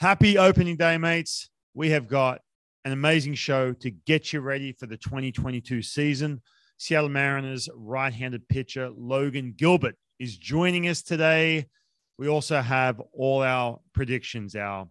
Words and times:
Happy 0.00 0.38
opening 0.38 0.76
day, 0.76 0.96
mates. 0.96 1.50
We 1.74 1.90
have 1.90 2.06
got 2.06 2.40
an 2.84 2.92
amazing 2.92 3.34
show 3.34 3.72
to 3.72 3.90
get 3.90 4.32
you 4.32 4.38
ready 4.38 4.70
for 4.70 4.86
the 4.86 4.96
2022 4.96 5.82
season. 5.82 6.40
Seattle 6.76 7.08
Mariners 7.08 7.68
right 7.74 8.14
handed 8.14 8.46
pitcher 8.48 8.90
Logan 8.96 9.54
Gilbert 9.56 9.96
is 10.20 10.38
joining 10.38 10.86
us 10.86 11.02
today. 11.02 11.66
We 12.16 12.28
also 12.28 12.60
have 12.60 13.02
all 13.12 13.42
our 13.42 13.80
predictions, 13.92 14.54
our 14.54 14.86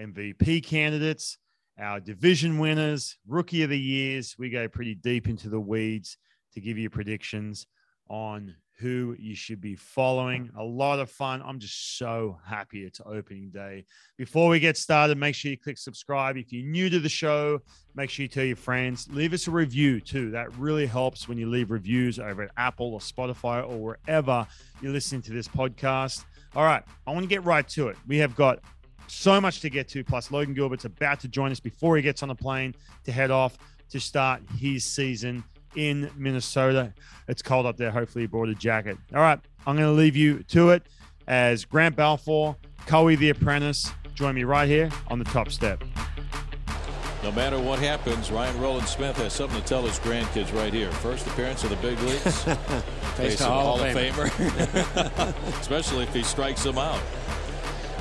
MVP 0.00 0.64
candidates, 0.64 1.36
our 1.78 2.00
division 2.00 2.58
winners, 2.58 3.18
rookie 3.26 3.64
of 3.64 3.68
the 3.68 3.78
years. 3.78 4.34
We 4.38 4.48
go 4.48 4.66
pretty 4.66 4.94
deep 4.94 5.28
into 5.28 5.50
the 5.50 5.60
weeds 5.60 6.16
to 6.54 6.62
give 6.62 6.78
you 6.78 6.88
predictions 6.88 7.66
on 8.08 8.54
who 8.78 9.16
you 9.18 9.34
should 9.34 9.60
be 9.60 9.74
following. 9.74 10.50
A 10.56 10.62
lot 10.62 11.00
of 11.00 11.10
fun. 11.10 11.42
I'm 11.44 11.58
just 11.58 11.98
so 11.98 12.38
happy 12.44 12.84
it's 12.84 13.00
opening 13.04 13.50
day. 13.50 13.84
Before 14.16 14.48
we 14.48 14.60
get 14.60 14.76
started, 14.76 15.18
make 15.18 15.34
sure 15.34 15.50
you 15.50 15.58
click 15.58 15.78
subscribe. 15.78 16.36
If 16.36 16.52
you're 16.52 16.66
new 16.66 16.88
to 16.90 17.00
the 17.00 17.08
show, 17.08 17.60
make 17.94 18.08
sure 18.08 18.22
you 18.22 18.28
tell 18.28 18.44
your 18.44 18.56
friends. 18.56 19.08
Leave 19.10 19.32
us 19.32 19.48
a 19.48 19.50
review 19.50 20.00
too. 20.00 20.30
That 20.30 20.56
really 20.56 20.86
helps 20.86 21.28
when 21.28 21.38
you 21.38 21.48
leave 21.48 21.70
reviews 21.70 22.18
over 22.18 22.42
at 22.42 22.50
Apple 22.56 22.94
or 22.94 23.00
Spotify 23.00 23.68
or 23.68 23.76
wherever 23.78 24.46
you're 24.80 24.92
listening 24.92 25.22
to 25.22 25.32
this 25.32 25.48
podcast. 25.48 26.24
All 26.54 26.64
right, 26.64 26.82
I 27.06 27.10
want 27.10 27.24
to 27.24 27.28
get 27.28 27.44
right 27.44 27.68
to 27.70 27.88
it. 27.88 27.96
We 28.06 28.18
have 28.18 28.36
got 28.36 28.60
so 29.08 29.40
much 29.40 29.60
to 29.60 29.70
get 29.70 29.88
to. 29.88 30.04
Plus, 30.04 30.30
Logan 30.30 30.54
Gilbert's 30.54 30.84
about 30.84 31.20
to 31.20 31.28
join 31.28 31.50
us 31.50 31.60
before 31.60 31.96
he 31.96 32.02
gets 32.02 32.22
on 32.22 32.28
the 32.28 32.34
plane 32.34 32.74
to 33.04 33.12
head 33.12 33.30
off 33.30 33.58
to 33.90 33.98
start 33.98 34.42
his 34.56 34.84
season 34.84 35.42
in 35.74 36.10
Minnesota. 36.16 36.92
It's 37.28 37.42
cold 37.42 37.66
up 37.66 37.76
there. 37.76 37.90
Hopefully, 37.90 38.22
you 38.22 38.28
brought 38.28 38.48
a 38.48 38.54
jacket. 38.54 38.96
All 39.14 39.20
right, 39.20 39.38
I'm 39.66 39.76
going 39.76 39.88
to 39.88 39.92
leave 39.92 40.16
you 40.16 40.42
to 40.44 40.70
it 40.70 40.82
as 41.26 41.64
Grant 41.64 41.94
Balfour, 41.94 42.56
Cowie 42.86 43.16
the 43.16 43.30
Apprentice, 43.30 43.92
join 44.14 44.34
me 44.34 44.44
right 44.44 44.68
here 44.68 44.90
on 45.08 45.18
the 45.18 45.24
top 45.26 45.50
step. 45.50 45.84
No 47.22 47.32
matter 47.32 47.58
what 47.58 47.78
happens, 47.78 48.30
Ryan 48.30 48.60
Rowland-Smith 48.60 49.16
has 49.16 49.32
something 49.32 49.60
to 49.60 49.66
tell 49.66 49.82
his 49.82 49.98
grandkids 49.98 50.54
right 50.54 50.72
here. 50.72 50.90
First 50.90 51.26
appearance 51.26 51.64
of 51.64 51.70
the 51.70 51.76
big 51.76 52.00
leagues. 52.00 52.44
Face 53.16 53.40
a 53.40 53.44
Hall 53.44 53.76
Hall 53.76 53.80
of 53.82 53.94
of 53.94 53.96
Famer. 53.96 55.34
Especially 55.60 56.04
if 56.04 56.14
he 56.14 56.22
strikes 56.22 56.62
them 56.62 56.78
out. 56.78 57.00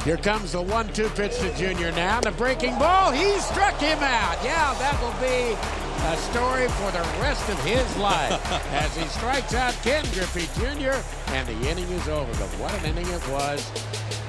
Here 0.03 0.17
comes 0.17 0.53
the 0.53 0.61
one-two 0.61 1.09
pitch 1.09 1.37
to 1.39 1.53
Junior 1.57 1.91
now. 1.91 2.21
The 2.21 2.31
breaking 2.31 2.77
ball. 2.77 3.11
He 3.11 3.37
struck 3.39 3.77
him 3.79 3.99
out. 3.99 4.37
Yeah, 4.43 4.73
that 4.79 5.01
will 5.01 5.19
be 5.19 5.86
a 5.97 6.17
story 6.17 6.67
for 6.69 6.91
the 6.91 7.05
rest 7.21 7.47
of 7.49 7.59
his 7.63 7.85
life 7.97 8.31
as 8.73 8.95
he 8.95 9.05
strikes 9.07 9.53
out 9.53 9.73
Ken 9.83 10.03
Griffey 10.13 10.47
Jr. 10.59 10.95
and 11.33 11.47
the 11.47 11.69
inning 11.69 11.89
is 11.89 12.07
over. 12.07 12.31
But 12.33 12.49
what 12.59 12.73
an 12.79 12.85
inning 12.85 13.07
it 13.07 13.27
was. 13.29 13.67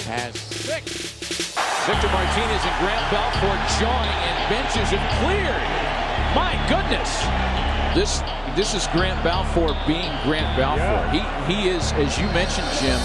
Has 0.06 0.34
six. 0.38 1.54
Victor 1.86 2.08
Martinez 2.08 2.62
and 2.64 2.76
Grant 2.80 3.04
Balfour 3.10 3.56
join 3.80 4.08
and 4.28 4.36
benches 4.50 4.88
have 4.92 5.04
cleared. 5.20 5.64
My 6.34 6.56
goodness. 6.68 7.08
This 7.94 8.20
this 8.56 8.74
is 8.74 8.86
Grant 8.88 9.22
Balfour 9.24 9.76
being 9.86 10.10
Grant 10.24 10.56
Balfour. 10.56 11.08
He 11.10 11.20
he 11.52 11.68
is, 11.68 11.92
as 11.92 12.18
you 12.18 12.26
mentioned, 12.28 12.66
Jim, 12.80 12.98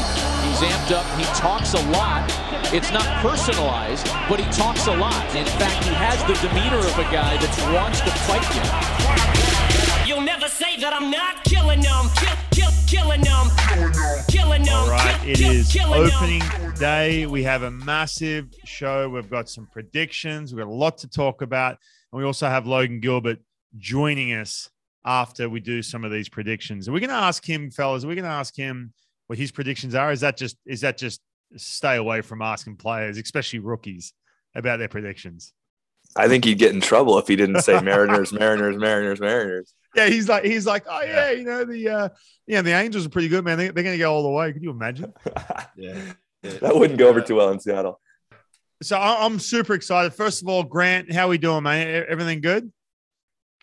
he's 0.45 0.59
amped 0.61 0.91
up. 0.91 1.05
He 1.17 1.23
talks 1.39 1.73
a 1.73 1.81
lot. 1.91 2.25
It's 2.73 2.91
not 2.91 3.05
personalized, 3.22 4.05
but 4.30 4.39
he 4.39 4.45
talks 4.52 4.88
a 4.88 4.95
lot. 4.95 5.16
In 5.36 5.45
fact, 5.45 5.83
he 5.86 5.94
has 5.94 6.19
the 6.25 6.33
demeanor 6.47 6.77
of 6.80 6.97
a 6.97 7.03
guy 7.11 7.38
that 7.38 7.73
wants 7.73 8.02
to 8.02 8.11
fight 8.27 8.45
you. 8.55 10.08
You'll 10.08 10.21
never 10.25 10.47
say 10.47 10.77
that 10.81 10.94
I'm 10.94 11.09
not 11.11 11.44
killing 11.44 11.81
them. 11.81 12.05
Kill, 12.17 12.36
kill, 12.52 12.71
killing 12.88 13.21
them. 13.21 13.47
Killing 14.27 14.64
them. 14.64 14.73
All 14.75 14.89
right, 14.89 15.19
Kill, 15.21 15.30
it 15.31 15.38
kill, 15.38 15.52
is 15.52 15.71
killing 15.71 16.08
them. 16.08 16.11
opening 16.16 16.73
day. 16.80 17.25
We 17.25 17.44
have 17.44 17.64
a 17.64 17.71
massive 17.71 18.47
show. 18.66 19.09
We've 19.09 19.30
got 19.30 19.49
some 19.49 19.67
predictions. 19.71 20.53
We've 20.53 20.64
got 20.66 20.69
a 20.71 20.73
lot 20.75 20.97
to 20.99 21.08
talk 21.08 21.41
about. 21.41 21.77
And 22.11 22.19
we 22.19 22.25
also 22.25 22.47
have 22.47 22.67
Logan 22.67 22.99
Gilbert 22.99 23.39
joining 23.77 24.33
us 24.33 24.69
after 25.05 25.49
we 25.49 25.59
do 25.59 25.81
some 25.81 26.03
of 26.03 26.11
these 26.11 26.30
predictions. 26.30 26.87
And 26.87 26.93
we're 26.93 26.99
going 26.99 27.09
to 27.09 27.15
ask 27.15 27.45
him, 27.45 27.71
fellas, 27.71 28.03
are 28.03 28.08
we're 28.08 28.15
going 28.15 28.25
to 28.25 28.31
ask 28.31 28.55
him 28.55 28.93
what 29.27 29.37
his 29.37 29.52
predictions 29.52 29.95
are. 29.95 30.11
Is 30.11 30.21
that 30.21 30.37
just, 30.37 30.58
is 30.65 30.81
that 30.81 30.97
just 30.97 31.21
stay 31.58 31.97
away 31.97 32.21
from 32.21 32.41
asking 32.41 32.77
players, 32.77 33.17
especially 33.17 33.59
rookies, 33.59 34.13
about 34.55 34.77
their 34.80 34.87
predictions? 34.87 35.53
I 36.15 36.27
think 36.27 36.45
he'd 36.45 36.59
get 36.59 36.73
in 36.73 36.81
trouble 36.81 37.17
if 37.17 37.27
he 37.27 37.36
didn't 37.36 37.61
say 37.61 37.81
Mariners, 37.81 38.31
Mariners, 38.39 38.77
Mariners, 38.77 39.19
Mariners. 39.19 39.73
Yeah, 39.95 40.08
he's 40.08 40.27
like, 40.30 40.43
he's 40.43 40.65
like, 40.65 40.86
oh 40.89 41.02
yeah, 41.02 41.31
you 41.31 41.43
know 41.43 41.65
the, 41.65 41.89
uh, 41.89 42.09
yeah, 42.47 42.61
the 42.61 42.71
Angels 42.71 43.05
are 43.05 43.09
pretty 43.09 43.27
good, 43.30 43.43
man. 43.45 43.58
They, 43.58 43.69
they're 43.69 43.83
going 43.83 43.95
to 43.95 43.99
go 43.99 44.13
all 44.13 44.23
the 44.23 44.30
way. 44.30 44.52
Could 44.53 44.63
you 44.63 44.71
imagine? 44.71 45.13
Yeah. 45.75 45.99
That 46.61 46.75
wouldn't 46.75 46.99
go 46.99 47.08
over 47.08 47.21
too 47.21 47.36
well 47.36 47.52
in 47.52 47.59
Seattle. 47.59 48.02
So 48.81 48.97
I- 48.97 49.25
I'm 49.25 49.39
super 49.39 49.73
excited. 49.73 50.13
First 50.13 50.42
of 50.42 50.49
all, 50.49 50.63
Grant, 50.63 51.11
how 51.11 51.30
we 51.30 51.37
doing, 51.37 51.63
man? 51.63 52.05
Everything 52.08 52.42
good? 52.42 52.69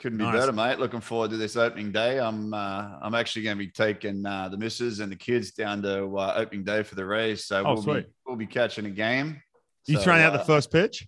Couldn't 0.01 0.19
be 0.19 0.25
Nice. 0.25 0.35
better, 0.35 0.53
mate. 0.53 0.79
Looking 0.79 1.01
forward 1.01 1.31
to 1.31 1.37
this 1.37 1.57
opening 1.57 1.93
day. 1.93 2.19
I'm 2.19 2.55
uh, 2.55 2.99
I'm 3.03 3.15
actually 3.15 3.43
going 3.43 3.59
to 3.59 3.65
be 3.65 3.71
taking 3.71 4.25
uh, 4.25 4.49
the 4.49 4.57
missus 4.57 5.01
and 5.01 5.13
the 5.13 5.17
kids 5.17 5.51
down 5.51 5.83
to 5.83 6.17
uh, 6.17 6.35
opening 6.37 6.65
day 6.65 6.83
for 6.83 6.95
the 6.95 7.05
race. 7.05 7.45
So 7.45 7.63
Oh, 7.65 7.75
we'll 7.75 7.83
sweet. 7.83 8.07
be 8.07 8.13
we'll 8.27 8.37
be 8.37 8.47
catching 8.47 8.87
a 8.87 8.91
game. 8.91 9.43
You 9.87 9.99
So, 9.99 10.05
trying 10.05 10.23
out 10.23 10.33
the 10.33 10.41
uh, 10.41 10.45
first 10.45 10.73
pitch? 10.73 11.07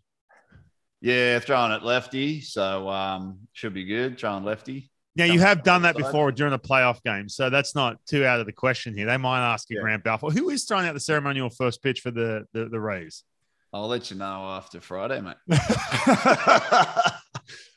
Yeah, 1.01 1.39
throwing 1.41 1.73
it 1.73 1.83
lefty, 1.83 2.43
so 2.43 2.89
um, 2.89 3.39
should 3.55 3.75
be 3.75 3.85
good. 3.85 4.19
Throwing 4.19 4.45
lefty. 4.45 4.91
Now 5.17 5.25
you 5.25 5.41
have 5.41 5.63
done 5.63 5.83
that 5.83 5.97
before 5.97 6.31
during 6.33 6.53
a 6.55 6.59
playoff 6.59 7.03
game, 7.03 7.29
so 7.29 7.51
that's 7.51 7.75
not 7.75 7.97
too 8.07 8.25
out 8.25 8.41
of 8.41 8.47
the 8.47 8.53
question 8.53 8.97
here. 8.97 9.07
They 9.07 9.17
might 9.17 9.41
ask 9.41 9.69
you, 9.71 9.77
Yeah. 9.77 9.83
Grant 9.83 10.05
Balfour, 10.05 10.31
who 10.31 10.49
is 10.51 10.65
throwing 10.65 10.87
out 10.87 10.95
the 10.95 11.01
ceremonial 11.01 11.51
first 11.51 11.83
pitch 11.83 12.01
for 12.01 12.11
the 12.11 12.47
the, 12.53 12.67
the 12.69 12.79
Rays. 12.81 13.25
I'll 13.75 13.89
let 13.89 14.11
you 14.11 14.19
know 14.19 14.25
after 14.51 14.81
Friday, 14.83 15.21
mate. 15.23 15.37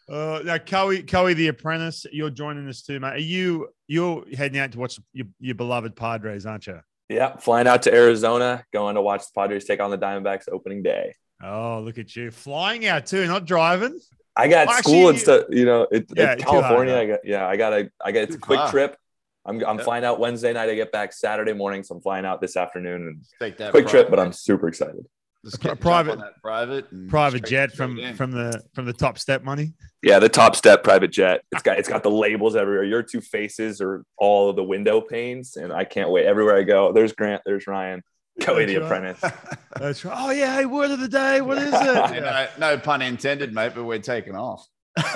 Uh, 0.08 0.42
now, 0.46 0.58
Cowie, 0.58 1.02
Cowie, 1.04 1.34
the 1.34 1.48
apprentice, 1.48 2.06
you're 2.12 2.30
joining 2.30 2.68
us 2.68 2.84
too, 2.84 3.00
mate. 3.00 3.14
Are 3.14 3.18
you 3.18 3.70
you're 3.88 4.24
heading 4.36 4.60
out 4.60 4.72
to 4.74 4.80
watch 4.80 5.00
your, 5.14 5.28
your 5.40 5.56
beloved 5.56 5.96
Padres, 5.96 6.46
aren't 6.46 6.68
you? 6.68 6.80
Yeah, 7.10 7.36
flying 7.38 7.68
out 7.68 7.84
to 7.84 7.94
Arizona, 7.94 8.64
going 8.74 8.96
to 8.96 9.02
watch 9.02 9.22
the 9.22 9.32
Padres 9.40 9.66
take 9.66 9.80
on 9.80 9.92
the 9.92 9.98
Diamondbacks 9.98 10.44
opening 10.52 10.84
day. 10.84 11.14
Oh, 11.44 11.82
look 11.84 11.98
at 11.98 12.16
you 12.16 12.32
flying 12.32 12.86
out 12.88 13.06
too, 13.06 13.26
not 13.28 13.46
driving. 13.46 14.00
I 14.36 14.48
got 14.48 14.68
Well, 14.68 14.78
school 14.78 15.10
and 15.10 15.20
stuff. 15.20 15.46
You 15.50 15.66
know, 15.66 15.88
it, 15.92 16.06
Yeah, 16.16 16.34
it's 16.34 16.44
too 16.44 16.50
hard, 16.50 16.64
California. 16.64 16.96
I 16.98 17.06
got 17.08 17.20
yeah. 17.24 17.48
I 17.48 17.58
gotta. 17.58 17.90
I 18.04 18.12
got. 18.12 18.24
It's 18.24 18.36
a 18.36 18.40
quick 18.40 18.60
far. 18.60 18.72
trip. 18.72 18.98
I'm 19.46 19.64
I'm 19.64 19.78
Yeah. 19.78 19.84
flying 19.84 20.04
out 20.04 20.20
Wednesday 20.20 20.54
night. 20.54 20.70
I 20.70 20.76
get 20.76 20.92
back 20.92 21.14
Saturday 21.14 21.54
morning, 21.54 21.84
so 21.84 21.96
I'm 21.96 22.02
flying 22.02 22.26
out 22.26 22.42
this 22.42 22.58
afternoon. 22.58 23.02
And 23.08 23.26
Take 23.40 23.58
that 23.58 23.72
quick 23.72 23.88
trip, 23.88 24.10
but 24.10 24.20
I'm 24.20 24.34
super 24.34 24.68
excited. 24.68 25.06
Just 25.46 25.62
pri- 25.62 25.70
get- 25.70 25.70
jump 25.70 25.82
private- 25.82 26.20
that 26.20 26.42
private 26.42 27.08
Private 27.10 27.46
jet 27.46 27.72
from 27.72 28.14
from 28.16 28.32
the 28.32 28.62
from 28.74 28.86
the 28.86 28.94
top 28.94 29.18
step 29.20 29.44
money. 29.44 29.74
Yeah, 30.02 30.20
the 30.20 30.28
top 30.30 30.56
step 30.56 30.84
private 30.84 31.12
jet. 31.12 31.42
It's 31.52 31.62
got 31.62 31.80
it's 31.80 31.88
got 31.88 32.04
the 32.04 32.12
labels 32.12 32.56
everywhere. 32.56 32.84
Your 32.84 33.04
two 33.04 33.22
faces 33.22 33.80
are 33.82 34.04
all 34.18 34.50
of 34.50 34.56
the 34.56 34.64
window 34.64 35.02
panes, 35.02 35.56
and 35.56 35.72
I 35.72 35.84
can't 35.86 36.10
wait. 36.10 36.26
Everywhere 36.26 36.58
I 36.58 36.64
go, 36.64 36.92
there's 36.92 37.14
Grant, 37.14 37.42
there's 37.46 37.68
Ryan, 37.68 38.02
Cowie 38.42 38.66
the 38.66 38.78
right. 38.78 38.86
apprentice. 38.86 39.22
That's 39.80 40.04
right. 40.04 40.16
Oh 40.20 40.32
yeah, 40.32 40.56
hey, 40.58 40.66
word 40.66 40.92
of 40.92 41.00
the 41.00 41.08
day. 41.08 41.42
What 41.42 41.58
is 41.60 41.72
Hey, 41.74 42.18
it? 42.18 42.22
no, 42.60 42.74
no 42.76 42.78
pun 42.78 43.02
intended, 43.02 43.54
mate, 43.54 43.74
but 43.76 43.84
we're 43.86 44.00
taking 44.00 44.36
off. 44.36 44.66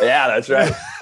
yeah, 0.02 0.28
that's 0.28 0.50
right. 0.50 0.74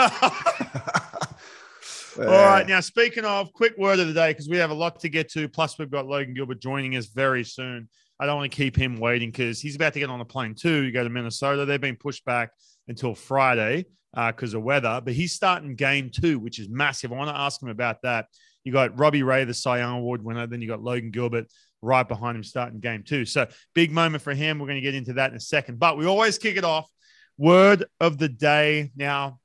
All 2.19 2.25
right. 2.25 2.67
Now, 2.67 2.79
speaking 2.79 3.25
of, 3.25 3.53
quick 3.53 3.77
word 3.77 3.99
of 3.99 4.07
the 4.07 4.13
day 4.13 4.31
because 4.31 4.49
we 4.49 4.57
have 4.57 4.71
a 4.71 4.73
lot 4.75 4.99
to 5.01 5.09
get 5.09 5.29
to. 5.31 5.47
Plus, 5.47 5.77
we've 5.77 5.91
got 5.91 6.07
Logan 6.07 6.33
Gilbert 6.33 6.59
joining 6.61 6.95
us 6.95 7.05
very 7.07 7.43
soon. 7.43 7.89
I 8.19 8.25
don't 8.25 8.37
want 8.37 8.51
to 8.51 8.55
keep 8.55 8.75
him 8.75 8.99
waiting 8.99 9.29
because 9.29 9.61
he's 9.61 9.75
about 9.75 9.93
to 9.93 9.99
get 9.99 10.09
on 10.09 10.19
a 10.21 10.25
plane 10.25 10.55
too. 10.55 10.83
You 10.83 10.91
go 10.91 11.03
to 11.03 11.09
Minnesota. 11.09 11.65
They've 11.65 11.79
been 11.79 11.95
pushed 11.97 12.25
back 12.25 12.49
until 12.87 13.13
Friday 13.13 13.85
uh, 14.15 14.31
because 14.31 14.53
of 14.53 14.63
weather, 14.63 15.01
but 15.03 15.13
he's 15.13 15.33
starting 15.33 15.75
game 15.75 16.09
two, 16.09 16.39
which 16.39 16.59
is 16.59 16.67
massive. 16.69 17.11
I 17.11 17.15
want 17.15 17.29
to 17.29 17.37
ask 17.37 17.61
him 17.61 17.69
about 17.69 18.01
that. 18.03 18.25
You 18.63 18.73
got 18.73 18.97
Robbie 18.99 19.23
Ray, 19.23 19.43
the 19.43 19.53
Cy 19.53 19.79
Young 19.79 19.97
Award 19.99 20.23
winner. 20.23 20.47
Then 20.47 20.61
you 20.61 20.67
got 20.67 20.81
Logan 20.81 21.11
Gilbert 21.11 21.45
right 21.81 22.07
behind 22.07 22.35
him 22.35 22.43
starting 22.43 22.79
game 22.79 23.03
two. 23.03 23.23
So 23.23 23.47
big 23.75 23.91
moment 23.91 24.23
for 24.23 24.33
him. 24.33 24.57
We're 24.59 24.65
going 24.67 24.77
to 24.77 24.81
get 24.81 24.95
into 24.95 25.13
that 25.13 25.29
in 25.31 25.37
a 25.37 25.39
second, 25.39 25.79
but 25.79 25.97
we 25.97 26.05
always 26.05 26.37
kick 26.37 26.57
it 26.57 26.63
off. 26.63 26.89
Word 27.37 27.85
of 27.99 28.17
the 28.17 28.29
day. 28.29 28.91
Now, 28.95 29.39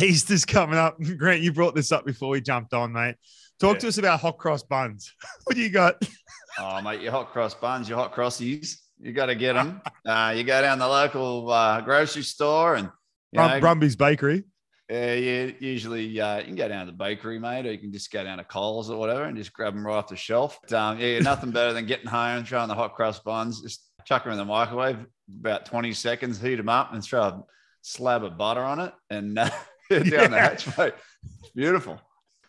Easter's 0.00 0.44
coming 0.44 0.78
up. 0.78 0.98
Grant, 1.18 1.42
you 1.42 1.52
brought 1.52 1.74
this 1.74 1.90
up 1.92 2.06
before 2.06 2.28
we 2.30 2.40
jumped 2.40 2.72
on, 2.72 2.92
mate. 2.92 3.16
Talk 3.60 3.74
Yeah. 3.76 3.80
to 3.80 3.88
us 3.88 3.98
about 3.98 4.20
hot 4.20 4.38
cross 4.38 4.62
buns. 4.62 5.12
what 5.44 5.56
do 5.56 5.62
you 5.62 5.70
got? 5.70 5.96
Oh, 6.58 6.80
mate, 6.82 7.00
your 7.00 7.12
hot 7.12 7.32
cross 7.32 7.54
buns, 7.54 7.88
your 7.88 7.98
hot 7.98 8.14
crossies, 8.14 8.76
you 9.00 9.12
got 9.12 9.26
to 9.26 9.34
get 9.34 9.54
them. 9.54 9.80
Uh, 10.06 10.34
you 10.36 10.44
go 10.44 10.60
down 10.60 10.78
the 10.78 10.86
local 10.86 11.50
uh, 11.50 11.80
grocery 11.80 12.22
store 12.22 12.74
and 12.74 12.90
Brum- 13.32 13.50
know, 13.52 13.60
Brumby's 13.66 13.96
Bakery. 13.96 14.44
Yeah, 14.90 15.14
yeah. 15.14 15.50
Usually, 15.58 16.20
uh, 16.20 16.36
you 16.40 16.44
can 16.44 16.56
go 16.56 16.68
down 16.68 16.84
to 16.84 16.92
the 16.92 16.98
bakery, 16.98 17.38
mate, 17.38 17.64
or 17.64 17.72
you 17.72 17.78
can 17.78 17.90
just 17.90 18.12
go 18.12 18.22
down 18.22 18.36
to 18.36 18.44
Coles 18.44 18.90
or 18.90 18.98
whatever 18.98 19.24
and 19.24 19.34
just 19.34 19.54
grab 19.54 19.72
them 19.74 19.86
right 19.86 19.94
off 19.96 20.08
the 20.08 20.16
shelf. 20.16 20.58
But, 20.60 20.74
um, 20.74 20.98
yeah, 21.00 21.20
nothing 21.20 21.52
better 21.52 21.72
than 21.72 21.86
getting 21.86 22.06
home, 22.06 22.44
throwing 22.44 22.68
the 22.68 22.74
hot 22.74 22.94
cross 22.94 23.18
buns, 23.18 23.62
just 23.62 23.88
chuck 24.04 24.24
them 24.24 24.32
in 24.32 24.38
the 24.38 24.44
microwave 24.44 24.98
about 25.40 25.64
20 25.64 25.94
seconds, 25.94 26.38
heat 26.38 26.56
them 26.56 26.68
up, 26.68 26.92
and 26.92 27.02
throw 27.02 27.22
a 27.22 27.42
slab 27.80 28.24
of 28.24 28.36
butter 28.36 28.60
on 28.60 28.78
it 28.80 28.92
and 29.08 29.38
uh, 29.38 29.48
down 29.90 30.04
Yeah. 30.04 30.26
the 30.28 30.38
hatch, 30.38 30.76
mate. 30.76 30.92
It's 31.40 31.50
beautiful. 31.54 31.98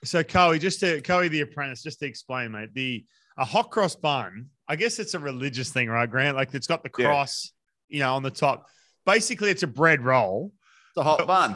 So, 0.04 0.24
Cowie, 0.24 0.60
just 0.60 0.82
to 0.82 1.00
Cowie 1.00 1.30
the 1.30 1.40
apprentice, 1.40 1.82
just 1.84 2.00
to 2.02 2.06
explain, 2.06 2.52
mate, 2.52 2.74
the 2.74 3.06
a 3.38 3.46
hot 3.46 3.72
cross 3.72 3.96
bun, 3.96 4.50
I 4.68 4.76
guess 4.76 5.00
it's 5.00 5.14
a 5.14 5.20
religious 5.20 5.70
thing, 5.72 5.90
right, 5.90 6.10
Grant? 6.10 6.36
Like 6.38 6.54
it's 6.54 6.68
got 6.68 6.84
the 6.84 6.90
Yeah. 6.98 7.06
cross 7.08 7.52
you 7.88 8.00
know, 8.00 8.16
on 8.16 8.24
the 8.24 8.32
top. 8.32 8.66
Basically, 9.06 9.52
it's 9.52 9.62
a 9.64 9.68
bread 9.68 10.02
roll. 10.04 10.52
It's 10.90 10.98
a 10.98 11.04
hot 11.04 11.28
bun. 11.28 11.56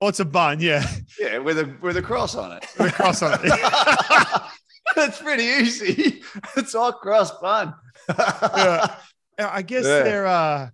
Oh, 0.00 0.08
it's 0.08 0.20
a 0.20 0.24
bun, 0.24 0.60
yeah, 0.60 0.86
Yeah, 1.18 1.38
with 1.38 1.58
a 1.58 1.76
with 1.82 1.96
a 1.98 2.02
cross 2.02 2.34
on 2.34 2.52
it. 2.52 2.66
with 2.78 2.88
a 2.88 2.92
cross 2.92 3.22
on 3.22 3.38
it. 3.42 3.42
That's 4.96 5.20
pretty 5.20 5.44
easy. 5.44 6.22
It's 6.56 6.72
hot 6.72 7.00
cross 7.00 7.30
bun. 7.40 7.74
yeah. 8.08 8.94
I 9.38 9.62
guess 9.62 9.84
Yeah. 9.84 10.02
they're 10.02 10.26
uh 10.26 10.70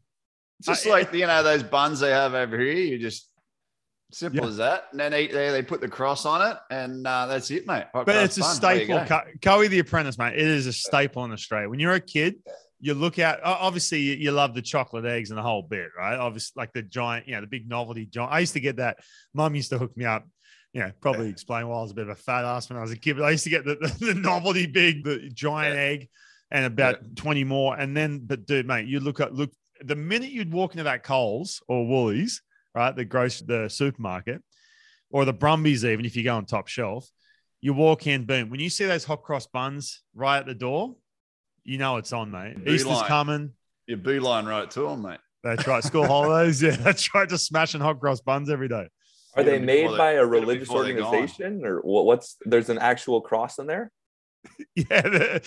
Just 0.62 0.87
I- 0.87 0.91
like 0.91 1.12
you 1.12 1.27
know 1.27 1.43
those 1.43 1.62
buns 1.65 2.00
they 2.00 2.11
have 2.11 2.35
over 2.35 2.59
here. 2.59 2.73
You 2.75 2.99
just 2.99 3.29
simple 4.12 4.44
Yeah. 4.44 4.49
as 4.49 4.56
that. 4.58 4.85
And 4.93 5.00
then 5.00 5.11
there, 5.11 5.53
they 5.53 5.62
put 5.62 5.81
the 5.81 5.88
cross 5.88 6.25
on 6.26 6.50
it, 6.50 6.56
and 6.70 7.06
uh, 7.06 7.26
that's 7.26 7.50
it, 7.50 7.67
mate. 7.67 7.85
Hot 7.93 8.06
but 8.06 8.17
it's 8.17 8.37
a 8.37 8.41
you 8.41 8.47
staple. 8.47 9.05
Co- 9.06 9.23
Cowie 9.43 9.69
the 9.69 9.81
Apprentice, 9.81 10.19
mate. 10.19 10.35
It 10.35 10.47
is 10.47 10.67
a 10.67 10.73
staple 10.73 11.25
in 11.25 11.32
Australia. 11.32 11.69
When 11.69 11.81
you're 11.81 11.94
a 11.94 12.00
kid, 12.00 12.37
you 12.81 12.94
look 12.94 13.19
at 13.19 13.41
o- 13.41 13.58
obviously 13.61 14.00
you, 14.00 14.32
love 14.32 14.55
the 14.55 14.62
chocolate 14.62 15.05
eggs 15.05 15.31
and 15.31 15.38
the 15.38 15.43
whole 15.43 15.62
bit, 15.62 15.88
right? 15.97 16.17
Obviously, 16.17 16.61
like 16.61 16.73
the 16.73 16.82
giant, 16.82 17.26
you 17.26 17.35
know, 17.35 17.41
the 17.41 17.47
big 17.47 17.69
novelty 17.69 18.06
giant. 18.06 18.32
I 18.32 18.41
used 18.41 18.53
to 18.55 18.61
get 18.61 18.76
that. 18.76 18.99
Mum 19.35 19.55
used 19.55 19.70
to 19.70 19.79
hook 19.79 19.97
me 19.97 20.05
up. 20.05 20.26
You 20.73 20.82
know, 20.82 20.93
probably 21.00 21.31
explain 21.31 21.69
why 21.69 21.79
I 21.79 21.81
was 21.82 21.93
a 21.93 21.94
bit 21.94 22.02
of 22.02 22.11
a 22.11 22.14
fat 22.20 22.44
ass 22.44 22.69
when 22.69 22.79
I 22.79 22.82
was 22.82 22.93
a 22.93 22.99
kid. 22.99 23.17
But 23.17 23.25
I 23.25 23.31
used 23.31 23.44
to 23.44 23.50
get 23.50 23.64
the, 23.64 23.76
the, 23.76 24.12
the 24.12 24.14
novelty 24.14 24.67
big, 24.67 25.05
the 25.05 25.31
giant 25.32 25.76
egg, 25.76 26.09
and 26.50 26.67
about 26.67 27.17
twenty 27.17 27.44
more. 27.44 27.76
And 27.79 27.97
then, 27.97 28.19
but 28.19 28.47
dude, 28.47 28.67
mate, 28.67 28.87
you 28.87 29.00
look 29.00 29.20
at 29.20 29.32
look 29.32 29.50
the 29.81 29.97
minute 29.97 30.31
you'd 30.31 30.52
walk 30.52 30.73
into 30.73 30.85
that 30.85 31.02
Coles 31.02 31.62
or 31.67 31.87
Woolies, 31.87 32.43
right, 32.76 32.94
the 32.94 33.05
gross 33.05 33.40
the 33.40 33.69
supermarket, 33.69 34.43
or 35.11 35.25
the 35.25 35.32
Brumbies, 35.32 35.84
even 35.84 36.05
if 36.05 36.14
you 36.14 36.23
go 36.23 36.37
on 36.37 36.44
top 36.44 36.69
shelf, 36.69 37.11
you 37.61 37.73
walk 37.73 38.06
in, 38.06 38.25
boom. 38.25 38.50
When 38.50 38.61
you 38.61 38.70
see 38.70 38.84
those 38.84 39.05
hot 39.05 39.23
cross 39.23 39.46
buns 39.46 40.02
right 40.14 40.38
at 40.38 40.46
the 40.46 40.55
door, 40.55 40.94
you 41.64 41.78
know 41.78 41.96
it's 41.96 42.12
on, 42.12 42.31
mate. 42.31 42.56
Beeline. 42.56 42.75
Easter's 42.75 43.02
coming. 43.02 43.52
You 43.87 43.96
beeline 43.96 44.44
right 44.46 44.70
to 44.73 44.81
them, 44.82 45.02
mate. 45.02 45.19
That's 45.43 45.67
right. 45.67 45.82
School 45.82 46.06
holidays. 46.14 46.62
Yeah, 46.62 46.76
that's 46.76 47.12
right. 47.14 47.28
Just 47.28 47.46
smashing 47.46 47.81
hot 47.81 47.99
cross 47.99 48.20
buns 48.20 48.50
every 48.50 48.69
day. 48.69 48.88
Are 49.34 49.43
they 49.43 49.58
made 49.58 49.88
by 49.96 50.12
a 50.12 50.25
religious 50.25 50.69
before 50.69 50.84
they're 50.84 50.94
gone. 50.94 51.06
organization, 51.14 51.62
or 51.64 51.81
what's? 51.81 52.37
There's 52.44 52.70
an 52.70 52.78
actual 52.78 53.20
cross 53.20 53.58
in 53.58 53.67
there. 53.67 53.90
Yeah. 54.75 55.38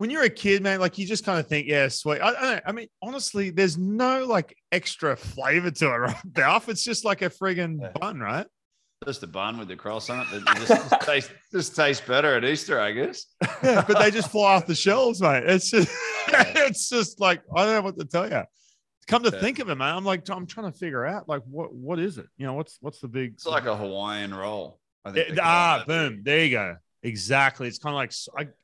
When 0.00 0.08
you're 0.08 0.22
a 0.22 0.30
kid, 0.30 0.62
man, 0.62 0.80
like 0.80 0.96
you 0.96 1.06
just 1.06 1.26
kind 1.26 1.38
of 1.38 1.46
think, 1.46 1.66
yeah, 1.66 1.86
sweet. 1.88 2.20
I, 2.20 2.30
I, 2.54 2.62
I 2.68 2.72
mean, 2.72 2.86
honestly, 3.02 3.50
there's 3.50 3.76
no 3.76 4.24
like 4.24 4.56
extra 4.72 5.14
flavor 5.14 5.70
to 5.70 5.84
it, 5.84 5.88
right? 5.98 6.16
Balf. 6.32 6.70
It's 6.70 6.82
just 6.82 7.04
like 7.04 7.20
a 7.20 7.28
friggin' 7.28 7.82
Yeah. 7.82 7.90
bun, 8.00 8.18
right? 8.18 8.46
Just 9.06 9.22
a 9.24 9.26
bun 9.26 9.58
with 9.58 9.68
the 9.68 9.76
cross 9.76 10.08
on 10.08 10.20
it. 10.20 10.26
It 10.32 10.42
just, 10.56 10.68
just 10.68 11.00
tastes 11.02 11.30
just 11.52 11.76
tastes 11.76 12.06
better 12.06 12.34
at 12.34 12.46
Easter, 12.46 12.80
I 12.80 12.92
guess. 12.92 13.26
Yeah, 13.62 13.84
but 13.86 13.98
they 13.98 14.10
just 14.10 14.30
fly 14.30 14.54
off 14.54 14.64
the 14.66 14.74
shelves, 14.74 15.20
mate. 15.20 15.44
It's 15.44 15.70
just, 15.70 15.90
it's 16.28 16.88
just 16.88 17.20
like 17.20 17.42
I 17.54 17.66
don't 17.66 17.74
know 17.74 17.82
what 17.82 17.98
to 17.98 18.06
tell 18.06 18.26
you. 18.30 18.42
Come 19.06 19.22
to 19.24 19.30
Yeah. 19.30 19.38
think 19.40 19.58
of 19.58 19.68
it, 19.68 19.74
man, 19.74 19.94
I'm 19.96 20.04
like 20.06 20.26
I'm 20.30 20.46
trying 20.46 20.72
to 20.72 20.78
figure 20.78 21.04
out 21.04 21.28
like 21.28 21.42
what 21.44 21.74
what 21.74 21.98
is 21.98 22.16
it? 22.16 22.26
You 22.38 22.46
know, 22.46 22.54
what's 22.54 22.78
what's 22.80 23.00
the 23.00 23.08
big? 23.08 23.34
It's 23.34 23.44
like 23.44 23.66
a 23.66 23.76
Hawaiian 23.76 24.32
roll. 24.32 24.80
I 25.04 25.12
think 25.12 25.28
call 25.36 25.44
ah, 25.44 25.84
boom, 25.86 26.22
there 26.24 26.42
you 26.42 26.50
go. 26.52 26.76
Exactly. 27.02 27.66
It's 27.66 27.78
kind 27.78 27.94
of 27.94 27.96
like 27.96 28.12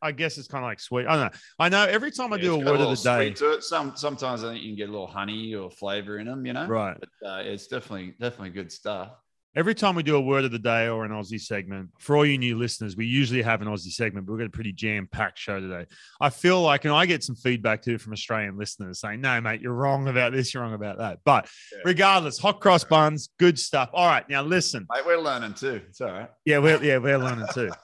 I, 0.02 0.08
I 0.08 0.12
guess 0.12 0.36
it's 0.36 0.48
kind 0.48 0.62
of 0.64 0.68
like 0.68 0.80
sweet. 0.80 1.06
I 1.06 1.16
don't 1.16 1.32
know. 1.32 1.38
I 1.58 1.68
know 1.68 1.84
every 1.84 2.10
time 2.10 2.32
I 2.32 2.38
do 2.38 2.54
a 2.54 2.58
word 2.58 2.80
of 2.80 2.90
the 2.90 3.02
day, 3.02 3.30
to 3.30 3.52
it. 3.52 3.64
Some 3.64 3.96
sometimes 3.96 4.44
I 4.44 4.52
think 4.52 4.62
you 4.62 4.70
can 4.70 4.76
get 4.76 4.88
a 4.88 4.92
little 4.92 5.06
honey 5.06 5.54
or 5.54 5.70
flavor 5.70 6.18
in 6.18 6.26
them, 6.26 6.44
you 6.44 6.52
know. 6.52 6.66
right? 6.66 6.96
But 7.20 7.28
uh, 7.28 7.42
it's 7.42 7.66
definitely 7.66 8.14
definitely 8.20 8.50
good 8.50 8.70
stuff. 8.70 9.12
Every 9.56 9.74
time 9.74 9.94
we 9.94 10.02
do 10.02 10.16
a 10.16 10.20
word 10.20 10.44
of 10.44 10.52
the 10.52 10.58
day 10.58 10.86
or 10.88 11.06
an 11.06 11.12
Aussie 11.12 11.40
segment, 11.40 11.88
for 11.98 12.14
all 12.14 12.26
you 12.26 12.36
new 12.36 12.58
listeners, 12.58 12.94
we 12.94 13.06
usually 13.06 13.40
have 13.40 13.62
an 13.62 13.68
Aussie 13.68 13.90
segment, 13.90 14.26
but 14.26 14.32
we've 14.34 14.40
got 14.40 14.48
a 14.48 14.50
pretty 14.50 14.74
jam 14.74 15.08
packed 15.10 15.38
show 15.38 15.58
today. 15.58 15.86
I 16.20 16.28
feel 16.28 16.60
like, 16.60 16.84
and 16.84 16.92
I 16.92 17.06
get 17.06 17.24
some 17.24 17.36
feedback 17.36 17.80
too 17.80 17.96
from 17.96 18.12
Australian 18.12 18.58
listeners 18.58 19.00
saying, 19.00 19.22
no, 19.22 19.40
mate, 19.40 19.62
you're 19.62 19.72
wrong 19.72 20.08
about 20.08 20.32
this, 20.34 20.52
you're 20.52 20.62
wrong 20.62 20.74
about 20.74 20.98
that. 20.98 21.20
But 21.24 21.48
Yeah. 21.72 21.78
regardless, 21.86 22.38
hot 22.38 22.60
cross 22.60 22.84
buns, 22.84 23.30
good 23.38 23.58
stuff. 23.58 23.88
All 23.94 24.06
right, 24.06 24.28
now 24.28 24.42
listen. 24.42 24.86
Mate, 24.94 25.06
we're 25.06 25.22
learning 25.22 25.54
too. 25.54 25.80
It's 25.88 26.02
all 26.02 26.12
right. 26.12 26.28
Yeah, 26.44 26.58
we're, 26.58 26.84
yeah, 26.84 26.98
we're 26.98 27.16
learning 27.16 27.46
too. 27.54 27.70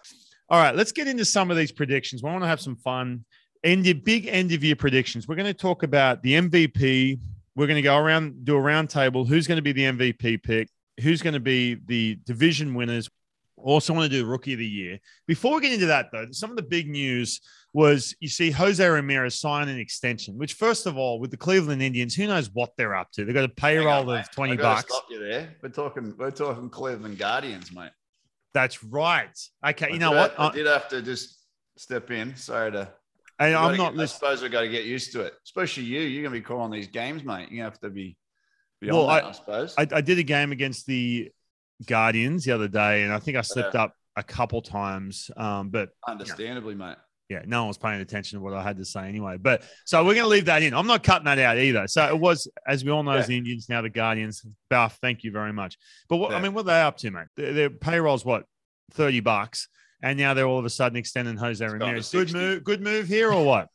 All 0.52 0.58
right, 0.58 0.76
let's 0.76 0.92
get 0.92 1.08
into 1.08 1.24
some 1.24 1.50
of 1.50 1.56
these 1.56 1.72
predictions. 1.72 2.22
We 2.22 2.28
want 2.28 2.44
to 2.44 2.46
have 2.46 2.60
some 2.60 2.76
fun. 2.76 3.24
End 3.64 3.86
your 3.86 3.94
big 3.94 4.26
end 4.26 4.52
of 4.52 4.62
year 4.62 4.76
predictions. 4.76 5.26
We're 5.26 5.34
going 5.34 5.46
to 5.46 5.54
talk 5.54 5.82
about 5.82 6.22
the 6.22 6.34
MVP. 6.34 7.18
We're 7.56 7.66
going 7.66 7.76
to 7.76 7.82
go 7.82 7.96
around, 7.96 8.44
do 8.44 8.54
a 8.56 8.60
round 8.60 8.90
table. 8.90 9.24
Who's 9.24 9.46
going 9.46 9.56
to 9.56 9.62
be 9.62 9.72
the 9.72 9.84
MVP 9.84 10.42
pick? 10.42 10.68
Who's 11.00 11.22
going 11.22 11.32
to 11.32 11.40
be 11.40 11.78
the 11.86 12.18
division 12.26 12.74
winners? 12.74 13.08
Also, 13.56 13.94
want 13.94 14.12
to 14.12 14.18
do 14.18 14.26
rookie 14.26 14.52
of 14.52 14.58
the 14.58 14.66
year. 14.66 14.98
Before 15.26 15.54
we 15.54 15.62
get 15.62 15.72
into 15.72 15.86
that, 15.86 16.10
though, 16.12 16.26
some 16.32 16.50
of 16.50 16.56
the 16.56 16.62
big 16.62 16.86
news 16.86 17.40
was 17.72 18.14
you 18.20 18.28
see 18.28 18.50
Jose 18.50 18.86
Ramirez 18.86 19.40
sign 19.40 19.70
an 19.70 19.78
extension, 19.78 20.36
which, 20.36 20.52
first 20.52 20.84
of 20.84 20.98
all, 20.98 21.18
with 21.18 21.30
the 21.30 21.36
Cleveland 21.38 21.80
Indians, 21.80 22.14
who 22.14 22.26
knows 22.26 22.50
what 22.52 22.72
they're 22.76 22.94
up 22.94 23.10
to? 23.12 23.24
They've 23.24 23.34
got 23.34 23.44
a 23.44 23.48
payroll 23.48 24.10
on, 24.10 24.18
of 24.18 24.30
20 24.32 24.52
I 24.52 24.56
bucks. 24.56 24.92
Stop 24.92 25.06
you 25.08 25.18
there. 25.18 25.56
We're 25.62 25.70
talking. 25.70 26.14
We're 26.18 26.30
talking 26.30 26.68
Cleveland 26.68 27.16
Guardians, 27.16 27.72
mate. 27.72 27.92
That's 28.54 28.84
right. 28.84 29.36
Okay, 29.66 29.86
I 29.86 29.88
you 29.90 29.98
know 29.98 30.10
did 30.10 30.18
what? 30.18 30.34
I 30.38 30.46
I, 30.48 30.52
did 30.52 30.66
have 30.66 30.88
to 30.88 31.02
just 31.02 31.38
step 31.76 32.10
in. 32.10 32.36
Sorry 32.36 32.72
to. 32.72 32.88
I, 33.38 33.48
we 33.48 33.54
I'm 33.54 33.76
not 33.76 33.94
get- 33.94 34.02
I 34.02 34.06
suppose 34.06 34.42
we've 34.42 34.52
got 34.52 34.60
to 34.60 34.68
get 34.68 34.84
used 34.84 35.12
to 35.12 35.22
it, 35.22 35.34
especially 35.44 35.84
you. 35.84 36.00
You're 36.00 36.22
gonna 36.22 36.34
be 36.34 36.42
calling 36.42 36.70
these 36.70 36.88
games, 36.88 37.24
mate. 37.24 37.50
You 37.50 37.62
have 37.62 37.78
to 37.80 37.90
be. 37.90 38.16
Beyond 38.80 38.98
Well, 38.98 39.06
that, 39.08 39.24
I- 39.24 39.28
I, 39.28 39.32
suppose. 39.32 39.74
I, 39.78 39.86
I 39.92 40.00
did 40.00 40.18
a 40.18 40.22
game 40.22 40.52
against 40.52 40.86
the 40.86 41.30
Guardians 41.86 42.44
the 42.44 42.52
other 42.52 42.68
day, 42.68 43.02
and 43.04 43.12
I 43.12 43.18
think 43.18 43.36
I 43.36 43.42
slipped 43.42 43.74
up 43.74 43.94
a 44.16 44.22
couple 44.22 44.60
times. 44.60 45.30
Um, 45.36 45.70
but 45.70 45.90
Understandably, 46.06 46.74
mate. 46.74 46.96
Yeah, 47.28 47.42
no 47.46 47.62
one 47.62 47.68
was 47.68 47.78
paying 47.78 48.00
attention 48.00 48.38
to 48.38 48.44
what 48.44 48.52
I 48.52 48.62
had 48.62 48.76
to 48.76 48.84
say 48.84 49.08
anyway. 49.08 49.38
But 49.38 49.62
so 49.86 50.04
we're 50.04 50.14
going 50.14 50.24
to 50.24 50.30
leave 50.30 50.46
that 50.46 50.62
in. 50.62 50.74
I'm 50.74 50.86
not 50.86 51.02
cutting 51.02 51.24
that 51.24 51.38
out 51.38 51.56
either. 51.56 51.86
So 51.86 52.06
it 52.06 52.18
was, 52.18 52.46
as 52.66 52.84
we 52.84 52.90
all 52.90 53.02
know, 53.02 53.12
as 53.12 53.26
the 53.26 53.38
Indians 53.38 53.68
now 53.68 53.80
the 53.80 53.88
Guardians. 53.88 54.44
Balf, 54.70 54.92
thank 55.00 55.24
you 55.24 55.30
very 55.30 55.52
much. 55.52 55.78
But 56.08 56.16
what 56.18 56.32
I 56.32 56.40
mean, 56.40 56.52
what 56.52 56.62
are 56.62 56.64
they 56.64 56.80
up 56.80 56.98
to, 56.98 57.10
mate? 57.10 57.28
Their, 57.36 57.52
their 57.52 57.70
payroll's 57.70 58.24
what 58.24 58.44
thirty 58.92 59.20
bucks, 59.20 59.68
and 60.02 60.18
now 60.18 60.34
they're 60.34 60.46
all 60.46 60.58
of 60.58 60.64
a 60.64 60.70
sudden 60.70 60.96
extending 60.96 61.36
Jose 61.36 61.64
Ramirez. 61.64 62.10
Good 62.10 62.32
move, 62.32 62.64
good 62.64 62.82
move 62.82 63.08
here 63.08 63.32
or 63.32 63.44
what? 63.44 63.68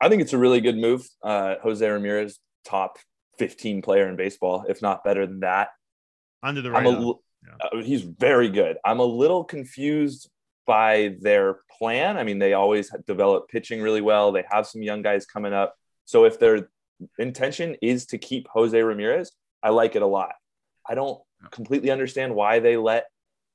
I 0.00 0.08
think 0.08 0.22
it's 0.22 0.32
a 0.32 0.38
really 0.38 0.60
good 0.60 0.76
move. 0.76 1.08
Uh, 1.22 1.56
Jose 1.62 1.88
Ramirez, 1.88 2.38
top 2.64 2.98
15 3.38 3.82
player 3.82 4.08
in 4.08 4.16
baseball, 4.16 4.64
if 4.68 4.82
not 4.82 5.02
better 5.04 5.26
than 5.26 5.40
that. 5.40 5.68
Under 6.42 6.60
the 6.62 6.70
I'm 6.70 6.86
a, 6.86 6.90
radar. 6.90 7.02
l- 7.02 7.22
uh, 7.60 7.82
he's 7.82 8.02
very 8.02 8.48
good. 8.48 8.76
I'm 8.84 9.00
a 9.00 9.04
little 9.04 9.44
confused 9.44 10.28
by 10.68 11.16
their 11.20 11.60
plan. 11.78 12.16
I 12.16 12.22
mean, 12.22 12.38
they 12.38 12.52
always 12.52 12.92
develop 13.06 13.48
pitching 13.48 13.82
really 13.82 14.02
well. 14.02 14.30
They 14.30 14.44
have 14.48 14.66
some 14.66 14.82
young 14.82 15.02
guys 15.02 15.26
coming 15.26 15.52
up. 15.52 15.74
So 16.04 16.24
if 16.24 16.38
their 16.38 16.68
intention 17.18 17.76
is 17.82 18.06
to 18.06 18.18
keep 18.18 18.46
Jose 18.52 18.80
Ramirez, 18.80 19.32
I 19.62 19.70
like 19.70 19.96
it 19.96 20.02
a 20.02 20.06
lot. 20.06 20.34
I 20.88 20.94
don't 20.94 21.20
completely 21.50 21.90
understand 21.90 22.34
why 22.34 22.60
they 22.60 22.76
let 22.76 23.06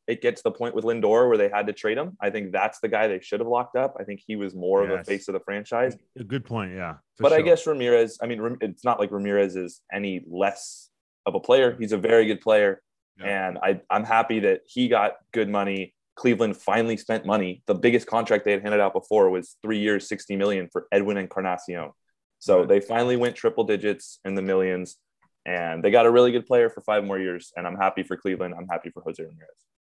it 0.07 0.21
get 0.21 0.35
to 0.35 0.43
the 0.43 0.51
point 0.51 0.75
with 0.75 0.83
Lindor 0.83 1.29
where 1.29 1.37
they 1.37 1.49
had 1.49 1.67
to 1.67 1.73
trade 1.73 1.97
him. 1.97 2.17
I 2.19 2.29
think 2.29 2.51
that's 2.51 2.79
the 2.79 2.89
guy 2.89 3.07
they 3.07 3.21
should 3.21 3.39
have 3.39 3.47
locked 3.47 3.77
up. 3.77 3.95
I 3.99 4.03
think 4.03 4.21
he 4.25 4.35
was 4.35 4.53
more 4.53 4.83
of 4.83 4.89
a 4.89 5.03
face 5.03 5.29
of 5.29 5.33
the 5.33 5.39
franchise. 5.39 5.95
A 6.17 6.23
good 6.23 6.43
point, 6.43 6.73
yeah. 6.73 6.95
but 7.19 7.31
I 7.31 7.41
guess 7.41 7.65
Ramirez, 7.65 8.17
I 8.21 8.27
mean, 8.27 8.57
it's 8.59 8.83
not 8.83 8.99
like 8.99 9.11
Ramirez 9.11 9.55
is 9.55 9.81
any 9.93 10.25
less 10.29 10.89
of 11.25 11.35
a 11.35 11.39
player. 11.39 11.77
He's 11.79 11.93
a 11.93 11.97
very 11.97 12.25
good 12.25 12.41
player. 12.41 12.81
Yeah. 13.17 13.47
And 13.47 13.57
I, 13.59 13.81
I'm 13.89 14.03
happy 14.03 14.41
that 14.41 14.61
he 14.65 14.87
got 14.87 15.13
good 15.31 15.47
money. 15.49 15.93
Cleveland 16.15 16.57
finally 16.57 16.97
spent 16.97 17.25
money. 17.25 17.63
The 17.65 17.75
biggest 17.75 18.07
contract 18.07 18.45
they 18.45 18.51
had 18.51 18.61
handed 18.61 18.79
out 18.79 18.93
before 18.93 19.29
was 19.29 19.55
three 19.61 19.79
years, 19.79 20.07
60 20.07 20.35
million 20.35 20.69
for 20.71 20.87
Edwin 20.91 21.17
and 21.17 21.25
Encarnacion. 21.25 21.91
So 22.39 22.59
Right. 22.59 22.67
they 22.67 22.79
finally 22.81 23.15
went 23.15 23.35
triple 23.35 23.63
digits 23.63 24.19
in 24.25 24.35
the 24.35 24.41
millions 24.41 24.97
and 25.45 25.83
they 25.83 25.91
got 25.91 26.05
a 26.05 26.11
really 26.11 26.31
good 26.31 26.45
player 26.45 26.69
for 26.69 26.81
five 26.81 27.03
more 27.03 27.19
years. 27.19 27.51
And 27.55 27.65
I'm 27.65 27.77
happy 27.77 28.03
for 28.03 28.15
Cleveland. 28.15 28.53
I'm 28.57 28.67
happy 28.67 28.89
for 28.89 29.01
Jose 29.03 29.21
Ramirez. 29.21 29.49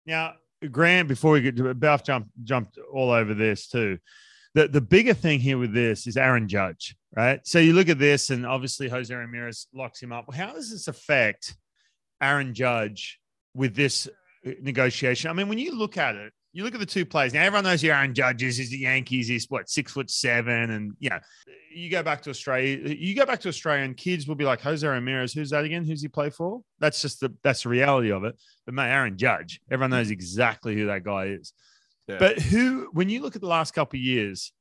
Now, 0.06 0.34
Grant, 0.70 1.08
before 1.08 1.32
we 1.32 1.40
get 1.40 1.56
to 1.56 1.68
it, 1.68 1.78
Balf 1.78 2.04
jumped 2.04 2.30
jumped 2.42 2.78
all 2.92 3.10
over 3.10 3.32
this 3.34 3.68
too. 3.68 3.98
The 4.54 4.66
the 4.66 4.80
bigger 4.80 5.14
thing 5.14 5.38
here 5.40 5.58
with 5.58 5.72
this 5.72 6.06
is 6.06 6.16
Aaron 6.16 6.48
Judge, 6.48 6.96
right? 7.14 7.40
So 7.46 7.58
you 7.60 7.74
look 7.74 7.88
at 7.88 7.98
this, 7.98 8.30
and 8.30 8.44
obviously 8.44 8.88
Jose 8.88 9.14
Ramirez 9.14 9.68
locks 9.72 10.02
him 10.02 10.10
up. 10.10 10.32
How 10.34 10.52
does 10.52 10.70
this 10.70 10.88
affect 10.88 11.54
Aaron 12.20 12.54
Judge 12.54 13.20
with 13.54 13.76
this 13.76 14.08
negotiation? 14.44 15.30
I 15.30 15.32
mean, 15.32 15.48
when 15.48 15.58
you 15.58 15.76
look 15.76 15.96
at 15.96 16.16
it, 16.16 16.32
you 16.52 16.64
look 16.64 16.74
at 16.74 16.80
the 16.80 16.86
two 16.86 17.04
players. 17.04 17.34
Now 17.34 17.42
everyone 17.42 17.64
knows 17.64 17.84
Aaron 17.84 18.14
Judge 18.14 18.42
is. 18.42 18.56
The 18.56 18.78
Yankees? 18.78 19.30
Is 19.30 19.46
what 19.48 19.68
six 19.68 19.92
foot 19.92 20.10
seven, 20.10 20.70
and 20.70 20.92
you 20.98 21.10
know, 21.10 21.18
you 21.72 21.90
go 21.90 22.02
back 22.02 22.22
to 22.22 22.30
Australia. 22.30 22.78
You 22.88 23.14
go 23.14 23.26
back 23.26 23.40
to 23.40 23.48
Australia, 23.48 23.84
and 23.84 23.96
kids 23.96 24.26
will 24.26 24.34
be 24.34 24.44
like 24.44 24.60
Jose 24.62 24.86
Ramirez. 24.86 25.32
Who's 25.32 25.50
that 25.50 25.64
again? 25.64 25.84
Who's 25.84 26.02
he 26.02 26.08
play 26.08 26.30
for? 26.30 26.62
That's 26.80 27.02
just 27.02 27.20
the 27.20 27.34
that's 27.42 27.64
the 27.64 27.68
reality 27.68 28.10
of 28.10 28.24
it. 28.24 28.34
But 28.64 28.74
mate, 28.74 28.90
Aaron 28.90 29.18
Judge, 29.18 29.60
everyone 29.70 29.90
knows 29.90 30.10
exactly 30.10 30.74
who 30.74 30.86
that 30.86 31.04
guy 31.04 31.26
is. 31.26 31.52
Yeah. 32.08 32.16
But 32.18 32.38
who, 32.40 32.88
when 32.92 33.10
you 33.10 33.20
look 33.20 33.36
at 33.36 33.42
the 33.42 33.48
last 33.48 33.74
couple 33.74 33.98
of 33.98 34.02
years, 34.02 34.52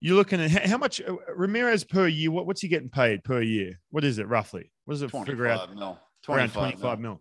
you're 0.00 0.16
looking 0.16 0.40
at 0.40 0.50
how, 0.50 0.78
much 0.78 1.00
uh, 1.00 1.14
Ramirez 1.34 1.84
per 1.84 2.08
year. 2.08 2.30
What, 2.30 2.46
what's 2.46 2.60
he 2.60 2.68
getting 2.68 2.88
paid 2.88 3.22
per 3.22 3.40
year? 3.40 3.78
What 3.90 4.02
is 4.02 4.18
it 4.18 4.26
roughly? 4.26 4.72
What 4.86 4.94
does 4.94 5.02
it 5.02 5.10
figure 5.10 5.46
out? 5.46 5.68
25. 5.68 5.78
Around 5.78 5.98
25 6.22 6.52
25 6.52 7.00
mil. 7.00 7.10
mil. 7.12 7.20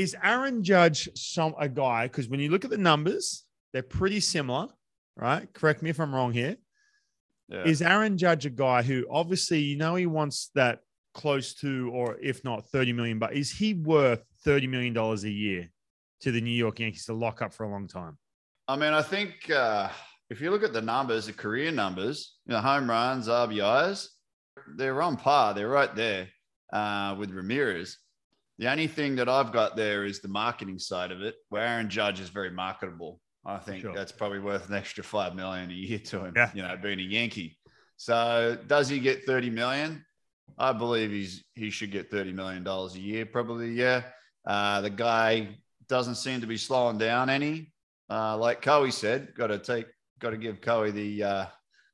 Is 0.00 0.16
Aaron 0.22 0.64
Judge 0.64 1.10
some 1.14 1.54
a 1.58 1.68
guy? 1.68 2.06
Because 2.06 2.26
when 2.26 2.40
you 2.40 2.50
look 2.50 2.64
at 2.64 2.70
the 2.70 2.78
numbers, 2.78 3.44
they're 3.74 3.82
pretty 3.82 4.20
similar, 4.20 4.68
right? 5.14 5.52
Correct 5.52 5.82
me 5.82 5.90
if 5.90 6.00
I'm 6.00 6.14
wrong 6.14 6.32
here. 6.32 6.56
Yeah. 7.50 7.64
Is 7.64 7.82
Aaron 7.82 8.16
Judge 8.16 8.46
a 8.46 8.50
guy 8.50 8.80
who 8.80 9.04
obviously 9.10 9.60
you 9.60 9.76
know 9.76 9.96
he 9.96 10.06
wants 10.06 10.50
that 10.54 10.80
close 11.12 11.52
to 11.56 11.90
or 11.92 12.16
if 12.22 12.42
not 12.44 12.66
30 12.70 12.94
million, 12.94 13.18
but 13.18 13.34
is 13.34 13.50
he 13.50 13.74
worth 13.74 14.24
30 14.42 14.68
million 14.68 14.94
dollars 14.94 15.24
a 15.24 15.30
year 15.30 15.70
to 16.22 16.32
the 16.32 16.40
New 16.40 16.48
York 16.56 16.80
Yankees 16.80 17.04
to 17.04 17.12
lock 17.12 17.42
up 17.42 17.52
for 17.52 17.64
a 17.64 17.70
long 17.70 17.86
time? 17.86 18.16
I 18.68 18.76
mean, 18.76 18.94
I 18.94 19.02
think 19.02 19.50
uh, 19.50 19.90
if 20.30 20.40
you 20.40 20.50
look 20.50 20.62
at 20.62 20.72
the 20.72 20.80
numbers, 20.80 21.26
the 21.26 21.34
career 21.34 21.72
numbers, 21.72 22.36
you 22.46 22.54
know, 22.54 22.60
home 22.60 22.88
runs, 22.88 23.28
RBIs, 23.28 24.08
they're 24.76 25.02
on 25.02 25.18
par. 25.18 25.52
They're 25.52 25.68
right 25.68 25.94
there 25.94 26.28
uh, 26.72 27.16
with 27.18 27.32
Ramirez. 27.32 27.98
The 28.60 28.70
only 28.70 28.88
thing 28.88 29.16
that 29.16 29.26
I've 29.28 29.52
got 29.52 29.74
there 29.74 30.04
is 30.04 30.20
the 30.20 30.28
marketing 30.28 30.78
side 30.78 31.12
of 31.12 31.22
it, 31.22 31.34
where 31.48 31.62
Aaron 31.66 31.88
Judge 31.88 32.20
is 32.20 32.28
very 32.28 32.50
marketable. 32.50 33.18
I 33.44 33.56
think 33.56 33.80
Sure. 33.80 33.94
that's 33.94 34.12
probably 34.12 34.38
worth 34.38 34.68
an 34.68 34.74
extra 34.74 35.02
five 35.02 35.34
million 35.34 35.70
a 35.70 35.74
year 35.74 35.98
to 35.98 36.26
him. 36.26 36.34
Yeah. 36.36 36.50
You 36.54 36.62
know, 36.62 36.76
being 36.76 37.00
a 37.00 37.02
Yankee. 37.02 37.58
So 37.96 38.58
does 38.66 38.90
he 38.90 39.00
get 39.00 39.24
thirty 39.24 39.48
million? 39.48 40.04
I 40.58 40.74
believe 40.74 41.10
he's 41.10 41.42
he 41.54 41.70
should 41.70 41.90
get 41.90 42.10
thirty 42.10 42.32
million 42.32 42.62
dollars 42.62 42.94
a 42.96 43.00
year, 43.00 43.24
probably. 43.24 43.72
Yeah. 43.72 44.02
Uh, 44.46 44.82
the 44.82 44.90
guy 44.90 45.56
doesn't 45.88 46.16
seem 46.16 46.42
to 46.42 46.46
be 46.46 46.58
slowing 46.58 46.98
down 46.98 47.30
any. 47.30 47.72
Uh, 48.10 48.36
like 48.36 48.60
Coe 48.60 48.90
said, 48.90 49.34
got 49.34 49.46
to 49.46 49.58
take, 49.58 49.86
got 50.18 50.30
to 50.30 50.36
give 50.36 50.60
Coe 50.60 50.90
the 50.90 51.22
uh, 51.22 51.46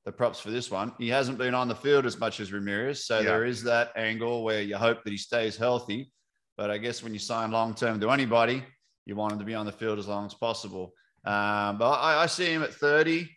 the 0.05 0.11
props 0.11 0.41
for 0.41 0.51
this 0.51 0.69
one. 0.69 0.93
He 0.99 1.11
hasn't 1.11 1.39
been 1.39 1.55
on 1.55 1.69
the 1.69 1.77
field 1.77 2.07
as 2.07 2.19
much 2.19 2.41
as 2.41 2.53
Ramirez, 2.53 3.07
so 3.07 3.19
Yeah. 3.21 3.25
there 3.27 3.45
is 3.45 3.63
that 3.65 3.93
angle 3.95 4.43
where 4.43 4.63
you 4.63 4.77
hope 4.77 5.05
that 5.05 5.11
he 5.13 5.17
stays 5.17 5.57
healthy. 5.57 6.11
But 6.57 6.71
I 6.71 6.79
guess 6.79 7.03
when 7.03 7.13
you 7.13 7.19
sign 7.19 7.51
long 7.51 7.75
term 7.75 8.01
to 8.01 8.11
anybody, 8.11 8.63
you 9.05 9.15
want 9.17 9.33
him 9.33 9.39
to 9.39 9.45
be 9.45 9.55
on 9.55 9.67
the 9.67 9.73
field 9.73 9.99
as 9.99 10.09
long 10.09 10.27
as 10.27 10.35
possible. 10.35 10.95
Um, 11.25 11.79
but 11.79 11.91
I, 11.91 12.23
I 12.23 12.27
see 12.27 12.47
him 12.47 12.63
at 12.63 12.73
thirty, 12.73 13.29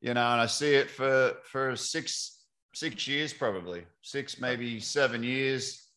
you 0.00 0.14
know, 0.14 0.32
and 0.32 0.40
I 0.40 0.46
see 0.46 0.74
it 0.74 0.90
for 0.90 1.34
for 1.44 1.76
six 1.76 2.38
six 2.74 3.08
years 3.08 3.32
probably 3.32 3.84
six 4.02 4.40
maybe 4.40 4.80
seven 4.80 5.22
years. 5.22 5.88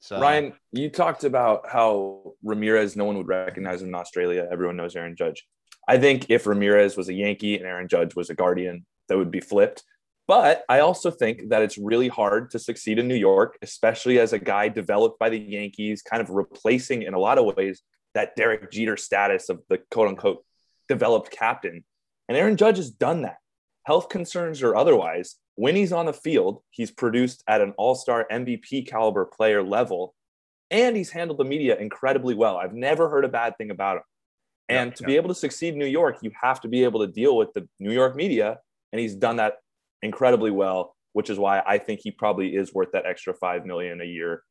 So 0.00 0.18
Ryan, 0.18 0.54
you 0.72 0.88
talked 0.88 1.24
about 1.24 1.68
how 1.68 2.32
Ramirez, 2.42 2.96
no 2.96 3.04
one 3.04 3.18
would 3.18 3.28
recognize 3.28 3.82
him 3.82 3.88
in 3.88 3.94
Australia. 3.94 4.48
Everyone 4.50 4.76
knows 4.76 4.96
Aaron 4.96 5.14
Judge. 5.14 5.46
I 5.86 5.98
think 5.98 6.26
if 6.30 6.46
Ramirez 6.46 6.96
was 6.96 7.08
a 7.08 7.14
Yankee 7.14 7.56
and 7.56 7.66
Aaron 7.66 7.88
Judge 7.88 8.14
was 8.16 8.30
a 8.30 8.34
Guardian, 8.34 8.86
that 9.08 9.18
would 9.18 9.30
be 9.30 9.40
flipped. 9.40 9.82
But 10.30 10.62
I 10.68 10.78
also 10.78 11.10
think 11.10 11.48
that 11.48 11.62
it's 11.62 11.76
really 11.76 12.06
hard 12.06 12.52
to 12.52 12.60
succeed 12.60 13.00
in 13.00 13.08
New 13.08 13.16
York, 13.16 13.58
especially 13.62 14.20
as 14.20 14.32
a 14.32 14.38
guy 14.38 14.68
developed 14.68 15.18
by 15.18 15.28
the 15.28 15.36
Yankees, 15.36 16.02
kind 16.02 16.22
of 16.22 16.30
replacing 16.30 17.02
in 17.02 17.14
a 17.14 17.18
lot 17.18 17.36
of 17.36 17.56
ways 17.56 17.82
that 18.14 18.36
Derek 18.36 18.70
Jeter 18.70 18.96
status 18.96 19.48
of 19.48 19.60
the 19.68 19.78
quote 19.90 20.06
unquote 20.06 20.44
developed 20.88 21.32
captain. 21.32 21.82
And 22.28 22.38
Aaron 22.38 22.56
Judge 22.56 22.76
has 22.76 22.92
done 22.92 23.22
that. 23.22 23.38
Health 23.86 24.08
concerns 24.08 24.62
or 24.62 24.76
otherwise, 24.76 25.34
when 25.56 25.74
he's 25.74 25.92
on 25.92 26.06
the 26.06 26.12
field, 26.12 26.62
he's 26.70 26.92
produced 26.92 27.42
at 27.48 27.60
an 27.60 27.74
all 27.76 27.96
star 27.96 28.24
MVP 28.30 28.86
caliber 28.86 29.24
player 29.24 29.64
level, 29.64 30.14
and 30.70 30.96
he's 30.96 31.10
handled 31.10 31.40
the 31.40 31.44
media 31.44 31.76
incredibly 31.76 32.36
well. 32.36 32.56
I've 32.56 32.72
never 32.72 33.08
heard 33.08 33.24
a 33.24 33.28
bad 33.28 33.58
thing 33.58 33.72
about 33.72 33.96
him. 33.96 34.02
And 34.68 34.90
Yeah, 34.90 34.94
to 34.94 35.02
yeah. 35.02 35.06
be 35.08 35.16
able 35.16 35.30
to 35.30 35.34
succeed 35.34 35.72
in 35.72 35.80
New 35.80 35.86
York, 35.86 36.18
you 36.22 36.30
have 36.40 36.60
to 36.60 36.68
be 36.68 36.84
able 36.84 37.00
to 37.00 37.08
deal 37.08 37.36
with 37.36 37.52
the 37.52 37.68
New 37.80 37.92
York 37.92 38.14
media, 38.14 38.60
and 38.92 39.00
he's 39.00 39.16
done 39.16 39.34
that 39.38 39.54
incredibly 40.02 40.50
well, 40.50 40.94
which 41.12 41.30
is 41.30 41.38
why 41.38 41.62
I 41.66 41.78
think 41.78 42.00
he 42.02 42.10
probably 42.10 42.54
is 42.54 42.72
worth 42.74 42.92
that 42.92 43.06
extra 43.06 43.34
five 43.34 43.66
million 43.66 44.00
a 44.00 44.04
year. 44.04 44.42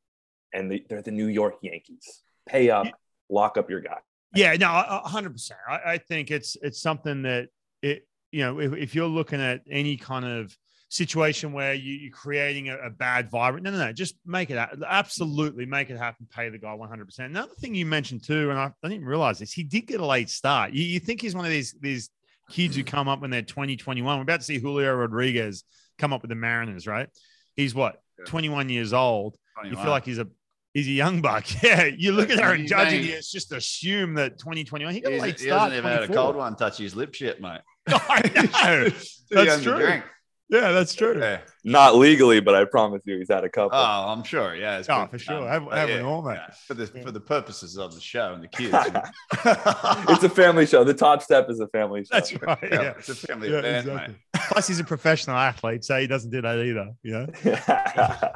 And 0.53 0.71
the, 0.71 0.83
they're 0.89 1.01
the 1.01 1.11
New 1.11 1.27
York 1.27 1.55
Yankees. 1.61 2.23
Pay 2.47 2.69
up, 2.69 2.87
lock 3.29 3.57
up 3.57 3.69
your 3.69 3.81
guy. 3.81 3.99
Yeah, 4.35 4.55
no, 4.55 4.67
hundred 4.67 5.33
percent. 5.33 5.59
I, 5.67 5.93
I 5.93 5.97
think 5.97 6.31
it's 6.31 6.57
it's 6.61 6.81
something 6.81 7.23
that 7.23 7.49
it 7.81 8.07
you 8.31 8.41
know 8.41 8.59
if, 8.59 8.73
if 8.73 8.95
you're 8.95 9.07
looking 9.07 9.41
at 9.41 9.61
any 9.69 9.97
kind 9.97 10.25
of 10.25 10.55
situation 10.89 11.53
where 11.53 11.73
you, 11.73 11.93
you're 11.93 12.11
creating 12.11 12.69
a, 12.69 12.77
a 12.77 12.89
bad 12.89 13.29
vibrant, 13.29 13.63
no, 13.63 13.71
no, 13.71 13.77
no, 13.77 13.93
just 13.93 14.15
make 14.25 14.49
it 14.49 14.57
absolutely 14.87 15.65
make 15.65 15.89
it 15.89 15.97
happen. 15.97 16.27
Pay 16.35 16.49
the 16.49 16.57
guy 16.57 16.73
100. 16.73 17.05
percent 17.05 17.29
Another 17.29 17.53
thing 17.59 17.75
you 17.75 17.85
mentioned 17.85 18.23
too, 18.23 18.49
and 18.49 18.59
I, 18.59 18.71
I 18.83 18.87
didn't 18.87 19.05
realize 19.05 19.39
this, 19.39 19.53
he 19.53 19.63
did 19.63 19.87
get 19.87 19.99
a 19.99 20.05
late 20.05 20.29
start. 20.29 20.73
You, 20.73 20.83
you 20.83 20.99
think 20.99 21.21
he's 21.21 21.35
one 21.35 21.45
of 21.45 21.51
these 21.51 21.75
these 21.79 22.09
kids 22.49 22.75
who 22.75 22.83
come 22.83 23.07
up 23.07 23.21
when 23.21 23.29
they're 23.31 23.41
20, 23.41 23.77
21. 23.77 24.17
We're 24.17 24.21
about 24.23 24.39
to 24.39 24.45
see 24.45 24.59
Julio 24.59 24.93
Rodriguez 24.95 25.63
come 25.97 26.13
up 26.13 26.21
with 26.21 26.29
the 26.29 26.35
Mariners, 26.35 26.87
right? 26.87 27.07
He's 27.55 27.73
what 27.75 28.01
Yeah. 28.17 28.25
21 28.25 28.69
years 28.69 28.93
old. 28.93 29.37
You 29.63 29.75
feel 29.75 29.89
like 29.89 30.05
he's 30.05 30.19
a 30.19 30.27
he's 30.73 30.87
a 30.87 30.91
young 30.91 31.21
buck. 31.21 31.45
Yeah, 31.63 31.83
you 31.85 32.13
look 32.13 32.29
at 32.29 32.39
her 32.39 32.45
Aaron 32.45 32.61
he's 32.61 32.69
Judge 32.69 32.93
and 32.93 33.01
bang- 33.01 33.05
you 33.05 33.15
just 33.21 33.51
assume 33.51 34.13
that 34.15 34.37
2021 34.39 34.93
he 34.93 35.01
got 35.01 35.09
a 35.09 35.11
He's- 35.13 35.21
late 35.21 35.39
he 35.39 35.47
start. 35.47 35.71
hasn't 35.71 35.77
even 35.85 35.91
had 35.91 36.09
a 36.09 36.13
cold 36.13 36.35
one 36.35 36.55
touch 36.55 36.77
his 36.77 36.95
lip 36.95 37.19
yet, 37.19 37.41
mate. 37.41 37.59
I 37.87 38.21
know. 38.35 38.89
That's 39.31 39.31
young 39.31 39.59
to 39.59 39.63
true. 39.63 40.01
Drink. 40.49 40.63
Yeah, 40.63 40.71
that's 40.71 40.93
true. 40.95 41.19
Yeah. 41.19 41.39
Not 41.63 41.95
legally, 41.95 42.39
but 42.39 42.55
I 42.55 42.65
promise 42.65 43.01
you, 43.05 43.17
he's 43.17 43.29
had 43.29 43.43
a 43.43 43.49
couple. 43.49 43.77
Oh, 43.77 43.81
I'm 44.07 44.23
sure. 44.23 44.55
Yeah. 44.55 44.79
it's 44.79 44.89
Oh, 44.89 45.07
for 45.07 45.19
sure. 45.19 45.47
Have- 45.47 45.65
But 45.65 45.77
have 45.77 45.89
it 45.89 46.01
all, 46.01 46.21
mate. 46.21 46.35
yeah, 46.35 46.53
For 46.67 46.73
the 46.73 46.87
for 46.87 47.11
the 47.11 47.19
purposes 47.19 47.77
of 47.77 47.93
the 47.93 47.99
show 48.01 48.33
and 48.33 48.41
the 48.43 48.47
kids. 48.47 48.73
it's 50.09 50.23
a 50.23 50.29
family 50.29 50.65
show. 50.65 50.83
The 50.83 50.93
top 50.93 51.21
step 51.21 51.49
is 51.49 51.59
a 51.59 51.67
family 51.67 52.01
show. 52.03 52.07
That's 52.11 52.33
right. 52.41 52.57
yeah, 52.63 52.81
Yeah. 52.81 52.93
it's 52.97 53.09
a 53.09 53.15
family 53.15 53.51
Yeah, 53.51 53.59
event, 53.59 53.87
exactly. 53.87 54.15
Plus, 54.51 54.67
he's 54.67 54.79
a 54.79 54.83
professional 54.83 55.35
athlete, 55.35 55.83
so 55.83 55.99
he 55.99 56.07
doesn't 56.07 56.31
do 56.31 56.41
that 56.41 56.57
either. 56.59 56.91
Yeah. 57.03 57.25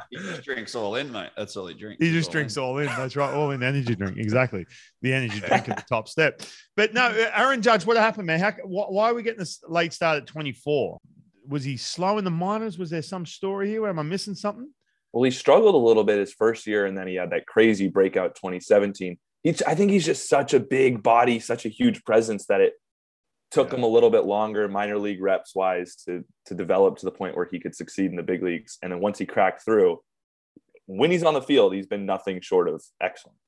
He 0.10 0.18
just 0.20 0.42
drinks 0.44 0.74
all 0.76 0.94
in, 0.94 1.10
mate. 1.10 1.30
That's 1.36 1.56
all 1.56 1.66
he 1.66 1.74
drinks. 1.74 2.04
he 2.04 2.12
just 2.12 2.28
all 2.28 2.32
drinks 2.32 2.56
in. 2.56 2.62
all 2.62 2.78
in. 2.78 2.86
That's 2.86 3.16
right, 3.16 3.34
all 3.34 3.50
in 3.50 3.62
energy 3.64 3.96
drink. 3.96 4.16
Exactly, 4.16 4.64
the 5.02 5.12
energy 5.12 5.40
drink 5.40 5.68
at 5.68 5.76
the 5.78 5.84
top 5.88 6.06
step. 6.08 6.40
But 6.76 6.94
no, 6.94 7.06
Aaron 7.34 7.60
Judge, 7.62 7.84
what 7.84 7.96
happened, 7.96 8.26
man? 8.28 8.38
How, 8.38 8.52
why 8.64 9.10
are 9.10 9.14
we 9.14 9.24
getting 9.24 9.40
this 9.40 9.60
late 9.66 9.92
start 9.92 10.18
at 10.18 10.26
24? 10.28 11.00
Was 11.46 11.64
he 11.64 11.76
slow 11.76 12.18
in 12.18 12.24
the 12.24 12.30
minors? 12.30 12.78
Was 12.78 12.90
there 12.90 13.02
some 13.02 13.26
story 13.26 13.68
here? 13.68 13.86
Am 13.86 13.98
I 13.98 14.02
missing 14.02 14.34
something? 14.34 14.70
Well, 15.12 15.22
he 15.24 15.30
struggled 15.30 15.74
a 15.74 15.78
little 15.78 16.04
bit 16.04 16.18
his 16.18 16.32
first 16.32 16.66
year, 16.66 16.86
and 16.86 16.96
then 16.96 17.06
he 17.06 17.14
had 17.14 17.30
that 17.30 17.46
crazy 17.46 17.88
breakout 17.88 18.34
2017. 18.34 19.16
He's, 19.42 19.62
I 19.62 19.74
think 19.74 19.90
he's 19.90 20.06
just 20.06 20.28
such 20.28 20.54
a 20.54 20.60
big 20.60 21.02
body, 21.02 21.38
such 21.38 21.66
a 21.66 21.68
huge 21.68 22.02
presence 22.04 22.46
that 22.46 22.60
it 22.60 22.74
took 23.50 23.70
Yeah. 23.70 23.76
him 23.78 23.82
a 23.84 23.88
little 23.88 24.10
bit 24.10 24.24
longer, 24.24 24.66
minor 24.68 24.98
league 24.98 25.22
reps 25.22 25.54
wise, 25.54 25.94
to 26.06 26.24
to 26.46 26.54
develop 26.54 26.96
to 26.98 27.04
the 27.04 27.12
point 27.12 27.36
where 27.36 27.48
he 27.50 27.60
could 27.60 27.74
succeed 27.76 28.10
in 28.10 28.16
the 28.16 28.22
big 28.22 28.42
leagues. 28.42 28.78
And 28.82 28.90
then 28.90 29.00
once 29.00 29.18
he 29.18 29.26
cracked 29.26 29.64
through, 29.64 30.00
when 30.86 31.10
he's 31.10 31.22
on 31.22 31.34
the 31.34 31.42
field, 31.42 31.74
he's 31.74 31.86
been 31.86 32.06
nothing 32.06 32.40
short 32.40 32.68
of 32.68 32.82
excellent. 33.00 33.38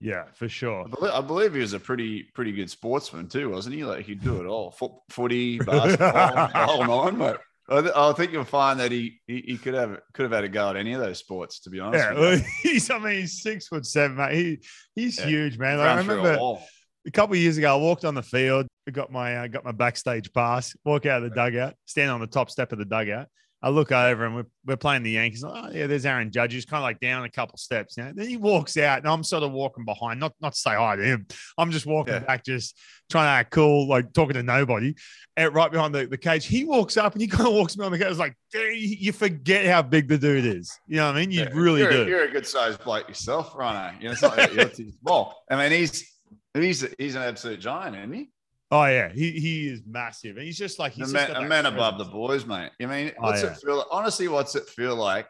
Yeah, 0.00 0.24
for 0.34 0.48
sure. 0.48 0.84
I 0.84 0.88
believe, 0.88 1.12
I 1.12 1.20
believe 1.20 1.54
he 1.54 1.60
was 1.60 1.72
a 1.72 1.80
pretty 1.80 2.24
pretty 2.34 2.52
good 2.52 2.70
sportsman 2.70 3.28
too, 3.28 3.50
wasn't 3.50 3.76
he? 3.76 3.84
Like 3.84 4.04
he'd 4.04 4.22
do 4.22 4.40
it 4.40 4.46
all: 4.46 4.70
Foot, 4.72 4.92
footy, 5.10 5.58
basketball, 5.60 6.48
the 6.48 6.66
whole 6.66 7.04
nine, 7.04 7.18
mate. 7.18 7.36
I, 7.68 7.80
th- 7.80 7.94
I 7.96 8.12
think 8.12 8.32
you'll 8.32 8.44
find 8.44 8.78
that 8.78 8.92
he, 8.92 9.20
he 9.26 9.42
he 9.46 9.56
could 9.58 9.74
have 9.74 9.98
could 10.12 10.22
have 10.24 10.32
had 10.32 10.44
a 10.44 10.48
go 10.48 10.70
at 10.70 10.76
any 10.76 10.92
of 10.92 11.00
those 11.00 11.18
sports. 11.18 11.60
To 11.60 11.70
be 11.70 11.80
honest, 11.80 12.04
Yeah, 12.04 12.14
well, 12.14 12.40
he's. 12.62 12.90
I 12.90 12.98
mean, 12.98 13.20
he's 13.20 13.42
six 13.42 13.68
foot 13.68 13.86
seven, 13.86 14.16
mate. 14.16 14.34
He 14.34 14.58
he's 14.94 15.18
Yeah. 15.18 15.26
huge, 15.26 15.58
man. 15.58 15.78
Like, 15.78 15.88
I 15.88 16.02
through 16.02 16.14
a 16.14 16.16
remember 16.18 16.58
a 17.06 17.10
couple 17.10 17.34
of 17.34 17.40
years 17.40 17.56
ago, 17.56 17.72
I 17.76 17.80
walked 17.80 18.04
on 18.04 18.14
the 18.14 18.22
field, 18.22 18.66
got 18.92 19.10
my 19.10 19.36
uh, 19.36 19.46
got 19.46 19.64
my 19.64 19.72
backstage 19.72 20.32
pass, 20.32 20.76
walk 20.84 21.06
out 21.06 21.22
of 21.22 21.30
the 21.30 21.34
dugout, 21.34 21.74
stand 21.86 22.10
on 22.10 22.20
the 22.20 22.26
top 22.26 22.50
step 22.50 22.72
of 22.72 22.78
the 22.78 22.84
dugout. 22.84 23.28
I 23.62 23.70
look 23.70 23.90
over 23.90 24.26
and 24.26 24.34
we're, 24.36 24.46
we're 24.66 24.76
playing 24.76 25.02
the 25.02 25.12
Yankees. 25.12 25.42
Oh 25.46 25.70
yeah, 25.72 25.86
there's 25.86 26.04
Aaron 26.06 26.30
Judge. 26.30 26.52
He's 26.52 26.66
kind 26.66 26.78
of 26.78 26.82
like 26.84 27.00
down 27.00 27.24
a 27.24 27.30
couple 27.30 27.56
steps. 27.58 27.96
You 27.96 28.04
know? 28.04 28.12
Then 28.14 28.28
he 28.28 28.36
walks 28.36 28.76
out, 28.76 28.98
and 28.98 29.08
I'm 29.08 29.24
sort 29.24 29.42
of 29.42 29.52
walking 29.52 29.84
behind, 29.84 30.20
not 30.20 30.34
not 30.40 30.52
to 30.52 30.58
say 30.58 30.74
hi 30.74 30.96
to 30.96 31.02
him. 31.02 31.26
I'm 31.56 31.70
just 31.70 31.86
walking 31.86 32.14
Yeah. 32.14 32.20
back, 32.20 32.44
just 32.44 32.78
trying 33.10 33.24
to 33.26 33.30
act 33.30 33.50
cool, 33.52 33.88
like 33.88 34.12
talking 34.12 34.34
to 34.34 34.42
nobody. 34.42 34.94
And 35.38 35.54
right 35.54 35.70
behind 35.72 35.94
the, 35.94 36.06
the 36.06 36.18
cage, 36.18 36.46
he 36.46 36.64
walks 36.64 36.96
up 36.96 37.12
and 37.14 37.22
he 37.22 37.28
kind 37.28 37.46
of 37.48 37.54
walks 37.54 37.76
me 37.76 37.84
on 37.86 37.92
the 37.92 37.98
cage. 37.98 38.08
It's 38.08 38.18
like, 38.18 38.34
"Dude, 38.52 38.76
you 38.78 39.12
forget 39.12 39.66
how 39.66 39.82
big 39.82 40.08
the 40.08 40.18
dude 40.18 40.44
is. 40.44 40.78
You 40.86 40.96
know 40.96 41.06
what 41.06 41.16
I 41.16 41.20
mean? 41.20 41.30
You 41.30 41.40
Yeah, 41.40 41.50
really 41.54 41.80
you're, 41.80 41.90
do. 41.90 42.06
You're 42.06 42.24
a 42.24 42.30
good 42.30 42.46
sized 42.46 42.84
bloke 42.84 43.08
yourself, 43.08 43.54
Rhino. 43.56 43.96
You 43.98 44.06
know, 44.06 44.12
it's 44.12 44.22
not 44.22 44.36
that 44.36 44.52
you're 44.54 44.70
small. 45.02 45.34
I 45.50 45.56
mean, 45.56 45.72
he's 45.72 46.04
he's 46.54 46.86
he's 46.98 47.14
an 47.14 47.22
absolute 47.22 47.60
giant, 47.60 47.96
isn't 47.96 48.12
he? 48.12 48.30
Oh 48.70 48.84
yeah, 48.86 49.12
he 49.12 49.30
he 49.32 49.68
is 49.68 49.82
massive, 49.86 50.36
and 50.36 50.44
he's 50.44 50.58
just 50.58 50.78
like 50.78 50.92
A 50.94 50.96
he's 50.96 51.12
man, 51.12 51.28
just 51.28 51.40
a 51.40 51.48
man 51.48 51.66
above 51.66 51.98
the 51.98 52.04
boys, 52.04 52.44
mate. 52.46 52.70
I 52.80 52.86
mean, 52.86 53.12
Oh, 53.22 53.30
yeah. 53.32 53.52
it 53.52 53.56
feel? 53.58 53.84
Honestly, 53.90 54.26
what's 54.28 54.54
it 54.56 54.68
feel 54.68 54.96
like? 54.96 55.26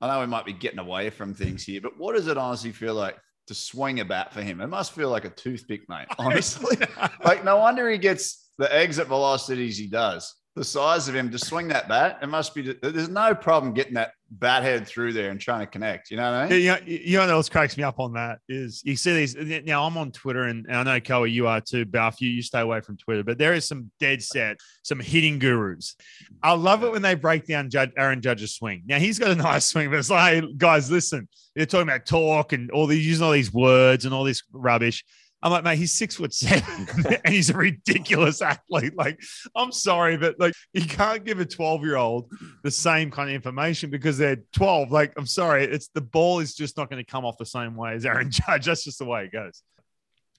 I 0.00 0.08
know 0.08 0.20
we 0.20 0.26
might 0.26 0.44
be 0.44 0.52
getting 0.52 0.78
away 0.78 1.10
from 1.10 1.34
things 1.34 1.64
here, 1.64 1.80
but 1.80 1.98
what 1.98 2.14
does 2.14 2.28
it 2.28 2.36
honestly 2.36 2.70
feel 2.72 2.94
like 2.94 3.16
to 3.46 3.54
swing 3.54 4.00
a 4.00 4.04
bat 4.04 4.32
for 4.34 4.42
him? 4.42 4.60
It 4.60 4.66
must 4.68 4.92
feel 4.92 5.08
like 5.10 5.24
a 5.24 5.30
toothpick, 5.30 5.88
mate. 5.88 6.06
Honestly, 6.18 6.76
like 7.24 7.42
no 7.44 7.56
wonder 7.56 7.88
he 7.90 7.98
gets 7.98 8.50
the 8.58 8.72
exit 8.74 9.08
velocities 9.08 9.78
he 9.78 9.86
does. 9.86 10.34
The 10.58 10.64
size 10.64 11.06
of 11.06 11.14
him 11.14 11.30
to 11.30 11.38
swing 11.38 11.68
that 11.68 11.88
bat, 11.88 12.18
it 12.20 12.26
must 12.26 12.52
be. 12.52 12.74
There's 12.82 13.08
no 13.08 13.32
problem 13.32 13.72
getting 13.74 13.94
that 13.94 14.10
bat 14.28 14.64
head 14.64 14.88
through 14.88 15.12
there 15.12 15.30
and 15.30 15.40
trying 15.40 15.60
to 15.60 15.66
connect. 15.66 16.10
You 16.10 16.16
know 16.16 16.32
what 16.32 16.34
I 16.34 16.48
mean? 16.48 16.60
you 16.60 16.66
know, 16.66 16.78
you 16.84 17.12
know 17.16 17.20
what 17.20 17.30
else 17.30 17.48
cracks 17.48 17.76
me 17.76 17.84
up 17.84 18.00
on 18.00 18.14
that 18.14 18.40
is 18.48 18.82
you 18.84 18.96
see 18.96 19.14
these. 19.14 19.36
Now 19.64 19.84
I'm 19.84 19.96
on 19.96 20.10
Twitter, 20.10 20.42
and, 20.42 20.66
and 20.66 20.76
I 20.76 20.82
know 20.82 21.00
Koa, 21.00 21.28
you 21.28 21.46
are 21.46 21.60
too. 21.60 21.86
Balf, 21.86 22.20
you 22.20 22.28
you 22.28 22.42
stay 22.42 22.58
away 22.58 22.80
from 22.80 22.96
Twitter, 22.96 23.22
but 23.22 23.38
there 23.38 23.54
is 23.54 23.68
some 23.68 23.92
dead 24.00 24.20
set, 24.20 24.56
some 24.82 24.98
hitting 24.98 25.38
gurus. 25.38 25.94
I 26.42 26.54
love 26.54 26.82
it 26.82 26.90
when 26.90 27.02
they 27.02 27.14
break 27.14 27.46
down 27.46 27.70
Judge, 27.70 27.92
Aaron 27.96 28.20
Judge's 28.20 28.56
swing. 28.56 28.82
Now 28.84 28.98
he's 28.98 29.20
got 29.20 29.30
a 29.30 29.34
nice 29.36 29.64
swing, 29.64 29.90
but 29.90 30.00
it's 30.00 30.10
like, 30.10 30.42
guys, 30.56 30.90
listen, 30.90 31.28
they're 31.54 31.66
talking 31.66 31.88
about 31.88 32.04
talk 32.04 32.52
and 32.52 32.68
all 32.72 32.88
these 32.88 33.06
using 33.06 33.24
all 33.24 33.32
these 33.32 33.52
words 33.52 34.06
and 34.06 34.12
all 34.12 34.24
this 34.24 34.42
rubbish. 34.52 35.04
I'm 35.42 35.52
like, 35.52 35.62
mate, 35.62 35.78
he's 35.78 35.92
six 35.92 36.16
foot 36.16 36.34
seven 36.34 36.88
and 37.24 37.32
he's 37.32 37.50
a 37.50 37.56
ridiculous 37.56 38.42
athlete. 38.42 38.96
Like, 38.96 39.20
I'm 39.54 39.70
sorry, 39.70 40.16
but 40.16 40.38
like, 40.40 40.54
you 40.72 40.84
can't 40.84 41.24
give 41.24 41.38
a 41.38 41.44
12 41.44 41.84
year 41.84 41.96
old 41.96 42.32
the 42.64 42.70
same 42.70 43.10
kind 43.10 43.28
of 43.30 43.34
information 43.34 43.90
because 43.90 44.18
they're 44.18 44.42
12. 44.52 44.90
Like, 44.90 45.12
I'm 45.16 45.26
sorry, 45.26 45.64
it's 45.64 45.88
the 45.88 46.00
ball 46.00 46.40
is 46.40 46.54
just 46.54 46.76
not 46.76 46.90
going 46.90 47.02
to 47.04 47.08
come 47.08 47.24
off 47.24 47.38
the 47.38 47.46
same 47.46 47.76
way 47.76 47.94
as 47.94 48.04
Aaron 48.04 48.30
Judge. 48.30 48.66
That's 48.66 48.84
just 48.84 48.98
the 48.98 49.04
way 49.04 49.24
it 49.24 49.32
goes. 49.32 49.62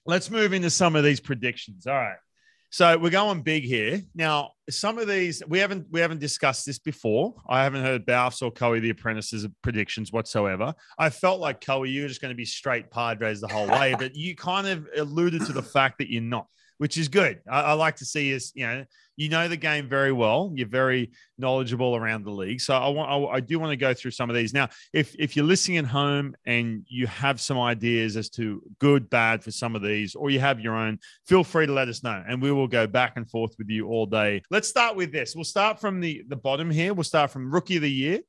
Let's 0.04 0.30
move 0.30 0.52
into 0.52 0.70
some 0.70 0.96
of 0.96 1.04
these 1.04 1.20
predictions. 1.20 1.86
All 1.86 1.94
right. 1.94 2.16
So 2.72 2.96
we're 2.96 3.10
going 3.10 3.42
big 3.42 3.64
here. 3.64 4.00
Now, 4.14 4.52
some 4.70 4.98
of 4.98 5.08
these 5.08 5.42
we 5.48 5.58
haven't 5.58 5.86
we 5.90 5.98
haven't 5.98 6.20
discussed 6.20 6.64
this 6.64 6.78
before. 6.78 7.34
I 7.48 7.64
haven't 7.64 7.82
heard 7.82 8.06
Balfs 8.06 8.42
or 8.42 8.52
Coe 8.52 8.78
the 8.78 8.90
apprentices 8.90 9.44
predictions 9.60 10.12
whatsoever. 10.12 10.72
I 10.96 11.10
felt 11.10 11.40
like 11.40 11.60
Coe, 11.60 11.82
you 11.82 12.02
were 12.02 12.08
just 12.08 12.20
going 12.20 12.30
to 12.30 12.36
be 12.36 12.44
straight 12.44 12.88
Padres 12.88 13.40
the 13.40 13.48
whole 13.48 13.66
way, 13.66 13.94
but 13.98 14.14
you 14.14 14.36
kind 14.36 14.68
of 14.68 14.86
alluded 14.96 15.44
to 15.46 15.52
the 15.52 15.62
fact 15.62 15.98
that 15.98 16.12
you're 16.12 16.22
not 16.22 16.46
which 16.80 16.96
is 16.96 17.08
good. 17.08 17.42
I, 17.46 17.60
I, 17.60 17.72
like 17.74 17.96
to 17.96 18.06
see 18.06 18.30
is 18.30 18.52
you 18.54 18.66
know 18.66 18.86
you 19.14 19.28
know 19.28 19.48
the 19.48 19.58
game 19.58 19.86
very 19.86 20.12
well. 20.12 20.50
You're 20.54 20.66
very 20.66 21.10
knowledgeable 21.36 21.94
around 21.94 22.24
the 22.24 22.30
league. 22.30 22.62
So 22.62 22.74
I 22.74 22.88
want 22.88 23.10
I, 23.10 23.36
I, 23.36 23.40
do 23.40 23.58
want 23.58 23.70
to 23.70 23.76
go 23.76 23.92
through 23.92 24.12
some 24.12 24.30
of 24.30 24.34
these 24.34 24.54
now. 24.54 24.70
If 24.94 25.14
if 25.18 25.36
you're 25.36 25.44
listening 25.44 25.76
at 25.76 25.84
home 25.84 26.34
and 26.46 26.82
you 26.88 27.06
have 27.06 27.38
some 27.38 27.60
ideas 27.60 28.16
as 28.16 28.30
to 28.30 28.62
good 28.78 29.10
bad 29.10 29.44
for 29.44 29.50
some 29.50 29.76
of 29.76 29.82
these, 29.82 30.14
or 30.14 30.30
you 30.30 30.40
have 30.40 30.58
your 30.58 30.74
own, 30.74 30.98
feel 31.26 31.44
free 31.44 31.66
to 31.66 31.72
let 31.72 31.88
us 31.88 32.02
know, 32.02 32.24
and 32.26 32.40
we 32.40 32.50
will 32.50 32.66
go 32.66 32.86
back 32.86 33.12
and 33.16 33.30
forth 33.30 33.52
with 33.58 33.68
you 33.68 33.86
all 33.86 34.06
day. 34.06 34.40
Let's 34.50 34.66
start 34.66 34.96
with 34.96 35.12
this. 35.12 35.34
We'll 35.34 35.44
start 35.44 35.78
from 35.82 36.00
the 36.00 36.24
the 36.28 36.36
bottom 36.36 36.70
here. 36.70 36.94
We'll 36.94 37.04
start 37.04 37.30
from 37.30 37.52
rookie 37.52 37.76
of 37.76 37.82
the 37.82 37.92
year. 37.92 38.20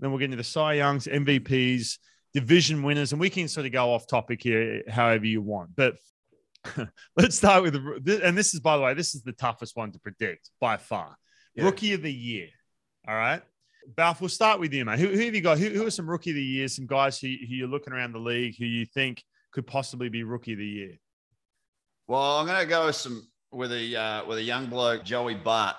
Then 0.00 0.10
we'll 0.10 0.18
get 0.18 0.26
into 0.26 0.38
the 0.38 0.44
Cy 0.44 0.74
Youngs, 0.74 1.06
MVPs, 1.06 1.98
division 2.32 2.82
winners, 2.82 3.12
and 3.12 3.20
we 3.20 3.28
can 3.28 3.48
sort 3.48 3.66
of 3.66 3.72
go 3.72 3.92
off 3.92 4.06
topic 4.06 4.42
here 4.42 4.82
however 4.88 5.26
you 5.26 5.42
want. 5.42 5.76
But 5.76 5.96
let's 7.16 7.36
start 7.36 7.62
with 7.62 8.04
the, 8.04 8.20
and 8.24 8.36
this 8.36 8.54
is 8.54 8.60
by 8.60 8.76
the 8.76 8.82
way, 8.82 8.94
this 8.94 9.14
is 9.14 9.22
the 9.22 9.32
toughest 9.32 9.76
one 9.76 9.92
to 9.92 9.98
predict 9.98 10.50
by 10.60 10.76
far. 10.76 11.16
Yeah. 11.54 11.64
Rookie 11.64 11.92
of 11.92 12.02
the 12.02 12.12
year. 12.12 12.48
All 13.06 13.14
right. 13.14 13.42
Balf, 13.94 14.20
we'll 14.20 14.28
start 14.28 14.60
with 14.60 14.72
you, 14.72 14.84
mate. 14.84 14.98
Who, 14.98 15.08
who 15.08 15.20
have 15.24 15.34
you 15.34 15.40
got? 15.40 15.58
Who, 15.58 15.70
who, 15.70 15.86
are 15.86 15.90
some 15.90 16.08
rookie 16.08 16.30
of 16.30 16.36
the 16.36 16.42
year? 16.42 16.68
Some 16.68 16.86
guys 16.86 17.18
who, 17.18 17.28
who 17.28 17.54
you're 17.54 17.68
looking 17.68 17.92
around 17.92 18.12
the 18.12 18.18
league 18.18 18.56
who 18.58 18.66
you 18.66 18.84
think 18.84 19.22
could 19.52 19.66
possibly 19.66 20.08
be 20.08 20.24
rookie 20.24 20.52
of 20.52 20.58
the 20.58 20.66
year? 20.66 20.98
Well, 22.06 22.38
I'm 22.38 22.46
going 22.46 22.60
to 22.60 22.66
go 22.66 22.86
with 22.86 22.96
some 22.96 23.26
with 23.50 23.72
a 23.72 23.96
uh, 23.96 24.26
with 24.26 24.38
a 24.38 24.42
young 24.42 24.66
bloke, 24.66 25.04
Joey 25.04 25.34
Bart, 25.34 25.76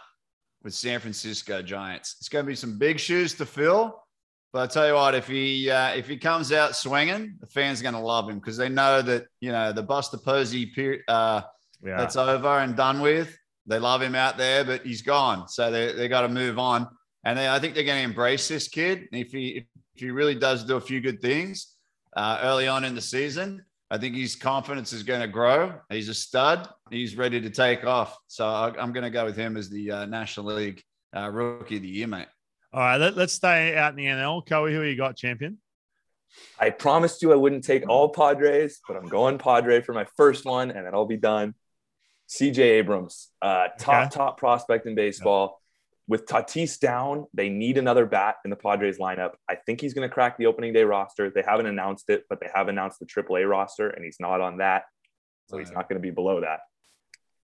with 0.63 0.73
San 0.73 0.99
Francisco 0.99 1.61
Giants. 1.61 2.15
It's 2.19 2.29
going 2.29 2.45
to 2.45 2.47
be 2.47 2.55
some 2.55 2.77
big 2.77 2.99
shoes 2.99 3.35
to 3.35 3.45
fill. 3.45 4.03
But 4.51 4.63
I 4.63 4.67
tell 4.67 4.87
you 4.87 4.95
what, 4.95 5.13
if 5.13 5.27
he 5.27 5.69
uh, 5.69 5.89
if 5.89 6.07
he 6.07 6.17
comes 6.17 6.51
out 6.51 6.75
swinging, 6.75 7.35
the 7.39 7.47
fans 7.47 7.79
are 7.79 7.83
going 7.83 7.93
to 7.93 7.99
love 7.99 8.27
him 8.27 8.39
because 8.39 8.57
they 8.57 8.69
know 8.69 9.01
that 9.01 9.27
you 9.41 9.51
know 9.51 9.71
the 9.71 9.83
Buster 9.83 10.17
Posey 10.17 10.65
period 10.65 11.01
uh, 11.07 11.41
yeah. 11.83 11.97
that's 11.97 12.15
over 12.15 12.59
and 12.59 12.75
done 12.75 13.01
with. 13.01 13.37
They 13.67 13.77
love 13.77 14.01
him 14.01 14.15
out 14.15 14.37
there, 14.37 14.63
but 14.63 14.83
he's 14.83 15.03
gone, 15.03 15.47
so 15.47 15.69
they 15.69 15.93
they 15.93 16.07
got 16.07 16.21
to 16.21 16.29
move 16.29 16.57
on. 16.57 16.87
And 17.23 17.37
they, 17.37 17.49
I 17.49 17.59
think 17.59 17.75
they're 17.75 17.83
going 17.83 17.99
to 17.99 18.09
embrace 18.09 18.47
this 18.47 18.67
kid. 18.67 19.07
If 19.11 19.31
he 19.31 19.67
if 19.95 20.01
he 20.01 20.09
really 20.09 20.35
does 20.35 20.63
do 20.63 20.77
a 20.77 20.81
few 20.81 20.99
good 20.99 21.21
things 21.21 21.75
uh, 22.15 22.39
early 22.41 22.67
on 22.67 22.85
in 22.85 22.95
the 22.95 23.01
season, 23.01 23.63
I 23.91 23.97
think 23.97 24.15
his 24.15 24.35
confidence 24.35 24.93
is 24.93 25.03
going 25.03 25.21
to 25.21 25.27
grow. 25.27 25.73
He's 25.89 26.09
a 26.09 26.13
stud. 26.13 26.67
He's 26.89 27.15
ready 27.15 27.41
to 27.41 27.49
take 27.49 27.85
off. 27.85 28.17
So 28.27 28.47
I, 28.47 28.81
am 28.81 28.93
going 28.93 29.03
to 29.03 29.09
go 29.09 29.25
with 29.25 29.35
him 29.35 29.57
as 29.57 29.69
the 29.69 29.91
uh, 29.91 30.05
National 30.05 30.47
League 30.47 30.81
uh, 31.15 31.29
Rookie 31.29 31.77
of 31.77 31.81
the 31.81 31.87
Year, 31.87 32.07
mate. 32.07 32.27
All 32.71 32.81
right, 32.81 32.97
let, 32.97 33.17
us 33.17 33.33
stay 33.33 33.75
out 33.75 33.91
in 33.91 33.95
the 33.97 34.05
NL. 34.05 34.45
Coe, 34.45 34.67
who 34.67 34.83
you 34.83 34.95
got, 34.95 35.15
champion? 35.15 35.57
I 36.59 36.69
promised 36.69 37.23
you 37.23 37.33
I 37.33 37.35
wouldn't 37.35 37.63
take 37.63 37.89
all 37.89 38.09
Padres, 38.09 38.79
but 38.87 38.95
I'm 38.95 39.07
going 39.07 39.39
Padre 39.39 39.81
for 39.81 39.93
my 39.93 40.05
first 40.17 40.45
one, 40.45 40.69
and 40.69 40.85
then 40.85 40.93
I'll 40.93 41.05
be 41.07 41.17
done. 41.17 41.55
CJ 42.29 42.59
Abrams, 42.59 43.29
uh, 43.41 43.69
top, 43.79 44.05
okay. 44.05 44.15
top 44.15 44.37
prospect 44.37 44.85
in 44.85 44.93
baseball. 44.93 45.59
With 46.07 46.27
Tatis 46.27 46.79
down, 46.79 47.25
they 47.33 47.49
need 47.49 47.79
another 47.79 48.05
bat 48.05 48.35
in 48.43 48.51
the 48.51 48.55
Padres 48.55 48.99
lineup. 48.99 49.31
I 49.49 49.55
think 49.55 49.81
he's 49.81 49.95
going 49.95 50.07
to 50.07 50.13
crack 50.13 50.37
the 50.37 50.45
opening 50.45 50.73
day 50.73 50.83
roster. 50.83 51.31
They 51.31 51.43
haven't 51.43 51.65
announced 51.65 52.09
it, 52.09 52.25
but 52.29 52.39
they 52.39 52.49
have 52.53 52.67
announced 52.67 52.99
the 52.99 53.07
AAA 53.07 53.49
roster, 53.49 53.89
and 53.89 54.05
he's 54.05 54.17
not 54.19 54.41
on 54.41 54.57
that. 54.57 54.83
So 55.47 55.57
he's 55.57 55.71
not 55.71 55.89
going 55.89 55.99
to 55.99 56.07
be 56.07 56.11
below 56.11 56.41
that. 56.41 56.59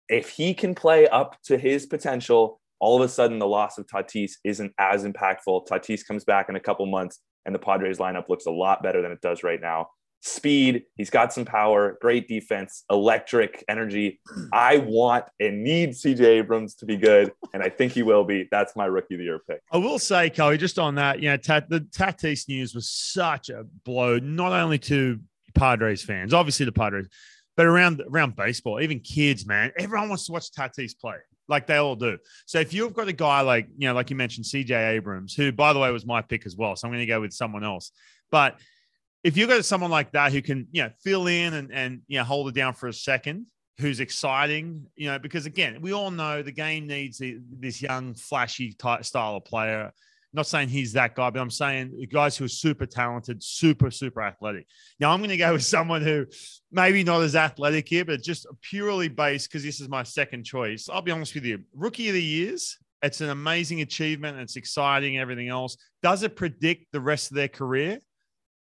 If 0.09 0.31
he 0.31 0.55
can 0.55 0.75
play 0.75 1.07
up 1.07 1.41
to 1.45 1.57
his 1.57 1.87
potential, 1.87 2.61
all 2.83 3.01
of 3.01 3.03
a 3.03 3.09
sudden 3.09 3.38
the 3.38 3.47
loss 3.47 3.79
of 3.79 3.87
Tatis 3.87 4.33
isn't 4.42 4.73
as 4.77 5.05
impactful. 5.05 5.68
Tatis 5.68 6.05
comes 6.05 6.25
back 6.25 6.49
in 6.49 6.57
a 6.57 6.61
couple 6.61 6.85
months 6.87 7.21
and 7.47 7.55
the 7.55 7.59
Padres 7.59 7.99
lineup 7.99 8.29
looks 8.29 8.47
a 8.47 8.51
lot 8.51 8.83
better 8.83 9.01
than 9.01 9.12
it 9.12 9.21
does 9.21 9.45
right 9.45 9.61
now. 9.61 9.87
Speed, 10.21 10.83
he's 10.97 11.09
got 11.09 11.33
some 11.33 11.45
power, 11.45 11.97
great 12.01 12.27
defense, 12.27 12.85
electric 12.90 13.64
energy. 13.68 14.21
I 14.53 14.79
want 14.79 15.25
and 15.38 15.62
need 15.62 15.90
CJ 15.90 16.21
Abrams 16.21 16.75
to 16.77 16.87
be 16.87 16.97
good, 16.97 17.33
and 17.55 17.62
I 17.62 17.68
think 17.68 17.92
he 17.92 18.03
will 18.03 18.25
be. 18.25 18.49
That's 18.51 18.75
my 18.77 18.87
rookie 18.87 19.14
of 19.14 19.18
the 19.18 19.25
year 19.25 19.40
pick. 19.49 19.61
I 19.73 19.79
will 19.79 19.99
say, 19.99 20.31
Kelly, 20.31 20.59
just 20.59 20.79
on 20.79 20.97
that, 20.97 21.21
you 21.21 21.29
know, 21.29 21.37
Tat, 21.37 21.68
the 21.68 21.81
Tatis 21.81 22.49
news 22.49 22.75
was 22.75 22.88
such 22.90 23.49
a 23.49 23.64
blow, 23.85 24.18
not 24.18 24.53
only 24.53 24.79
to 24.79 25.21
Padres 25.55 26.03
fans, 26.03 26.35
obviously 26.35 26.66
the 26.66 26.73
Padres, 26.73 27.09
but 27.57 27.66
around 27.66 28.03
around 28.09 28.37
baseball, 28.37 28.81
even 28.81 29.01
kids, 29.01 29.45
man. 29.45 29.73
Everyone 29.77 30.09
wants 30.09 30.27
to 30.27 30.33
watch 30.33 30.53
Tatis 30.53 30.99
play 30.99 31.16
like 31.49 31.67
they 31.67 31.77
all 31.77 31.97
do. 31.97 32.19
So 32.47 32.59
if 32.61 32.73
you've 32.73 32.95
got 32.95 33.09
a 33.09 33.13
guy 33.13 33.41
like, 33.41 33.69
you 33.77 33.89
know, 33.89 33.95
like 33.95 34.11
you 34.11 34.17
mentioned, 34.17 34.47
CJ 34.47 34.91
Abrams, 34.91 35.35
who 35.35 35.53
by 35.53 35.73
the 35.73 35.79
way 35.79 35.91
was 35.91 36.07
my 36.07 36.23
pick 36.23 36.47
as 36.47 36.57
well. 36.57 36.77
So 36.77 36.87
I'm 36.87 36.93
going 36.93 37.01
to 37.01 37.07
go 37.07 37.21
with 37.21 37.33
someone 37.33 37.65
else. 37.65 37.93
But 38.31 38.59
if 39.25 39.37
you've 39.37 39.49
got 39.49 39.65
someone 39.65 39.91
like 39.91 40.13
that 40.13 40.33
who 40.33 40.43
can, 40.43 40.67
you 40.73 40.83
know, 40.83 40.91
fill 41.03 41.27
in 41.27 41.55
and, 41.55 41.73
and, 41.73 42.03
you 42.09 42.19
know, 42.19 42.25
hold 42.25 42.49
it 42.49 42.55
down 42.55 42.75
for 42.75 42.89
a 42.89 42.93
second, 42.93 43.47
who's 43.79 44.01
exciting, 44.01 44.87
you 44.97 45.09
know, 45.09 45.19
because 45.19 45.47
again, 45.47 45.81
we 45.81 45.93
all 45.93 46.11
know 46.11 46.43
the 46.43 46.53
game 46.53 46.87
needs 46.87 47.21
this 47.59 47.83
young, 47.83 48.15
flashy 48.15 48.73
type 48.73 49.05
style 49.05 49.37
of 49.37 49.45
player 49.45 49.93
not 50.33 50.47
saying 50.47 50.68
he's 50.68 50.92
that 50.95 51.14
guy, 51.14 51.31
but 51.31 51.40
I'm 51.40 51.51
saying 51.51 52.07
guys 52.11 52.37
who 52.37 52.45
are 52.45 52.49
super 52.49 52.87
talented, 52.87 53.42
super, 53.42 53.90
super 53.90 54.23
athletic. 54.23 54.66
Now 54.99 55.11
I'm 55.11 55.21
going 55.21 55.31
to 55.31 55.37
go 55.37 55.53
with 55.53 55.64
someone 55.64 56.03
who 56.03 56.27
maybe 56.71 57.05
not 57.05 57.23
as 57.23 57.37
athletic 57.37 57.88
here, 57.88 58.05
but 58.05 58.23
just 58.23 58.47
purely 58.62 59.09
based 59.09 59.51
because 59.51 59.62
this 59.62 59.81
is 59.81 59.88
my 59.88 60.03
second 60.03 60.45
choice. 60.45 60.88
I'll 60.90 61.03
be 61.03 61.12
honest 61.12 61.35
with 61.35 61.45
you. 61.45 61.61
Rookie 61.75 62.09
of 62.09 62.14
the 62.14 62.23
years, 62.23 62.79
it's 63.03 63.21
an 63.21 63.29
amazing 63.29 63.83
achievement. 63.83 64.38
It's 64.38 64.57
exciting, 64.57 65.18
everything 65.18 65.49
else. 65.49 65.77
Does 66.03 66.23
it 66.23 66.37
predict 66.37 66.92
the 66.92 67.01
rest 67.01 67.31
of 67.31 67.37
their 67.37 67.49
career? 67.49 67.99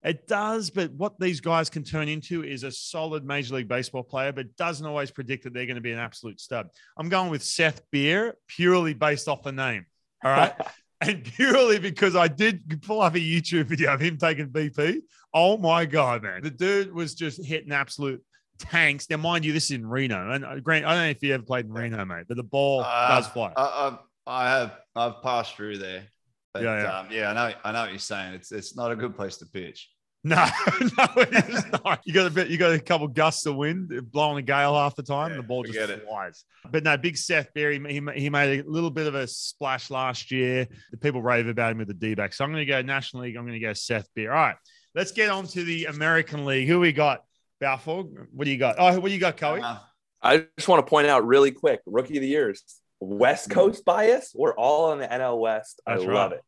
It 0.04 0.28
does, 0.28 0.70
but 0.70 0.92
what 0.92 1.18
these 1.18 1.40
guys 1.40 1.68
can 1.68 1.82
turn 1.82 2.08
into 2.08 2.44
is 2.44 2.62
a 2.62 2.70
solid 2.70 3.24
Major 3.24 3.56
League 3.56 3.68
Baseball 3.68 4.04
player, 4.04 4.32
but 4.32 4.54
doesn't 4.56 4.86
always 4.86 5.10
predict 5.10 5.42
that 5.42 5.52
they're 5.52 5.66
going 5.66 5.74
to 5.74 5.82
be 5.82 5.90
an 5.90 5.98
absolute 5.98 6.40
stud. 6.40 6.68
I'm 6.96 7.08
going 7.08 7.30
with 7.30 7.42
Seth 7.42 7.82
Beer 7.90 8.36
purely 8.46 8.94
based 8.94 9.26
off 9.26 9.42
the 9.42 9.50
name. 9.50 9.86
All 10.22 10.30
right. 10.30 10.54
and 11.00 11.24
purely 11.24 11.78
because 11.78 12.16
I 12.16 12.28
did 12.28 12.82
pull 12.82 13.00
up 13.00 13.14
a 13.14 13.18
YouTube 13.18 13.66
video 13.66 13.94
of 13.94 14.00
him 14.00 14.16
taking 14.16 14.48
BP. 14.48 15.00
Oh 15.34 15.56
my 15.56 15.84
god, 15.84 16.22
man! 16.22 16.42
The 16.42 16.50
dude 16.50 16.92
was 16.92 17.14
just 17.14 17.44
hitting 17.44 17.72
absolute 17.72 18.22
tanks. 18.58 19.08
Now, 19.08 19.18
mind 19.18 19.44
you, 19.44 19.52
this 19.52 19.66
is 19.66 19.72
in 19.72 19.86
Reno, 19.86 20.30
and 20.30 20.44
uh, 20.44 20.60
Grant, 20.60 20.84
I 20.84 20.94
don't 20.94 21.04
know 21.04 21.10
if 21.10 21.22
you 21.22 21.34
ever 21.34 21.42
played 21.42 21.66
in 21.66 21.72
Reno, 21.72 22.04
mate, 22.04 22.24
but 22.28 22.36
the 22.36 22.42
ball 22.42 22.80
uh, 22.80 23.08
does 23.08 23.28
fly. 23.28 23.52
I, 23.56 23.98
I, 24.26 24.50
have, 24.50 24.72
I've 24.94 25.22
passed 25.22 25.54
through 25.54 25.78
there. 25.78 26.04
But, 26.52 26.62
yeah, 26.62 26.82
yeah. 26.82 26.98
Um, 26.98 27.06
yeah, 27.10 27.30
I 27.30 27.34
know, 27.34 27.54
I 27.64 27.72
know 27.72 27.80
what 27.82 27.90
you're 27.90 27.98
saying. 27.98 28.34
It's, 28.34 28.52
it's 28.52 28.76
not 28.76 28.90
a 28.90 28.96
good 28.96 29.14
place 29.14 29.36
to 29.38 29.46
pitch. 29.46 29.90
No, 30.28 30.46
no, 30.80 31.06
it 31.16 31.48
is 31.48 31.64
not. 31.84 32.00
You 32.04 32.12
got 32.12 32.26
a 32.26 32.30
bit. 32.30 32.48
You 32.48 32.58
got 32.58 32.72
a 32.72 32.78
couple 32.78 33.08
gusts 33.08 33.46
of 33.46 33.56
wind 33.56 33.90
blowing 34.12 34.38
a 34.38 34.42
gale 34.42 34.74
half 34.74 34.94
the 34.94 35.02
time, 35.02 35.28
yeah, 35.28 35.36
and 35.36 35.44
the 35.44 35.46
ball 35.46 35.62
just 35.62 35.78
flies. 36.06 36.44
It. 36.64 36.70
But 36.70 36.84
no, 36.84 36.96
big 36.98 37.16
Seth 37.16 37.52
Beer. 37.54 37.70
He, 37.70 38.02
he 38.14 38.28
made 38.28 38.60
a 38.60 38.68
little 38.68 38.90
bit 38.90 39.06
of 39.06 39.14
a 39.14 39.26
splash 39.26 39.90
last 39.90 40.30
year. 40.30 40.66
The 40.90 40.98
people 40.98 41.22
rave 41.22 41.48
about 41.48 41.72
him 41.72 41.78
with 41.78 41.88
the 41.88 41.94
D 41.94 42.14
back. 42.14 42.34
So 42.34 42.44
I'm 42.44 42.52
going 42.52 42.66
to 42.66 42.70
go 42.70 42.82
National 42.82 43.22
League. 43.22 43.36
I'm 43.36 43.44
going 43.44 43.58
to 43.58 43.66
go 43.66 43.72
Seth 43.72 44.06
Beer. 44.14 44.32
All 44.32 44.36
right, 44.36 44.56
let's 44.94 45.12
get 45.12 45.30
on 45.30 45.46
to 45.48 45.64
the 45.64 45.86
American 45.86 46.44
League. 46.44 46.68
Who 46.68 46.80
we 46.80 46.92
got? 46.92 47.22
Balfour. 47.60 48.28
What 48.32 48.44
do 48.44 48.50
you 48.50 48.58
got? 48.58 48.76
Oh, 48.78 49.00
what 49.00 49.08
do 49.08 49.14
you 49.14 49.20
got, 49.20 49.38
Coe? 49.38 49.54
Uh, 49.54 49.78
I 50.22 50.46
just 50.58 50.68
want 50.68 50.84
to 50.84 50.90
point 50.90 51.06
out 51.06 51.26
really 51.26 51.52
quick: 51.52 51.80
Rookie 51.86 52.18
of 52.18 52.22
the 52.22 52.28
Years, 52.28 52.62
West 53.00 53.48
Coast 53.48 53.84
bias. 53.84 54.32
We're 54.34 54.54
all 54.54 54.90
on 54.90 54.98
the 54.98 55.06
NL 55.06 55.40
West. 55.40 55.80
I 55.86 55.94
That's 55.94 56.04
love 56.04 56.32
it. 56.32 56.42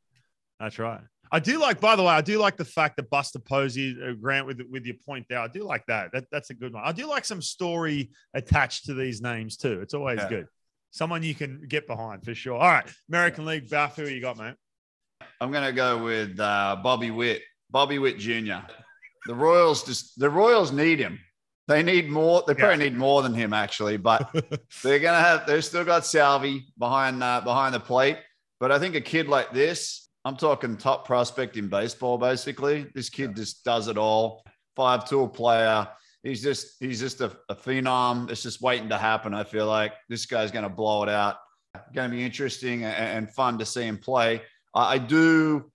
That's 0.58 0.78
right. 0.78 1.00
I 1.32 1.38
do 1.38 1.60
like, 1.60 1.80
by 1.80 1.94
the 1.96 2.02
way, 2.02 2.08
I 2.08 2.20
do 2.20 2.38
like 2.38 2.56
the 2.56 2.64
fact 2.64 2.96
that 2.96 3.08
Buster 3.08 3.38
Posey, 3.38 3.96
uh, 4.02 4.12
Grant, 4.12 4.46
with 4.46 4.60
with 4.70 4.84
your 4.84 4.96
point 5.06 5.26
there, 5.28 5.38
I 5.38 5.48
do 5.48 5.62
like 5.64 5.84
that. 5.86 6.12
that. 6.12 6.24
That's 6.32 6.50
a 6.50 6.54
good 6.54 6.72
one. 6.72 6.82
I 6.84 6.92
do 6.92 7.06
like 7.06 7.24
some 7.24 7.40
story 7.40 8.10
attached 8.34 8.86
to 8.86 8.94
these 8.94 9.20
names 9.20 9.56
too. 9.56 9.80
It's 9.80 9.94
always 9.94 10.18
yeah. 10.18 10.28
good. 10.28 10.46
Someone 10.90 11.22
you 11.22 11.34
can 11.34 11.62
get 11.68 11.86
behind 11.86 12.24
for 12.24 12.34
sure. 12.34 12.54
All 12.54 12.68
right, 12.68 12.90
American 13.08 13.46
League, 13.46 13.68
Balf, 13.68 13.94
who 13.94 14.08
you 14.08 14.20
got, 14.20 14.38
mate? 14.38 14.54
I'm 15.40 15.52
going 15.52 15.64
to 15.64 15.72
go 15.72 16.02
with 16.02 16.38
uh, 16.40 16.76
Bobby 16.82 17.10
Witt, 17.10 17.42
Bobby 17.70 17.98
Witt 17.98 18.18
Jr. 18.18 18.66
The 19.26 19.34
Royals 19.34 19.84
just 19.84 20.18
the 20.18 20.30
Royals 20.30 20.72
need 20.72 20.98
him. 20.98 21.20
They 21.68 21.84
need 21.84 22.10
more. 22.10 22.42
They 22.46 22.54
probably 22.54 22.84
yeah. 22.84 22.90
need 22.90 22.98
more 22.98 23.22
than 23.22 23.34
him 23.34 23.52
actually, 23.52 23.96
but 23.96 24.28
they're 24.82 24.98
going 24.98 25.14
to 25.14 25.20
have. 25.20 25.46
They've 25.46 25.64
still 25.64 25.84
got 25.84 26.04
Salvy 26.04 26.66
behind 26.76 27.22
uh, 27.22 27.40
behind 27.42 27.74
the 27.74 27.80
plate. 27.80 28.18
But 28.58 28.72
I 28.72 28.78
think 28.78 28.94
a 28.96 29.00
kid 29.00 29.28
like 29.28 29.52
this, 29.52 30.09
I'm 30.24 30.36
talking 30.36 30.76
top 30.76 31.06
prospect 31.06 31.56
in 31.56 31.68
baseball, 31.68 32.18
basically. 32.18 32.86
This 32.94 33.08
kid 33.08 33.36
just 33.36 33.64
does 33.64 33.88
it 33.88 33.96
all. 33.96 34.44
Five 34.76 35.08
tool 35.08 35.28
player, 35.28 35.88
he's 36.22 36.42
just 36.42 36.76
he's 36.80 37.00
just 37.00 37.20
a, 37.20 37.32
a 37.48 37.54
phenom. 37.54 38.30
It's 38.30 38.42
just 38.42 38.60
waiting 38.60 38.88
to 38.90 38.98
happen. 38.98 39.34
I 39.34 39.44
feel 39.44 39.66
like 39.66 39.94
this 40.08 40.26
guy's 40.26 40.50
going 40.50 40.64
to 40.64 40.68
blow 40.68 41.02
it 41.02 41.08
out. 41.08 41.36
Going 41.94 42.10
to 42.10 42.16
be 42.16 42.24
interesting 42.24 42.84
and, 42.84 42.94
and 42.94 43.30
fun 43.30 43.58
to 43.58 43.66
see 43.66 43.82
him 43.82 43.98
play. 43.98 44.42
I, 44.74 44.94
I 44.94 44.98
do 44.98 45.70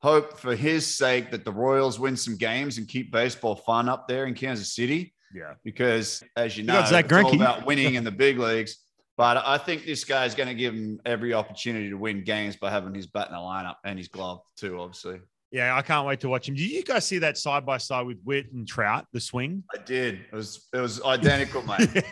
hope 0.00 0.38
for 0.38 0.54
his 0.54 0.86
sake 0.86 1.30
that 1.30 1.44
the 1.44 1.52
Royals 1.52 1.98
win 1.98 2.16
some 2.16 2.36
games 2.36 2.78
and 2.78 2.88
keep 2.88 3.12
baseball 3.12 3.56
fun 3.56 3.88
up 3.88 4.08
there 4.08 4.26
in 4.26 4.34
Kansas 4.34 4.74
City. 4.74 5.14
Yeah. 5.34 5.54
Because 5.64 6.22
as 6.36 6.56
you 6.56 6.64
know, 6.64 6.74
got 6.74 6.88
Zach 6.88 7.04
it's 7.06 7.12
all 7.12 7.34
about 7.34 7.66
winning 7.66 7.94
in 7.94 8.04
the 8.04 8.10
big 8.10 8.38
leagues. 8.38 8.78
But 9.22 9.36
I 9.46 9.56
think 9.56 9.86
this 9.86 10.02
guy's 10.02 10.34
going 10.34 10.48
to 10.48 10.54
give 10.54 10.74
him 10.74 11.00
every 11.06 11.32
opportunity 11.32 11.88
to 11.90 11.94
win 11.96 12.24
games 12.24 12.56
by 12.56 12.72
having 12.72 12.92
his 12.92 13.06
bat 13.06 13.28
in 13.28 13.34
the 13.34 13.38
lineup 13.38 13.76
and 13.84 13.96
his 13.96 14.08
glove 14.08 14.40
too, 14.56 14.80
obviously. 14.80 15.20
Yeah, 15.52 15.76
I 15.76 15.82
can't 15.82 16.08
wait 16.08 16.18
to 16.22 16.28
watch 16.28 16.48
him. 16.48 16.56
Did 16.56 16.68
you 16.68 16.82
guys 16.82 17.06
see 17.06 17.18
that 17.18 17.38
side 17.38 17.64
by 17.64 17.78
side 17.78 18.04
with 18.04 18.18
Witt 18.24 18.50
and 18.52 18.66
Trout, 18.66 19.06
the 19.12 19.20
swing? 19.20 19.62
I 19.72 19.80
did. 19.80 20.14
It 20.32 20.34
was 20.34 20.66
it 20.74 20.78
was 20.78 21.00
identical, 21.04 21.62
mate. 21.62 21.88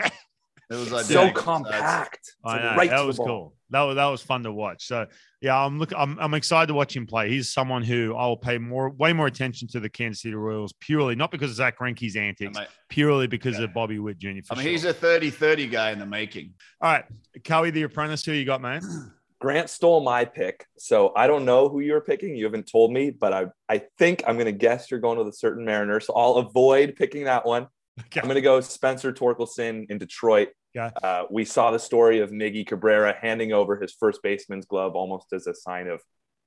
It 0.70 0.77
was 0.77 0.92
identical. 0.92 1.42
So 1.42 1.46
compact. 1.46 2.18
It's 2.20 2.37
I 2.44 2.59
know 2.59 2.77
right 2.77 2.90
that 2.90 2.96
to 2.99 3.03
the 3.03 3.07
was 3.09 3.16
ball. 3.16 3.27
cool. 3.27 3.55
That 3.70 3.83
was 3.83 3.96
that 3.96 4.06
was 4.06 4.20
fun 4.22 4.42
to 4.42 4.52
watch. 4.52 4.87
So 4.87 5.06
yeah, 5.40 5.56
I'm 5.56 5.78
look. 5.78 5.92
I'm 5.96 6.18
I'm 6.18 6.35
excited 6.35 6.66
to 6.68 6.74
watch 6.74 6.94
him 6.96 7.06
play. 7.06 7.28
He's 7.30 7.52
someone 7.52 7.83
who 7.83 8.14
I 8.16 8.26
will 8.26 8.37
pay 8.37 8.59
more, 8.59 8.90
way 8.90 9.12
more 9.12 9.26
attention 9.26 9.68
to 9.68 9.80
the 9.80 9.88
Kansas 9.88 10.22
City 10.22 10.35
Royals 10.35 10.72
purely 10.80 11.14
not 11.14 11.30
because 11.30 11.50
of 11.50 11.56
Zach 11.56 11.78
Greinke's 11.78 12.16
antics, 12.16 12.59
mate. 12.59 12.68
purely 12.88 13.26
because 13.26 13.59
Yeah. 13.59 13.64
of 13.64 13.74
Bobby 13.74 13.98
Witt 13.98 14.18
Jr. 14.18 14.28
For 14.46 14.54
I 14.54 14.56
mean, 14.56 14.64
sure. 14.64 14.72
he's 14.72 14.85
a 14.85 14.92
30-30 14.94 15.70
guy 15.70 15.90
in 15.92 15.98
the 15.98 16.06
making. 16.06 16.54
All 16.80 16.92
right, 16.92 17.04
Cowie, 17.44 17.70
the 17.70 17.83
apprentice. 17.83 18.24
Who 18.24 18.33
you 18.33 18.44
got, 18.44 18.61
man? 18.61 18.83
Grant 19.40 19.70
stole 19.70 20.02
my 20.02 20.26
pick, 20.26 20.66
so 20.76 21.12
I 21.16 21.26
don't 21.26 21.46
know 21.46 21.70
who 21.70 21.80
you're 21.80 22.02
picking. 22.02 22.37
You 22.37 22.44
haven't 22.44 22.66
told 22.70 22.92
me, 22.92 23.11
but 23.11 23.33
I 23.33 23.46
I 23.68 23.83
think 23.98 24.22
I'm 24.26 24.37
gonna 24.37 24.52
guess 24.52 24.90
you're 24.90 25.00
going 25.00 25.16
with 25.16 25.28
a 25.28 25.33
certain 25.33 25.64
Mariner, 25.64 25.98
so 26.00 26.12
I'll 26.14 26.35
avoid 26.35 26.96
picking 26.96 27.24
that 27.24 27.46
one. 27.46 27.66
Okay. 28.06 28.20
I'm 28.20 28.28
gonna 28.28 28.40
go 28.40 28.61
Spencer 28.62 29.12
Torkelson 29.12 29.90
in 29.90 29.98
Detroit. 29.98 30.48
Okay. 30.76 30.90
Uh, 31.02 31.24
we 31.30 31.44
saw 31.44 31.70
the 31.70 31.78
story 31.78 32.20
of 32.20 32.30
Miggy 32.30 32.66
Cabrera 32.66 33.14
handing 33.20 33.52
over 33.52 33.76
his 33.80 33.92
first 33.92 34.22
baseman's 34.22 34.66
glove 34.66 34.94
almost 34.94 35.33
as 35.33 35.46
a 35.46 35.54
sign 35.54 35.88
of 35.88 36.00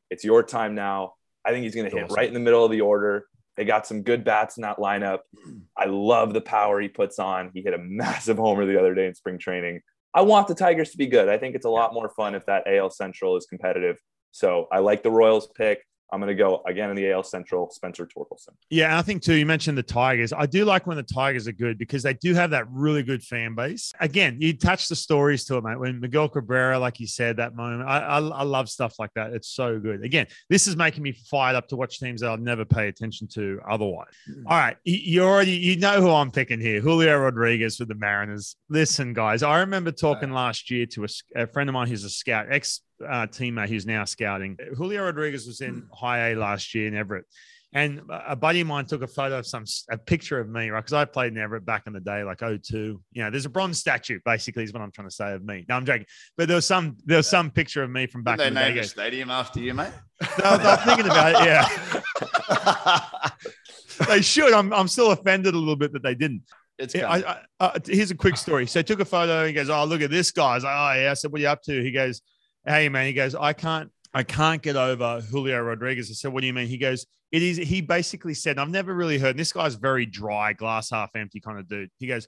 it's 0.09 0.23
your 0.23 0.43
time 0.43 0.75
now. 0.75 1.13
I 1.45 1.51
think 1.51 1.63
he's 1.63 1.75
gonna 1.75 1.89
hit 1.89 2.03
Awesome. 2.03 2.15
right 2.15 2.27
in 2.27 2.33
the 2.33 2.39
middle 2.39 2.63
of 2.63 2.71
the 2.71 2.81
order. 2.81 3.27
They 3.57 3.65
got 3.65 3.86
some 3.86 4.01
good 4.01 4.23
bats 4.23 4.57
in 4.57 4.62
that 4.62 4.77
lineup. 4.77 5.19
I 5.77 5.86
love 5.86 6.33
the 6.33 6.41
power 6.41 6.79
he 6.79 6.88
puts 6.88 7.19
on. 7.19 7.51
He 7.53 7.62
hit 7.62 7.73
a 7.73 7.77
massive 7.81 8.38
homer 8.38 8.65
the 8.65 8.79
other 8.79 8.95
day 8.95 9.07
in 9.07 9.15
spring 9.15 9.38
training. 9.39 9.81
I 10.13 10.21
want 10.21 10.47
the 10.47 10.55
Tigers 10.55 10.91
to 10.91 10.97
be 10.97 11.07
good. 11.07 11.27
I 11.27 11.38
think 11.38 11.55
it's 11.55 11.65
a 11.65 11.69
lot 11.69 11.93
more 11.93 12.09
fun 12.09 12.36
if 12.36 12.45
that 12.45 12.63
AL 12.67 12.91
Central 12.91 13.36
is 13.36 13.45
competitive. 13.47 13.97
So 14.31 14.67
I 14.71 14.79
like 14.79 15.03
the 15.03 15.12
Royals 15.12 15.47
pick. 15.55 15.79
I'm 16.13 16.19
going 16.19 16.28
to 16.28 16.36
go 16.36 16.62
again 16.67 16.91
in 16.91 16.95
the 16.95 17.12
AL 17.12 17.23
Central, 17.23 17.71
Spencer 17.71 18.06
Torkelson. 18.06 18.49
Yeah, 18.69 18.86
and 18.86 18.97
I 18.97 19.02
think 19.02 19.23
too. 19.23 19.34
You 19.34 19.47
mentioned 19.47 19.80
the 19.80 19.84
Tigers. 19.84 20.32
I 20.32 20.45
do 20.45 20.63
like 20.63 20.86
when 20.86 20.95
the 20.95 21.02
Tigers 21.02 21.47
are 21.47 21.54
good 21.54 21.80
because 21.80 22.04
they 22.04 22.13
do 22.13 22.36
have 22.36 22.52
that 22.52 22.69
really 22.69 23.02
good 23.02 23.23
fan 23.23 23.56
base. 23.56 23.91
Again, 23.99 24.38
you 24.39 24.56
touch 24.56 24.89
the 24.89 24.95
stories 24.95 25.43
to 25.45 25.58
it, 25.58 25.63
mate. 25.63 25.80
When 25.80 25.99
Miguel 25.99 26.30
Cabrera, 26.30 26.78
like 26.78 26.99
you 26.99 27.08
said, 27.08 27.38
that 27.38 27.56
moment, 27.56 27.89
I, 27.89 27.97
I, 27.97 28.19
I 28.19 28.43
love 28.43 28.69
stuff 28.69 28.99
like 28.99 29.10
that. 29.15 29.34
It's 29.34 29.49
so 29.49 29.80
good. 29.80 30.04
Again, 30.04 30.28
this 30.52 30.67
is 30.67 30.76
making 30.76 31.02
me 31.02 31.13
fired 31.13 31.56
up 31.56 31.67
to 31.69 31.76
watch 31.76 31.99
teams 31.99 32.21
that 32.21 32.30
I'll 32.30 32.38
never 32.38 32.63
pay 32.63 32.89
attention 32.89 33.28
to 33.30 33.60
otherwise. 33.67 34.13
Hmm. 34.28 34.45
All 34.45 34.58
right, 34.58 34.78
you, 34.84 34.97
you 34.97 35.23
already 35.23 35.54
you 35.54 35.78
know 35.78 35.99
who 35.99 36.12
I'm 36.12 36.30
picking 36.30 36.62
here, 36.62 36.80
Julio 36.80 37.17
Rodriguez 37.17 37.80
with 37.80 37.88
the 37.88 37.95
Mariners. 37.95 38.56
Listen, 38.69 39.13
guys, 39.13 39.41
I 39.41 39.62
remember 39.62 39.91
talking 39.91 40.30
uh, 40.30 40.36
last 40.36 40.69
year 40.69 40.86
to 40.88 41.08
a 41.36 41.47
friend 41.47 41.69
of 41.69 41.73
mine 41.73 41.88
who's 41.88 42.04
a 42.04 42.10
scout, 42.10 42.47
ex 42.52 42.82
uh, 43.01 43.27
teammate 43.27 43.69
who's 43.69 43.86
now 43.86 44.06
scouting. 44.06 44.58
Julio 44.75 45.03
Rodriguez 45.03 45.47
was 45.47 45.62
in 45.62 45.88
high 45.93 46.29
A 46.32 46.36
last 46.36 46.73
year 46.75 46.88
in 46.88 46.95
Everett. 46.95 47.25
And 47.75 48.01
a 48.08 48.36
buddy 48.36 48.62
of 48.62 48.67
mine 48.67 48.86
took 48.86 49.01
a 49.01 49.08
photo 49.08 49.39
of 49.39 49.47
some 49.47 49.63
a 49.89 49.97
picture 49.97 50.39
of 50.39 50.47
me, 50.47 50.69
right? 50.69 50.79
Because 50.79 50.93
I 50.93 51.06
played 51.06 51.32
in 51.32 51.39
Everett 51.39 51.65
back 51.65 51.88
in 51.88 51.93
the 51.93 51.99
day, 51.99 52.23
like 52.23 52.38
02. 52.38 52.62
You 53.12 53.23
know, 53.23 53.32
there's 53.32 53.47
a 53.47 53.49
bronze 53.49 53.79
statue, 53.79 54.19
basically, 54.23 54.63
is 54.63 54.71
what 54.71 54.84
I'm 54.84 54.91
trying 54.91 55.10
to 55.10 55.15
say 55.15 55.34
of 55.34 55.43
me. 55.43 55.65
No, 55.67 55.77
I'm 55.77 55.86
joking. 55.86 56.06
But 56.38 56.47
there 56.49 56.56
was 56.56 56.67
some 56.67 56.97
there 57.03 57.17
was 57.17 57.27
some 57.27 57.49
picture 57.49 57.82
of 57.82 57.89
me 57.89 58.06
from 58.06 58.21
back 58.21 58.38
Did 58.38 58.43
they 58.43 58.47
in 58.49 58.53
the 58.53 58.60
day. 58.60 58.65
name 58.67 58.75
He 58.75 58.82
the 58.82 58.88
stadium 58.88 59.32
after 59.32 59.60
you, 59.60 59.73
mate? 59.73 59.91
"No, 60.21 60.45
I 60.45 60.58
was 60.58 60.84
thinking 60.86 61.06
about 61.08 61.41
it. 61.41 61.47
Yeah, 61.47 63.29
they 64.08 64.21
should. 64.21 64.53
I'm 64.53 64.71
I'm 64.71 64.88
still 64.88 65.10
offended 65.12 65.56
a 65.56 65.58
little 65.58 65.75
bit 65.75 65.93
that 65.93 66.03
they 66.03 66.13
didn't. 66.13 66.43
it's 66.77 66.93
Yeah. 66.93 67.10
I, 67.10 67.17
I, 67.17 67.41
uh, 67.60 67.79
here's 67.88 68.12
a 68.12 68.15
quick 68.15 68.38
story. 68.38 68.67
So 68.67 68.82
I 68.82 68.84
took 68.84 68.99
a 68.99 69.06
photo. 69.06 69.47
He 69.47 69.53
goes, 69.53 69.71
"Oh, 69.71 69.84
look 69.86 70.01
at 70.01 70.12
this 70.12 70.29
guy." 70.29 70.51
I 70.51 70.56
was 70.56 70.63
like, 70.63 70.75
"Oh 70.75 71.01
yeah." 71.01 71.10
I 71.12 71.13
said, 71.15 71.32
"What 71.32 71.39
are 71.39 71.41
you 71.41 71.47
up 71.47 71.63
to?" 71.63 71.82
He 71.84 71.91
goes, 71.91 72.21
"Hey 72.65 72.89
man." 72.89 73.08
He 73.08 73.13
goes, 73.13 73.36
"I 73.36 73.54
can't, 73.54 73.91
I 74.13 74.23
can't 74.23 74.62
get 74.62 74.76
over 74.76 75.21
Julio 75.21 75.62
Rodriguez." 75.62 76.10
I 76.10 76.13
said, 76.13 76.34
"What 76.34 76.41
do 76.41 76.47
you 76.47 76.54
mean?" 76.54 76.67
He 76.67 76.78
goes, 76.78 77.06
"It 77.32 77.41
is." 77.41 77.58
He 77.58 77.82
basically 77.82 78.34
said, 78.34 78.58
"I've 78.58 78.69
never 78.69 78.93
really 78.93 79.17
heard." 79.17 79.38
This 79.38 79.54
guy's 79.54 79.76
very 79.76 80.06
dry, 80.06 80.54
glass 80.54 80.89
half 80.89 81.15
empty 81.15 81.39
kind 81.39 81.60
of 81.60 81.67
dude. 81.67 81.89
He 81.97 82.08
goes, 82.08 82.28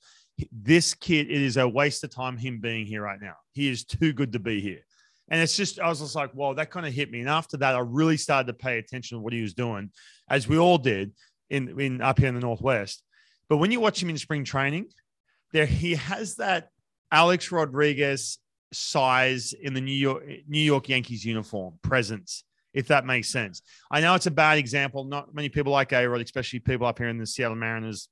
"This 0.52 0.93
kid, 0.93 1.30
it 1.30 1.41
is 1.41 1.58
a 1.58 1.67
waste 1.67 2.04
of 2.04 2.10
time 2.10 2.38
him 2.38 2.60
being 2.60 2.86
here 2.86 3.02
right 3.02 3.21
now. 3.21 3.36
He 3.54 3.69
is 3.69 3.84
too 3.86 4.13
good 4.13 4.34
to 4.34 4.39
be 4.39 4.62
here." 4.62 4.82
And 5.28 5.41
it's 5.41 5.58
just, 5.58 5.80
I 5.80 5.88
was 5.89 6.00
just 6.00 6.15
like, 6.15 6.32
"Whoa!" 6.34 6.54
That 6.54 6.69
kind 6.69 6.86
of 6.86 6.93
hit 6.93 7.10
me. 7.10 7.19
And 7.19 7.30
after 7.30 7.58
that, 7.58 7.76
I 7.76 7.80
really 7.80 8.17
started 8.17 8.48
to 8.48 8.54
pay 8.54 8.78
attention 8.78 9.17
to 9.17 9.21
what 9.21 9.34
he 9.34 9.41
was 9.41 9.54
doing, 9.54 9.91
as 10.30 10.48
we 10.48 10.58
all 10.58 10.78
did 10.78 11.13
in 11.50 11.80
in 11.80 12.02
up 12.02 12.19
here 12.19 12.28
in 12.28 12.36
the 12.36 12.41
northwest. 12.41 13.04
But 13.50 13.58
when 13.58 13.71
you 13.71 13.80
watch 13.80 14.02
him 14.02 14.10
in 14.10 14.17
spring 14.17 14.43
training, 14.43 14.88
there 15.52 15.65
he 15.65 15.95
has 15.95 16.36
that 16.36 16.69
Alex 17.12 17.52
Rodriguez 17.52 18.39
size 18.75 19.53
in 19.53 19.73
the 19.73 19.81
New 19.81 19.93
York 19.93 20.23
New 20.47 20.59
York 20.59 20.89
Yankees 20.89 21.25
uniform 21.25 21.79
presence, 21.81 22.43
if 22.73 22.88
that 22.88 23.05
makes 23.05 23.29
sense. 23.29 23.61
I 23.89 24.01
know 24.01 24.15
it's 24.15 24.27
a 24.27 24.31
bad 24.31 24.57
example. 24.57 25.03
Not 25.05 25.33
many 25.33 25.49
people 25.49 25.71
like 25.71 25.93
A 25.93 26.07
Rod, 26.07 26.21
especially 26.21 26.59
people 26.59 26.88
up 26.88 26.97
here 26.97 27.09
in 27.09 27.17
the 27.17 27.25
Seattle 27.25 27.55
Mariners. 27.55 28.09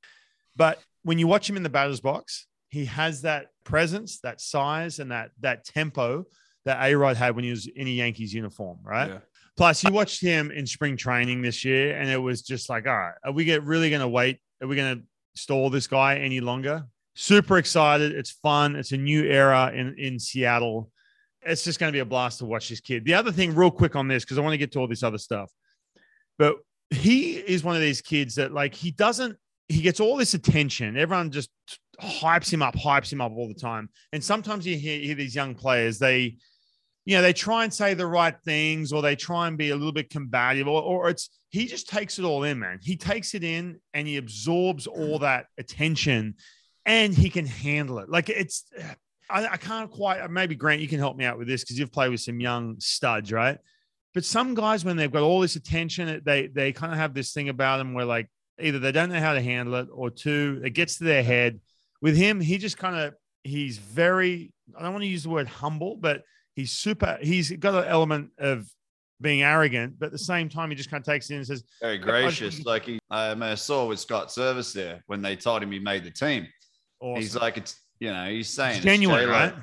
But 0.56 0.80
when 1.04 1.20
you 1.20 1.28
watch 1.28 1.50
him 1.50 1.58
in 1.58 1.64
the 1.64 1.70
batter's 1.70 2.00
box, 2.00 2.48
he 2.70 2.86
has 2.86 3.22
that 3.24 3.48
presence, 3.64 4.20
that 4.22 4.42
size, 4.42 5.00
and 5.00 5.12
that 5.12 5.32
that 5.42 5.66
tempo 5.66 6.26
that 6.66 6.82
A 6.82 6.96
Rod 6.96 7.18
had 7.18 7.36
when 7.36 7.44
he 7.44 7.52
was 7.52 7.68
in 7.68 7.88
a 7.88 7.92
Yankees 7.92 8.34
uniform, 8.34 8.80
right? 8.84 9.10
Yeah. 9.10 9.20
Plus, 9.56 9.84
you 9.84 9.92
watched 9.92 10.22
him 10.22 10.50
in 10.50 10.66
spring 10.66 10.98
training 10.98 11.42
this 11.42 11.64
year, 11.64 11.96
and 11.96 12.10
it 12.10 12.18
was 12.18 12.42
just 12.42 12.70
like, 12.70 12.88
all 12.88 12.98
right, 12.98 13.14
are 13.24 13.32
we 13.32 13.46
get 13.46 13.64
really 13.64 13.90
going 13.90 14.02
to 14.02 14.08
wait? 14.08 14.40
Are 14.62 14.68
we 14.68 14.76
going 14.76 14.98
to 14.98 15.04
stall 15.40 15.70
this 15.70 15.86
guy 15.86 16.18
any 16.18 16.40
longer? 16.40 16.86
Super 17.16 17.58
excited. 17.58 18.12
It's 18.12 18.32
fun. 18.32 18.76
It's 18.76 18.92
a 18.92 18.98
new 18.98 19.24
era 19.24 19.72
in, 19.74 19.96
in 19.98 20.20
Seattle. 20.20 20.90
It's 21.42 21.64
just 21.64 21.80
going 21.80 21.92
to 21.92 21.96
be 21.96 22.00
a 22.00 22.06
blast 22.06 22.40
to 22.40 22.46
watch 22.46 22.70
this 22.70 22.80
kid. 22.80 23.06
The 23.06 23.14
other 23.14 23.32
thing, 23.32 23.54
real 23.54 23.72
quick 23.72 23.96
on 23.96 24.08
this, 24.08 24.24
because 24.24 24.38
I 24.38 24.42
want 24.42 24.54
to 24.54 24.58
get 24.58 24.72
to 24.74 24.80
all 24.80 24.88
this 24.88 25.04
other 25.04 25.18
stuff, 25.18 25.52
but 26.38 26.56
he 26.90 27.34
is 27.34 27.64
one 27.64 27.76
of 27.76 27.82
these 27.82 28.02
kids 28.02 28.36
that, 28.36 28.54
like, 28.54 28.74
he 28.74 28.92
doesn't, 28.92 29.38
he 29.68 29.82
gets 29.82 30.00
all 30.00 30.18
this 30.18 30.34
attention. 30.34 30.98
Everyone 30.98 31.32
just 31.32 31.50
hypes 32.02 32.52
him 32.52 32.62
up, 32.62 32.76
hypes 32.76 33.12
him 33.12 33.22
up 33.22 33.32
all 33.36 33.48
the 33.48 33.54
time. 33.54 33.90
And 34.12 34.24
sometimes 34.24 34.66
you 34.66 34.78
hear, 34.78 35.00
hear 35.00 35.16
these 35.16 35.36
young 35.36 35.56
players, 35.56 36.00
they, 36.00 36.38
you 37.06 37.16
know, 37.16 37.22
they 37.22 37.34
try 37.34 37.64
and 37.64 37.74
say 37.74 37.94
the 37.94 38.08
right 38.08 38.36
things 38.46 38.94
or 38.94 39.02
they 39.02 39.16
try 39.16 39.48
and 39.48 39.58
be 39.58 39.72
a 39.72 39.76
little 39.76 39.92
bit 39.92 40.10
combative 40.10 40.68
or, 40.68 40.82
or 40.82 41.10
it's 41.10 41.30
he 41.50 41.66
just 41.66 41.90
takes 41.90 42.18
it 42.18 42.26
all 42.26 42.44
in, 42.44 42.60
man. 42.60 42.80
He 42.82 42.96
takes 42.96 43.36
it 43.36 43.44
in 43.44 43.80
and 43.94 44.08
he 44.08 44.18
absorbs 44.18 44.88
all 44.88 45.20
that 45.20 45.48
attention 45.58 46.36
and 46.86 47.14
he 47.14 47.30
can 47.30 47.46
handle 47.46 48.00
it. 48.00 48.10
Like 48.10 48.30
it's 48.30 48.66
I, 49.30 49.48
I 49.48 49.58
can't 49.58 49.90
quite 49.90 50.30
maybe 50.30 50.56
Grant, 50.56 50.82
you 50.82 50.88
can 50.88 51.00
help 51.00 51.18
me 51.18 51.26
out 51.26 51.38
with 51.38 51.48
this 51.48 51.64
because 51.64 51.80
you've 51.80 51.92
played 51.92 52.10
with 52.10 52.22
some 52.22 52.40
young 52.40 52.80
studs, 52.80 53.32
right? 53.32 53.58
But 54.14 54.26
some 54.26 54.54
guys, 54.54 54.86
when 54.86 54.96
they've 54.96 55.12
got 55.12 55.24
all 55.24 55.40
this 55.40 55.56
attention, 55.56 56.22
they 56.24 56.48
they 56.48 56.72
kind 56.72 56.92
of 56.92 57.00
have 57.00 57.14
this 57.14 57.34
thing 57.34 57.50
about 57.50 57.78
them 57.78 57.94
where 57.94 58.06
like 58.06 58.30
either 58.60 58.80
they 58.80 58.92
don't 58.92 59.10
know 59.10 59.20
how 59.20 59.34
to 59.34 59.42
handle 59.42 59.76
it 59.76 59.88
or 59.92 60.10
two, 60.10 60.62
it 60.64 60.72
gets 60.72 60.98
to 60.98 61.04
their 61.04 61.24
head. 61.24 61.60
With 62.02 62.16
him, 62.16 62.40
he 62.40 62.58
just 62.58 62.78
kind 62.78 62.96
of 62.96 63.16
he's 63.44 63.78
very 63.78 64.52
I 64.78 64.84
don't 64.84 64.94
want 64.94 65.04
to 65.04 65.10
use 65.10 65.24
the 65.24 65.30
word 65.30 65.48
humble, 65.48 65.98
but 65.98 66.24
he's 66.56 66.72
super 66.72 67.18
he's 67.22 67.52
got 67.52 67.74
an 67.76 67.90
element 67.90 68.32
of 68.38 68.68
being 69.22 69.42
arrogant, 69.42 69.98
but 69.98 70.08
at 70.08 70.12
the 70.12 70.18
same 70.20 70.50
time 70.50 70.70
he 70.70 70.76
just 70.76 70.92
kind 70.92 71.02
of 71.02 71.06
takes 71.06 71.30
it 71.30 71.34
in 71.34 71.38
and 71.40 71.48
says, 71.48 71.64
Very 71.82 71.98
gracious. 71.98 72.64
Like 72.66 72.86
he, 72.86 73.00
I 73.10 73.34
mean, 73.34 73.44
I 73.44 73.56
saw 73.56 73.88
with 73.88 74.00
Scott 74.00 74.28
Servais 74.28 74.74
there 74.74 75.04
when 75.08 75.22
they 75.24 75.36
told 75.36 75.64
him 75.64 75.72
he 75.72 75.80
made 75.80 76.04
the 76.04 76.12
team. 76.12 76.48
Awesome. 77.04 77.22
He's 77.22 77.36
like, 77.36 77.58
it's 77.58 77.80
you 78.00 78.12
know, 78.12 78.26
he's 78.30 78.50
saying 78.50 78.78
It's 78.78 78.84
genuine, 78.86 79.20
J-Lo. 79.22 79.32
right? 79.32 79.54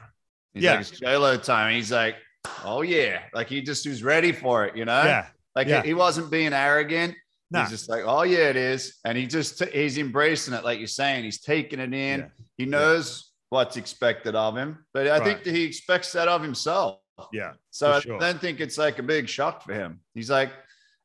He's 0.55 0.63
Yeah. 0.63 0.71
like, 0.73 0.81
it's 0.81 0.91
J-Lo 0.91 1.37
time. 1.37 1.75
He's 1.75 1.93
like, 1.93 2.17
oh 2.65 2.83
yeah, 2.83 3.23
like 3.35 3.49
he 3.49 3.61
just 3.63 3.87
was 3.87 4.03
ready 4.03 4.33
for 4.33 4.65
it, 4.67 4.77
you 4.77 4.85
know? 4.85 5.03
yeah. 5.03 5.27
Like 5.57 5.67
yeah. 5.67 5.83
he, 5.83 5.89
he 5.89 5.95
wasn't 5.95 6.31
being 6.31 6.53
arrogant. 6.53 7.15
Nah. 7.51 7.63
He's 7.63 7.71
just 7.71 7.89
like, 7.91 8.05
oh 8.07 8.23
yeah, 8.23 8.49
it 8.51 8.57
is, 8.57 8.99
and 9.05 9.19
he 9.19 9.27
just 9.27 9.63
he's 9.65 9.99
embracing 9.99 10.55
it, 10.55 10.65
like 10.65 10.79
you're 10.79 10.87
saying. 10.87 11.25
He's 11.25 11.41
taking 11.41 11.81
it 11.81 11.93
in. 11.93 12.21
Yeah. 12.21 12.27
He 12.57 12.67
knows 12.67 13.33
what's 13.49 13.77
expected 13.77 14.37
of 14.37 14.57
him, 14.57 14.85
but 14.95 15.09
I 15.09 15.19
think 15.25 15.43
that 15.43 15.53
he 15.55 15.65
expects 15.65 16.13
that 16.13 16.29
of 16.29 16.41
himself. 16.43 17.01
Yeah. 17.33 17.53
So 17.71 17.93
I 17.93 18.01
sure. 18.01 18.19
don't 18.21 18.41
think 18.41 18.61
it's 18.61 18.79
like 18.79 19.01
a 19.01 19.03
big 19.03 19.29
shock 19.29 19.63
for 19.65 19.75
him. 19.75 20.01
He's 20.15 20.31
like, 20.31 20.51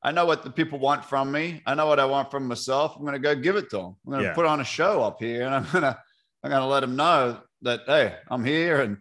I 0.03 0.11
know 0.11 0.25
what 0.27 0.43
the 0.43 0.51
people 0.51 0.77
want 0.77 1.03
from 1.03 1.31
me. 1.31 1.63
I 1.65 1.73
know 1.73 1.87
what 1.87 1.99
I 1.99 2.05
want 2.05 2.29
from 2.29 2.47
myself. 2.47 2.95
I'm 2.95 3.01
going 3.01 3.13
to 3.13 3.19
go 3.19 3.35
give 3.35 3.55
it 3.55 3.69
to 3.71 3.77
them. 3.77 3.95
I'm 4.05 4.11
going 4.11 4.19
to 4.21 4.27
Yeah. 4.29 4.33
put 4.35 4.45
on 4.45 4.61
a 4.61 4.63
show 4.63 5.01
up 5.01 5.17
here, 5.19 5.41
and 5.47 5.55
I'm 5.55 5.63
going 5.71 5.81
to 5.81 5.97
I'm 6.45 6.51
going 6.51 6.61
to 6.61 6.67
let 6.67 6.81
them 6.81 6.95
know 6.95 7.39
that 7.63 7.81
hey, 7.87 8.17
I'm 8.29 8.45
here 8.45 8.81
and 8.81 8.97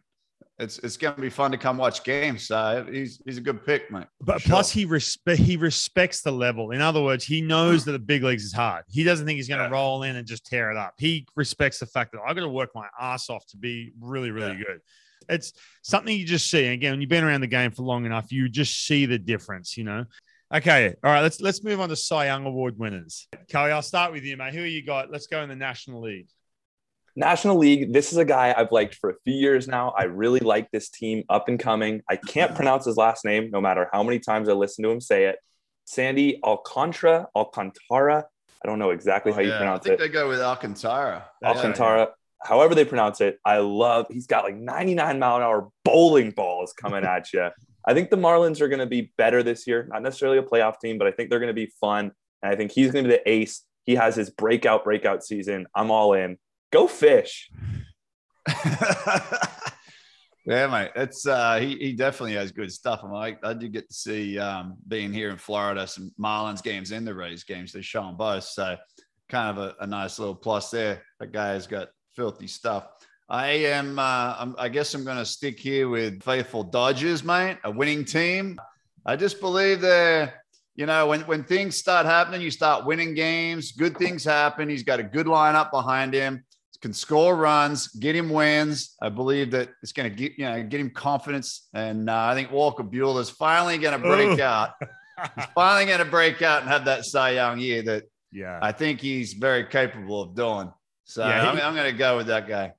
it's 0.59 0.79
it's 0.79 0.97
going 0.97 1.15
to 1.17 1.21
be 1.21 1.29
fun 1.29 1.51
to 1.51 1.59
come 1.59 1.77
watch 1.77 2.03
games. 2.03 2.47
So 2.47 2.87
he's 2.91 3.21
he's 3.27 3.37
a 3.37 3.41
good 3.43 3.67
pick, 3.67 3.91
mate. 3.91 4.07
But 4.23 4.41
Sure. 4.41 4.51
plus, 4.55 4.71
he 4.71 4.87
respect 4.87 5.41
he 5.41 5.59
respects 5.59 6.23
the 6.23 6.31
level. 6.33 6.71
In 6.71 6.81
other 6.81 7.03
words, 7.03 7.23
he 7.23 7.43
knows 7.43 7.85
that 7.85 7.93
the 7.93 7.99
big 7.99 8.23
leagues 8.23 8.45
is 8.45 8.53
hard. 8.55 8.85
He 8.89 9.05
doesn't 9.05 9.27
think 9.27 9.37
he's 9.37 9.49
going 9.49 9.59
to 9.59 9.67
Yeah. 9.67 9.73
roll 9.73 10.05
in 10.05 10.17
and 10.17 10.27
just 10.27 10.47
tear 10.47 10.71
it 10.71 10.79
up. 10.79 10.95
He 10.97 11.27
respects 11.37 11.81
the 11.81 11.87
fact 11.87 12.13
that 12.13 12.21
I 12.27 12.33
got 12.33 12.41
to 12.41 12.49
work 12.49 12.71
my 12.75 12.87
ass 12.99 13.29
off 13.29 13.45
to 13.49 13.59
be 13.59 13.93
really, 14.01 14.31
really 14.31 14.57
good. 14.57 14.81
It's 15.29 15.53
something 15.83 16.17
you 16.17 16.25
just 16.25 16.51
see. 16.51 16.67
Again, 16.69 16.93
when 16.93 17.01
you've 17.03 17.11
been 17.11 17.25
around 17.25 17.43
the 17.43 17.47
game 17.47 17.73
for 17.73 17.83
long 17.83 18.07
enough, 18.07 18.33
you 18.33 18.49
just 18.49 18.87
see 18.87 19.05
the 19.05 19.19
difference. 19.19 19.77
You 19.77 19.85
know. 19.85 20.05
Okay, 20.55 20.95
all 21.05 21.11
right. 21.11 21.21
Let's 21.21 21.43
let's 21.43 21.63
move 21.63 21.81
on 21.81 21.91
to 21.91 21.97
Cy 21.97 22.27
Young 22.27 22.47
Award 22.47 22.79
winners. 22.79 23.27
Kelly, 23.49 23.71
I'll 23.73 23.83
start 23.83 24.13
with 24.13 24.25
you, 24.25 24.37
mate. 24.39 24.55
Who 24.55 24.63
you 24.63 24.83
got? 24.83 25.11
Let's 25.11 25.27
go 25.27 25.43
in 25.43 25.51
the 25.51 25.57
National 25.57 26.01
League. 26.01 26.29
National 27.17 27.57
League, 27.57 27.93
this 27.93 28.11
is 28.11 28.19
a 28.19 28.25
guy 28.25 28.55
I've 28.57 28.73
liked 28.73 28.97
for 28.97 29.11
a 29.11 29.15
few 29.25 29.35
years 29.35 29.69
now. 29.69 29.91
I 29.97 30.05
really 30.05 30.41
like 30.41 30.71
this 30.73 30.89
team 30.89 31.23
up 31.29 31.49
and 31.49 31.61
coming. 31.61 32.03
I 32.09 32.17
can't 32.17 32.55
pronounce 32.55 32.87
his 32.87 32.97
last 32.97 33.25
name 33.25 33.51
no 33.53 33.61
matter 33.61 33.89
how 33.93 34.03
many 34.03 34.19
times 34.19 34.49
I 34.49 34.53
listen 34.53 34.83
to 34.85 34.91
him 34.91 35.01
say 35.01 35.27
it. 35.27 35.37
Sandy 35.85 36.41
Alcantara, 36.43 37.29
Alcantara. 37.37 38.25
I 38.65 38.69
don't 38.69 38.79
know 38.79 38.91
exactly 38.91 39.31
oh, 39.31 39.35
how 39.37 39.41
you 39.43 39.51
Yeah, 39.51 39.59
pronounce 39.59 39.87
it. 39.87 39.93
I 39.93 39.97
think 39.97 40.01
it. 40.01 40.03
they 40.05 40.13
go 40.13 40.29
with 40.29 40.41
Alcantara. 40.41 41.29
Alcantara. 41.45 42.09
However 42.43 42.75
they 42.75 42.85
pronounce 42.85 43.21
it, 43.21 43.39
I 43.45 43.59
love. 43.59 44.07
He's 44.11 44.27
got 44.27 44.45
like 44.45 44.57
99 44.57 45.19
mile 45.19 45.37
an 45.37 45.43
hour 45.43 45.69
bowling 45.85 46.31
balls 46.33 46.73
coming 46.73 47.05
at 47.05 47.33
you. 47.33 47.49
I 47.87 47.95
think 47.95 48.11
the 48.11 48.17
Marlins 48.17 48.61
are 48.61 48.69
going 48.69 48.81
to 48.81 48.87
be 48.87 49.13
better 49.17 49.43
this 49.43 49.67
year. 49.67 49.87
Not 49.91 50.03
necessarily 50.03 50.39
a 50.39 50.43
playoff 50.43 50.81
team, 50.81 50.99
but 50.99 51.07
I 51.07 51.11
think 51.11 51.31
they're 51.31 51.39
going 51.39 51.49
to 51.49 51.55
be 51.55 51.71
fun. 51.81 52.13
And 52.43 52.53
I 52.53 52.57
think 52.57 52.73
he's 52.73 52.91
going 52.91 53.05
to 53.05 53.09
be 53.09 53.17
the 53.17 53.31
ace. 53.31 53.63
He 53.85 53.95
has 53.95 54.17
his 54.17 54.31
breakout 54.31 54.85
breakout 54.85 55.23
season. 55.23 55.67
I'm 55.75 55.91
all 55.91 56.15
in. 56.15 56.39
Go 56.75 56.89
fish. 56.89 57.49
yeah, 60.45 60.67
mate. 60.67 60.91
It's 60.97 61.25
uh, 61.25 61.61
he 61.61 61.77
he 61.77 61.93
definitely 61.93 62.35
has 62.35 62.51
good 62.51 62.73
stuff. 62.73 63.05
And 63.05 63.15
I 63.15 63.37
I 63.45 63.55
did 63.55 63.73
get 63.73 63.89
to 63.89 63.95
see 63.95 64.41
um, 64.41 64.77
being 64.89 65.13
here 65.13 65.31
in 65.31 65.37
Florida 65.37 65.87
some 65.87 66.11
Marlins 66.21 66.65
games 66.65 66.91
and 66.91 67.07
the 67.07 67.15
Rays 67.15 67.45
games. 67.45 67.71
They 67.71 67.81
show 67.81 68.03
them 68.03 68.17
both, 68.17 68.43
so 68.43 68.77
kind 69.29 69.57
of 69.57 69.65
a, 69.65 69.85
a 69.85 69.87
nice 69.87 70.19
little 70.19 70.35
plus 70.35 70.71
there. 70.73 71.01
That 71.21 71.31
guy 71.31 71.51
has 71.51 71.69
got 71.69 71.91
filthy 72.17 72.49
stuff. 72.49 72.89
I 73.29 73.51
am. 73.51 73.97
Uh, 73.97 74.35
I'm, 74.37 74.57
I 74.59 74.69
guess 74.69 74.95
I'm 74.95 75.05
going 75.05 75.19
to 75.19 75.25
stick 75.25 75.61
here 75.61 75.89
with 75.89 76.25
faithful 76.25 76.65
Dodgers, 76.65 77.23
mate. 77.23 77.59
A 77.63 77.71
winning 77.71 78.05
team. 78.05 78.59
I 79.07 79.15
just 79.15 79.39
believe 79.39 79.81
they're. 79.81 80.43
You 80.75 80.87
know, 80.87 81.07
when 81.07 81.21
when 81.21 81.45
things 81.45 81.77
start 81.77 82.05
happening, 82.05 82.41
you 82.41 82.51
start 82.51 82.85
winning 82.85 83.15
games. 83.15 83.71
Good 83.71 83.97
things 83.97 84.25
happen. 84.25 84.69
He's 84.69 84.83
got 84.83 84.99
a 84.99 85.05
good 85.05 85.27
lineup 85.27 85.71
behind 85.71 86.13
him 86.13 86.43
can 86.85 86.93
score 86.93 87.35
runs, 87.35 87.89
get 87.89 88.15
him 88.15 88.29
wins. 88.29 88.95
I 89.01 89.09
believe 89.09 89.53
that 89.53 89.71
it's 89.83 89.93
going 89.93 90.11
to 90.11 90.15
get 90.15 90.33
you 90.39 90.45
know 90.45 90.63
get 90.63 90.81
him 90.81 90.91
confidence, 90.91 91.67
and 91.73 92.11
uh, 92.11 92.27
I 92.31 92.35
think 92.35 92.53
Walker 92.53 92.85
Buehler 92.85 93.23
is 93.23 93.31
finally 93.31 93.79
going 93.79 93.99
to 93.99 94.07
break 94.07 94.39
Ooh. 94.39 94.43
out. 94.43 94.71
He's 95.35 95.47
finally 95.55 95.87
going 95.87 96.01
to 96.01 96.05
break 96.05 96.43
out 96.43 96.61
and 96.61 96.71
have 96.71 96.85
that 96.85 97.07
Cy 97.07 97.31
Young 97.31 97.59
year 97.59 97.81
that 97.83 98.03
Yeah. 98.33 98.59
I 98.61 98.73
think 98.73 99.01
he's 99.01 99.33
very 99.33 99.65
capable 99.65 100.21
of 100.21 100.35
doing. 100.35 100.71
So 101.05 101.27
Yeah, 101.27 101.41
he- 101.43 101.49
I'm, 101.61 101.69
I'm 101.69 101.75
going 101.75 101.91
to 101.91 101.97
go 101.97 102.19
with 102.19 102.27
that 102.27 102.47
guy. 102.47 102.73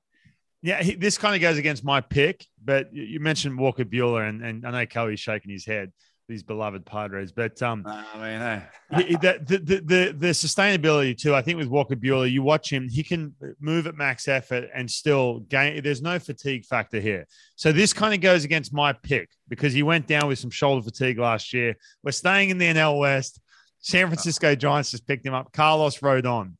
Yeah, 0.62 0.82
he, 0.82 0.94
this 0.94 1.16
kind 1.18 1.34
of 1.34 1.40
goes 1.40 1.56
against 1.58 1.82
my 1.84 2.00
pick, 2.00 2.46
but 2.64 2.94
you- 2.94 3.18
mentioned 3.20 3.58
Walker 3.58 3.84
Buehler, 3.84 4.28
and, 4.28 4.42
and 4.44 4.64
I 4.66 4.70
know 4.70 4.86
Kelly's 4.86 5.18
shaking 5.20 5.50
his 5.50 5.64
head, 5.66 5.92
these 6.28 6.42
beloved 6.42 6.84
Padres, 6.84 7.30
but 7.30 7.60
um, 7.62 7.84
I 7.86 8.02
mean, 8.16 8.40
hey, 8.40 9.16
the, 9.20 9.40
the, 9.44 9.58
the, 9.58 9.80
the, 9.80 10.14
the 10.16 10.26
sustainability 10.28 11.16
too, 11.16 11.34
I 11.34 11.42
think 11.42 11.58
with 11.58 11.68
Walker 11.68 11.94
Buehler, 11.94 12.30
you 12.30 12.42
watch 12.42 12.72
him, 12.72 12.88
he 12.88 13.02
can 13.02 13.34
move 13.60 13.86
at 13.86 13.94
max 13.94 14.26
effort 14.26 14.68
and 14.74 14.90
still 14.90 15.40
gain. 15.40 15.82
There's 15.82 16.02
no 16.02 16.18
fatigue 16.18 16.64
factor 16.64 17.00
here. 17.00 17.26
So 17.54 17.70
this 17.70 17.92
kind 17.92 18.12
of 18.12 18.20
goes 18.20 18.44
against 18.44 18.72
my 18.72 18.92
pick 18.92 19.30
because 19.48 19.72
he 19.72 19.82
went 19.82 20.06
down 20.08 20.26
with 20.26 20.38
some 20.38 20.50
shoulder 20.50 20.82
fatigue 20.82 21.18
last 21.18 21.52
year. 21.52 21.76
We're 22.02 22.10
staying 22.12 22.50
in 22.50 22.58
the 22.58 22.66
NL 22.66 22.98
West. 22.98 23.40
San 23.78 24.08
Francisco 24.08 24.54
Giants 24.56 24.90
just 24.90 25.06
picked 25.06 25.24
him 25.24 25.34
up. 25.34 25.52
Carlos 25.52 25.98
Rodon. 25.98 26.54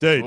Dude, 0.00 0.24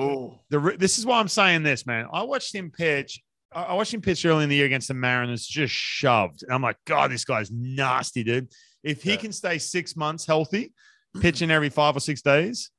the 0.50 0.76
this 0.80 0.98
is 1.00 1.06
why 1.06 1.20
I'm 1.20 1.28
saying 1.28 1.64
this, 1.64 1.86
man. 1.86 2.08
I 2.12 2.24
watched 2.24 2.56
him 2.56 2.72
pitch. 2.72 3.22
I 3.56 3.64
I 3.64 3.74
watched 3.74 3.94
him 3.94 4.02
pitch 4.02 4.26
early 4.26 4.44
in 4.44 4.50
the 4.50 4.56
year 4.58 4.66
against 4.66 4.88
the 4.90 4.94
Mariners, 4.94 5.46
just 5.48 5.74
shoved. 5.74 6.44
And 6.44 6.52
I'm 6.54 6.62
like, 6.62 6.78
God, 6.86 7.12
this 7.12 7.26
guy's 7.26 7.50
nasty, 7.52 8.24
dude. 8.24 8.50
If 8.84 9.02
he 9.02 9.12
Yeah. 9.12 9.16
can 9.18 9.32
stay 9.32 9.58
six 9.58 9.96
months 9.96 10.26
healthy, 10.26 10.74
pitching 11.22 11.50
every 11.52 11.70
five 11.70 11.96
or 11.96 12.00
six 12.00 12.22
days, 12.22 12.70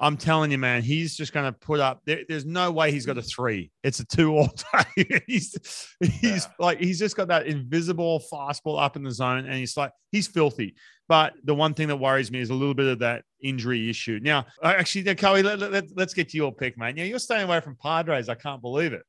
I'm 0.00 0.16
telling 0.16 0.50
you, 0.50 0.58
man, 0.58 0.82
he's 0.82 1.16
just 1.16 1.32
going 1.32 1.46
to 1.46 1.56
put 1.56 1.78
up. 1.78 2.00
There, 2.04 2.22
there's 2.28 2.44
no 2.44 2.72
way 2.72 2.90
he's 2.90 3.06
got 3.06 3.16
a 3.16 3.22
three. 3.22 3.70
It's 3.84 4.00
a 4.00 4.04
two 4.04 4.36
all 4.36 4.50
day. 4.96 5.22
he's 5.28 5.56
he's 6.00 6.22
Yeah. 6.22 6.40
like 6.58 6.80
he's 6.80 6.98
just 6.98 7.14
got 7.16 7.28
that 7.28 7.46
invisible 7.46 8.20
fastball 8.32 8.82
up 8.82 8.96
in 8.96 9.04
the 9.04 9.12
zone, 9.12 9.44
and 9.46 9.54
he's 9.54 9.76
like 9.76 9.92
he's 10.10 10.26
filthy. 10.26 10.74
But 11.06 11.34
the 11.44 11.54
one 11.54 11.74
thing 11.74 11.88
that 11.88 11.96
worries 11.96 12.32
me 12.32 12.40
is 12.40 12.50
a 12.50 12.54
little 12.54 12.74
bit 12.74 12.86
of 12.86 12.98
that 13.00 13.22
injury 13.42 13.88
issue. 13.90 14.18
Now, 14.22 14.46
uh, 14.62 14.74
actually, 14.76 15.14
Chloe, 15.14 15.42
let, 15.42 15.58
let, 15.60 15.84
let's 15.94 16.14
get 16.14 16.30
to 16.30 16.36
your 16.38 16.50
pick, 16.52 16.76
man. 16.78 16.96
Yeah, 16.96 17.04
you're 17.04 17.18
staying 17.18 17.42
away 17.44 17.60
from 17.60 17.76
Padres. 17.76 18.28
I 18.30 18.34
can't 18.34 18.62
believe 18.62 18.94
it. 18.94 19.02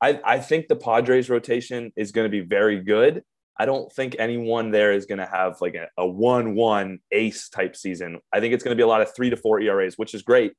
I, 0.00 0.20
I 0.24 0.38
think 0.38 0.68
the 0.68 0.76
Padres 0.76 1.30
rotation 1.30 1.92
is 1.96 2.12
going 2.12 2.24
to 2.26 2.30
be 2.30 2.40
very 2.40 2.80
good. 2.80 3.22
I 3.58 3.66
don't 3.66 3.90
think 3.92 4.16
anyone 4.18 4.70
there 4.72 4.92
is 4.92 5.06
going 5.06 5.18
to 5.18 5.26
have 5.26 5.60
like 5.60 5.74
a, 5.76 5.86
a 5.96 6.06
one-one 6.06 6.98
ace 7.12 7.48
type 7.48 7.76
season. 7.76 8.18
I 8.32 8.40
think 8.40 8.52
it's 8.52 8.64
going 8.64 8.76
to 8.76 8.80
be 8.80 8.82
a 8.82 8.86
lot 8.88 9.00
of 9.00 9.14
three 9.14 9.30
to 9.30 9.36
four 9.36 9.60
ERAs, 9.60 9.96
which 9.96 10.12
is 10.14 10.22
great. 10.22 10.54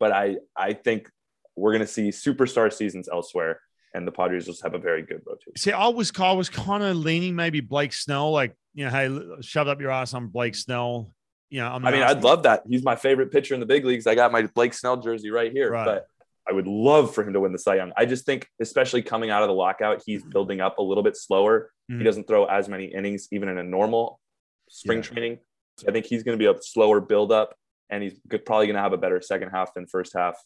But 0.00 0.12
I 0.12 0.38
I 0.56 0.72
think 0.72 1.08
we're 1.56 1.72
going 1.72 1.82
to 1.82 1.86
see 1.86 2.08
superstar 2.08 2.72
seasons 2.72 3.08
elsewhere, 3.10 3.60
and 3.94 4.06
the 4.06 4.12
Padres 4.12 4.46
just 4.46 4.62
have 4.62 4.74
a 4.74 4.78
very 4.78 5.02
good 5.02 5.20
rotation. 5.26 5.56
See, 5.56 5.72
I 5.72 5.88
was 5.88 6.10
I 6.18 6.32
was 6.32 6.48
kind 6.48 6.82
of 6.82 6.96
leaning 6.96 7.36
maybe 7.36 7.60
Blake 7.60 7.92
Snell, 7.92 8.32
like 8.32 8.56
you 8.74 8.84
know, 8.86 8.90
hey, 8.90 9.42
shove 9.42 9.68
up 9.68 9.80
your 9.80 9.90
ass 9.92 10.14
on 10.14 10.26
Blake 10.28 10.54
Snell. 10.56 11.12
You 11.50 11.60
know, 11.60 11.68
I'm 11.68 11.84
I 11.84 11.90
mean, 11.92 12.02
I'd 12.02 12.22
love 12.22 12.44
that. 12.44 12.62
He's 12.68 12.82
my 12.82 12.96
favorite 12.96 13.30
pitcher 13.30 13.54
in 13.54 13.60
the 13.60 13.66
big 13.66 13.84
leagues. 13.84 14.06
I 14.06 14.14
got 14.14 14.32
my 14.32 14.42
Blake 14.42 14.72
Snell 14.74 14.96
jersey 14.96 15.30
right 15.30 15.52
here, 15.52 15.70
Right. 15.70 15.84
but 15.84 16.06
I 16.48 16.52
would 16.52 16.66
love 16.66 17.14
for 17.14 17.22
him 17.24 17.32
to 17.34 17.40
win 17.40 17.52
the 17.52 17.58
Cy 17.58 17.76
Young. 17.76 17.92
I 17.96 18.06
just 18.06 18.24
think, 18.26 18.48
especially 18.60 19.02
coming 19.02 19.30
out 19.30 19.42
of 19.42 19.48
the 19.48 19.54
lockout, 19.54 20.02
he's 20.04 20.22
building 20.24 20.60
up 20.60 20.78
a 20.78 20.82
little 20.82 21.02
bit 21.04 21.16
slower. 21.16 21.70
Mhm. 21.90 21.98
He 21.98 22.04
doesn't 22.04 22.26
throw 22.26 22.44
as 22.46 22.68
many 22.68 22.86
innings, 22.86 23.28
even 23.32 23.48
in 23.48 23.58
a 23.58 23.62
normal 23.62 24.20
spring 24.68 24.98
Yeah. 24.98 25.02
training. 25.04 25.38
So 25.78 25.88
I 25.88 25.92
think 25.92 26.06
he's 26.06 26.22
going 26.22 26.38
to 26.38 26.42
be 26.42 26.46
a 26.50 26.60
slower 26.62 27.00
build 27.00 27.30
up, 27.32 27.54
and 27.90 28.02
he's 28.02 28.18
probably 28.44 28.66
going 28.66 28.76
to 28.76 28.82
have 28.82 28.92
a 28.92 28.98
better 28.98 29.20
second 29.20 29.50
half 29.50 29.74
than 29.74 29.86
first 29.86 30.12
half. 30.14 30.36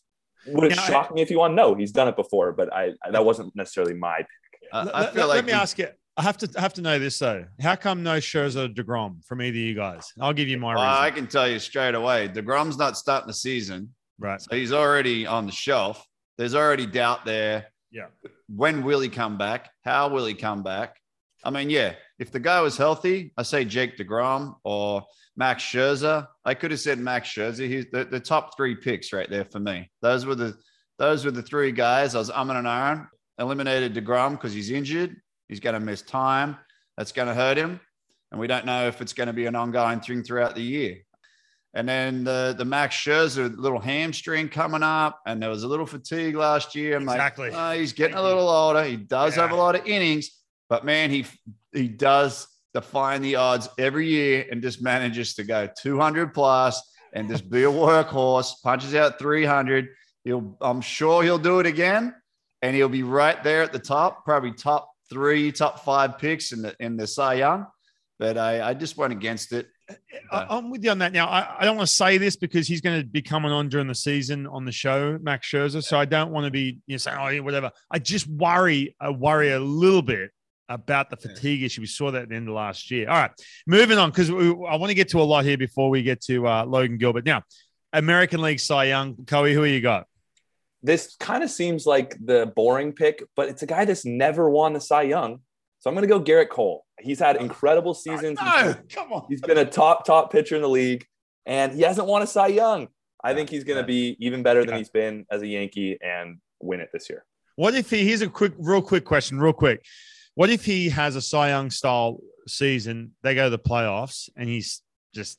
Would 0.47 0.73
it 0.73 0.77
Now, 0.77 0.83
I- 0.83 0.87
shock 0.87 1.15
me 1.15 1.23
if 1.23 1.31
you 1.31 1.39
won? 1.39 1.55
No, 1.55 1.75
he's 1.75 1.93
done 1.93 2.09
it 2.09 2.17
before, 2.17 2.53
but 2.53 2.73
I 2.73 2.93
that 3.11 3.25
wasn't 3.25 3.55
necessarily 3.57 3.95
my 3.95 4.19
pick. 4.19 4.69
I, 4.73 4.83
Let- 4.85 4.95
I 4.97 5.07
feel 5.07 5.27
let 5.27 5.37
like 5.37 5.45
me 5.47 5.53
we- 5.53 5.59
ask 5.59 5.79
you. 5.79 5.89
I 6.17 6.23
have 6.23 6.37
to 6.39 6.51
I 6.57 6.61
have 6.61 6.75
to 6.75 6.81
know 6.83 6.99
this 6.99 7.19
though. 7.19 7.45
How 7.61 7.75
come 7.77 8.03
no 8.05 8.19
Scherzer 8.19 8.73
Degrom 8.73 9.25
from 9.25 9.43
either 9.43 9.57
of 9.57 9.63
you 9.65 9.75
guys? 9.75 10.13
I'll 10.21 10.33
give 10.33 10.47
you 10.49 10.59
my 10.59 10.75
Well, 10.77 10.85
I 11.01 11.11
can 11.11 11.27
tell 11.27 11.49
you 11.49 11.59
straight 11.59 11.95
away, 11.97 12.29
Degrom's 12.29 12.77
not 12.79 12.97
starting 12.97 13.27
the 13.27 13.33
season, 13.35 13.95
Right. 14.19 14.41
so 14.41 14.55
he's 14.55 14.73
already 14.73 15.27
on 15.27 15.47
the 15.47 15.53
shelf. 15.53 16.05
There's 16.39 16.55
already 16.55 16.87
doubt 16.87 17.25
there. 17.25 17.67
Yeah. 17.91 18.07
When 18.49 18.83
will 18.83 19.01
he 19.01 19.09
come 19.09 19.39
back? 19.39 19.71
How 19.85 20.09
will 20.09 20.27
he 20.27 20.35
come 20.35 20.63
back? 20.63 20.97
I 21.45 21.51
mean, 21.51 21.71
yeah, 21.71 21.95
if 22.19 22.33
the 22.33 22.41
guy 22.41 22.61
was 22.61 22.77
healthy, 22.77 23.33
I 23.37 23.43
say 23.43 23.65
Jake 23.65 23.99
DeGrom 23.99 24.57
or 24.65 25.05
Max 25.37 25.63
Scherzer. 25.63 26.27
I 26.45 26.55
could 26.55 26.71
have 26.71 26.81
said 26.81 26.99
Max 26.99 27.29
Scherzer. 27.29 27.69
He's 27.69 27.87
the, 27.93 28.05
the 28.05 28.21
top 28.21 28.57
three 28.57 28.75
picks 28.75 29.13
right 29.13 29.29
there 29.29 29.45
for 29.45 29.61
me. 29.61 29.91
Those 30.01 30.25
were 30.27 30.35
the 30.35 30.57
those 30.99 31.25
were 31.25 31.31
the 31.33 31.43
three 31.43 31.73
guys. 31.73 32.15
I 32.15 32.19
was 32.19 32.31
umming 32.31 32.57
and 32.57 32.67
ahhing. 32.67 33.09
Eliminated 33.39 33.95
DeGrom 33.95 34.33
because 34.33 34.53
he's 34.53 34.71
injured. 34.71 35.17
He's 35.49 35.61
going 35.61 35.75
to 35.75 35.81
miss 35.81 36.03
time. 36.03 36.57
That's 36.97 37.11
going 37.11 37.27
to 37.29 37.35
hurt 37.35 37.57
him. 37.57 37.81
And 38.31 38.41
we 38.41 38.47
don't 38.47 38.65
know 38.65 38.87
if 38.87 39.01
it's 39.01 39.13
going 39.13 39.27
to 39.27 39.33
be 39.33 39.47
an 39.47 39.57
ongoing 39.57 40.01
thing 40.01 40.23
throughout 40.23 40.55
the 40.55 40.63
year. 40.63 40.99
And 41.77 41.89
then 41.89 42.23
the 42.23 42.55
the 42.57 42.65
Max 42.65 42.95
Scherzer 42.95 43.53
little 43.57 43.81
hamstring 43.81 44.49
coming 44.49 44.83
up, 44.85 45.21
and 45.27 45.43
there 45.43 45.51
was 45.51 45.65
a 45.65 45.69
little 45.69 45.87
fatigue 45.87 46.37
last 46.37 46.75
year. 46.77 46.97
I'm 46.97 47.03
Exactly. 47.03 47.51
like, 47.51 47.59
oh, 47.77 47.79
he's 47.79 47.93
getting 47.93 48.17
a 48.17 48.23
little 48.23 48.49
older. 48.49 48.85
He 48.85 48.97
does 48.97 49.35
have 49.35 49.51
a 49.51 49.57
lot 49.57 49.75
of 49.75 49.85
innings, 49.87 50.31
but 50.69 50.85
man, 50.85 51.11
he 51.11 51.27
he 51.73 51.89
does 51.89 52.47
define 52.75 53.23
the 53.23 53.37
odds 53.37 53.69
every 53.79 54.09
year 54.09 54.47
and 54.51 54.63
just 54.63 54.83
manages 54.83 55.35
to 55.35 55.45
go 55.45 55.69
200 55.81 56.33
plus 56.35 56.81
and 57.13 57.29
just 57.29 57.49
be 57.51 57.65
a 57.65 57.67
workhorse. 57.71 58.53
Punches 58.63 58.95
out 58.95 59.19
300. 59.19 59.89
He'll 60.23 60.57
I'm 60.61 60.81
sure 60.81 61.25
he'll 61.25 61.39
do 61.39 61.59
it 61.59 61.67
again, 61.67 62.15
and 62.63 62.77
he'll 62.77 62.89
be 62.89 63.03
right 63.03 63.43
there 63.43 63.63
at 63.63 63.73
the 63.73 63.79
top, 63.81 64.25
probably 64.25 64.53
top 64.53 64.91
three, 65.11 65.51
top 65.51 65.85
five 65.85 66.19
picks 66.19 66.53
in 66.53 66.63
the 66.63 66.77
in 66.79 66.97
the 66.97 67.09
Cy 67.09 67.35
Young. 67.35 67.67
But 68.21 68.39
I, 68.39 68.71
I 68.71 68.75
just 68.75 68.97
went 68.97 69.13
against 69.13 69.53
it. 69.53 69.67
I, 70.31 70.47
I'm 70.49 70.71
with 70.71 70.83
you 70.85 70.91
on 70.91 70.99
that. 70.99 71.13
Now, 71.13 71.27
I, 71.27 71.57
I 71.61 71.65
don't 71.65 71.77
want 71.77 71.89
to 71.89 71.95
say 71.95 72.19
this 72.19 72.37
because 72.37 72.67
he's 72.67 72.81
going 72.81 73.01
to 73.01 73.07
be 73.07 73.23
coming 73.23 73.53
on 73.53 73.69
during 73.69 73.87
the 73.87 73.95
season 73.95 74.47
on 74.47 74.65
the 74.65 74.73
show, 74.73 75.19
Max 75.21 75.49
Scherzer. 75.49 75.83
So 75.83 75.99
I 75.99 76.05
don't 76.05 76.31
want 76.31 76.47
to 76.47 76.51
be 76.51 76.79
you 76.87 76.95
know 76.95 76.97
saying, 76.99 77.19
oh, 77.21 77.29
yeah, 77.29 77.41
whatever. 77.41 77.71
I 77.91 77.99
just 77.99 78.27
worry, 78.27 78.97
I 79.01 79.11
worry 79.11 79.53
a 79.53 79.61
little 79.61 80.03
bit 80.03 80.31
about 80.69 81.11
the 81.11 81.17
fatigue 81.17 81.63
issue. 81.63 81.83
We 81.83 81.87
saw 81.87 82.11
that 82.11 82.23
at 82.23 82.29
the 82.31 82.35
end 82.35 82.49
of 82.49 82.55
last 82.55 82.91
year. 82.91 83.09
All 83.09 83.17
right, 83.17 83.31
moving 83.67 83.99
on 83.99 84.11
because 84.11 84.31
I 84.31 84.77
want 84.77 84.89
to 84.89 84.95
get 84.95 85.11
to 85.11 85.21
a 85.21 85.23
lot 85.23 85.45
here 85.45 85.59
before 85.59 85.91
we 85.91 86.03
get 86.03 86.23
to 86.23 86.47
uh, 86.47 86.65
Logan 86.65 86.99
Gilbert. 86.99 87.27
Now, 87.27 87.43
American 87.93 88.41
League 88.41 88.61
Cy 88.61 88.85
Young, 88.85 89.17
Coe, 89.27 89.47
who 89.53 89.63
are 89.63 89.67
you 89.67 89.81
got? 89.81 90.07
this 90.85 91.17
kind 91.19 91.43
of 91.43 91.51
seems 91.51 91.87
like 91.87 92.15
the 92.23 92.53
boring 92.55 92.93
pick, 92.93 93.25
but 93.35 93.49
it's 93.49 93.63
a 93.63 93.67
guy 93.67 93.87
that's 93.87 94.05
never 94.05 94.51
won 94.51 94.75
the 94.75 94.81
Cy 94.81 95.03
Young. 95.03 95.41
So 95.81 95.89
I'm 95.89 95.97
going 95.97 96.07
to 96.07 96.09
go 96.09 96.21
Gerrit 96.21 96.51
Cole. 96.51 96.84
He's 97.01 97.19
had 97.19 97.37
incredible 97.37 97.93
seasons. 97.95 98.39
No, 98.41 98.75
come 98.91 99.13
on. 99.13 99.27
He's 99.29 99.41
been 99.41 99.59
a 99.59 99.65
top, 99.65 100.05
top 100.07 100.31
pitcher 100.33 100.57
in 100.57 100.63
the 100.63 100.69
league, 100.69 101.05
and 101.45 101.73
he 101.73 101.83
hasn't 101.83 102.07
won 102.07 102.23
a 102.23 102.27
Cy 102.27 102.49
Young. 102.49 102.89
I 103.23 103.35
think 103.35 103.51
he's 103.51 103.65
going 103.65 103.79
to 103.79 103.87
be 103.87 104.17
even 104.21 104.43
better 104.43 104.61
than 104.61 104.71
Yeah. 104.75 104.79
he's 104.79 104.91
been 104.91 105.27
as 105.31 105.43
a 105.43 105.47
Yankee 105.47 105.99
and 106.03 106.39
win 106.61 106.81
it 106.81 106.91
this 106.93 107.09
year. 107.11 107.25
What 107.57 107.75
if 107.75 107.91
he? 107.91 108.07
Here's 108.07 108.23
a 108.23 108.29
quick, 108.29 108.53
real 108.59 108.83
quick 108.83 109.05
question, 109.05 109.39
real 109.41 109.53
quick. 109.53 109.85
What 110.35 110.51
if 110.51 110.65
he 110.65 110.89
has 110.91 111.17
a 111.17 111.21
Cy 111.23 111.49
Young 111.51 111.71
style 111.71 112.21
season? 112.47 113.13
They 113.23 113.35
go 113.35 113.45
to 113.45 113.51
the 113.51 113.59
playoffs, 113.59 114.29
and 114.37 114.49
he's 114.49 114.83
just 115.15 115.39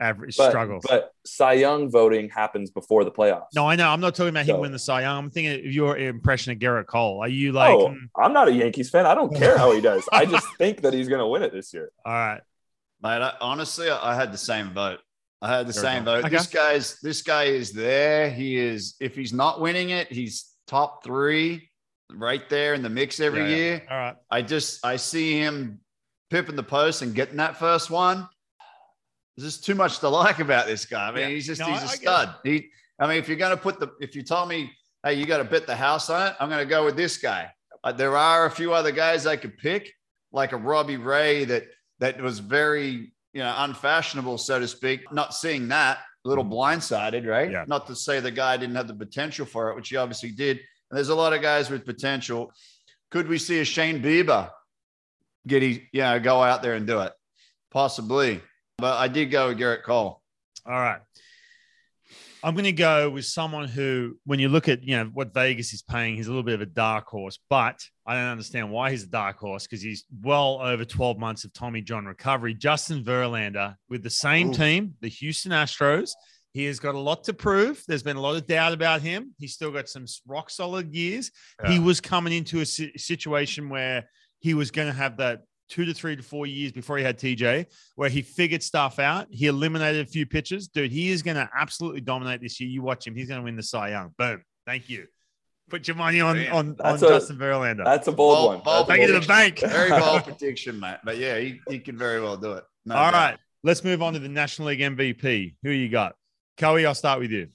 average 0.00 0.36
But, 0.36 0.50
struggles. 0.50 0.84
but 0.88 1.12
Cy 1.24 1.54
Young 1.54 1.90
voting 1.90 2.28
happens 2.28 2.70
before 2.70 3.04
the 3.04 3.10
playoffs. 3.10 3.46
no, 3.54 3.66
I 3.68 3.76
know. 3.76 3.88
I'm 3.88 4.00
not 4.00 4.14
talking 4.14 4.30
about 4.30 4.40
him 4.46 4.56
So- 4.56 4.60
winning 4.60 4.72
the 4.72 4.78
Cy 4.78 5.02
Young. 5.02 5.24
I'm 5.24 5.30
thinking 5.30 5.66
of 5.66 5.72
your 5.72 5.96
impression 5.96 6.52
of 6.52 6.58
Gerrit 6.58 6.86
Cole. 6.86 7.20
Are 7.20 7.28
you 7.28 7.52
like, 7.52 7.74
oh, 7.74 7.88
mm, 7.88 7.98
I'm 8.16 8.32
not 8.32 8.48
a 8.48 8.52
Yankees 8.52 8.90
fan. 8.90 9.06
I 9.06 9.14
don't 9.14 9.34
care 9.36 9.56
how 9.58 9.72
he 9.72 9.80
does. 9.80 10.06
I 10.12 10.24
just 10.26 10.46
think 10.58 10.82
that 10.82 10.92
he's 10.92 11.08
going 11.08 11.20
to 11.20 11.26
win 11.26 11.42
it 11.42 11.52
this 11.52 11.72
year. 11.72 11.90
all 12.04 12.12
right, 12.12 12.40
Mate, 13.02 13.20
I, 13.22 13.32
honestly, 13.40 13.90
I 13.90 14.14
had 14.14 14.32
the 14.32 14.38
same 14.38 14.72
vote. 14.72 15.00
I 15.42 15.56
had 15.58 15.66
the 15.66 15.72
Fair 15.74 15.82
same 15.82 16.02
enough. 16.02 16.22
vote. 16.22 16.24
Okay. 16.26 16.36
This 16.36 16.46
guy's 16.46 17.00
this 17.00 17.22
guy 17.22 17.44
is 17.44 17.72
there. 17.72 18.30
He 18.30 18.56
is. 18.56 18.94
If 19.00 19.14
he's 19.14 19.32
not 19.32 19.60
winning 19.60 19.90
it, 19.90 20.10
he's 20.10 20.46
top 20.66 21.04
three, 21.04 21.68
right 22.12 22.48
there 22.48 22.72
in 22.72 22.82
the 22.82 22.88
mix 22.88 23.20
every 23.20 23.40
Yeah, 23.42 23.48
yeah. 23.48 23.56
year. 23.56 23.82
all 23.90 23.96
right. 23.98 24.16
I 24.30 24.40
just 24.40 24.84
I 24.86 24.96
see 24.96 25.38
him 25.38 25.80
pipping 26.30 26.56
the 26.56 26.62
post 26.62 27.02
and 27.02 27.14
getting 27.14 27.36
that 27.36 27.58
first 27.58 27.90
one. 27.90 28.26
There's 29.36 29.52
just 29.54 29.64
too 29.64 29.74
much 29.74 29.98
to 30.00 30.08
like 30.08 30.38
about 30.38 30.66
this 30.66 30.86
guy. 30.86 31.08
I 31.08 31.10
mean, 31.12 31.20
Yeah. 31.22 31.28
he's 31.28 31.46
just 31.46 31.60
No, 31.60 31.66
he's 31.66 31.80
I- 31.82 31.86
a 31.86 31.88
I 31.88 31.94
stud. 31.96 32.34
He, 32.44 32.70
I 32.98 33.06
mean, 33.08 33.18
if 33.18 33.28
you're 33.28 33.36
gonna 33.36 33.56
put 33.56 33.80
the 33.80 33.90
if 34.00 34.14
you 34.14 34.22
told 34.22 34.48
me, 34.48 34.72
hey, 35.02 35.14
you 35.14 35.26
got 35.26 35.38
to 35.38 35.44
bet 35.44 35.66
the 35.66 35.76
house 35.76 36.08
on 36.10 36.28
it, 36.28 36.36
I'm 36.40 36.48
gonna 36.48 36.64
go 36.64 36.84
with 36.84 36.96
this 36.96 37.18
guy. 37.18 37.50
Uh, 37.82 37.92
there 37.92 38.16
are 38.16 38.46
a 38.46 38.50
few 38.50 38.72
other 38.72 38.92
guys 38.92 39.26
I 39.26 39.36
could 39.36 39.58
pick, 39.58 39.92
like 40.32 40.52
a 40.52 40.56
Robbie 40.56 40.96
Ray 40.96 41.44
that 41.46 41.64
that 41.98 42.20
was 42.20 42.38
very 42.38 43.12
you 43.32 43.40
know 43.40 43.52
unfashionable, 43.58 44.38
so 44.38 44.58
to 44.60 44.68
speak. 44.68 45.10
Not 45.12 45.34
seeing 45.34 45.68
that, 45.68 45.98
a 46.24 46.28
little 46.28 46.44
blindsided, 46.44 47.26
right? 47.26 47.50
Yeah. 47.50 47.64
Not 47.66 47.86
to 47.88 47.96
say 47.96 48.20
the 48.20 48.30
guy 48.30 48.56
didn't 48.56 48.76
have 48.76 48.86
the 48.88 48.94
potential 48.94 49.44
for 49.44 49.70
it, 49.70 49.74
which 49.76 49.88
he 49.88 49.96
obviously 49.96 50.30
did. 50.30 50.58
And 50.58 50.96
there's 50.96 51.08
a 51.08 51.14
lot 51.14 51.32
of 51.32 51.42
guys 51.42 51.68
with 51.70 51.84
potential. 51.84 52.52
Could 53.10 53.26
we 53.28 53.38
see 53.38 53.58
a 53.60 53.64
Shane 53.64 54.00
Bieber 54.00 54.50
get 55.46 55.62
he, 55.62 55.88
you 55.92 56.02
know, 56.02 56.20
go 56.20 56.42
out 56.42 56.62
there 56.62 56.74
and 56.74 56.86
do 56.86 57.00
it? 57.00 57.12
Possibly. 57.72 58.40
But 58.78 58.98
I 58.98 59.08
did 59.08 59.26
go 59.26 59.48
with 59.48 59.58
Gerrit 59.58 59.82
Cole. 59.82 60.20
All 60.66 60.72
right. 60.72 61.00
I'm 62.42 62.54
going 62.54 62.64
to 62.64 62.72
go 62.72 63.08
with 63.08 63.24
someone 63.24 63.68
who, 63.68 64.18
when 64.26 64.38
you 64.38 64.50
look 64.50 64.68
at 64.68 64.82
you 64.82 64.96
know 64.96 65.10
what 65.14 65.32
Vegas 65.32 65.72
is 65.72 65.80
paying, 65.80 66.16
he's 66.16 66.26
a 66.26 66.30
little 66.30 66.42
bit 66.42 66.54
of 66.54 66.60
a 66.60 66.66
dark 66.66 67.06
horse. 67.06 67.38
But 67.48 67.80
I 68.06 68.14
don't 68.14 68.24
understand 68.24 68.70
why 68.70 68.90
he's 68.90 69.04
a 69.04 69.08
dark 69.08 69.38
horse 69.38 69.66
because 69.66 69.80
he's 69.80 70.04
well 70.22 70.60
over 70.60 70.84
12 70.84 71.18
months 71.18 71.44
of 71.44 71.54
Tommy 71.54 71.80
John 71.80 72.04
recovery. 72.04 72.52
Justin 72.52 73.02
Verlander 73.02 73.76
with 73.88 74.02
the 74.02 74.10
same 74.10 74.50
Ooh. 74.50 74.54
team, 74.54 74.94
the 75.00 75.08
Houston 75.08 75.52
Astros. 75.52 76.10
He 76.52 76.66
has 76.66 76.78
got 76.78 76.94
a 76.94 76.98
lot 76.98 77.24
to 77.24 77.32
prove. 77.32 77.82
There's 77.88 78.02
been 78.02 78.16
a 78.16 78.20
lot 78.20 78.36
of 78.36 78.46
doubt 78.46 78.74
about 78.74 79.00
him. 79.00 79.34
He's 79.38 79.54
still 79.54 79.72
got 79.72 79.88
some 79.88 80.04
rock 80.26 80.50
solid 80.50 80.94
years. 80.94 81.32
He 81.66 81.80
was 81.80 82.00
coming 82.00 82.32
into 82.32 82.60
a 82.60 82.66
situation 82.66 83.70
where 83.70 84.08
he 84.38 84.54
was 84.54 84.70
going 84.70 84.86
to 84.86 84.94
have 84.94 85.16
that 85.16 85.40
two 85.68 85.84
to 85.84 85.94
three 85.94 86.16
to 86.16 86.22
four 86.22 86.46
years 86.46 86.72
before 86.72 86.98
he 86.98 87.04
had 87.04 87.18
TJ, 87.18 87.66
where 87.96 88.08
he 88.10 88.22
figured 88.22 88.62
stuff 88.62 88.98
out. 88.98 89.26
He 89.30 89.46
eliminated 89.46 90.06
a 90.06 90.08
few 90.08 90.26
pitches. 90.26 90.68
Dude, 90.68 90.90
he 90.92 91.10
is 91.10 91.22
going 91.22 91.36
to 91.36 91.48
absolutely 91.56 92.00
dominate 92.00 92.40
this 92.40 92.60
year. 92.60 92.68
You 92.68 92.82
watch 92.82 93.06
him. 93.06 93.14
He's 93.14 93.28
going 93.28 93.40
to 93.40 93.44
win 93.44 93.56
the 93.56 93.62
Cy 93.62 93.90
Young. 93.90 94.12
Boom. 94.18 94.42
Thank 94.66 94.88
you. 94.88 95.06
Put 95.70 95.88
your 95.88 95.96
money 95.96 96.20
on, 96.20 96.36
Damn. 96.36 96.54
on, 96.54 96.76
on 96.80 96.94
a- 96.96 96.98
Justin 96.98 97.38
Verlander. 97.38 97.84
That's 97.84 98.06
a 98.08 98.12
bold 98.12 98.36
Bold- 98.36 98.48
one. 98.48 98.60
bold 98.62 98.86
That's 98.88 98.98
a 98.98 99.00
Take 99.00 99.08
it 99.08 99.12
to 99.14 99.20
the 99.20 99.26
bank. 99.26 99.58
Very 99.60 99.90
bold 100.00 100.24
prediction, 100.24 100.78
mate. 100.78 100.98
But 101.04 101.16
yeah, 101.18 101.38
he, 101.38 101.60
he 101.68 101.78
could 101.78 101.98
very 101.98 102.20
well 102.20 102.36
do 102.36 102.52
it. 102.52 102.64
No 102.84 102.94
All 102.96 103.10
doubt. 103.10 103.30
right. 103.30 103.38
Let's 103.62 103.82
move 103.82 104.02
on 104.02 104.12
to 104.12 104.18
the 104.18 104.28
National 104.28 104.68
League 104.68 104.80
MVP. 104.80 105.54
Who 105.62 105.70
you 105.70 105.88
got? 105.88 106.16
Coey, 106.58 106.84
I'll 106.84 106.94
start 106.94 107.18
with 107.20 107.30
you. 107.30 107.48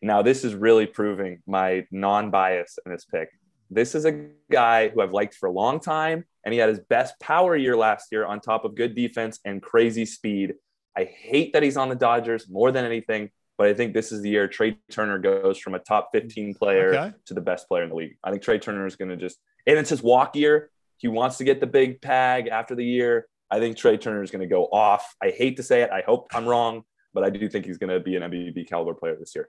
Now, 0.00 0.22
this 0.22 0.42
is 0.44 0.54
really 0.54 0.86
proving 0.86 1.42
my 1.46 1.86
non 1.90 2.30
bias 2.30 2.78
in 2.86 2.92
this 2.92 3.04
pick. 3.04 3.28
This 3.70 3.94
is 3.94 4.04
a 4.06 4.28
guy 4.50 4.88
who 4.88 5.02
I've 5.02 5.12
liked 5.12 5.34
for 5.34 5.46
a 5.46 5.52
long 5.52 5.80
time, 5.80 6.24
and 6.44 6.52
he 6.52 6.58
had 6.60 6.68
his 6.68 6.80
best 6.80 7.18
power 7.20 7.56
year 7.56 7.76
last 7.76 8.08
year 8.12 8.24
on 8.26 8.40
top 8.40 8.64
of 8.64 8.74
good 8.74 8.94
defense 8.94 9.40
and 9.44 9.62
crazy 9.62 10.04
speed. 10.04 10.54
I 10.96 11.04
hate 11.04 11.52
that 11.54 11.62
he's 11.62 11.76
on 11.76 11.88
the 11.88 11.94
Dodgers 11.94 12.48
more 12.48 12.70
than 12.70 12.84
anything, 12.84 13.30
but 13.58 13.66
I 13.66 13.74
think 13.74 13.94
this 13.94 14.12
is 14.12 14.20
the 14.22 14.30
year 14.30 14.46
Trea 14.48 14.76
Turner 14.90 15.18
goes 15.18 15.58
from 15.58 15.74
a 15.74 15.78
top 15.78 16.10
15 16.12 16.54
player 16.54 16.94
Okay. 16.94 17.16
to 17.26 17.34
the 17.34 17.40
best 17.40 17.66
player 17.68 17.82
in 17.82 17.88
the 17.90 17.96
league. 17.96 18.16
I 18.22 18.30
think 18.30 18.42
Trea 18.42 18.58
Turner 18.58 18.86
is 18.86 18.96
going 18.96 19.08
to 19.10 19.16
just, 19.16 19.38
and 19.66 19.78
it's 19.78 19.90
his 19.90 20.02
walk 20.02 20.36
year. 20.36 20.70
He 20.98 21.08
wants 21.08 21.38
to 21.38 21.44
get 21.44 21.60
the 21.60 21.66
big 21.66 22.00
tag 22.00 22.48
after 22.48 22.74
the 22.74 22.84
year. 22.84 23.26
I 23.50 23.58
think 23.58 23.76
Trea 23.76 23.98
Turner 23.98 24.22
is 24.22 24.30
going 24.30 24.40
to 24.42 24.46
go 24.46 24.66
off. 24.66 25.14
I 25.22 25.30
hate 25.30 25.56
to 25.56 25.62
say 25.62 25.82
it. 25.82 25.90
I 25.90 26.02
hope 26.06 26.28
I'm 26.32 26.46
wrong, 26.46 26.82
but 27.12 27.24
I 27.24 27.30
do 27.30 27.48
think 27.48 27.66
he's 27.66 27.78
going 27.78 27.90
to 27.90 28.00
be 28.00 28.16
an 28.16 28.22
MVP 28.22 28.68
caliber 28.68 28.94
player 28.94 29.16
this 29.18 29.34
year. 29.34 29.48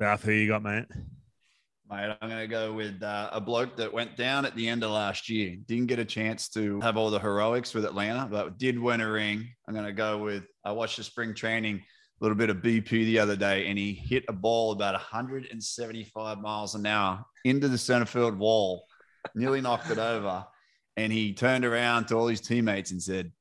Ralph, 0.00 0.22
who 0.22 0.32
you 0.32 0.48
got, 0.48 0.62
mate? 0.62 0.86
Mate, 1.90 2.14
I'm 2.20 2.28
going 2.28 2.40
to 2.40 2.46
go 2.46 2.74
with 2.74 3.02
uh, 3.02 3.30
a 3.32 3.40
bloke 3.40 3.76
that 3.76 3.90
went 3.90 4.14
down 4.14 4.44
at 4.44 4.54
the 4.54 4.68
end 4.68 4.84
of 4.84 4.90
last 4.90 5.30
year. 5.30 5.56
Didn't 5.66 5.86
get 5.86 5.98
a 5.98 6.04
chance 6.04 6.48
to 6.50 6.80
have 6.80 6.98
all 6.98 7.10
the 7.10 7.18
heroics 7.18 7.72
with 7.72 7.86
Atlanta, 7.86 8.28
but 8.30 8.58
did 8.58 8.78
win 8.78 9.00
a 9.00 9.10
ring. 9.10 9.48
I'm 9.66 9.72
going 9.72 9.86
to 9.86 9.92
go 9.94 10.18
with, 10.18 10.44
I 10.64 10.72
watched 10.72 10.98
the 10.98 11.04
spring 11.04 11.32
training, 11.34 11.76
a 11.76 12.24
little 12.24 12.36
bit 12.36 12.50
of 12.50 12.58
BP 12.58 12.88
the 12.90 13.18
other 13.18 13.36
day, 13.36 13.68
and 13.68 13.78
he 13.78 13.94
hit 13.94 14.24
a 14.28 14.34
ball 14.34 14.72
about 14.72 14.92
175 14.92 16.38
miles 16.40 16.74
an 16.74 16.84
hour 16.84 17.24
into 17.46 17.68
the 17.68 17.78
center 17.78 18.04
field 18.04 18.38
wall, 18.38 18.84
nearly 19.34 19.62
knocked 19.62 19.90
it 19.90 19.98
over. 19.98 20.44
And 20.98 21.10
he 21.10 21.32
turned 21.32 21.64
around 21.64 22.08
to 22.08 22.16
all 22.16 22.26
his 22.26 22.42
teammates 22.42 22.90
and 22.90 23.02
said, 23.02 23.32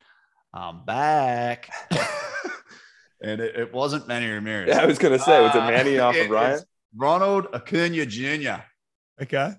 I'm 0.53 0.85
back. 0.85 1.69
and 3.21 3.41
it, 3.41 3.55
it 3.57 3.73
wasn't 3.73 4.07
Manny 4.07 4.27
Ramirez. 4.27 4.69
Yeah, 4.69 4.83
I 4.83 4.85
was 4.85 4.99
gonna 4.99 5.19
say, 5.19 5.41
was 5.41 5.53
it 5.53 5.61
Uh, 5.61 5.69
Manny 5.69 5.99
off 5.99 6.15
it 6.15 6.25
of 6.25 6.29
Ryan? 6.29 6.59
Ronald 6.95 7.47
Acuna 7.53 8.05
Jr. 8.05 8.61
Okay. 9.21 9.53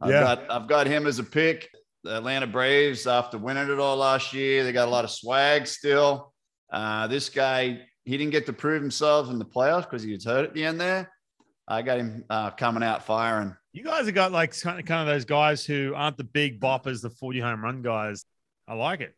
I've 0.00 0.10
Yeah. 0.10 0.20
got 0.20 0.50
I've 0.50 0.68
got 0.68 0.86
him 0.86 1.06
as 1.06 1.18
a 1.18 1.24
pick. 1.24 1.68
The 2.02 2.16
Atlanta 2.16 2.46
Braves, 2.46 3.06
after 3.06 3.36
winning 3.36 3.68
it 3.70 3.78
all 3.78 3.96
last 3.96 4.32
year, 4.32 4.64
they 4.64 4.72
got 4.72 4.88
a 4.88 4.90
lot 4.90 5.04
of 5.04 5.10
swag 5.10 5.66
still. 5.66 6.32
Uh, 6.72 7.06
this 7.08 7.28
guy, 7.28 7.82
he 8.04 8.16
didn't 8.16 8.30
get 8.30 8.46
to 8.46 8.54
prove 8.54 8.80
himself 8.80 9.28
in 9.28 9.38
the 9.38 9.44
playoffs 9.44 9.82
because 9.82 10.02
he 10.02 10.12
was 10.12 10.24
hurt 10.24 10.46
at 10.46 10.54
the 10.54 10.64
end 10.64 10.80
there. 10.80 11.12
I 11.68 11.82
got 11.82 11.98
him 11.98 12.24
uh, 12.30 12.50
coming 12.52 12.82
out 12.82 13.04
firing. 13.04 13.54
You 13.72 13.84
guys 13.84 14.06
have 14.06 14.14
got 14.14 14.32
like 14.32 14.58
kind 14.58 14.80
of, 14.80 14.86
kind 14.86 15.06
of 15.08 15.14
those 15.14 15.26
guys 15.26 15.64
who 15.66 15.92
aren't 15.94 16.16
the 16.16 16.24
big 16.24 16.58
boppers, 16.58 17.02
the 17.02 17.10
40 17.10 17.40
home 17.40 17.62
run 17.62 17.82
guys. 17.82 18.24
I 18.66 18.74
like 18.74 19.00
it. 19.00 19.14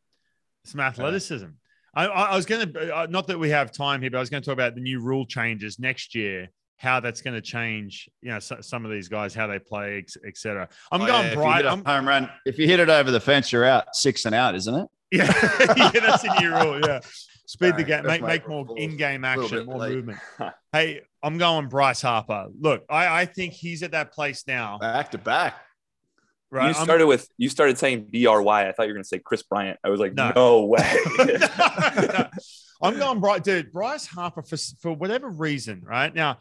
Some 0.64 0.80
athleticism. 0.80 1.46
I, 1.94 2.06
I, 2.06 2.22
I 2.32 2.36
was 2.36 2.46
going 2.46 2.72
to, 2.72 2.96
uh, 2.96 3.06
not 3.08 3.28
that 3.28 3.38
we 3.38 3.50
have 3.50 3.70
time 3.70 4.00
here, 4.00 4.10
but 4.10 4.16
I 4.16 4.20
was 4.20 4.28
going 4.30 4.42
to 4.42 4.46
talk 4.46 4.54
about 4.54 4.74
the 4.74 4.80
new 4.80 5.00
rule 5.00 5.24
changes 5.24 5.78
next 5.78 6.14
year, 6.14 6.48
how 6.76 7.00
that's 7.00 7.20
going 7.20 7.34
to 7.34 7.40
change, 7.40 8.08
you 8.22 8.30
know, 8.30 8.38
so, 8.40 8.60
some 8.60 8.84
of 8.84 8.90
these 8.90 9.08
guys, 9.08 9.34
how 9.34 9.46
they 9.46 9.58
play, 9.58 10.04
etc. 10.26 10.68
I'm 10.90 11.02
Oh, 11.02 11.06
going 11.06 11.20
yeah, 11.22 11.26
if 11.28 11.32
you 11.34 11.38
bright. 11.40 11.56
hit 11.58 11.64
a 11.66 11.70
I'm, 11.70 11.84
home 11.84 12.08
run. 12.08 12.30
If 12.44 12.58
you 12.58 12.66
hit 12.66 12.80
it 12.80 12.88
over 12.88 13.10
the 13.10 13.20
fence, 13.20 13.52
you're 13.52 13.64
out. 13.64 13.94
Six 13.94 14.24
and 14.24 14.34
out, 14.34 14.54
isn't 14.56 14.74
it? 14.74 14.88
yeah, 15.12 15.26
yeah, 15.76 15.90
that's 16.00 16.24
a 16.24 16.40
new 16.40 16.54
rule. 16.54 16.80
Yeah. 16.84 17.00
Speed 17.46 17.76
the 17.76 17.84
game, 17.84 18.04
make, 18.06 18.22
make 18.22 18.48
more 18.48 18.66
in 18.78 18.96
game 18.96 19.24
action, 19.26 19.66
more 19.66 19.78
late. 19.78 19.94
movement. 19.96 20.18
Hey, 20.72 21.02
I'm 21.22 21.36
going 21.36 21.68
Bryce 21.68 22.00
Harper. 22.00 22.46
Look, 22.58 22.84
I, 22.88 23.20
I 23.22 23.24
think 23.26 23.52
he's 23.52 23.82
at 23.82 23.90
that 23.90 24.12
place 24.14 24.44
now. 24.46 24.78
Back 24.78 25.10
to 25.10 25.18
back. 25.18 25.54
Right. 26.50 26.68
you 26.70 26.74
I'm- 26.74 26.84
started 26.84 27.06
with 27.06 27.28
you 27.36 27.50
started 27.50 27.76
saying 27.76 28.06
B 28.10 28.24
R 28.26 28.40
Y. 28.42 28.66
I 28.68 28.72
thought 28.72 28.84
you 28.84 28.88
were 28.88 28.94
gonna 28.94 29.04
say 29.04 29.18
Kris 29.18 29.42
Bryant. 29.42 29.78
I 29.84 29.90
was 29.90 30.00
like, 30.00 30.14
No. 30.14 30.32
no, 30.34 30.64
way. 30.64 30.96
No. 31.18 32.26
I'm 32.82 32.98
going 32.98 33.20
Bryce, 33.20 33.42
dude. 33.42 33.70
Bryce 33.72 34.06
Harper 34.06 34.42
for 34.42 34.56
for 34.80 34.92
whatever 34.92 35.28
reason, 35.28 35.82
right 35.84 36.12
now, 36.14 36.38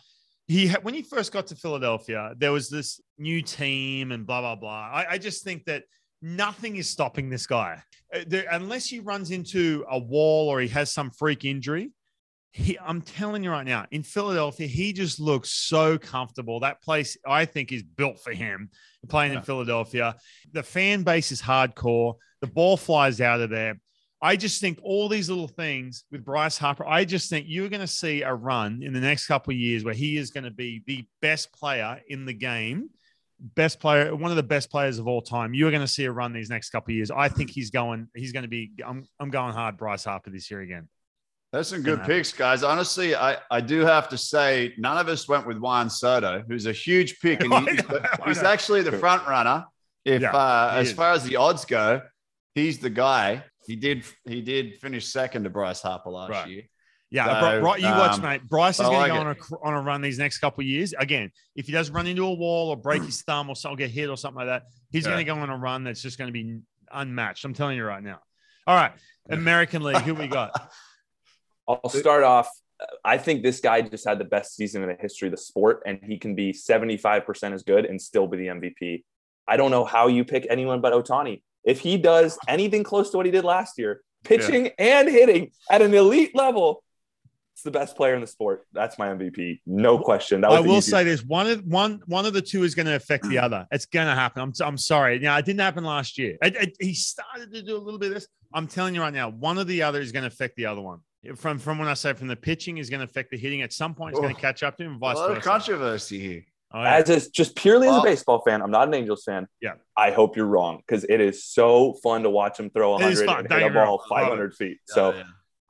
he 0.52 0.62
when 0.86 0.94
he 0.94 1.04
first 1.14 1.30
got 1.36 1.46
to 1.48 1.56
Philadelphia, 1.56 2.22
there 2.42 2.54
was 2.58 2.68
this 2.70 2.90
new 3.18 3.42
team 3.42 4.12
and 4.14 4.22
blah 4.28 4.42
blah 4.46 4.58
blah. 4.64 4.84
I, 5.00 5.02
I 5.14 5.18
just 5.28 5.40
think 5.44 5.66
that 5.66 5.82
nothing 6.22 6.74
is 6.82 6.88
stopping 6.96 7.30
this 7.30 7.48
guy 7.48 7.74
Uh, 8.14 8.24
there, 8.32 8.46
unless 8.52 8.86
he 8.94 9.00
runs 9.00 9.32
into 9.32 9.86
a 9.90 10.00
wall 10.14 10.44
or 10.52 10.60
he 10.60 10.68
has 10.80 10.92
some 10.92 11.10
freak 11.12 11.46
injury. 11.46 11.92
He, 12.54 12.78
I'm 12.90 13.02
telling 13.02 13.44
you 13.46 13.52
right 13.58 13.66
now, 13.76 13.86
in 13.92 14.04
Philadelphia, 14.04 14.68
he 14.68 14.92
just 14.92 15.18
looks 15.22 15.50
so 15.74 15.98
comfortable. 15.98 16.60
That 16.60 16.82
place, 16.88 17.12
I 17.26 17.46
think, 17.46 17.72
is 17.72 17.84
built 17.84 18.18
for 18.26 18.34
him 18.34 18.70
playing 19.08 19.34
in 19.34 19.42
Philadelphia. 19.42 20.08
The 20.52 20.64
fan 20.64 21.04
base 21.04 21.32
is 21.32 21.42
hardcore. 21.42 22.16
The 22.42 22.48
ball 22.48 22.76
flies 22.76 23.22
out 23.22 23.40
of 23.40 23.50
there. 23.50 23.76
I 24.22 24.36
just 24.36 24.62
think 24.62 24.80
all 24.84 25.10
these 25.10 25.30
little 25.30 25.48
things 25.48 26.04
with 26.12 26.24
Bryce 26.24 26.58
Harper, 26.58 26.86
I 26.86 27.06
just 27.06 27.30
think 27.30 27.48
you're 27.50 27.70
going 27.70 27.82
to 27.82 27.88
see 27.88 28.22
a 28.22 28.34
run 28.34 28.82
in 28.84 28.94
the 28.94 29.00
next 29.00 29.26
couple 29.26 29.52
of 29.52 29.58
years 29.58 29.84
where 29.84 29.96
he 29.96 30.18
is 30.18 30.30
going 30.30 30.44
to 30.44 30.52
be 30.52 30.84
the 30.86 31.06
best 31.22 31.52
player 31.52 32.00
in 32.08 32.26
the 32.26 32.34
game, 32.34 32.90
best 33.40 33.80
player, 33.80 34.16
one 34.16 34.30
of 34.30 34.38
the 34.38 34.44
best 34.44 34.70
players 34.70 35.00
of 35.00 35.08
all 35.08 35.24
time. 35.24 35.56
You're 35.56 35.72
going 35.72 35.82
to 35.82 35.88
see 35.88 36.06
a 36.06 36.12
run 36.12 36.34
these 36.34 36.52
next 36.52 36.70
couple 36.70 36.92
of 36.92 36.98
years. 36.98 37.10
I 37.10 37.30
think 37.30 37.50
he's 37.50 37.72
going, 37.72 38.10
he's 38.16 38.32
going 38.32 38.44
to 38.44 38.50
be, 38.50 38.72
I'm, 38.86 39.08
I'm 39.20 39.32
going 39.32 39.54
hard 39.54 39.78
Bryce 39.78 40.04
Harper 40.04 40.30
this 40.30 40.52
year 40.52 40.62
again. 40.62 40.88
There's 41.52 41.68
some 41.68 41.82
good 41.82 42.04
picks, 42.04 42.32
guys. 42.32 42.64
Honestly, 42.64 43.14
I, 43.14 43.38
I 43.50 43.60
do 43.60 43.82
have 43.82 44.08
to 44.10 44.18
say, 44.18 44.74
none 44.78 44.98
of 44.98 45.10
us 45.10 45.28
went 45.28 45.46
with 45.46 45.58
Juan 45.58 45.90
Soto, 45.90 46.44
who's 46.48 46.66
a 46.66 46.72
huge 46.72 47.20
pick, 47.20 47.42
and 47.44 47.54
he- 47.70 47.76
know, 47.76 48.02
he's 48.26 48.42
actually 48.44 48.84
the 48.84 48.94
front 48.94 49.28
runner. 49.28 49.66
If 50.06 50.22
Yeah, 50.22 50.32
uh, 50.32 50.74
as 50.76 50.90
is. 50.90 50.94
far 50.94 51.12
as 51.12 51.24
the 51.24 51.36
odds 51.36 51.66
go, 51.66 52.02
he's 52.56 52.78
the 52.80 52.90
guy. 52.90 53.44
He 53.66 53.76
did 53.76 54.04
he 54.26 54.42
did 54.42 54.76
finish 54.80 55.08
second 55.08 55.44
to 55.44 55.50
Bryce 55.50 55.82
Harper 55.82 56.10
last 56.10 56.30
Right. 56.30 56.48
year. 56.50 56.64
Yeah, 57.14 57.26
So, 57.42 57.60
Bri- 57.62 57.72
Bri- 57.74 57.82
you 57.82 57.88
watch, 57.90 58.16
um, 58.18 58.22
mate. 58.22 58.48
Bryce 58.48 58.76
is 58.80 58.86
I 58.86 59.08
going 59.10 59.10
to 59.10 59.16
like 59.26 59.38
go 59.50 59.58
on 59.58 59.64
a 59.64 59.68
on 59.68 59.74
a 59.74 59.82
run 59.82 60.02
these 60.02 60.18
next 60.18 60.40
couple 60.40 60.62
of 60.62 60.68
years. 60.68 60.94
Again, 60.98 61.30
if 61.58 61.66
he 61.66 61.74
does 61.74 61.90
run 61.92 62.08
into 62.08 62.24
a 62.26 62.34
wall 62.34 62.70
or 62.70 62.78
break 62.78 63.04
his 63.04 63.22
thumb 63.24 63.50
or 63.50 63.56
something, 63.56 63.78
get 63.78 63.90
hit 63.92 64.10
or 64.10 64.16
something 64.16 64.38
like 64.38 64.48
that, 64.48 64.64
he's 64.92 65.04
Yeah. 65.06 65.12
going 65.12 65.26
to 65.26 65.34
go 65.34 65.38
on 65.38 65.50
a 65.50 65.58
run 65.58 65.84
that's 65.84 66.02
just 66.02 66.18
going 66.18 66.30
to 66.30 66.32
be 66.32 66.60
unmatched. 66.92 67.44
I'm 67.44 67.54
telling 67.54 67.76
you 67.76 67.84
right 67.84 68.02
now. 68.02 68.20
All 68.66 68.76
right, 68.76 68.94
American 69.30 69.82
League. 69.84 69.98
Who 70.04 70.14
we 70.16 70.28
got? 70.28 70.52
I'll 71.68 71.90
start 71.90 72.24
off. 72.24 72.50
I 73.04 73.18
think 73.18 73.44
this 73.44 73.60
guy 73.60 73.82
just 73.82 74.08
had 74.08 74.18
the 74.18 74.26
best 74.26 74.56
season 74.56 74.82
in 74.82 74.90
the 74.90 74.96
history 74.96 75.28
of 75.28 75.32
the 75.32 75.38
sport, 75.38 75.84
and 75.86 76.00
he 76.02 76.18
can 76.18 76.34
be 76.34 76.52
75% 76.54 77.54
as 77.54 77.64
good 77.64 77.86
and 77.86 78.02
still 78.02 78.26
be 78.28 78.38
the 78.38 78.48
MVP. 78.48 79.04
I 79.48 79.58
don't 79.58 79.70
know 79.72 79.86
how 79.86 80.08
you 80.08 80.24
pick 80.26 80.48
anyone 80.50 80.82
but 80.82 80.94
Ohtani. 80.94 81.42
If 81.64 81.80
he 81.80 81.98
does 81.98 82.38
anything 82.48 82.84
close 82.84 83.12
to 83.12 83.18
what 83.18 83.26
he 83.26 83.32
did 83.32 83.44
last 83.46 83.78
year, 83.78 84.02
pitching 84.24 84.72
and 84.80 85.08
hitting 85.10 85.52
at 85.70 85.82
an 85.82 85.94
elite 85.94 86.36
level, 86.36 86.84
it's 87.54 87.64
the 87.64 87.72
best 87.72 87.96
player 87.96 88.16
in 88.16 88.22
the 88.22 88.28
sport. 88.28 88.66
That's 88.74 88.98
my 88.98 89.10
MVP. 89.10 89.62
No 89.68 90.00
question. 90.00 90.42
That 90.42 90.50
was 90.52 90.58
I 90.58 90.62
will 90.62 90.82
say 90.82 91.04
this: 91.04 91.24
one 91.24 91.48
of 91.48 91.64
one 91.66 92.00
one 92.08 92.26
of 92.26 92.34
the 92.34 92.42
two 92.42 92.64
is 92.64 92.74
going 92.74 92.88
to 92.88 92.96
affect 92.96 93.28
the 93.30 93.38
other. 93.38 93.68
It's 93.72 93.86
going 93.86 94.08
to 94.08 94.16
happen. 94.16 94.42
I'm 94.42 94.54
I'm 94.66 94.78
sorry. 94.78 95.20
Now 95.20 95.38
it 95.38 95.46
didn't 95.46 95.60
happen 95.60 95.84
last 95.84 96.18
year. 96.18 96.38
It- 96.42 96.56
it- 96.56 96.78
he 96.80 96.94
started 96.96 97.52
to 97.54 97.62
do 97.62 97.76
a 97.76 97.78
little 97.78 98.00
bit 98.00 98.08
of 98.10 98.14
this. 98.16 98.28
I'm 98.54 98.68
telling 98.68 98.96
you 98.96 99.02
right 99.02 99.14
now, 99.14 99.30
one 99.30 99.58
of 99.60 99.68
the 99.68 99.84
other 99.84 100.02
is 100.02 100.12
going 100.12 100.24
to 100.24 100.28
affect 100.28 100.56
the 100.56 100.66
other 100.66 100.82
one. 100.82 101.00
From 101.36 101.60
from 101.60 101.78
when 101.78 101.88
I 101.88 101.94
say 101.94 102.14
from 102.14 102.28
the 102.28 102.36
pitching 102.36 102.80
is 102.80 102.90
going 102.90 103.00
to 103.02 103.06
affect 103.06 103.30
the 103.30 103.38
hitting. 103.38 103.62
At 103.62 103.72
some 103.74 103.94
point, 103.94 104.14
it's 104.14 104.20
going 104.20 104.34
to 104.34 104.42
catch 104.42 104.64
up 104.64 104.76
to 104.78 104.84
him. 104.84 104.94
and 104.94 104.98
A 104.98 105.00
Vice 105.00 105.18
lot 105.18 105.30
of 105.30 105.36
versa. 105.38 105.48
controversy 105.50 106.20
here. 106.20 106.46
Oh, 106.74 106.82
yeah. 106.82 106.96
as 106.96 107.10
is 107.10 107.30
just 107.30 107.56
purely 107.56 107.88
as 107.88 107.98
a 107.98 108.02
baseball 108.02 108.42
fan, 108.46 108.62
I'm 108.62 108.72
not 108.72 108.88
an 108.88 108.94
Angels 108.94 109.24
fan. 109.24 109.48
Yeah. 109.62 109.74
I 109.98 110.12
hope 110.12 110.38
you're 110.38 110.46
wrong 110.46 110.82
because 110.86 111.04
it 111.04 111.20
is 111.20 111.44
so 111.44 111.94
fun 112.02 112.24
to 112.24 112.30
watch 112.30 112.60
him 112.60 112.70
throw 112.70 112.98
It 112.98 113.12
is 113.12 113.20
100 113.20 113.40
and 113.40 113.52
hit 113.52 113.58
a 113.58 113.60
get 113.60 113.72
me 113.74 113.78
wrong. 113.78 113.98
ball 113.98 114.06
500 114.10 114.56
feet. 114.56 114.78
So 114.86 115.14
yeah. 115.14 115.24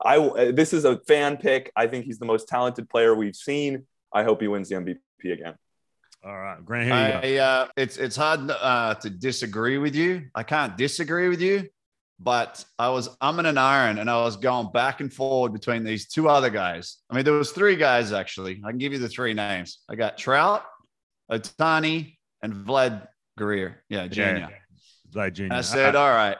I 0.04 0.18
uh, 0.18 0.52
this 0.52 0.72
is 0.72 0.84
a 0.84 0.98
fan 1.00 1.36
pick. 1.36 1.72
I 1.76 1.86
think 1.86 2.04
he's 2.04 2.18
the 2.18 2.24
most 2.24 2.48
talented 2.48 2.88
player 2.88 3.14
we've 3.14 3.36
seen. 3.36 3.86
I 4.12 4.24
hope 4.24 4.40
he 4.40 4.48
wins 4.48 4.68
the 4.68 4.76
MVP 4.76 5.32
again. 5.32 5.54
All 6.24 6.36
right, 6.36 6.64
Grant. 6.64 6.86
Here 6.86 7.30
you 7.30 7.36
go. 7.38 7.44
I, 7.44 7.46
uh, 7.46 7.68
it's 7.76 7.96
it's 7.96 8.16
hard 8.16 8.50
uh, 8.50 8.94
to 8.94 9.10
disagree 9.10 9.78
with 9.78 9.94
you. 9.94 10.28
I 10.34 10.44
can't 10.44 10.76
disagree 10.76 11.28
with 11.28 11.40
you, 11.40 11.68
but 12.20 12.64
I 12.78 12.90
was 12.90 13.16
umming 13.18 13.46
an 13.46 13.58
iron, 13.58 13.98
and 13.98 14.08
I 14.08 14.22
was 14.22 14.36
going 14.36 14.70
back 14.72 15.00
and 15.00 15.12
forward 15.12 15.52
between 15.52 15.82
these 15.82 16.06
two 16.06 16.28
other 16.28 16.50
guys. 16.50 16.98
I 17.10 17.16
mean, 17.16 17.24
there 17.24 17.34
was 17.34 17.50
three 17.50 17.76
guys 17.76 18.12
actually. 18.12 18.62
I 18.64 18.70
can 18.70 18.78
give 18.78 18.92
you 18.92 18.98
the 18.98 19.08
three 19.08 19.34
names. 19.34 19.80
I 19.88 19.96
got 19.96 20.16
Trout, 20.16 20.62
Ohtani, 21.30 22.16
and 22.42 22.54
Vlad 22.54 23.06
Guerrero. 23.38 23.74
Yeah, 23.88 24.06
Junior. 24.08 24.48
Vlad 25.10 25.32
Jr. 25.34 25.48
I 25.52 25.60
said, 25.60 25.94
all 25.96 26.10
right, 26.10 26.36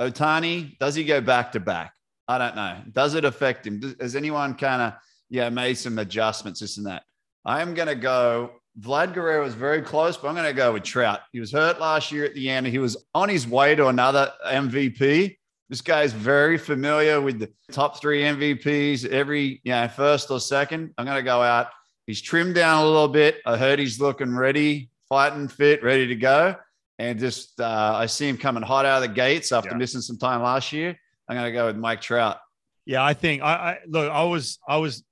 Ohtani, 0.00 0.78
does 0.78 0.94
he 0.94 1.04
go 1.04 1.20
back 1.20 1.52
to 1.52 1.60
back? 1.60 1.92
I 2.28 2.38
don't 2.38 2.56
know. 2.56 2.78
Does 2.92 3.14
it 3.14 3.24
affect 3.24 3.66
him? 3.66 3.80
Does, 3.80 3.94
has 4.00 4.16
anyone 4.16 4.54
kind 4.54 4.82
of, 4.82 4.94
yeah, 5.30 5.48
made 5.48 5.74
some 5.74 5.98
adjustments, 5.98 6.60
this 6.60 6.76
and 6.76 6.86
that? 6.86 7.02
I 7.44 7.62
am 7.62 7.74
going 7.74 7.88
to 7.88 7.94
go. 7.94 8.50
Vlad 8.80 9.14
Guerrero 9.14 9.42
was 9.42 9.54
very 9.54 9.80
close, 9.80 10.16
but 10.16 10.28
I'm 10.28 10.34
going 10.34 10.46
to 10.46 10.52
go 10.52 10.72
with 10.72 10.82
Trout. 10.82 11.20
He 11.32 11.40
was 11.40 11.52
hurt 11.52 11.80
last 11.80 12.12
year 12.12 12.24
at 12.24 12.34
the 12.34 12.50
end. 12.50 12.66
He 12.66 12.78
was 12.78 12.96
on 13.14 13.28
his 13.28 13.46
way 13.46 13.74
to 13.74 13.86
another 13.86 14.32
MVP. 14.46 15.36
This 15.68 15.80
guy's 15.80 16.12
very 16.12 16.58
familiar 16.58 17.20
with 17.20 17.38
the 17.38 17.50
top 17.72 18.00
three 18.00 18.22
MVPs 18.22 19.08
every, 19.08 19.60
you 19.64 19.72
know, 19.72 19.88
first 19.88 20.30
or 20.30 20.38
second. 20.40 20.92
I'm 20.98 21.06
going 21.06 21.16
to 21.16 21.22
go 21.22 21.42
out. 21.42 21.68
He's 22.06 22.20
trimmed 22.22 22.54
down 22.54 22.82
a 22.82 22.86
little 22.86 23.08
bit. 23.08 23.40
I 23.44 23.56
heard 23.56 23.78
he's 23.78 24.00
looking 24.00 24.34
ready, 24.36 24.90
fighting 25.08 25.48
fit, 25.48 25.82
ready 25.82 26.06
to 26.08 26.14
go. 26.16 26.54
And 26.98 27.18
just, 27.18 27.60
uh, 27.60 27.92
I 27.96 28.06
see 28.06 28.28
him 28.28 28.38
coming 28.38 28.62
hot 28.62 28.86
out 28.86 29.02
of 29.02 29.08
the 29.08 29.14
gates 29.14 29.52
after 29.52 29.70
Yeah. 29.70 29.76
missing 29.76 30.00
some 30.00 30.16
time 30.16 30.42
last 30.42 30.72
year. 30.72 30.96
I'm 31.28 31.36
going 31.36 31.46
to 31.46 31.52
go 31.52 31.66
with 31.66 31.76
Mike 31.76 32.00
Trout. 32.00 32.38
Yeah, 32.86 33.04
I 33.04 33.14
think 33.14 33.42
I, 33.42 33.52
I 33.52 33.78
look. 33.88 34.10
I 34.10 34.22
was 34.22 34.60
I 34.68 34.76
was 34.76 35.02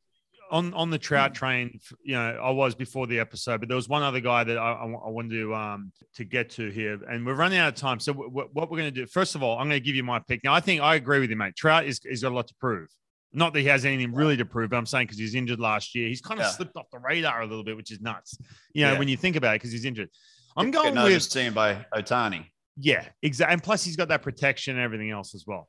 on 0.53 0.73
on 0.75 0.91
the 0.91 0.99
Trout 0.99 1.35
train. 1.35 1.81
You 2.05 2.15
know, 2.15 2.39
I 2.41 2.51
was 2.53 2.77
before 2.77 3.09
the 3.09 3.19
episode, 3.19 3.59
but 3.59 3.69
there 3.69 3.75
was 3.75 3.89
one 3.89 4.05
other 4.05 4.21
guy 4.21 4.45
that 4.45 4.57
I, 4.57 4.73
I, 4.75 4.85
I 4.85 5.09
wanted 5.11 5.31
to 5.41 5.53
um 5.57 5.91
to 6.15 6.25
get 6.25 6.51
to 6.51 6.71
here, 6.71 7.01
and 7.11 7.27
we're 7.27 7.35
running 7.35 7.59
out 7.59 7.69
of 7.71 7.75
time. 7.75 7.99
So 7.99 8.13
w- 8.13 8.31
w- 8.31 8.49
what 8.53 8.71
we're 8.71 8.79
going 8.79 8.95
to 8.95 9.01
do? 9.01 9.07
First 9.07 9.35
of 9.35 9.43
all, 9.43 9.59
I'm 9.59 9.67
going 9.69 9.81
to 9.81 9.85
give 9.85 9.97
you 9.97 10.05
my 10.05 10.21
pick. 10.21 10.45
Now, 10.45 10.55
I 10.55 10.61
think 10.61 10.81
I 10.83 10.95
agree 10.95 11.19
with 11.19 11.31
you, 11.31 11.37
mate. 11.37 11.57
Trout 11.57 11.85
is 11.85 11.99
is 12.05 12.23
got 12.23 12.31
a 12.31 12.35
lot 12.37 12.47
to 12.47 12.55
prove. 12.61 12.87
Not 13.35 13.53
that 13.55 13.61
he 13.61 13.67
has 13.67 13.85
anything 13.85 14.15
really 14.15 14.37
to 14.37 14.45
prove, 14.45 14.71
but 14.71 14.77
I'm 14.77 14.87
saying 14.87 15.07
because 15.07 15.19
he's 15.19 15.35
injured 15.35 15.59
last 15.61 15.95
year, 15.95 16.09
he's 16.09 16.21
kind 16.21 16.41
of 16.41 16.47
Yeah. 16.47 16.51
slipped 16.53 16.77
off 16.77 16.87
the 16.93 16.99
radar 17.01 17.43
a 17.43 17.47
little 17.47 17.65
bit, 17.65 17.77
which 17.77 17.91
is 17.91 18.01
nuts. 18.01 18.39
You 18.73 18.85
know, 18.85 18.93
Yeah. 18.93 18.99
when 18.99 19.09
you 19.09 19.17
think 19.17 19.35
about 19.37 19.55
it, 19.55 19.57
because 19.57 19.73
he's 19.73 19.85
injured. 19.85 20.09
I'm 20.57 20.71
going 20.71 20.95
Getting 20.95 21.03
with 21.03 21.13
overseen 21.13 21.53
by 21.53 21.85
Ohtani. 21.93 22.47
yeah, 22.77 23.09
exactly. 23.23 23.53
And 23.55 23.63
plus, 23.63 23.85
he's 23.85 23.97
got 23.97 24.09
that 24.09 24.23
protection 24.23 24.77
and 24.77 24.85
everything 24.85 25.11
else 25.11 25.35
as 25.35 25.45
well. 25.47 25.69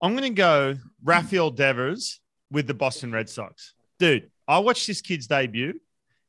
I'm 0.00 0.12
going 0.14 0.32
to 0.32 0.36
go 0.36 0.76
Rafael 1.02 1.50
Devers 1.50 2.20
with 2.52 2.68
the 2.68 2.74
Boston 2.74 3.10
Red 3.10 3.28
Sox. 3.28 3.74
Dude, 3.98 4.30
I 4.46 4.60
watched 4.60 4.86
this 4.86 5.00
kid's 5.00 5.26
debut. 5.26 5.80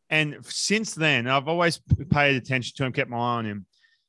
And 0.09 0.37
since 0.43 0.95
then, 0.95 1.27
I've 1.27 1.47
always 1.47 1.79
paid 2.09 2.35
attention 2.37 2.73
to 2.77 2.85
him, 2.85 2.93
kept 2.93 3.09
my 3.11 3.17
eye 3.17 3.19
on 3.19 3.45
him. 3.45 3.65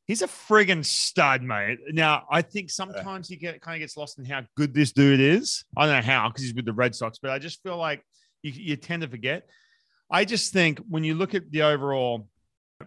He's 0.08 0.22
a 0.22 0.26
friggin' 0.26 0.86
stud, 0.86 1.42
mate. 1.42 1.78
Now, 1.92 2.24
I 2.30 2.40
think 2.40 2.70
sometimes 2.70 3.28
he 3.28 3.36
get 3.36 3.60
kind 3.60 3.76
of 3.76 3.80
gets 3.80 3.94
lost 3.94 4.18
in 4.18 4.24
how 4.24 4.42
good 4.56 4.72
this 4.72 4.90
dude 4.92 5.20
is. 5.20 5.64
I 5.76 5.86
don't 5.86 5.96
know 5.96 6.12
how 6.12 6.28
because 6.28 6.44
he's 6.44 6.54
with 6.54 6.64
the 6.64 6.72
Red 6.72 6.94
Sox, 6.94 7.18
but 7.18 7.30
I 7.30 7.38
just 7.38 7.62
feel 7.62 7.76
like 7.76 8.02
you, 8.42 8.50
you 8.52 8.76
tend 8.76 9.02
to 9.02 9.08
forget. 9.08 9.46
I 10.10 10.24
just 10.24 10.50
think 10.52 10.80
when 10.88 11.04
you 11.04 11.14
look 11.14 11.34
at 11.34 11.50
the 11.50 11.62
overall 11.62 12.26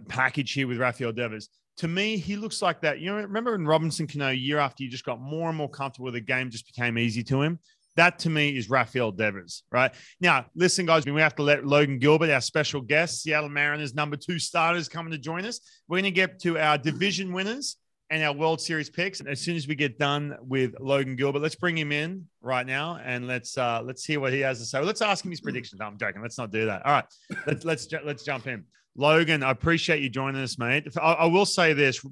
package 0.07 0.51
here 0.53 0.67
with 0.67 0.80
Rafael 0.80 1.11
Devers, 1.11 1.49
to 1.78 1.88
me, 1.88 2.17
he 2.17 2.36
looks 2.36 2.59
like 2.59 2.82
that. 2.82 2.99
You 2.99 3.11
know, 3.11 3.17
remember 3.17 3.53
in 3.53 3.67
Robinson 3.67 4.07
Cano, 4.07 4.30
year 4.30 4.57
after 4.57 4.84
you 4.84 4.89
just 4.89 5.05
got 5.05 5.22
more 5.22 5.47
and 5.47 5.57
more 5.57 5.69
comfortable 5.69 6.05
with 6.05 6.15
the 6.15 6.22
game, 6.22 6.49
just 6.49 6.65
became 6.65 6.97
easy 6.97 7.24
to 7.26 7.41
him. 7.41 7.59
That 7.95 8.19
to 8.19 8.29
me 8.29 8.57
is 8.57 8.69
Rafael 8.69 9.11
Devers, 9.11 9.63
right? 9.71 9.91
Now, 10.19 10.45
listen, 10.55 10.85
guys, 10.85 11.05
we 11.05 11.19
have 11.19 11.35
to 11.35 11.43
let 11.43 11.65
Logan 11.65 11.99
Gilbert, 11.99 12.29
our 12.29 12.41
special 12.41 12.81
guest, 12.81 13.21
Seattle 13.21 13.49
Mariners 13.49 13.93
number 13.93 14.15
two 14.15 14.39
starters, 14.39 14.87
coming 14.87 15.11
to 15.11 15.17
join 15.17 15.45
us. 15.45 15.59
We're 15.87 15.97
going 15.97 16.05
to 16.05 16.11
get 16.11 16.39
to 16.41 16.57
our 16.57 16.77
division 16.77 17.33
winners 17.33 17.77
and 18.11 18.21
our 18.23 18.33
World 18.33 18.61
Series 18.61 18.89
picks. 18.89 19.19
And 19.21 19.29
as 19.29 19.41
soon 19.41 19.55
as 19.55 19.67
we 19.67 19.75
get 19.75 19.97
done 19.97 20.35
with 20.41 20.75
Logan 20.79 21.15
Gilbert, 21.15 21.39
let's 21.39 21.55
bring 21.55 21.77
him 21.77 21.91
in 21.91 22.27
right 22.41 22.67
now 22.67 22.99
and 23.03 23.25
let's 23.25 23.57
uh 23.57 23.81
let's 23.83 24.03
hear 24.03 24.19
what 24.19 24.33
he 24.33 24.41
has 24.41 24.59
to 24.59 24.65
say. 24.65 24.79
Let's 24.81 25.01
ask 25.01 25.23
him 25.23 25.31
his 25.31 25.41
predictions. 25.41 25.79
No, 25.79 25.87
I'm 25.87 25.97
joking. 25.97 26.21
Let's 26.21 26.37
not 26.37 26.51
do 26.51 26.65
that. 26.65 26.85
All 26.85 26.91
right, 26.91 27.05
let's 27.47 27.65
let's 27.65 27.87
let's 28.03 28.23
jump 28.23 28.47
in. 28.47 28.65
Logan, 28.97 29.41
I 29.41 29.51
appreciate 29.51 30.01
you 30.01 30.09
joining 30.09 30.41
us, 30.41 30.59
mate. 30.59 30.85
I, 31.01 31.13
I 31.13 31.25
will 31.25 31.45
say 31.45 31.71
this 31.71 32.05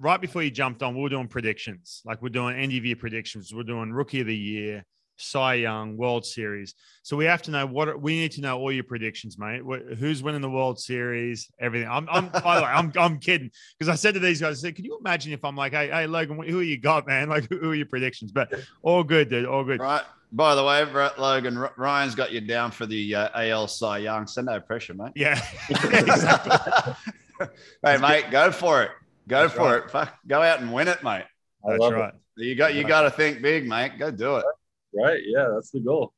right 0.00 0.20
before 0.20 0.42
you 0.42 0.50
jumped 0.50 0.82
on, 0.82 0.96
we 0.96 1.02
were 1.02 1.08
doing 1.08 1.28
predictions. 1.28 2.02
Like 2.04 2.20
we're 2.20 2.30
doing 2.30 2.56
end 2.56 2.72
of 2.72 2.84
year 2.84 2.96
predictions. 2.96 3.54
We're 3.54 3.62
doing 3.62 3.92
rookie 3.92 4.20
of 4.20 4.26
the 4.26 4.36
year, 4.36 4.84
Cy 5.20 5.54
Young, 5.54 5.96
World 5.96 6.24
Series. 6.24 6.74
So 7.02 7.16
we 7.16 7.24
have 7.24 7.42
to 7.42 7.50
know 7.50 7.66
what 7.66 7.88
are- 7.88 7.96
we 7.96 8.14
need 8.18 8.32
to 8.32 8.40
know 8.40 8.58
all 8.58 8.72
your 8.72 8.84
predictions, 8.84 9.38
mate. 9.38 9.64
What, 9.64 9.82
who's 9.98 10.22
winning 10.22 10.40
the 10.40 10.50
World 10.50 10.78
Series? 10.78 11.50
Everything. 11.60 11.88
I'm, 11.88 12.08
I'm 12.10 12.28
by 12.28 12.56
the 12.56 12.62
way, 12.62 12.68
I'm, 12.68 12.92
I'm 12.98 13.18
kidding 13.18 13.50
because 13.78 13.88
I 13.88 13.94
said 13.94 14.14
to 14.14 14.20
these 14.20 14.40
guys, 14.40 14.58
I 14.58 14.68
said, 14.68 14.76
"Can 14.76 14.84
you 14.84 14.98
imagine 14.98 15.32
if 15.32 15.44
I'm 15.44 15.56
like, 15.56 15.72
hey, 15.72 15.88
hey, 15.88 16.06
Logan, 16.06 16.42
who 16.42 16.60
you 16.60 16.78
got, 16.78 17.06
man? 17.06 17.28
Like, 17.28 17.48
who, 17.48 17.58
who 17.58 17.70
are 17.70 17.74
your 17.74 17.86
predictions?" 17.86 18.32
But 18.32 18.52
all 18.82 19.02
good, 19.02 19.28
dude. 19.28 19.46
All 19.46 19.64
good. 19.64 19.80
Right. 19.80 20.02
By 20.32 20.54
the 20.54 20.62
way, 20.64 20.84
Brett 20.84 21.18
Logan, 21.18 21.66
Ryan's 21.76 22.14
got 22.14 22.30
you 22.30 22.40
down 22.40 22.70
for 22.70 22.86
the 22.86 23.14
uh, 23.14 23.28
AL 23.34 23.66
Cy 23.66 23.98
Young, 23.98 24.28
so 24.28 24.42
no 24.42 24.60
pressure, 24.60 24.94
mate. 24.94 25.12
Yeah, 25.16 25.40
exactly. 25.68 26.94
hey, 27.84 27.96
mate, 27.96 28.26
go 28.30 28.52
for 28.52 28.82
it. 28.84 28.90
Go 29.26 29.42
That's 29.42 29.54
for 29.54 29.60
right. 29.72 29.84
it. 29.84 29.90
Fuck, 29.90 30.14
go 30.26 30.40
out 30.42 30.60
and 30.60 30.72
win 30.72 30.88
it, 30.88 31.02
mate. 31.02 31.24
I 31.64 31.70
That's 31.70 31.80
love 31.80 31.92
right. 31.94 32.14
You 32.36 32.54
got 32.54 32.74
you 32.74 32.84
got 32.84 33.02
to 33.02 33.10
think 33.10 33.42
big, 33.42 33.68
mate. 33.68 33.98
Go 33.98 34.10
do 34.10 34.36
it. 34.36 34.44
It. 34.92 35.00
Right. 35.00 35.20
Yeah, 35.24 35.48
that's 35.54 35.70
the 35.70 35.80
goal. 35.80 36.12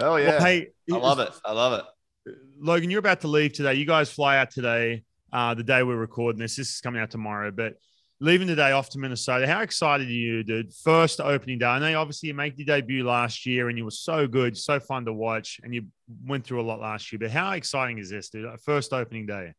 Hell 0.00 0.18
yeah. 0.20 0.30
Well, 0.30 0.40
hey, 0.40 0.68
I 0.92 0.96
love 0.96 1.18
it. 1.18 1.30
I 1.44 1.52
love 1.52 1.80
it. 1.80 2.34
Logan, 2.60 2.90
you're 2.90 3.00
about 3.00 3.20
to 3.22 3.28
leave 3.28 3.52
today. 3.52 3.74
You 3.74 3.84
guys 3.84 4.10
fly 4.10 4.38
out 4.38 4.50
today, 4.50 5.04
uh, 5.32 5.54
the 5.54 5.62
day 5.62 5.82
we're 5.82 5.96
recording 5.96 6.40
this. 6.40 6.56
This 6.56 6.74
is 6.74 6.80
coming 6.80 7.00
out 7.00 7.10
tomorrow, 7.10 7.50
but 7.50 7.74
leaving 8.20 8.48
today 8.48 8.72
off 8.72 8.90
to 8.90 8.98
Minnesota. 8.98 9.46
How 9.46 9.60
excited 9.62 10.08
are 10.08 10.10
you, 10.10 10.42
dude? 10.42 10.74
First 10.74 11.20
opening 11.20 11.58
day. 11.58 11.66
I 11.66 11.78
know 11.78 12.00
obviously 12.00 12.28
you 12.28 12.34
made 12.34 12.58
your 12.58 12.66
debut 12.66 13.04
last 13.04 13.46
year 13.46 13.68
and 13.68 13.78
you 13.78 13.84
were 13.84 13.90
so 13.90 14.26
good, 14.26 14.56
so 14.56 14.80
fun 14.80 15.04
to 15.04 15.12
watch, 15.12 15.60
and 15.62 15.74
you 15.74 15.86
went 16.26 16.44
through 16.44 16.60
a 16.60 16.62
lot 16.66 16.80
last 16.80 17.12
year. 17.12 17.18
But 17.18 17.30
how 17.30 17.52
exciting 17.52 17.98
is 17.98 18.10
this, 18.10 18.28
dude? 18.28 18.48
First 18.60 18.92
opening 18.92 19.26
day. 19.26 19.52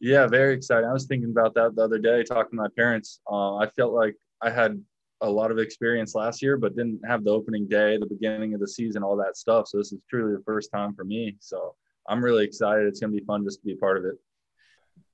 Yeah, 0.00 0.26
very 0.26 0.54
exciting. 0.54 0.88
I 0.88 0.92
was 0.92 1.06
thinking 1.06 1.30
about 1.30 1.54
that 1.54 1.74
the 1.74 1.82
other 1.82 1.98
day, 1.98 2.22
talking 2.22 2.50
to 2.50 2.56
my 2.56 2.68
parents. 2.76 3.20
Uh, 3.30 3.56
I 3.56 3.70
felt 3.70 3.94
like 3.94 4.14
I 4.42 4.50
had 4.50 4.82
a 5.20 5.30
lot 5.30 5.50
of 5.50 5.58
experience 5.58 6.14
last 6.14 6.42
year, 6.42 6.56
but 6.56 6.76
didn't 6.76 7.00
have 7.06 7.24
the 7.24 7.30
opening 7.30 7.66
day, 7.66 7.96
the 7.96 8.06
beginning 8.06 8.54
of 8.54 8.60
the 8.60 8.68
season, 8.68 9.02
all 9.02 9.16
that 9.16 9.36
stuff. 9.36 9.68
So 9.68 9.78
this 9.78 9.92
is 9.92 10.00
truly 10.08 10.36
the 10.36 10.42
first 10.44 10.70
time 10.72 10.94
for 10.94 11.04
me. 11.04 11.36
So 11.40 11.74
I'm 12.08 12.22
really 12.22 12.44
excited. 12.44 12.86
It's 12.86 13.00
gonna 13.00 13.12
be 13.12 13.24
fun 13.26 13.44
just 13.44 13.60
to 13.60 13.66
be 13.66 13.72
a 13.72 13.76
part 13.76 13.96
of 13.96 14.04
it. 14.04 14.14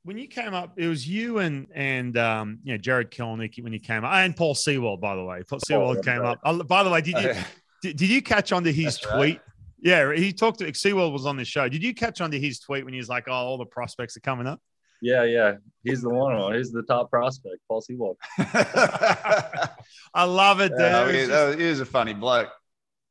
When 0.05 0.19
you 0.19 0.27
came 0.27 0.53
up, 0.53 0.73
it 0.77 0.89
was 0.89 1.09
you 1.09 1.39
and 1.39 1.67
and 1.75 2.17
um, 2.19 2.59
you 2.65 2.73
know 2.73 2.79
Jarred 2.79 3.11
Kelenic 3.11 3.63
when 3.63 3.73
you 3.73 3.81
came 3.81 4.05
up, 4.05 4.13
and 4.13 4.37
Paul 4.37 4.55
Sewald, 4.55 5.01
by 5.01 5.15
the 5.15 5.25
way. 5.25 5.43
Paul 5.49 5.61
Sewald 5.61 5.99
that's 5.99 6.07
came 6.07 6.21
right. 6.21 6.33
up. 6.33 6.41
Oh, 6.45 6.63
by 6.65 6.83
the 6.83 6.91
way, 6.91 7.01
did 7.01 7.15
you 7.23 7.35
Did, 7.83 7.97
did 7.97 8.09
you 8.09 8.23
catch 8.23 8.53
on 8.53 8.65
to 8.65 8.73
his 8.73 8.97
That's 8.99 9.07
right. 9.07 9.17
tweet? 9.17 9.41
Yeah, 9.81 10.15
he 10.15 10.33
talked 10.33 10.61
to 10.61 10.73
Sewald 10.73 11.13
was 11.13 11.27
on 11.27 11.37
the 11.37 11.45
show. 11.45 11.69
Did 11.69 11.83
you 11.83 11.93
catch 11.93 12.21
on 12.21 12.31
to 12.31 12.39
his 12.39 12.61
tweet 12.61 12.85
when 12.85 12.95
he 12.95 12.99
was 12.99 13.09
like, 13.09 13.25
"Oh, 13.27 13.33
all 13.33 13.59
the 13.59 13.67
prospects 13.67 14.17
are 14.17 14.21
coming 14.21 14.47
up"? 14.47 14.61
Yeah, 15.03 15.25
yeah. 15.25 15.55
He's 15.83 16.01
the 16.01 16.09
one. 16.09 16.55
He's 16.55 16.71
the 16.71 16.83
top 16.85 17.11
prospect, 17.11 17.57
Paul 17.69 17.81
Sewald. 17.81 18.17
I 18.39 20.25
love 20.25 20.61
it, 20.61 20.71
dude. 20.71 20.79
Yeah, 20.81 21.13
just- 21.13 21.31
was- 21.31 21.57
he 21.57 21.65
was 21.65 21.81
a 21.81 21.85
funny 21.87 22.15
bloke. 22.15 22.49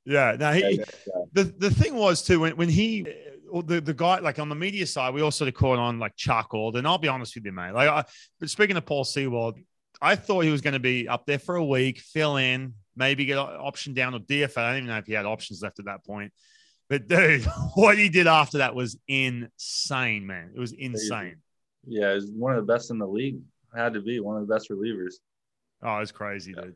yeah, 0.05 0.35
no, 0.39 0.51
he, 0.53 0.61
Yeah, 0.61 0.69
yeah, 0.79 1.21
the 1.33 1.43
the 1.43 1.69
thing 1.69 1.95
was 1.95 2.23
too 2.23 2.39
when 2.39 2.55
when 2.55 2.69
he 2.69 3.05
or 3.51 3.61
the 3.61 3.81
the 3.81 3.93
guy 3.93 4.19
like 4.19 4.39
on 4.39 4.47
the 4.47 4.55
media 4.55 4.87
side, 4.87 5.13
we 5.13 5.21
all 5.21 5.31
sort 5.31 5.49
of 5.49 5.53
caught 5.53 5.79
on 5.79 5.99
like 5.99 6.15
Chuck 6.15 6.53
Alden. 6.53 6.85
I'll 6.85 6.97
be 6.97 7.09
honest 7.09 7.35
with 7.35 7.45
you, 7.45 7.51
mate. 7.51 7.73
Like, 7.73 7.89
I, 7.89 8.05
but 8.39 8.49
speaking 8.49 8.77
of 8.77 8.85
Paul 8.85 9.03
Sewald, 9.03 9.59
I 10.01 10.15
thought 10.15 10.45
he 10.45 10.49
was 10.49 10.61
going 10.61 10.73
to 10.73 10.79
be 10.79 11.09
up 11.09 11.25
there 11.25 11.39
for 11.39 11.55
a 11.57 11.65
week, 11.65 11.99
fill 11.99 12.37
in, 12.37 12.73
maybe 12.95 13.25
get 13.25 13.37
an 13.37 13.43
option 13.59 13.93
down 13.93 14.15
or 14.15 14.19
DFA. 14.19 14.57
I 14.57 14.67
don't 14.69 14.77
even 14.77 14.87
know 14.87 14.97
if 14.97 15.05
he 15.05 15.13
had 15.13 15.25
options 15.25 15.61
left 15.61 15.79
at 15.79 15.85
that 15.85 16.05
point. 16.05 16.31
But 16.89 17.07
dude, 17.09 17.43
what 17.75 17.97
he 17.97 18.07
did 18.07 18.27
after 18.27 18.59
that 18.59 18.73
was 18.73 18.97
insane, 19.09 20.25
man. 20.25 20.51
It 20.55 20.59
was 20.59 20.71
insane. 20.71 21.35
Yeah, 21.88 22.13
he's 22.13 22.29
one 22.32 22.55
of 22.55 22.65
the 22.65 22.71
best 22.71 22.91
in 22.91 22.97
the 22.97 23.07
league. 23.07 23.39
Had 23.75 23.93
to 23.93 24.01
be 24.01 24.19
one 24.19 24.38
of 24.39 24.47
the 24.47 24.53
best 24.53 24.69
relievers. 24.69 25.15
Oh, 25.82 25.97
it's 25.97 26.11
crazy, 26.11 26.53
dude. 26.53 26.75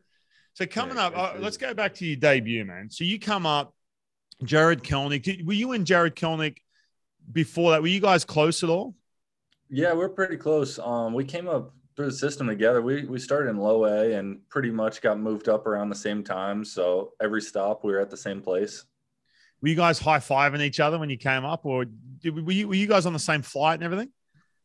So 0.53 0.66
coming 0.66 0.95
Yeah, 0.95 1.08
up, 1.08 1.18
uh, 1.18 1.34
let's 1.39 1.58
go 1.58 1.74
back 1.74 1.93
to 1.95 2.06
your 2.06 2.16
debut, 2.16 2.64
man. 2.66 2.89
So 2.89 3.03
you 3.03 3.20
come 3.20 3.45
up, 3.45 3.76
Jarred 4.43 4.84
Kelenic. 4.84 5.24
Did- 5.24 5.45
Were 5.45 5.53
you 5.53 5.74
and 5.74 5.86
Jarred 5.86 6.16
Kelenic 6.16 6.58
before 7.32 7.72
that? 7.72 7.82
Were 7.82 7.88
you 7.89 7.99
guys 7.99 8.24
close 8.24 8.64
at 8.64 8.70
all? 8.70 8.95
Yeah, 9.70 9.93
we're 9.93 10.10
pretty 10.10 10.38
close. 10.38 10.80
Um, 10.80 11.14
we 11.14 11.26
came 11.26 11.47
up 11.49 11.74
through 11.95 12.06
the 12.08 12.12
system 12.14 12.47
together. 12.47 12.82
We 12.82 13.06
we 13.06 13.20
started 13.20 13.49
in 13.49 13.58
low 13.58 13.86
A 13.86 14.14
and 14.14 14.47
pretty 14.49 14.72
much 14.72 15.01
got 15.01 15.20
moved 15.20 15.49
up 15.49 15.66
around 15.68 15.89
the 15.89 15.95
same 15.95 16.24
time. 16.24 16.64
So 16.64 17.14
every 17.22 17.41
stop 17.41 17.84
we 17.84 17.91
were 17.91 17.99
at 17.99 18.10
the 18.10 18.18
same 18.18 18.41
place. 18.41 18.86
Were 19.62 19.70
you 19.70 19.76
guys 19.76 19.97
high 19.99 20.20
fiving 20.20 20.62
each 20.62 20.80
other 20.80 20.99
when 20.99 21.10
you 21.10 21.18
came 21.18 21.43
up, 21.45 21.66
or 21.66 21.86
did, 21.86 22.45
were 22.45 22.51
you 22.51 22.68
were 22.68 22.76
you 22.76 22.88
guys 22.88 23.06
on 23.06 23.14
the 23.14 23.20
same 23.20 23.41
flight 23.41 23.76
and 23.76 23.84
everything? 23.84 24.10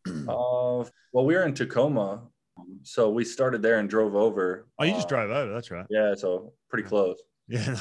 Uh, 0.07 0.13
well, 1.13 1.25
we 1.25 1.35
were 1.35 1.45
in 1.45 1.55
Tacoma, 1.55 2.23
so 2.83 3.11
we 3.11 3.25
started 3.25 3.63
there 3.63 3.79
and 3.79 3.89
drove 3.89 4.15
over. 4.15 4.69
Oh, 4.79 4.85
you 4.85 4.93
just 4.93 5.07
Uh, 5.07 5.09
drove 5.11 5.31
over. 5.31 5.53
That's 5.53 5.71
right. 5.71 5.87
Yeah, 5.91 6.15
so 6.15 6.53
pretty 6.69 6.89
close. 6.89 7.19
Yeah. 7.49 7.77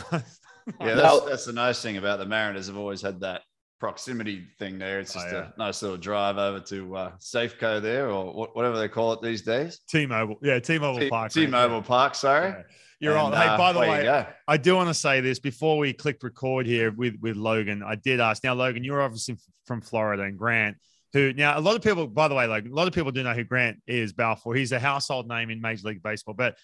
Yeah, 0.80 0.95
that's, 0.95 1.22
that's 1.26 1.45
the 1.45 1.53
nice 1.53 1.82
thing 1.82 1.97
about 1.97 2.20
the 2.20 2.26
Mariners. 2.26 2.67
Have 2.67 2.78
always 2.78 3.01
had 3.01 3.20
that 3.22 3.41
proximity 3.80 4.45
thing 4.59 4.78
there. 4.78 4.99
It's 4.99 5.15
Oh, 5.15 5.20
just 5.20 5.34
yeah. 5.34 5.49
a 5.55 5.59
nice 5.59 5.82
little 5.82 5.97
drive 5.97 6.38
over 6.38 6.59
to 6.59 6.95
uh, 6.95 7.11
Safeco 7.20 7.82
there, 7.82 8.09
or 8.09 8.34
what, 8.34 8.55
whatever 8.55 8.78
they 8.78 8.88
call 8.88 9.13
it 9.13 9.22
these 9.24 9.41
days. 9.41 9.80
T-Mobile. 9.89 10.38
Yeah, 10.43 10.59
T-Mobile 10.59 10.99
T- 10.99 11.09
Park. 11.09 11.32
T-Mobile 11.32 11.82
Park. 11.82 12.13
Sorry. 12.15 12.49
Yeah. 12.49 12.61
You're 12.99 13.13
And, 13.17 13.34
on. 13.34 13.41
Hey, 13.41 13.47
uh, 13.47 13.57
by 13.57 13.74
the 13.74 13.80
way. 13.80 14.26
I 14.47 14.57
do 14.57 14.76
want 14.76 14.89
to 14.89 14.93
say 14.93 15.22
this 15.22 15.39
before 15.39 15.78
we 15.80 15.93
click 15.93 16.22
record 16.22 16.67
here 16.67 16.91
with 16.91 17.15
with 17.22 17.36
Logan. 17.38 17.82
I 17.82 17.95
did 17.95 18.20
ask. 18.20 18.43
Now, 18.43 18.53
Logan, 18.53 18.84
you're 18.84 19.01
obviously 19.01 19.38
from 19.65 19.82
Florida, 19.82 20.24
and 20.24 20.38
Grant, 20.38 20.78
who 21.14 21.34
now 21.34 21.57
a 21.57 21.62
lot 21.62 21.76
of 21.76 21.82
people, 21.82 22.07
by 22.07 22.28
the 22.28 22.36
way, 22.36 22.45
like 22.47 22.66
a 22.66 22.70
lot 22.70 22.88
of 22.88 22.93
people 22.93 23.12
do 23.12 23.24
know 23.24 23.34
who 23.34 23.43
Grant 23.43 23.78
is. 23.88 24.14
Balfour. 24.14 24.55
He's 24.55 24.72
a 24.72 24.80
household 24.80 25.28
name 25.28 25.49
in 25.49 25.60
Major 25.62 25.88
League 25.88 26.03
Baseball. 26.03 26.36
But 26.36 26.55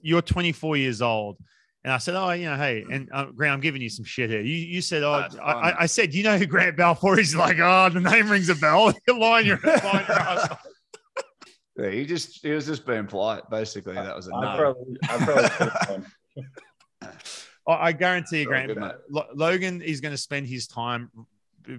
you're 0.00 0.22
24 0.22 0.76
years 0.76 1.02
old, 1.02 1.36
and 1.84 1.92
I 1.92 1.98
said, 1.98 2.14
oh, 2.14 2.30
you 2.30 2.46
know, 2.46 2.56
hey, 2.56 2.84
and 2.90 3.10
uh, 3.12 3.26
Grant, 3.26 3.52
I'm 3.54 3.60
giving 3.60 3.82
you 3.82 3.90
some 3.90 4.04
shit 4.04 4.30
here. 4.30 4.40
You 4.40 4.54
you 4.54 4.80
said, 4.80 5.02
oh, 5.02 5.28
I. 5.42 5.52
I- 5.52 5.82
I 5.82 5.86
said, 5.86 6.10
do 6.10 6.18
you 6.18 6.24
know 6.24 6.38
who 6.38 6.46
Grant 6.46 6.76
Balfour 6.76 7.18
is? 7.20 7.34
Like, 7.44 7.58
oh, 7.60 7.90
the 7.90 8.00
name 8.00 8.30
rings 8.30 8.48
a 8.48 8.54
bell. 8.54 8.92
You're 9.06 9.18
lying. 9.18 9.46
You're 9.46 9.60
lying. 9.64 10.06
your. 10.08 10.58
Yeah, 11.76 11.90
he 11.90 12.06
just 12.06 12.40
he 12.40 12.50
was 12.52 12.66
just 12.66 12.86
being 12.86 13.06
polite. 13.06 13.42
Basically, 13.50 13.94
that 13.94 14.14
was 14.14 14.28
a 14.28 14.34
I 14.34 14.40
no. 14.40 14.56
probably, 14.56 14.96
I 15.02 15.16
probably 15.24 15.48
could've 15.50 15.88
won. 17.02 17.12
I 17.66 17.92
guarantee 17.92 18.40
you, 18.40 18.46
Grant. 18.46 18.72
good 18.74 18.92
Logan 19.34 19.82
is 19.82 20.00
going 20.00 20.12
to 20.12 20.18
spend 20.18 20.46
his 20.46 20.66
time 20.66 21.10
b- 21.14 21.22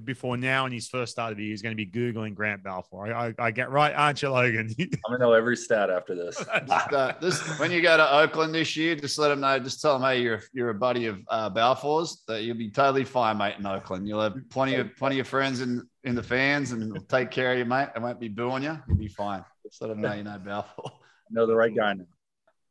before 0.03 0.37
now 0.37 0.65
and 0.65 0.73
his 0.73 0.87
first 0.87 1.11
start 1.11 1.31
of 1.31 1.37
the 1.37 1.43
year. 1.43 1.51
He's 1.51 1.61
going 1.61 1.75
to 1.75 1.85
be 1.85 1.89
googling 1.89 2.33
Grant 2.33 2.63
Balfour. 2.63 3.13
I, 3.13 3.27
I, 3.27 3.33
I 3.39 3.51
get 3.51 3.69
right, 3.69 3.93
aren't 3.93 4.21
you, 4.21 4.29
Logan? 4.29 4.73
I'm 4.79 4.89
gonna 5.07 5.19
know 5.19 5.33
every 5.33 5.57
stat 5.57 5.89
after 5.89 6.15
this. 6.15 6.37
Just, 6.67 6.93
uh, 6.93 7.13
this 7.21 7.59
when 7.59 7.71
you 7.71 7.81
go 7.81 7.97
to 7.97 8.17
Oakland 8.17 8.53
this 8.53 8.75
year, 8.75 8.95
just 8.95 9.17
let 9.19 9.29
them 9.29 9.41
know. 9.41 9.57
Just 9.59 9.81
tell 9.81 9.97
them, 9.97 10.09
hey, 10.09 10.21
you're 10.21 10.41
you're 10.53 10.69
a 10.69 10.73
buddy 10.73 11.07
of 11.07 11.19
uh, 11.29 11.49
Balfour's. 11.49 12.23
That 12.27 12.43
you'll 12.43 12.57
be 12.57 12.69
totally 12.69 13.03
fine, 13.03 13.37
mate, 13.37 13.55
in 13.57 13.65
Oakland. 13.65 14.07
You'll 14.07 14.21
have 14.21 14.35
plenty 14.49 14.75
of 14.75 14.95
plenty 14.95 15.19
of 15.19 15.27
friends 15.27 15.61
in 15.61 15.87
in 16.03 16.15
the 16.15 16.23
fans, 16.23 16.71
and 16.71 16.91
will 16.91 17.01
take 17.01 17.31
care 17.31 17.53
of 17.53 17.57
you, 17.57 17.65
mate. 17.65 17.89
They 17.93 18.01
won't 18.01 18.19
be 18.19 18.29
booing 18.29 18.63
you. 18.63 18.79
You'll 18.87 18.97
be 18.97 19.07
fine. 19.07 19.43
Just 19.63 19.81
let 19.81 19.87
them 19.87 20.01
know 20.01 20.13
you 20.13 20.23
know 20.23 20.39
Balfour. 20.43 20.85
I 20.85 20.91
know 21.31 21.47
the 21.47 21.55
right 21.55 21.75
guy 21.75 21.93
now. 21.93 22.05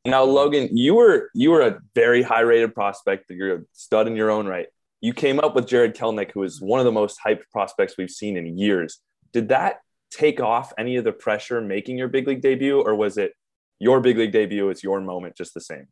Now, 0.06 0.24
Logan, 0.24 0.76
you 0.76 0.94
were 0.94 1.30
you 1.34 1.50
were 1.50 1.62
a 1.62 1.80
very 1.94 2.22
high 2.22 2.40
rated 2.40 2.74
prospect. 2.74 3.30
You're 3.30 3.56
a 3.56 3.60
stud 3.72 4.06
in 4.06 4.16
your 4.16 4.30
own 4.30 4.46
right. 4.46 4.66
You 5.04 5.12
came 5.12 5.38
up 5.38 5.54
with 5.54 5.66
Jarred 5.66 5.94
Kelenic, 5.94 6.30
who 6.32 6.42
is 6.44 6.62
one 6.62 6.80
of 6.80 6.86
the 6.86 6.90
most 6.90 7.18
hyped 7.22 7.42
prospects 7.52 7.98
we've 7.98 8.10
seen 8.10 8.38
in 8.38 8.56
years. 8.56 9.00
Did 9.34 9.48
that 9.48 9.80
take 10.10 10.40
off 10.40 10.72
any 10.78 10.96
of 10.96 11.04
the 11.04 11.12
pressure 11.12 11.60
making 11.60 11.98
your 11.98 12.08
big 12.08 12.26
league 12.26 12.40
debut, 12.40 12.80
or 12.80 12.94
was 12.94 13.18
it 13.18 13.34
your 13.78 14.00
big 14.00 14.16
league 14.16 14.32
debut 14.32 14.70
It's 14.70 14.82
your 14.82 15.02
moment 15.02 15.36
just 15.36 15.52
the 15.52 15.60
same? 15.60 15.88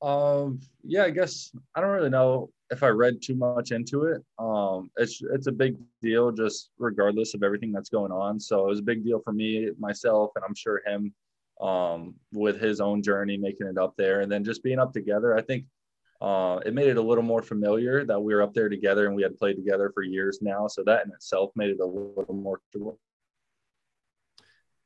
Um, 0.00 0.60
yeah, 0.82 1.04
I 1.04 1.10
guess 1.10 1.52
I 1.74 1.82
don't 1.82 1.90
really 1.90 2.08
know 2.08 2.48
if 2.70 2.82
I 2.82 2.88
read 2.88 3.20
too 3.20 3.34
much 3.34 3.70
into 3.70 4.04
it. 4.04 4.22
Um, 4.38 4.90
it's 4.96 5.20
it's 5.34 5.48
a 5.48 5.52
big 5.52 5.76
deal, 6.00 6.32
just 6.32 6.70
regardless 6.78 7.34
of 7.34 7.42
everything 7.42 7.70
that's 7.70 7.90
going 7.90 8.12
on. 8.12 8.40
So 8.40 8.64
it 8.64 8.68
was 8.70 8.78
a 8.78 8.82
big 8.82 9.04
deal 9.04 9.20
for 9.22 9.34
me, 9.34 9.72
myself, 9.78 10.30
and 10.36 10.44
I'm 10.48 10.54
sure 10.54 10.80
him, 10.86 11.12
um, 11.60 12.14
with 12.32 12.58
his 12.58 12.80
own 12.80 13.02
journey, 13.02 13.36
making 13.36 13.66
it 13.66 13.76
up 13.76 13.92
there, 13.98 14.22
and 14.22 14.32
then 14.32 14.42
just 14.42 14.62
being 14.62 14.78
up 14.78 14.94
together. 14.94 15.36
I 15.36 15.42
think 15.42 15.66
uh, 16.20 16.60
it 16.66 16.74
made 16.74 16.88
it 16.88 16.96
a 16.96 17.02
little 17.02 17.24
more 17.24 17.42
familiar 17.42 18.04
that 18.04 18.20
we 18.20 18.34
were 18.34 18.42
up 18.42 18.52
there 18.54 18.68
together 18.68 19.06
and 19.06 19.14
we 19.14 19.22
had 19.22 19.36
played 19.36 19.56
together 19.56 19.90
for 19.94 20.02
years 20.02 20.38
now. 20.42 20.66
So 20.66 20.82
that 20.84 21.06
in 21.06 21.12
itself 21.12 21.50
made 21.56 21.70
it 21.70 21.80
a 21.80 21.86
little 21.86 22.34
more 22.34 22.58
comfortable. 22.58 22.98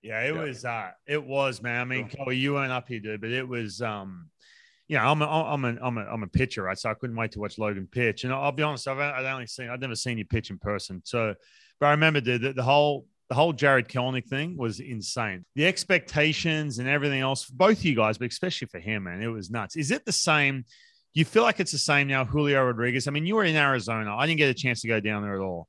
yeah, 0.02 0.20
it 0.22 0.34
Yeah. 0.34 0.42
was. 0.42 0.64
Uh, 0.64 0.90
it 1.06 1.22
was, 1.24 1.62
man. 1.62 1.80
I 1.80 1.84
mean, 1.84 2.08
Coey, 2.08 2.36
you 2.36 2.54
weren't 2.54 2.72
up 2.72 2.88
here, 2.88 3.00
dude, 3.00 3.20
but 3.20 3.30
it 3.30 3.46
was. 3.46 3.80
um 3.82 4.30
you 4.86 4.98
know, 4.98 5.04
I'm 5.04 5.22
a, 5.22 5.26
I'm 5.26 5.64
a, 5.64 5.78
I'm 5.80 5.96
a, 5.96 6.00
I'm 6.02 6.22
a 6.24 6.26
pitcher, 6.26 6.62
right? 6.64 6.78
So 6.78 6.90
I 6.90 6.94
couldn't 6.94 7.16
wait 7.16 7.32
to 7.32 7.38
watch 7.40 7.56
Logan 7.56 7.88
pitch. 7.90 8.24
And 8.24 8.32
I'll 8.34 8.52
be 8.52 8.62
honest, 8.62 8.86
I've, 8.86 8.98
I've 8.98 9.24
only 9.24 9.46
seen, 9.46 9.70
I've 9.70 9.80
never 9.80 9.94
seen 9.96 10.18
you 10.18 10.26
pitch 10.26 10.50
in 10.50 10.58
person. 10.58 11.00
So, 11.06 11.34
but 11.80 11.86
I 11.86 11.90
remember 11.92 12.20
dude, 12.20 12.42
the, 12.42 12.52
the 12.52 12.62
whole, 12.62 13.06
the 13.30 13.34
whole 13.34 13.54
Jarred 13.54 13.88
Kelenic 13.88 14.26
thing 14.26 14.58
was 14.58 14.80
insane. 14.80 15.46
The 15.54 15.64
expectations 15.66 16.80
and 16.80 16.86
everything 16.86 17.20
else, 17.20 17.44
for 17.44 17.54
both 17.54 17.78
of 17.78 17.84
you 17.86 17.96
guys, 17.96 18.18
but 18.18 18.30
especially 18.30 18.68
for 18.68 18.78
him, 18.78 19.04
man, 19.04 19.22
it 19.22 19.28
was 19.28 19.50
nuts. 19.50 19.74
Is 19.74 19.90
it 19.90 20.04
the 20.04 20.12
same? 20.12 20.66
You 21.14 21.24
feel 21.24 21.44
like 21.44 21.60
it's 21.60 21.72
the 21.72 21.78
same 21.78 22.08
now, 22.08 22.24
Julio 22.24 22.64
Rodriguez? 22.64 23.06
I 23.06 23.12
mean, 23.12 23.24
you 23.24 23.36
were 23.36 23.44
in 23.44 23.54
Arizona. 23.54 24.16
I 24.16 24.26
didn't 24.26 24.38
get 24.38 24.50
a 24.50 24.54
chance 24.54 24.80
to 24.82 24.88
go 24.88 24.98
down 24.98 25.22
there 25.22 25.34
at 25.34 25.40
all. 25.40 25.68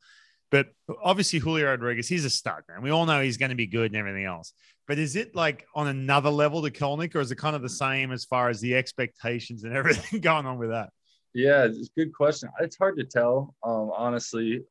But 0.51 0.67
obviously, 1.03 1.39
Julio 1.39 1.67
Rodriguez, 1.67 2.07
he's 2.07 2.25
a 2.25 2.29
stud, 2.29 2.63
man. 2.67 2.81
We 2.81 2.89
all 2.89 3.05
know 3.05 3.21
he's 3.21 3.37
going 3.37 3.49
to 3.49 3.55
be 3.55 3.67
good 3.67 3.91
and 3.91 3.95
everything 3.95 4.25
else. 4.25 4.53
But 4.87 4.99
is 4.99 5.15
it 5.15 5.35
like 5.35 5.65
on 5.75 5.87
another 5.87 6.29
level 6.29 6.63
to 6.63 6.71
Kelenic, 6.71 7.15
or 7.15 7.19
is 7.19 7.31
it 7.31 7.37
kind 7.37 7.55
of 7.55 7.61
the 7.61 7.69
same 7.69 8.11
as 8.11 8.25
far 8.25 8.49
as 8.49 8.59
the 8.59 8.75
expectations 8.75 9.63
and 9.63 9.73
everything 9.77 10.19
going 10.19 10.45
on 10.45 10.57
with 10.57 10.69
that? 10.69 10.89
Yeah, 11.33 11.65
it's 11.65 11.89
a 11.89 11.99
good 11.99 12.13
question. 12.13 12.49
It's 12.61 12.77
hard 12.77 12.97
to 12.97 13.03
tell, 13.03 13.53
um, 13.63 13.91
honestly. 13.95 14.61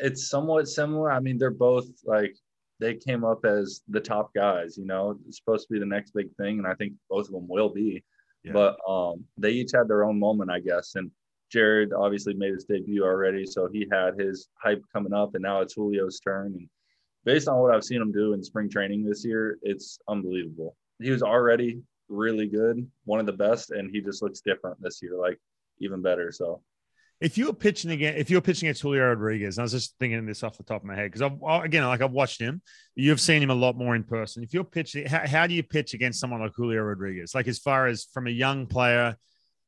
It's 0.00 0.30
somewhat 0.30 0.68
similar. 0.68 1.10
I 1.10 1.20
mean, 1.20 1.36
they're 1.36 1.50
both 1.50 1.86
like 2.04 2.34
they 2.80 2.94
came 2.94 3.24
up 3.24 3.44
as 3.44 3.82
the 3.88 4.00
top 4.00 4.32
guys. 4.34 4.78
You 4.78 4.86
know, 4.86 5.18
it's 5.26 5.36
supposed 5.36 5.66
to 5.66 5.72
be 5.72 5.78
the 5.78 5.86
next 5.86 6.12
big 6.12 6.34
thing, 6.36 6.58
and 6.58 6.66
I 6.66 6.74
think 6.74 6.94
both 7.10 7.26
of 7.26 7.32
them 7.32 7.48
will 7.48 7.68
be. 7.68 8.02
Yeah. 8.46 8.52
But 8.52 8.78
um, 8.88 9.24
they 9.36 9.50
each 9.50 9.72
had 9.74 9.88
their 9.88 10.04
own 10.04 10.18
moment, 10.18 10.50
I 10.50 10.60
guess. 10.60 10.94
And 10.94 11.10
Jarred 11.50 11.92
obviously 11.92 12.34
made 12.34 12.54
his 12.54 12.64
debut 12.64 13.04
already, 13.04 13.44
so 13.44 13.68
he 13.68 13.88
had 13.90 14.18
his 14.18 14.48
hype 14.54 14.82
coming 14.92 15.12
up, 15.12 15.34
and 15.34 15.42
now 15.42 15.60
it's 15.60 15.74
Julio's 15.74 16.20
turn. 16.20 16.54
And 16.54 16.68
based 17.24 17.48
on 17.48 17.58
what 17.58 17.74
I've 17.74 17.84
seen 17.84 18.00
him 18.00 18.12
do 18.12 18.32
in 18.32 18.42
spring 18.42 18.70
training 18.70 19.04
this 19.04 19.24
year, 19.24 19.58
it's 19.62 19.98
unbelievable. 20.08 20.76
He 21.00 21.10
was 21.10 21.22
already 21.22 21.82
really 22.08 22.46
good, 22.46 22.88
one 23.04 23.20
of 23.20 23.26
the 23.26 23.32
best, 23.32 23.70
and 23.70 23.90
he 23.90 24.00
just 24.00 24.22
looks 24.22 24.40
different 24.40 24.80
this 24.80 25.00
year, 25.02 25.16
like 25.18 25.38
even 25.80 26.02
better. 26.02 26.30
So 26.30 26.62
If 27.20 27.38
you 27.38 27.46
were 27.46 27.54
pitching 27.54 27.90
again, 27.92 28.14
if 28.16 28.28
you 28.30 28.36
were 28.36 28.42
pitching 28.42 28.66
against 28.66 28.82
Julio 28.82 29.06
Rodriguez, 29.08 29.56
and 29.56 29.62
I 29.62 29.64
was 29.64 29.72
just 29.72 29.94
thinking 29.98 30.26
this 30.26 30.42
off 30.42 30.58
the 30.58 30.64
top 30.64 30.82
of 30.82 30.84
my 30.86 30.94
head 30.94 31.10
because 31.10 31.22
I've 31.22 31.64
again, 31.64 31.84
like 31.86 32.02
I've 32.02 32.12
watched 32.12 32.40
him, 32.40 32.60
you've 32.94 33.20
seen 33.20 33.42
him 33.42 33.50
a 33.50 33.54
lot 33.54 33.74
more 33.76 33.96
in 33.96 34.04
person. 34.04 34.42
If 34.42 34.52
you're 34.52 34.64
pitching, 34.64 35.06
how, 35.06 35.26
how 35.26 35.46
do 35.46 35.54
you 35.54 35.62
pitch 35.62 35.94
against 35.94 36.20
someone 36.20 36.40
like 36.42 36.52
Julio 36.54 36.82
Rodriguez? 36.82 37.34
Like 37.34 37.48
as 37.48 37.58
far 37.58 37.86
as 37.86 38.06
from 38.12 38.26
a 38.26 38.30
young 38.30 38.66
player, 38.66 39.16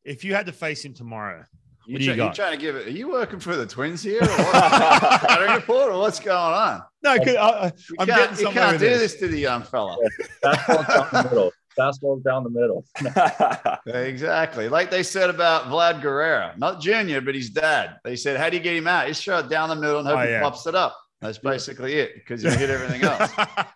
if 0.05 0.25
you 0.25 0.35
had 0.35 0.47
to 0.47 0.53
face 0.53 0.85
him 0.85 0.93
tomorrow, 0.93 1.45
You, 1.87 1.95
What 1.95 1.99
do 2.01 2.05
you 2.05 2.11
try- 2.15 2.17
got? 2.27 2.35
trying 2.35 2.53
to 2.53 2.59
give 2.59 2.77
it? 2.77 2.87
Are 2.87 2.91
you 2.91 3.09
working 3.11 3.41
for 3.41 3.57
the 3.57 3.65
Twins 3.67 4.03
here? 4.03 4.23
Or 4.23 4.27
what? 4.27 5.21
Scouting 5.23 5.55
report, 5.55 5.91
or 5.91 5.99
what's 6.01 6.21
going 6.21 6.37
on? 6.37 6.83
No, 7.03 7.13
I, 7.13 7.15
I, 7.17 7.73
I'm 7.99 8.07
can't, 8.07 8.07
getting 8.07 8.47
you 8.47 8.53
can't 8.53 8.73
with 8.73 8.81
do 8.83 8.89
this. 8.91 9.13
this 9.13 9.21
to 9.21 9.29
the 9.29 9.39
young 9.39 9.63
fella. 9.63 9.97
fastball's 10.45 10.87
down 10.87 11.09
the 11.13 11.23
middle. 11.31 11.53
Fastball's 11.79 12.23
down 12.23 12.45
the 12.45 12.51
middle. 12.51 12.85
Exactly. 13.87 14.69
Like 14.69 14.91
they 14.91 15.03
said 15.03 15.31
about 15.31 15.65
Vlad 15.65 16.03
Guerrero, 16.03 16.53
not 16.57 16.81
Junior, 16.81 17.21
but 17.21 17.35
his 17.35 17.51
dad. 17.51 17.97
They 18.05 18.17
said, 18.17 18.37
How 18.37 18.51
do 18.51 18.57
you 18.57 18.63
get 18.63 18.75
him 18.77 18.87
out? 18.89 19.07
He's 19.07 19.21
shot 19.21 19.49
down 19.49 19.69
the 19.69 19.77
middle 19.77 19.99
and 20.01 20.09
hope 20.09 20.19
Oh, 20.19 20.23
he 20.23 20.31
yeah. 20.31 20.43
pops 20.43 20.67
it 20.67 20.75
up. 20.75 20.97
That's 21.21 21.39
basically 21.39 21.95
it 21.95 22.15
because 22.15 22.43
you 22.45 22.51
hit 22.51 22.71
everything 22.71 23.03
else. 23.03 23.33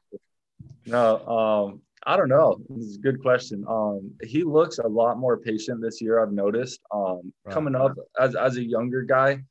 No, 0.84 1.18
um, 1.28 1.80
I 2.04 2.16
don't 2.16 2.28
know. 2.28 2.56
This 2.68 2.84
is 2.86 2.96
a 2.96 3.00
good 3.00 3.22
question. 3.22 3.64
Um, 3.68 4.10
he 4.24 4.42
looks 4.42 4.78
a 4.78 4.88
lot 4.88 5.16
more 5.16 5.36
patient 5.38 5.80
this 5.80 6.00
year. 6.02 6.20
I've 6.20 6.32
noticed. 6.32 6.80
Um, 6.92 7.32
Right. 7.44 7.54
coming 7.54 7.76
up 7.76 7.92
as 8.18 8.34
as 8.34 8.56
a 8.56 8.64
younger 8.64 9.02
guy, 9.02 9.44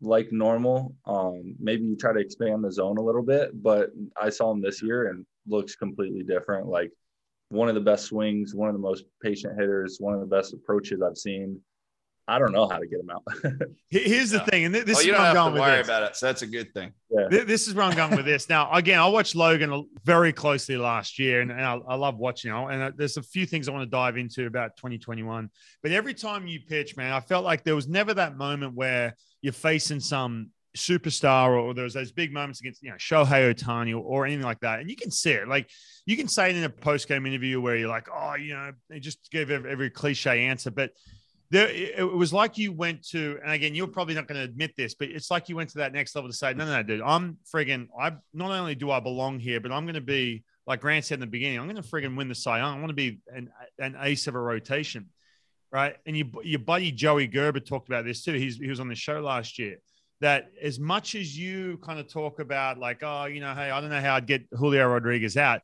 like 0.00 0.30
normal. 0.30 0.94
Um, 1.06 1.56
maybe 1.58 1.84
you 1.84 1.96
try 1.96 2.12
to 2.12 2.20
expand 2.20 2.62
the 2.62 2.70
zone 2.70 2.98
a 2.98 3.02
little 3.02 3.22
bit, 3.24 3.60
but 3.60 3.90
I 4.20 4.30
saw 4.30 4.52
him 4.52 4.60
this 4.60 4.80
year 4.80 5.08
and 5.08 5.26
looks 5.48 5.74
completely 5.74 6.22
different. 6.22 6.68
Like 6.68 6.92
one 7.48 7.68
of 7.68 7.74
the 7.74 7.80
best 7.80 8.06
swings, 8.06 8.54
one 8.54 8.68
of 8.68 8.74
the 8.74 8.80
most 8.80 9.04
patient 9.22 9.54
hitters, 9.58 9.98
one 10.00 10.14
of 10.14 10.20
the 10.20 10.26
best 10.26 10.52
approaches 10.52 11.00
I've 11.02 11.16
seen. 11.16 11.60
I 12.28 12.40
don't 12.40 12.50
know 12.50 12.66
how 12.68 12.78
to 12.78 12.88
get 12.88 12.98
him 12.98 13.08
out. 13.10 13.22
Here's 13.88 14.30
the 14.30 14.38
Yeah. 14.38 14.44
thing, 14.46 14.64
and 14.64 14.74
thi- 14.74 14.80
this 14.80 14.96
oh, 14.96 15.00
is 15.00 15.06
where 15.06 15.16
I'm 15.16 15.24
have 15.26 15.34
going 15.34 15.46
to 15.46 15.52
with 15.52 15.60
worry 15.60 15.76
this. 15.78 15.86
about 15.86 16.02
it. 16.02 16.16
So 16.16 16.26
that's 16.26 16.42
a 16.42 16.46
good 16.48 16.74
thing. 16.74 16.92
Th- 17.30 17.46
This 17.46 17.68
is 17.68 17.74
where 17.74 17.84
I'm 17.84 17.94
going 17.94 18.16
with 18.16 18.24
this. 18.24 18.48
Now, 18.48 18.72
again, 18.72 18.98
I 18.98 19.06
watched 19.06 19.36
Logan 19.36 19.88
very 20.02 20.32
closely 20.32 20.76
last 20.76 21.20
year, 21.20 21.40
and, 21.40 21.52
and 21.52 21.60
I, 21.60 21.78
I 21.88 21.94
love 21.94 22.16
watching 22.18 22.50
it. 22.50 22.56
And 22.56 22.82
uh, 22.82 22.90
there's 22.96 23.16
a 23.16 23.22
few 23.22 23.46
things 23.46 23.68
I 23.68 23.72
want 23.72 23.84
to 23.84 23.90
dive 23.90 24.16
into 24.16 24.46
about 24.46 24.76
2021. 24.76 25.48
But 25.84 25.92
every 25.92 26.14
time 26.14 26.48
you 26.48 26.58
pitch, 26.66 26.96
man, 26.96 27.12
I 27.12 27.20
felt 27.20 27.44
like 27.44 27.62
there 27.62 27.76
was 27.76 27.86
never 27.86 28.12
that 28.14 28.36
moment 28.36 28.74
where 28.74 29.14
you're 29.40 29.52
facing 29.52 30.00
some 30.00 30.50
superstar 30.76 31.60
or, 31.60 31.74
there 31.74 31.84
was 31.84 31.94
those 31.94 32.12
big 32.12 32.32
moments 32.32 32.60
against 32.60 32.82
you 32.82 32.90
know 32.90 32.96
Shohei 32.96 33.52
Ohtani 33.54 33.92
or, 33.92 33.98
or 33.98 34.26
anything 34.26 34.44
like 34.44 34.60
that. 34.60 34.80
And 34.80 34.90
you 34.90 34.96
can 34.96 35.10
see 35.10 35.32
it. 35.32 35.48
Like 35.48 35.70
you 36.06 36.16
can 36.16 36.28
say 36.28 36.50
it 36.50 36.56
in 36.56 36.64
a 36.64 36.70
post 36.70 37.08
game 37.08 37.26
interview 37.26 37.60
where 37.60 37.76
you're 37.76 37.88
like, 37.88 38.08
oh, 38.14 38.34
you 38.34 38.54
know, 38.54 38.72
they 38.88 39.00
just 39.00 39.30
give 39.30 39.50
every, 39.50 39.70
every 39.70 39.90
cliche 39.90 40.46
answer, 40.46 40.70
but 40.70 40.90
there 41.50 41.68
it 41.68 42.02
was 42.02 42.32
like 42.32 42.58
you 42.58 42.72
went 42.72 43.06
to 43.06 43.38
and 43.44 43.52
again 43.52 43.72
you're 43.72 43.86
probably 43.86 44.14
not 44.14 44.26
going 44.26 44.36
to 44.36 44.44
admit 44.44 44.72
this 44.76 44.94
but 44.94 45.08
it's 45.08 45.30
like 45.30 45.48
you 45.48 45.54
went 45.54 45.70
to 45.70 45.78
that 45.78 45.92
next 45.92 46.12
level 46.16 46.28
to 46.28 46.36
say 46.36 46.52
no 46.52 46.64
no 46.64 46.72
no 46.72 46.82
dude 46.82 47.00
i'm 47.02 47.38
friggin 47.54 47.86
i 47.96 48.12
not 48.34 48.50
only 48.50 48.74
do 48.74 48.90
i 48.90 48.98
belong 48.98 49.38
here 49.38 49.60
but 49.60 49.70
i'm 49.70 49.84
going 49.84 49.94
to 49.94 50.00
be 50.00 50.42
like 50.66 50.80
grant 50.80 51.04
said 51.04 51.14
in 51.14 51.20
the 51.20 51.26
beginning 51.28 51.60
i'm 51.60 51.66
going 51.66 51.80
to 51.80 51.88
friggin 51.88 52.16
win 52.16 52.28
the 52.28 52.34
cy 52.34 52.58
young. 52.58 52.76
I 52.76 52.80
want 52.80 52.88
to 52.88 52.94
be 52.94 53.20
an, 53.32 53.48
an 53.78 53.94
ace 54.00 54.26
of 54.26 54.34
a 54.34 54.40
rotation 54.40 55.08
right? 55.72 55.96
And 56.06 56.16
your, 56.16 56.26
your 56.42 56.58
buddy 56.58 56.90
joey 56.90 57.26
gerber 57.26 57.60
talked 57.60 57.88
about 57.88 58.04
this 58.04 58.24
too. 58.24 58.32
He's, 58.32 58.56
he 58.56 58.68
was 58.68 58.80
on 58.80 58.88
the 58.88 58.94
show 58.94 59.20
last 59.20 59.58
year 59.58 59.76
that 60.20 60.50
as 60.62 60.78
much 60.78 61.14
as 61.14 61.36
you 61.36 61.78
kind 61.78 61.98
of 61.98 62.08
talk 62.10 62.38
about 62.38 62.78
like 62.78 63.02
oh 63.02 63.24
you 63.26 63.40
know 63.40 63.54
hey 63.54 63.70
i 63.70 63.80
don't 63.80 63.90
know 63.90 64.00
how 64.00 64.14
i'd 64.14 64.26
get 64.26 64.46
julio 64.52 64.88
rodriguez 64.88 65.36
out 65.36 65.60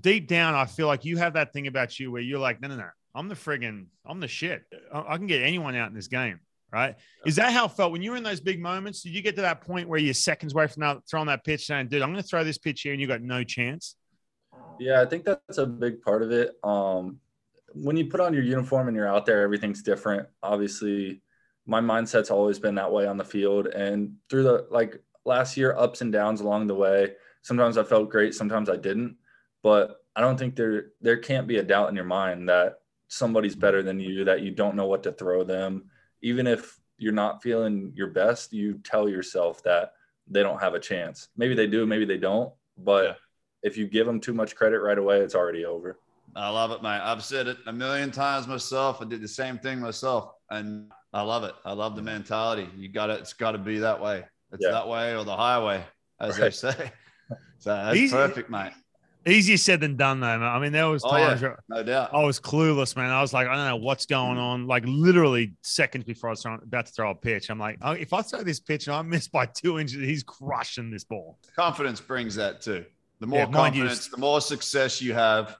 deep 0.00 0.26
down 0.26 0.54
i 0.54 0.64
feel 0.64 0.86
like 0.86 1.04
you 1.04 1.16
have 1.16 1.34
that 1.34 1.52
thing 1.52 1.66
about 1.66 1.98
you 1.98 2.10
where 2.10 2.20
you're 2.20 2.38
like 2.38 2.60
no 2.60 2.68
no 2.68 2.76
no 2.76 2.88
I'm 3.16 3.28
the 3.28 3.34
friggin' 3.34 3.86
I'm 4.04 4.20
the 4.20 4.28
shit. 4.28 4.64
I, 4.92 5.14
I 5.14 5.16
can 5.16 5.26
get 5.26 5.42
anyone 5.42 5.74
out 5.74 5.88
in 5.88 5.94
this 5.94 6.06
game, 6.06 6.38
right? 6.70 6.94
Is 7.24 7.36
that 7.36 7.50
how 7.50 7.64
it 7.64 7.72
felt 7.72 7.90
when 7.90 8.02
you 8.02 8.10
were 8.10 8.18
in 8.18 8.22
those 8.22 8.40
big 8.40 8.60
moments? 8.60 9.02
Did 9.02 9.14
you 9.14 9.22
get 9.22 9.36
to 9.36 9.42
that 9.42 9.62
point 9.62 9.88
where 9.88 9.98
you're 9.98 10.12
seconds 10.12 10.52
away 10.52 10.66
from 10.66 10.82
now 10.82 11.00
throwing 11.10 11.26
that 11.28 11.42
pitch 11.42 11.64
saying, 11.66 11.88
dude, 11.88 12.02
I'm 12.02 12.12
going 12.12 12.22
to 12.22 12.28
throw 12.28 12.44
this 12.44 12.58
pitch 12.58 12.82
here 12.82 12.92
and 12.92 13.00
you 13.00 13.08
got 13.08 13.22
no 13.22 13.42
chance? 13.42 13.96
Yeah, 14.78 15.00
I 15.00 15.06
think 15.06 15.24
that's 15.24 15.56
a 15.56 15.64
big 15.64 16.02
part 16.02 16.22
of 16.22 16.30
it. 16.30 16.52
Um, 16.62 17.18
when 17.72 17.96
you 17.96 18.04
put 18.06 18.20
on 18.20 18.34
your 18.34 18.42
uniform 18.42 18.86
and 18.88 18.96
you're 18.96 19.08
out 19.08 19.24
there, 19.24 19.40
everything's 19.40 19.82
different. 19.82 20.28
Obviously, 20.42 21.22
my 21.66 21.80
mindset's 21.80 22.30
always 22.30 22.58
been 22.58 22.76
that 22.76 22.92
way 22.92 23.06
on 23.06 23.16
the 23.16 23.24
field, 23.24 23.66
and 23.66 24.14
through 24.30 24.44
the 24.44 24.66
like 24.70 25.02
last 25.24 25.56
year, 25.56 25.76
ups 25.76 26.00
and 26.00 26.12
downs 26.12 26.40
along 26.40 26.66
the 26.66 26.74
way. 26.74 27.12
Sometimes 27.42 27.76
I 27.78 27.84
felt 27.84 28.10
great, 28.10 28.34
sometimes 28.34 28.68
I 28.68 28.76
didn't. 28.76 29.16
But 29.62 30.00
I 30.14 30.20
don't 30.20 30.38
think 30.38 30.56
there 30.56 30.86
there 31.00 31.16
can't 31.16 31.46
be 31.46 31.58
a 31.58 31.62
doubt 31.62 31.88
in 31.88 31.96
your 31.96 32.04
mind 32.04 32.48
that 32.48 32.80
somebody's 33.08 33.56
better 33.56 33.82
than 33.82 34.00
you, 34.00 34.24
that 34.24 34.42
you 34.42 34.50
don't 34.50 34.76
know 34.76 34.86
what 34.86 35.02
to 35.04 35.12
throw 35.12 35.44
them. 35.44 35.84
Even 36.22 36.46
if 36.46 36.78
you're 36.98 37.12
not 37.12 37.42
feeling 37.42 37.92
your 37.94 38.08
best, 38.08 38.52
you 38.52 38.80
tell 38.82 39.08
yourself 39.08 39.62
that 39.64 39.92
they 40.28 40.42
don't 40.42 40.60
have 40.60 40.74
a 40.74 40.80
chance. 40.80 41.28
Maybe 41.36 41.54
they 41.54 41.66
do, 41.66 41.86
maybe 41.86 42.04
they 42.04 42.16
don't. 42.18 42.52
But 42.78 43.04
Yeah. 43.04 43.14
if 43.62 43.76
you 43.76 43.86
give 43.86 44.06
them 44.06 44.20
too 44.20 44.34
much 44.34 44.56
credit 44.56 44.80
right 44.80 44.98
away, 44.98 45.20
it's 45.20 45.34
already 45.34 45.64
over. 45.64 45.98
I 46.34 46.48
love 46.48 46.70
it, 46.72 46.82
mate. 46.82 47.00
I've 47.00 47.24
said 47.24 47.46
it 47.46 47.58
a 47.66 47.72
million 47.72 48.10
times 48.10 48.46
myself. 48.46 49.00
I 49.00 49.04
did 49.04 49.22
the 49.22 49.28
same 49.28 49.58
thing 49.58 49.80
myself, 49.80 50.32
and 50.50 50.90
I 51.16 51.22
love 51.22 51.44
it. 51.44 51.54
I 51.64 51.72
love 51.72 51.96
the 51.96 52.02
mentality. 52.02 52.68
You 52.76 52.88
got 52.90 53.08
it. 53.08 53.20
It's 53.20 53.32
got 53.32 53.52
to 53.52 53.58
be 53.58 53.78
that 53.78 53.98
way. 54.00 54.22
It's 54.52 54.62
Yeah. 54.62 54.72
that 54.72 54.86
way 54.86 55.16
or 55.16 55.24
the 55.24 55.34
highway, 55.34 55.82
as 56.20 56.36
they 56.36 56.50
say. 56.50 56.92
So 57.58 57.70
that's 57.70 57.96
Easy- 57.96 58.14
perfect, 58.14 58.50
mate. 58.50 58.72
Easier 59.26 59.56
said 59.56 59.80
than 59.80 59.96
done, 59.96 60.20
though. 60.20 60.38
Man. 60.38 60.42
I 60.42 60.58
mean, 60.60 60.70
there 60.72 60.88
was 60.88 61.02
Oh, 61.04 61.10
times 61.10 61.40
yeah. 61.42 61.54
No 61.70 61.82
doubt. 61.82 62.10
I 62.12 62.22
was 62.22 62.38
clueless, 62.38 62.94
man. 62.94 63.10
I 63.10 63.20
was 63.22 63.32
like, 63.32 63.48
I 63.48 63.56
don't 63.56 63.66
know 63.66 63.76
what's 63.76 64.04
going 64.06 64.36
on. 64.38 64.66
Like 64.68 64.84
literally 64.86 65.54
seconds 65.62 66.04
before 66.04 66.28
I 66.28 66.32
was 66.32 66.42
throwing, 66.42 66.60
about 66.62 66.86
to 66.86 66.92
throw 66.92 67.10
a 67.10 67.14
pitch, 67.14 67.48
I'm 67.50 67.58
like, 67.58 67.78
oh, 67.82 67.92
if 67.92 68.12
I 68.12 68.20
throw 68.22 68.42
this 68.42 68.60
pitch 68.60 68.86
and 68.86 68.94
I 68.94 69.02
miss 69.02 69.26
by 69.26 69.46
two 69.46 69.78
inches, 69.80 69.96
he's 70.00 70.22
crushing 70.22 70.90
this 70.90 71.02
ball 71.02 71.38
Confidence 71.56 72.00
brings 72.00 72.34
that 72.36 72.60
too. 72.60 72.84
The 73.20 73.26
more 73.26 73.40
Yeah, 73.40 73.46
mind 73.46 73.74
you- 73.74 73.82
confidence, 73.84 74.08
the 74.08 74.18
more 74.18 74.40
success 74.42 75.00
you 75.02 75.14
have, 75.14 75.56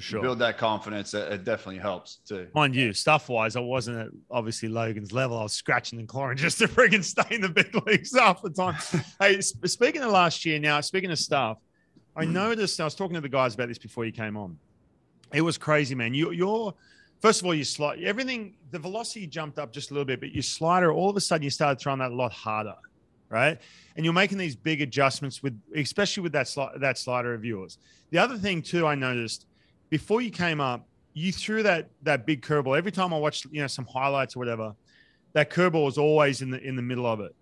for 0.00 0.06
sure. 0.06 0.22
build 0.22 0.38
that 0.38 0.58
confidence. 0.58 1.14
It, 1.14 1.32
it 1.32 1.44
definitely 1.44 1.78
helps 1.78 2.16
too. 2.26 2.48
Mind 2.54 2.74
you, 2.74 2.92
stuff 2.92 3.28
wise, 3.28 3.56
I 3.56 3.60
wasn't 3.60 3.98
at 3.98 4.08
obviously 4.30 4.68
Logan's 4.68 5.12
level. 5.12 5.38
I 5.38 5.42
was 5.42 5.52
scratching 5.52 5.98
and 5.98 6.08
clawing 6.08 6.36
just 6.38 6.58
to 6.58 6.68
friggin' 6.68 7.04
stay 7.04 7.34
in 7.34 7.40
the 7.40 7.48
big 7.48 7.74
leagues 7.86 8.16
half 8.16 8.42
the 8.42 8.50
time. 8.50 8.76
hey, 9.20 9.40
sp- 9.42 9.66
speaking 9.66 10.02
of 10.02 10.10
last 10.10 10.44
year, 10.44 10.58
now 10.58 10.80
speaking 10.80 11.10
of 11.10 11.18
stuff, 11.18 11.58
I 12.16 12.24
mm. 12.24 12.32
noticed 12.32 12.80
I 12.80 12.84
was 12.84 12.94
talking 12.94 13.14
to 13.14 13.20
the 13.20 13.28
guys 13.28 13.54
about 13.54 13.68
this 13.68 13.78
before 13.78 14.04
you 14.04 14.12
came 14.12 14.36
on. 14.36 14.58
It 15.32 15.42
was 15.42 15.58
crazy, 15.58 15.94
man. 15.94 16.14
You, 16.14 16.30
you're 16.32 16.74
first 17.20 17.40
of 17.40 17.46
all, 17.46 17.54
you 17.54 17.64
slide 17.64 18.02
everything. 18.02 18.54
The 18.70 18.78
velocity 18.78 19.26
jumped 19.26 19.58
up 19.58 19.72
just 19.72 19.90
a 19.90 19.94
little 19.94 20.06
bit, 20.06 20.20
but 20.20 20.32
your 20.32 20.42
slider 20.42 20.92
all 20.92 21.10
of 21.10 21.16
a 21.16 21.20
sudden 21.20 21.42
you 21.42 21.50
started 21.50 21.80
throwing 21.80 21.98
that 21.98 22.10
a 22.10 22.14
lot 22.14 22.32
harder, 22.32 22.74
right? 23.28 23.58
And 23.96 24.04
you're 24.04 24.14
making 24.14 24.38
these 24.38 24.56
big 24.56 24.80
adjustments 24.80 25.42
with, 25.42 25.60
especially 25.74 26.22
with 26.22 26.32
that 26.32 26.46
sli- 26.46 26.80
that 26.80 26.98
slider 26.98 27.34
of 27.34 27.44
yours. 27.44 27.78
The 28.10 28.18
other 28.18 28.38
thing 28.38 28.62
too, 28.62 28.86
I 28.86 28.94
noticed 28.94 29.46
before 29.90 30.20
you 30.20 30.30
came 30.30 30.60
up, 30.60 30.86
you 31.14 31.32
threw 31.32 31.62
that 31.64 31.88
that 32.02 32.26
big 32.26 32.42
curveball. 32.42 32.76
Every 32.76 32.92
time 32.92 33.12
I 33.12 33.18
watched, 33.18 33.46
you 33.50 33.60
know, 33.60 33.66
some 33.66 33.86
highlights 33.86 34.36
or 34.36 34.38
whatever, 34.38 34.74
that 35.32 35.50
curveball 35.50 35.84
was 35.84 35.98
always 35.98 36.42
in 36.42 36.50
the 36.50 36.60
in 36.62 36.76
the 36.76 36.82
middle 36.82 37.06
of 37.06 37.20
it, 37.20 37.34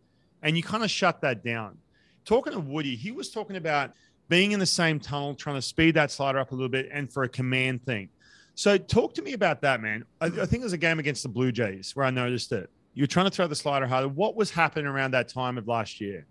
and 0.43 0.57
you 0.57 0.63
kind 0.63 0.83
of 0.83 0.91
shut 0.91 1.21
that 1.23 1.45
down. 1.45 1.79
Talking 2.25 2.53
to 2.55 2.61
Woody, 2.61 2.97
he 2.97 3.13
was 3.13 3.31
talking 3.31 3.57
about 3.57 3.93
being 4.29 4.53
in 4.53 4.59
the 4.59 4.67
same 4.67 4.99
tunnel, 4.99 5.35
trying 5.35 5.57
to 5.57 5.63
speed 5.63 5.95
that 5.95 6.11
slider 6.11 6.39
up 6.39 6.53
a 6.53 6.55
little 6.55 6.69
bit, 6.69 6.89
and 6.93 7.13
for 7.13 7.23
a 7.23 7.29
command 7.29 7.85
thing. 7.85 8.09
So, 8.55 8.79
talk 8.79 9.15
to 9.15 9.23
me 9.23 9.35
about 9.35 9.61
that, 9.63 9.83
man. 9.83 10.05
I, 10.21 10.27
I 10.27 10.47
think 10.47 10.63
there's 10.63 10.73
a 10.73 10.79
game 10.79 10.99
against 10.99 11.23
the 11.23 11.29
Blue 11.29 11.53
Jays 11.53 11.95
where 11.95 12.07
I 12.07 12.11
noticed 12.11 12.53
it. 12.53 12.71
You 12.95 13.03
were 13.03 13.09
trying 13.09 13.27
to 13.27 13.31
throw 13.31 13.47
the 13.47 13.55
slider 13.55 13.87
harder. 13.87 14.09
What 14.09 14.35
was 14.35 14.51
happening 14.51 14.87
around 14.87 15.11
that 15.11 15.29
time 15.29 15.59
of 15.59 15.69
last 15.69 16.01
year? 16.01 16.25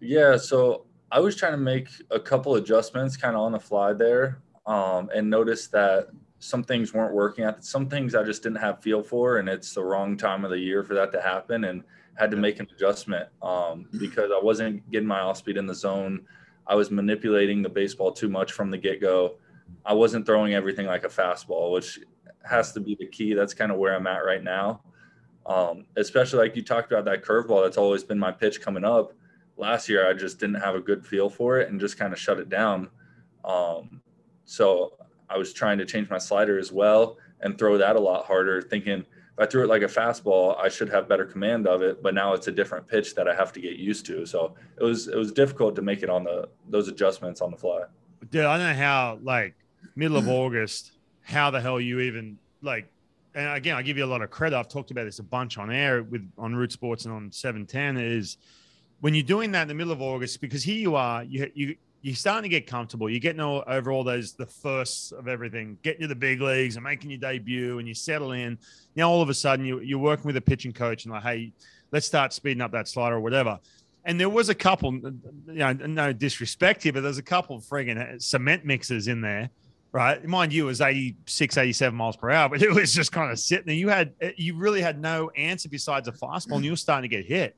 Yeah, 0.00 0.38
so 0.38 0.86
I 1.12 1.20
was 1.20 1.36
trying 1.36 1.52
to 1.52 1.58
make 1.58 1.88
a 2.10 2.18
couple 2.18 2.54
adjustments 2.54 3.16
kind 3.16 3.36
of 3.36 3.42
on 3.42 3.52
the 3.52 3.60
fly 3.60 3.92
there 3.92 4.40
um, 4.68 5.10
and 5.12 5.28
noticed 5.28 5.72
that 5.72 6.08
some 6.38 6.62
things 6.62 6.94
weren't 6.94 7.12
working. 7.12 7.44
out. 7.44 7.64
Some 7.64 7.88
things 7.88 8.14
I 8.14 8.22
just 8.22 8.44
didn't 8.44 8.58
have 8.58 8.80
feel 8.80 9.02
for, 9.02 9.38
and 9.38 9.48
it's 9.48 9.74
the 9.74 9.82
wrong 9.82 10.16
time 10.16 10.44
of 10.44 10.50
the 10.50 10.58
year 10.58 10.84
for 10.84 10.94
that 10.94 11.10
to 11.12 11.20
happen, 11.20 11.64
and 11.64 11.82
had 12.14 12.30
to 12.30 12.36
make 12.36 12.60
an 12.60 12.68
adjustment 12.74 13.28
um, 13.42 13.86
because 13.98 14.30
I 14.30 14.40
wasn't 14.40 14.88
getting 14.90 15.08
my 15.08 15.20
off 15.20 15.38
speed 15.38 15.56
in 15.56 15.66
the 15.66 15.74
zone. 15.74 16.24
I 16.66 16.74
was 16.74 16.90
manipulating 16.90 17.62
the 17.62 17.68
baseball 17.68 18.12
too 18.12 18.28
much 18.28 18.52
from 18.52 18.70
the 18.70 18.78
get 18.78 19.00
go. 19.00 19.38
I 19.84 19.94
wasn't 19.94 20.26
throwing 20.26 20.54
everything 20.54 20.86
like 20.86 21.04
a 21.04 21.08
fastball, 21.08 21.72
which 21.72 21.98
has 22.44 22.72
to 22.72 22.80
be 22.80 22.94
the 22.94 23.06
key. 23.06 23.34
That's 23.34 23.54
kind 23.54 23.72
of 23.72 23.78
where 23.78 23.94
I'm 23.94 24.06
at 24.06 24.24
right 24.24 24.42
now. 24.42 24.82
Um, 25.46 25.86
especially 25.96 26.40
like 26.40 26.56
you 26.56 26.62
talked 26.62 26.92
about 26.92 27.04
that 27.06 27.24
curveball. 27.24 27.64
That's 27.64 27.78
always 27.78 28.04
been 28.04 28.18
my 28.18 28.32
pitch 28.32 28.60
coming 28.60 28.84
up 28.84 29.12
last 29.58 29.88
year 29.88 30.08
I 30.08 30.14
just 30.14 30.38
didn't 30.38 30.60
have 30.60 30.76
a 30.76 30.80
good 30.80 31.04
feel 31.04 31.28
for 31.28 31.58
it 31.58 31.68
and 31.68 31.80
just 31.80 31.98
kind 31.98 32.12
of 32.12 32.18
shut 32.18 32.38
it 32.38 32.48
down. 32.48 32.88
Um, 33.44 34.00
so 34.48 34.94
I 35.28 35.36
was 35.36 35.52
trying 35.52 35.76
to 35.78 35.84
change 35.84 36.08
my 36.08 36.16
slider 36.16 36.58
as 36.58 36.72
well 36.72 37.18
and 37.42 37.58
throw 37.58 37.76
that 37.76 37.96
a 37.96 38.00
lot 38.00 38.24
harder, 38.24 38.62
thinking 38.62 39.00
if 39.00 39.06
I 39.38 39.46
threw 39.46 39.62
it 39.62 39.68
like 39.68 39.82
a 39.82 39.86
fastball, 39.86 40.58
I 40.58 40.68
should 40.68 40.88
have 40.88 41.06
better 41.06 41.26
command 41.26 41.66
of 41.66 41.82
it. 41.82 42.02
But 42.02 42.14
now 42.14 42.32
it's 42.32 42.48
a 42.48 42.52
different 42.52 42.88
pitch 42.88 43.14
that 43.14 43.28
I 43.28 43.34
have 43.34 43.52
to 43.52 43.60
get 43.60 43.76
used 43.76 44.06
to. 44.06 44.24
So 44.24 44.54
it 44.78 44.82
was 44.82 45.08
it 45.08 45.16
was 45.16 45.32
difficult 45.32 45.76
to 45.76 45.82
make 45.82 46.02
it 46.02 46.08
on 46.08 46.24
the 46.24 46.48
those 46.68 46.88
adjustments 46.88 47.42
on 47.42 47.50
the 47.50 47.56
fly. 47.58 47.82
Dude, 48.30 48.44
I 48.44 48.58
don't 48.58 48.66
know 48.66 48.82
how, 48.82 49.18
like, 49.22 49.54
middle 49.94 50.16
of 50.16 50.28
August, 50.28 50.92
how 51.22 51.50
the 51.50 51.60
hell 51.60 51.80
you 51.80 52.00
even, 52.00 52.36
like, 52.62 52.88
and 53.34 53.54
again, 53.54 53.76
I 53.76 53.82
give 53.82 53.96
you 53.96 54.04
a 54.04 54.06
lot 54.06 54.22
of 54.22 54.30
credit. 54.30 54.58
I've 54.58 54.68
talked 54.68 54.90
about 54.90 55.04
this 55.04 55.20
a 55.20 55.22
bunch 55.22 55.56
on 55.56 55.70
air 55.70 56.02
with 56.02 56.28
on 56.36 56.56
Root 56.56 56.72
Sports 56.72 57.04
and 57.04 57.14
on 57.14 57.30
710 57.30 57.96
is 57.96 58.38
when 59.00 59.14
you're 59.14 59.22
doing 59.22 59.52
that 59.52 59.62
in 59.62 59.68
the 59.68 59.74
middle 59.74 59.92
of 59.92 60.02
August, 60.02 60.40
because 60.40 60.64
here 60.64 60.78
you 60.78 60.96
are, 60.96 61.22
you, 61.22 61.50
you, 61.54 61.76
you're 62.02 62.14
starting 62.14 62.44
to 62.44 62.48
get 62.48 62.66
comfortable. 62.66 63.10
You're 63.10 63.18
getting 63.20 63.40
all, 63.40 63.64
over 63.66 63.90
all 63.90 64.04
those, 64.04 64.32
the 64.32 64.46
firsts 64.46 65.12
of 65.12 65.26
everything, 65.26 65.78
getting 65.82 66.02
to 66.02 66.06
the 66.06 66.14
big 66.14 66.40
leagues 66.40 66.76
and 66.76 66.84
making 66.84 67.10
your 67.10 67.18
debut 67.18 67.78
and 67.78 67.88
you 67.88 67.94
settle 67.94 68.32
in. 68.32 68.58
Now, 68.94 69.10
all 69.10 69.20
of 69.20 69.28
a 69.28 69.34
sudden, 69.34 69.66
you, 69.66 69.80
you're 69.80 69.98
working 69.98 70.26
with 70.26 70.36
a 70.36 70.40
pitching 70.40 70.72
coach 70.72 71.04
and 71.04 71.12
like, 71.12 71.24
hey, 71.24 71.52
let's 71.90 72.06
start 72.06 72.32
speeding 72.32 72.60
up 72.60 72.72
that 72.72 72.86
slider 72.86 73.16
or 73.16 73.20
whatever. 73.20 73.58
And 74.04 74.18
there 74.18 74.28
was 74.28 74.48
a 74.48 74.54
couple, 74.54 74.94
you 74.94 75.12
know, 75.46 75.72
no 75.72 76.12
disrespect 76.12 76.84
here, 76.84 76.92
but 76.92 77.02
there's 77.02 77.18
a 77.18 77.22
couple 77.22 77.56
of 77.56 77.64
friggin' 77.64 78.22
cement 78.22 78.64
mixers 78.64 79.08
in 79.08 79.20
there, 79.20 79.50
right? 79.90 80.24
Mind 80.24 80.52
you, 80.52 80.64
it 80.64 80.66
was 80.66 80.80
86, 80.80 81.58
87 81.58 81.96
miles 81.96 82.16
per 82.16 82.30
hour, 82.30 82.48
but 82.50 82.62
it 82.62 82.72
was 82.72 82.94
just 82.94 83.10
kind 83.10 83.30
of 83.30 83.38
sitting 83.40 83.66
there. 83.66 83.74
You 83.74 83.88
had, 83.88 84.12
eh, 84.20 84.32
you 84.36 84.56
really 84.56 84.80
had 84.80 85.00
no 85.00 85.30
answer 85.30 85.68
besides 85.68 86.06
a 86.06 86.12
fastball 86.12 86.56
and 86.56 86.64
you 86.64 86.70
were 86.70 86.76
starting 86.76 87.10
to 87.10 87.16
get 87.16 87.26
hit. 87.26 87.56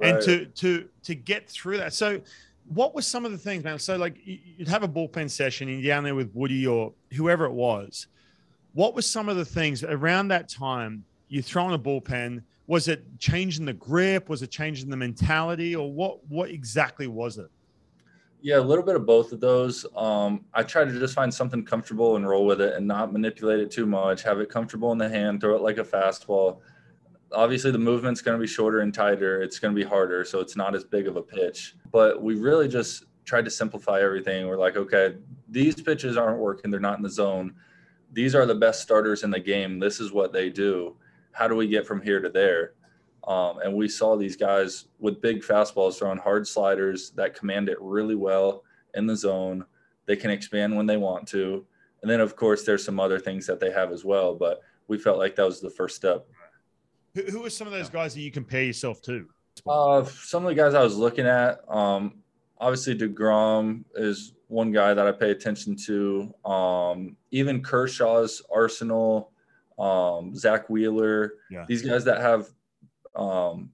And 0.00 0.22
to, 0.22 0.46
to, 0.46 0.88
to 1.02 1.14
get 1.16 1.50
through 1.50 1.78
that. 1.78 1.92
So 1.92 2.20
what 2.68 2.94
were 2.94 3.02
some 3.02 3.24
of 3.24 3.32
the 3.32 3.38
things, 3.38 3.64
man? 3.64 3.78
So, 3.78 3.96
like, 3.96 4.16
you- 4.24 4.38
you'd 4.58 4.68
have 4.68 4.82
a 4.82 4.88
bullpen 4.88 5.30
session 5.30 5.68
and 5.68 5.80
you're 5.80 5.92
down 5.94 6.04
there 6.04 6.14
with 6.14 6.30
Woody 6.34 6.66
or 6.66 6.92
whoever 7.14 7.44
it 7.46 7.52
was. 7.52 8.06
What 8.74 8.94
were 8.94 9.02
some 9.02 9.28
of 9.28 9.36
the 9.36 9.44
things 9.44 9.82
around 9.82 10.28
that 10.28 10.48
time 10.48 11.04
you 11.28 11.42
throw 11.42 11.66
in 11.68 11.74
a 11.74 11.78
bullpen? 11.78 12.42
Was 12.66 12.86
it 12.88 13.02
changing 13.18 13.64
the 13.64 13.72
grip? 13.72 14.28
Was 14.28 14.42
it 14.42 14.50
changing 14.50 14.90
the 14.90 14.96
mentality? 14.96 15.74
Or 15.74 15.90
what, 15.90 16.24
what 16.28 16.50
exactly 16.50 17.06
was 17.06 17.38
it? 17.38 17.50
Yeah, 18.40 18.58
a 18.58 18.60
little 18.60 18.84
bit 18.84 18.94
of 18.94 19.04
both 19.04 19.32
of 19.32 19.40
those. 19.40 19.84
Um, 19.96 20.44
I 20.54 20.62
try 20.62 20.84
to 20.84 20.98
just 20.98 21.14
find 21.14 21.32
something 21.32 21.64
comfortable 21.64 22.16
and 22.16 22.28
roll 22.28 22.46
with 22.46 22.60
it 22.60 22.74
and 22.74 22.86
not 22.86 23.12
manipulate 23.12 23.58
it 23.60 23.70
too 23.70 23.86
much. 23.86 24.22
Have 24.22 24.38
it 24.40 24.48
comfortable 24.48 24.92
in 24.92 24.98
the 24.98 25.08
hand, 25.08 25.40
throw 25.40 25.56
it 25.56 25.62
like 25.62 25.78
a 25.78 25.84
fastball. 25.84 26.58
Obviously, 27.32 27.70
the 27.70 27.78
movement's 27.78 28.22
going 28.22 28.38
to 28.38 28.40
be 28.40 28.46
shorter 28.46 28.80
and 28.80 28.92
tighter. 28.92 29.42
It's 29.42 29.58
going 29.58 29.74
to 29.74 29.78
be 29.78 29.86
harder, 29.86 30.24
so 30.24 30.40
it's 30.40 30.56
not 30.56 30.74
as 30.74 30.84
big 30.84 31.06
of 31.06 31.16
a 31.16 31.22
pitch. 31.22 31.76
But 31.92 32.22
we 32.22 32.36
really 32.36 32.68
just 32.68 33.04
tried 33.24 33.44
to 33.44 33.50
simplify 33.50 34.00
everything. 34.00 34.46
We're 34.46 34.56
like, 34.56 34.76
okay, 34.76 35.16
these 35.48 35.80
pitches 35.80 36.16
aren't 36.16 36.38
working. 36.38 36.70
They're 36.70 36.80
not 36.80 36.96
in 36.96 37.02
the 37.02 37.10
zone. 37.10 37.54
These 38.12 38.34
are 38.34 38.46
the 38.46 38.54
best 38.54 38.80
starters 38.80 39.22
in 39.22 39.30
the 39.30 39.40
game. 39.40 39.78
This 39.78 40.00
is 40.00 40.12
what 40.12 40.32
they 40.32 40.48
do. 40.48 40.96
How 41.32 41.46
do 41.46 41.54
we 41.54 41.68
get 41.68 41.86
from 41.86 42.00
here 42.00 42.20
to 42.20 42.30
there? 42.30 42.72
Um, 43.26 43.58
and 43.62 43.74
we 43.74 43.88
saw 43.88 44.16
these 44.16 44.36
guys 44.36 44.86
with 44.98 45.20
big 45.20 45.42
fastballs 45.42 45.98
throwing 45.98 46.18
hard 46.18 46.48
sliders 46.48 47.10
that 47.10 47.34
command 47.34 47.68
it 47.68 47.76
really 47.78 48.14
well 48.14 48.64
in 48.94 49.06
the 49.06 49.14
zone. 49.14 49.66
They 50.06 50.16
can 50.16 50.30
expand 50.30 50.74
when 50.74 50.86
they 50.86 50.96
want 50.96 51.28
to. 51.28 51.66
And 52.00 52.10
then, 52.10 52.20
of 52.20 52.36
course, 52.36 52.62
there's 52.62 52.84
some 52.84 52.98
other 52.98 53.18
things 53.18 53.46
that 53.46 53.60
they 53.60 53.70
have 53.70 53.92
as 53.92 54.04
well. 54.04 54.34
But 54.34 54.62
we 54.86 54.96
felt 54.96 55.18
like 55.18 55.36
that 55.36 55.44
was 55.44 55.60
the 55.60 55.68
first 55.68 55.96
step. 55.96 56.26
Who, 57.18 57.24
who 57.32 57.44
are 57.44 57.50
some 57.50 57.66
of 57.66 57.72
those 57.72 57.90
guys 57.90 58.14
that 58.14 58.20
you 58.20 58.30
compare 58.30 58.62
yourself 58.62 59.02
to? 59.02 59.26
Uh, 59.68 60.04
some 60.04 60.44
of 60.44 60.48
the 60.48 60.54
guys 60.54 60.74
I 60.74 60.82
was 60.84 60.96
looking 60.96 61.26
at, 61.26 61.58
um, 61.68 62.14
obviously 62.58 62.96
Degrom 62.96 63.84
is 63.96 64.34
one 64.46 64.70
guy 64.70 64.94
that 64.94 65.04
I 65.04 65.10
pay 65.10 65.32
attention 65.32 65.74
to. 65.86 66.32
Um, 66.48 67.16
even 67.32 67.60
Kershaw's 67.60 68.40
Arsenal, 68.54 69.32
um, 69.78 70.32
Zack 70.36 70.70
Wheeler, 70.70 71.34
Yeah. 71.50 71.64
these 71.66 71.82
guys 71.82 72.04
that 72.04 72.20
have 72.20 72.48
um, 73.16 73.70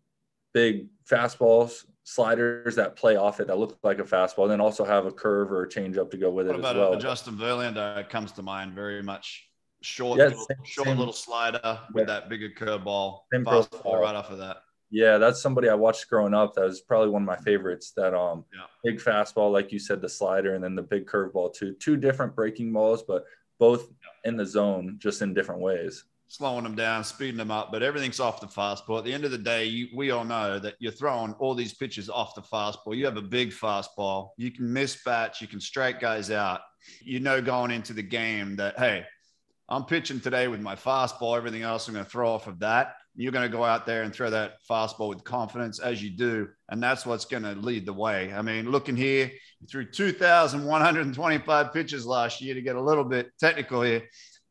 big 0.54 0.86
fastballs, 1.06 1.84
sliders 2.04 2.76
that 2.76 2.96
play 2.96 3.16
off 3.16 3.40
it 3.40 3.46
that 3.48 3.58
look 3.58 3.78
like 3.82 3.98
a 3.98 4.04
fastball, 4.04 4.44
and 4.44 4.52
then 4.52 4.60
also 4.62 4.86
have 4.86 5.04
a 5.04 5.12
curve 5.12 5.52
or 5.52 5.64
a 5.64 5.68
changeup 5.68 6.10
to 6.10 6.16
go 6.16 6.30
with 6.30 6.46
What 6.46 6.56
it 6.56 6.58
about 6.60 6.76
as 6.76 6.80
well. 6.80 6.98
Justin 6.98 7.36
Verlander? 7.36 8.08
Comes 8.08 8.32
to 8.32 8.42
mind 8.42 8.72
very 8.72 9.02
much. 9.02 9.50
Short, 9.84 10.18
Yeah, 10.18 10.24
little, 10.28 10.46
same- 10.46 10.64
short 10.64 10.88
same. 10.88 10.98
little 10.98 11.12
slider 11.12 11.80
with 11.92 12.08
Yeah. 12.08 12.14
that 12.14 12.28
bigger 12.28 12.48
curveball. 12.48 13.20
Same 13.32 13.44
Fastball 13.44 14.00
right 14.00 14.14
off 14.14 14.30
of 14.30 14.38
that. 14.38 14.58
Yeah, 14.90 15.18
that's 15.18 15.42
somebody 15.42 15.68
I 15.68 15.74
watched 15.74 16.08
growing 16.08 16.34
up. 16.34 16.54
That 16.54 16.64
was 16.64 16.80
probably 16.80 17.08
one 17.08 17.22
of 17.22 17.26
my 17.26 17.36
favorites. 17.36 17.92
That 17.96 18.14
um, 18.14 18.44
Yeah. 18.54 18.62
big 18.84 18.98
fastball, 19.00 19.52
like 19.52 19.72
you 19.72 19.78
said, 19.78 20.00
the 20.00 20.08
slider, 20.08 20.54
and 20.54 20.62
then 20.62 20.74
the 20.74 20.82
big 20.82 21.06
curveball 21.06 21.52
too. 21.54 21.74
Two 21.74 21.96
different 21.96 22.34
breaking 22.34 22.72
balls, 22.72 23.02
but 23.02 23.24
both 23.58 23.88
in 24.24 24.36
the 24.36 24.46
zone, 24.46 24.96
just 24.98 25.20
in 25.22 25.34
different 25.34 25.60
ways. 25.60 26.04
slowing 26.26 26.64
them 26.64 26.74
down, 26.74 27.04
speeding 27.04 27.36
them 27.36 27.50
up, 27.52 27.70
but 27.70 27.82
everything's 27.82 28.18
off 28.18 28.40
the 28.40 28.46
fastball. 28.46 28.98
At 28.98 29.04
the 29.04 29.12
end 29.12 29.24
of 29.24 29.30
the 29.30 29.38
day, 29.38 29.66
you, 29.66 29.88
we 29.94 30.10
all 30.10 30.24
know 30.24 30.58
that 30.58 30.74
you're 30.80 30.90
throwing 30.90 31.32
all 31.34 31.54
these 31.54 31.74
pitches 31.74 32.08
off 32.10 32.34
the 32.34 32.40
fastball. 32.42 32.96
You 32.96 33.04
have 33.04 33.16
a 33.18 33.22
big 33.22 33.50
fastball. 33.52 34.30
You 34.36 34.50
can 34.50 34.72
miss 34.72 34.96
bats. 35.04 35.40
You 35.40 35.46
can 35.46 35.60
strike 35.60 36.00
guys 36.00 36.32
out. 36.32 36.62
You 37.02 37.20
know 37.20 37.40
going 37.40 37.70
into 37.70 37.92
the 37.92 38.02
game 38.02 38.56
that, 38.56 38.76
hey, 38.78 39.06
I'm 39.68 39.84
pitching 39.84 40.20
today 40.20 40.48
with 40.48 40.60
my 40.60 40.74
fastball. 40.74 41.36
Everything 41.36 41.62
else 41.62 41.88
I'm 41.88 41.94
going 41.94 42.04
to 42.04 42.10
throw 42.10 42.30
off 42.30 42.46
of 42.46 42.58
that. 42.60 42.96
You're 43.16 43.32
going 43.32 43.48
to 43.50 43.56
go 43.56 43.64
out 43.64 43.86
there 43.86 44.02
and 44.02 44.12
throw 44.12 44.28
that 44.30 44.54
fastball 44.68 45.08
with 45.08 45.24
confidence 45.24 45.78
as 45.78 46.02
you 46.02 46.10
do. 46.10 46.48
And 46.68 46.82
that's 46.82 47.06
what's 47.06 47.24
going 47.24 47.44
to 47.44 47.54
lead 47.54 47.86
the 47.86 47.92
way. 47.92 48.32
I 48.32 48.42
mean, 48.42 48.70
looking 48.70 48.96
here, 48.96 49.30
you 49.60 49.66
threw 49.66 49.84
2,125 49.84 51.72
pitches 51.72 52.04
last 52.04 52.40
year 52.40 52.54
to 52.54 52.60
get 52.60 52.76
a 52.76 52.80
little 52.80 53.04
bit 53.04 53.30
technical 53.38 53.82
here 53.82 54.02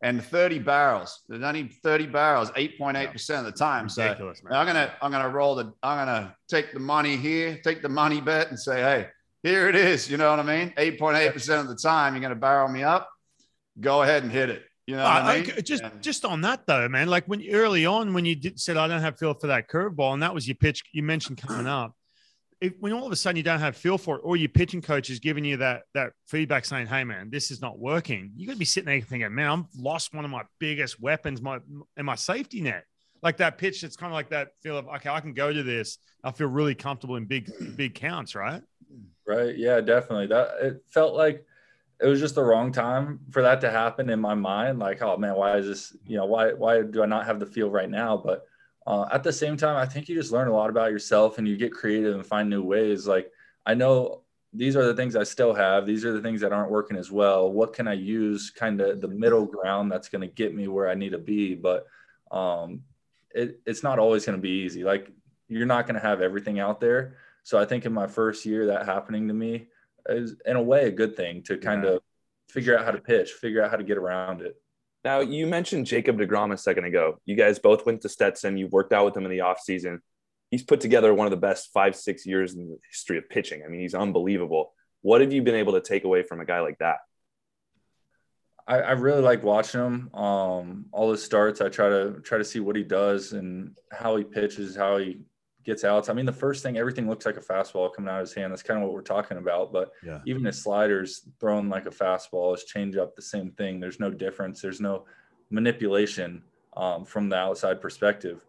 and 0.03 0.23
30 0.23 0.59
barrels. 0.59 1.21
There's 1.29 1.41
only 1.41 1.69
30 1.81 2.07
barrels, 2.07 2.51
8.8% 2.51 3.39
of 3.39 3.45
the 3.45 3.51
time. 3.51 3.87
So 3.87 4.03
Ridiculous. 4.03 4.41
I'm 4.51 4.67
gonna 4.67 4.93
I'm 5.01 5.11
gonna 5.11 5.29
roll 5.29 5.55
the 5.55 5.73
I'm 5.81 6.05
gonna 6.05 6.35
take 6.49 6.73
the 6.73 6.79
money 6.79 7.15
here, 7.15 7.59
take 7.63 7.81
the 7.81 7.89
money 7.89 8.19
bet, 8.19 8.49
and 8.49 8.59
say, 8.59 8.81
hey, 8.81 9.07
here 9.43 9.69
it 9.69 9.75
is. 9.75 10.11
You 10.11 10.17
know 10.17 10.29
what 10.29 10.39
I 10.39 10.43
mean? 10.43 10.73
8.8% 10.77 11.61
of 11.61 11.69
the 11.69 11.75
time, 11.75 12.13
you're 12.13 12.21
gonna 12.21 12.35
barrel 12.35 12.67
me 12.67 12.83
up. 12.83 13.09
Go 13.79 14.03
ahead 14.03 14.23
and 14.23 14.31
hit 14.31 14.49
it. 14.49 14.63
You 14.85 14.97
know 14.97 15.03
what 15.03 15.11
Uh, 15.11 15.25
I 15.25 15.41
mean? 15.41 15.49
okay, 15.51 15.61
just 15.61 15.83
And- 15.83 16.03
just 16.03 16.25
on 16.25 16.41
that 16.41 16.67
though, 16.67 16.89
man. 16.89 17.07
Like 17.07 17.25
when 17.25 17.41
early 17.49 17.85
on, 17.85 18.13
when 18.13 18.25
you 18.25 18.35
did, 18.35 18.59
said 18.59 18.75
I 18.77 18.87
don't 18.87 19.01
have 19.01 19.17
feel 19.17 19.33
for 19.33 19.47
that 19.47 19.69
curveball, 19.69 20.13
and 20.13 20.21
that 20.23 20.33
was 20.33 20.47
your 20.47 20.55
pitch 20.55 20.83
you 20.91 21.03
mentioned 21.03 21.37
coming 21.37 21.67
up. 21.67 21.95
If, 22.59 22.73
when 22.79 22.93
all 22.93 23.05
of 23.05 23.11
a 23.11 23.15
sudden 23.15 23.35
you 23.37 23.43
don't 23.43 23.59
have 23.59 23.75
feel 23.75 23.97
for 23.97 24.17
it, 24.17 24.21
or 24.23 24.37
your 24.37 24.49
pitching 24.49 24.81
coach 24.81 25.09
is 25.09 25.19
giving 25.19 25.43
you 25.45 25.57
that 25.57 25.83
that 25.93 26.11
feedback 26.27 26.65
saying, 26.65 26.87
"Hey, 26.87 27.03
man, 27.03 27.29
this 27.29 27.49
is 27.51 27.61
not 27.61 27.79
working," 27.79 28.31
you 28.35 28.45
got 28.47 28.53
to 28.53 28.59
be 28.59 28.65
sitting 28.65 28.87
there 28.87 29.01
thinking, 29.01 29.33
"Man, 29.33 29.49
I've 29.49 29.65
lost 29.81 30.13
one 30.13 30.25
of 30.25 30.31
my 30.31 30.43
biggest 30.59 30.99
weapons, 31.01 31.41
my 31.41 31.59
and 31.97 32.05
my 32.05 32.15
safety 32.15 32.61
net." 32.61 32.85
Like 33.21 33.37
that 33.37 33.57
pitch, 33.57 33.83
it's 33.83 33.95
kind 33.95 34.11
of 34.11 34.15
like 34.15 34.29
that 34.29 34.49
feel 34.61 34.77
of 34.77 34.87
okay, 34.87 35.09
I 35.09 35.21
can 35.21 35.33
go 35.33 35.51
to 35.51 35.63
this. 35.63 35.97
I 36.25 36.31
feel 36.31 36.47
really 36.47 36.75
comfortable 36.75 37.15
in 37.15 37.25
big 37.25 37.49
big 37.77 37.95
counts, 37.95 38.35
right? 38.35 38.61
Right? 39.25 39.57
Yeah, 39.57 39.79
definitely. 39.79 40.27
That 40.27 40.49
it 40.61 40.83
felt 40.89 41.15
like 41.15 41.45
it 42.03 42.07
was 42.07 42.19
just 42.19 42.35
the 42.35 42.43
wrong 42.43 42.71
time 42.71 43.19
for 43.31 43.41
that 43.41 43.61
to 43.61 43.71
happen 43.71 44.09
in 44.09 44.19
my 44.19 44.33
mind. 44.33 44.77
Like, 44.77 45.01
oh 45.01 45.15
man, 45.15 45.35
why 45.35 45.57
is 45.57 45.67
this? 45.67 45.97
You 46.05 46.17
know, 46.17 46.25
why 46.25 46.51
why 46.51 46.81
do 46.81 47.01
I 47.01 47.05
not 47.05 47.25
have 47.25 47.39
the 47.39 47.45
feel 47.45 47.69
right 47.69 47.89
now? 47.89 48.17
But 48.17 48.45
uh, 48.85 49.07
at 49.11 49.23
the 49.23 49.31
same 49.31 49.55
time, 49.55 49.77
I 49.77 49.85
think 49.85 50.09
you 50.09 50.15
just 50.15 50.33
learn 50.33 50.49
a 50.49 50.53
lot 50.53 50.69
about 50.69 50.91
yourself 50.91 51.37
and 51.37 51.47
you 51.47 51.55
get 51.55 51.71
creative 51.71 52.13
and 52.13 52.25
find 52.25 52.49
new 52.49 52.61
ways. 52.61 53.07
Like, 53.07 53.31
I 53.65 53.73
know 53.73 54.23
these 54.51 54.75
are 54.75 54.85
the 54.85 54.93
things 54.93 55.15
I 55.15 55.23
still 55.23 55.53
have. 55.53 55.85
These 55.85 56.03
are 56.03 56.11
the 56.11 56.21
things 56.21 56.41
that 56.41 56.51
aren't 56.51 56.71
working 56.71 56.97
as 56.97 57.09
well. 57.09 57.49
What 57.49 57.71
can 57.71 57.87
I 57.87 57.93
use? 57.93 58.51
Kind 58.51 58.81
of 58.81 58.99
the 58.99 59.07
middle 59.07 59.45
ground 59.45 59.89
that's 59.89 60.09
going 60.09 60.21
to 60.21 60.27
get 60.27 60.53
me 60.53 60.67
where 60.67 60.89
I 60.89 60.95
need 60.95 61.13
to 61.13 61.17
be. 61.17 61.55
But 61.55 61.87
um, 62.31 62.81
it, 63.31 63.61
it's 63.65 63.81
not 63.81 63.97
always 63.97 64.25
going 64.25 64.37
to 64.37 64.41
be 64.41 64.49
easy. 64.65 64.83
Like, 64.83 65.09
you're 65.47 65.65
not 65.65 65.87
going 65.87 65.95
to 65.95 66.05
have 66.05 66.19
everything 66.19 66.59
out 66.59 66.81
there. 66.81 67.15
So 67.43 67.57
I 67.57 67.65
think 67.65 67.85
in 67.85 67.93
my 67.93 68.07
first 68.07 68.45
year, 68.45 68.67
that 68.67 68.85
happening 68.85 69.29
to 69.29 69.33
me 69.33 69.67
is 70.09 70.35
in 70.45 70.55
a 70.55 70.61
way 70.61 70.87
a 70.87 70.91
good 70.91 71.15
thing 71.15 71.43
to 71.43 71.57
kind 71.57 71.85
of 71.85 72.01
figure 72.49 72.77
out 72.77 72.85
how 72.85 72.91
to 72.91 72.99
pitch, 72.99 73.31
figure 73.31 73.63
out 73.63 73.71
how 73.71 73.77
to 73.77 73.83
get 73.83 73.97
around 73.97 74.41
it. 74.41 74.55
Now, 75.03 75.19
you 75.19 75.47
mentioned 75.47 75.85
Jacob 75.85 76.17
DeGrom 76.17 76.53
a 76.53 76.57
second 76.57 76.85
ago. 76.85 77.19
You 77.25 77.35
guys 77.35 77.59
both 77.59 77.85
went 77.85 78.01
to 78.01 78.09
Stetson. 78.09 78.57
You've 78.57 78.71
worked 78.71 78.93
out 78.93 79.05
with 79.05 79.17
him 79.17 79.25
in 79.25 79.31
the 79.31 79.39
offseason. 79.39 79.99
He's 80.49 80.63
put 80.63 80.79
together 80.79 81.13
one 81.13 81.27
of 81.27 81.31
the 81.31 81.37
best 81.37 81.71
five, 81.73 81.95
six 81.95 82.25
years 82.25 82.53
in 82.53 82.69
the 82.69 82.77
history 82.89 83.17
of 83.17 83.27
pitching. 83.29 83.63
I 83.65 83.69
mean, 83.69 83.81
he's 83.81 83.95
unbelievable. 83.95 84.73
What 85.01 85.19
have 85.21 85.33
you 85.33 85.41
been 85.41 85.55
able 85.55 85.73
to 85.73 85.81
take 85.81 86.05
away 86.05 86.23
from 86.23 86.39
a 86.39 86.45
guy 86.45 86.61
like 86.61 86.77
that? 86.77 86.97
I, 88.65 88.79
I 88.79 88.91
really 88.91 89.21
like 89.21 89.43
watching 89.43 89.81
him. 89.81 90.09
Um, 90.13 90.85
all 90.93 91.11
his 91.11 91.23
starts, 91.23 91.59
I 91.59 91.67
try 91.67 91.89
to 91.89 92.21
try 92.23 92.37
to 92.37 92.45
see 92.45 92.61
what 92.61 92.77
he 92.77 92.83
does 92.83 93.33
and 93.33 93.75
how 93.91 94.15
he 94.15 94.23
pitches, 94.23 94.75
how 94.75 94.97
he 94.97 95.19
gets 95.63 95.83
outs. 95.83 96.09
I 96.09 96.13
mean, 96.13 96.25
the 96.25 96.31
first 96.31 96.61
thing, 96.63 96.77
everything 96.77 97.07
looks 97.07 97.25
like 97.25 97.37
a 97.37 97.41
fastball 97.41 97.93
coming 97.93 98.09
out 98.09 98.21
of 98.21 98.27
his 98.27 98.33
hand. 98.33 98.51
That's 98.51 98.63
kind 98.63 98.79
of 98.79 98.85
what 98.85 98.93
we're 98.93 99.01
talking 99.01 99.37
about. 99.37 99.71
But 99.71 99.91
Yeah. 100.03 100.21
even 100.25 100.43
his 100.43 100.61
sliders 100.61 101.27
thrown 101.39 101.69
like 101.69 101.85
a 101.85 101.89
fastball, 101.91 102.53
his 102.53 102.65
changeup, 102.65 103.15
the 103.15 103.21
same 103.21 103.51
thing. 103.51 103.79
There's 103.79 103.99
no 103.99 104.09
difference. 104.09 104.61
There's 104.61 104.81
no 104.81 105.05
manipulation 105.49 106.43
um, 106.75 107.05
from 107.05 107.29
the 107.29 107.35
outside 107.37 107.79
perspective. 107.79 108.45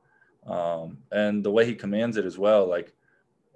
Um, 0.47 0.99
and 1.13 1.45
the 1.45 1.51
way 1.51 1.65
he 1.67 1.75
commands 1.75 2.17
it 2.17 2.25
as 2.25 2.39
well, 2.39 2.67
like 2.67 2.93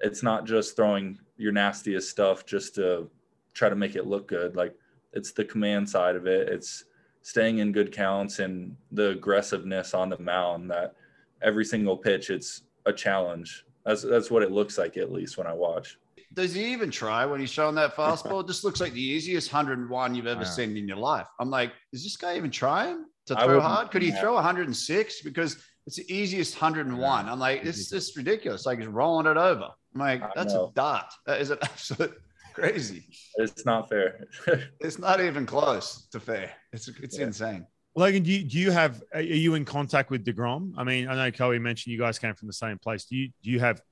it's 0.01 0.23
not 0.23 0.47
just 0.47 0.77
throwing 0.77 1.19
your 1.37 1.53
nastiest 1.53 2.09
stuff 2.11 2.47
just 2.47 2.75
to 2.77 3.11
try 3.55 3.69
to 3.69 3.77
make 3.77 3.97
it 3.97 4.07
look 4.07 4.29
good. 4.29 4.55
Like 4.57 4.75
it's 5.13 5.33
the 5.33 5.45
command 5.45 5.89
side 5.89 6.17
of 6.17 6.27
it. 6.27 6.49
It's 6.49 6.85
staying 7.23 7.59
in 7.59 7.73
good 7.73 7.93
counts 7.93 8.39
and 8.39 8.77
the 8.93 9.11
aggressiveness 9.11 9.93
on 9.95 10.09
the 10.09 10.19
mound 10.19 10.71
that 10.71 10.95
every 11.43 11.65
single 11.65 11.97
pitch 11.97 12.31
it's 12.31 12.63
a 12.89 12.93
challenge. 12.93 13.65
That's 13.85 14.03
that's 14.03 14.31
what 14.31 14.43
it 14.43 14.51
looks 14.51 14.77
like 14.79 14.97
at 14.97 15.13
least 15.13 15.39
when 15.39 15.47
I 15.47 15.53
watch. 15.53 15.99
Does 16.35 16.53
he 16.55 16.73
even 16.73 16.91
try 16.91 17.25
when 17.25 17.41
he's 17.41 17.51
showing 17.51 17.75
that 17.77 17.95
fastball? 17.97 18.43
it 18.43 18.47
just 18.49 18.65
looks 18.65 18.81
like 18.81 18.93
the 18.93 19.01
easiest 19.03 19.53
101 19.53 20.15
you've 20.15 20.27
ever 20.27 20.41
Wow. 20.41 20.47
seen 20.47 20.77
in 20.77 20.87
your 20.89 20.99
life. 20.99 21.27
I'm 21.41 21.51
like, 21.51 21.73
is 21.93 22.03
this 22.03 22.17
guy 22.17 22.37
even 22.37 22.51
trying 22.51 23.05
to 23.27 23.35
throw 23.37 23.61
hard? 23.61 23.91
Could 23.91 24.03
he 24.03 24.09
yeah. 24.11 24.21
throw 24.21 24.35
106? 24.35 25.23
Because 25.23 25.57
it's 25.87 25.97
the 25.97 26.13
easiest 26.15 26.61
101. 26.61 27.29
I'm 27.29 27.39
like, 27.39 27.65
it's 27.65 27.89
just 27.89 28.15
ridiculous. 28.17 28.67
Like 28.67 28.79
he's 28.79 28.89
rolling 28.89 29.27
it 29.27 29.37
over. 29.39 29.69
I'm 29.95 30.01
like, 30.01 30.23
that's 30.35 30.53
a 30.53 30.69
dart. 30.75 31.07
That 31.27 31.41
is 31.41 31.51
an 31.51 31.59
absolute 31.63 32.15
crazy. 32.53 33.05
It's 33.37 33.65
not 33.65 33.89
fair. 33.89 34.27
It's 34.81 34.99
not 34.99 35.21
even 35.21 35.47
close 35.47 36.09
to 36.13 36.21
fair. 36.21 36.53
It's 36.75 36.89
it's 36.89 37.19
Yeah. 37.19 37.27
insane. 37.27 37.67
Logan, 37.99 38.23
do 38.23 38.31
you, 38.31 38.45
do 38.45 38.59
you 38.59 38.71
have 38.71 39.03
are 39.13 39.21
you 39.21 39.55
in 39.55 39.65
contact 39.65 40.09
with 40.11 40.25
Degrom? 40.25 40.73
I 40.77 40.85
mean, 40.85 41.09
I 41.09 41.17
know 41.17 41.33
Coey 41.33 41.59
mentioned 41.59 41.93
you 41.93 41.99
guys 41.99 42.17
came 42.19 42.33
from 42.33 42.47
the 42.47 42.55
same 42.55 42.79
place. 42.79 43.05
Do 43.05 43.17
you 43.17 43.31
do 43.43 43.51
you 43.51 43.59
have 43.59 43.83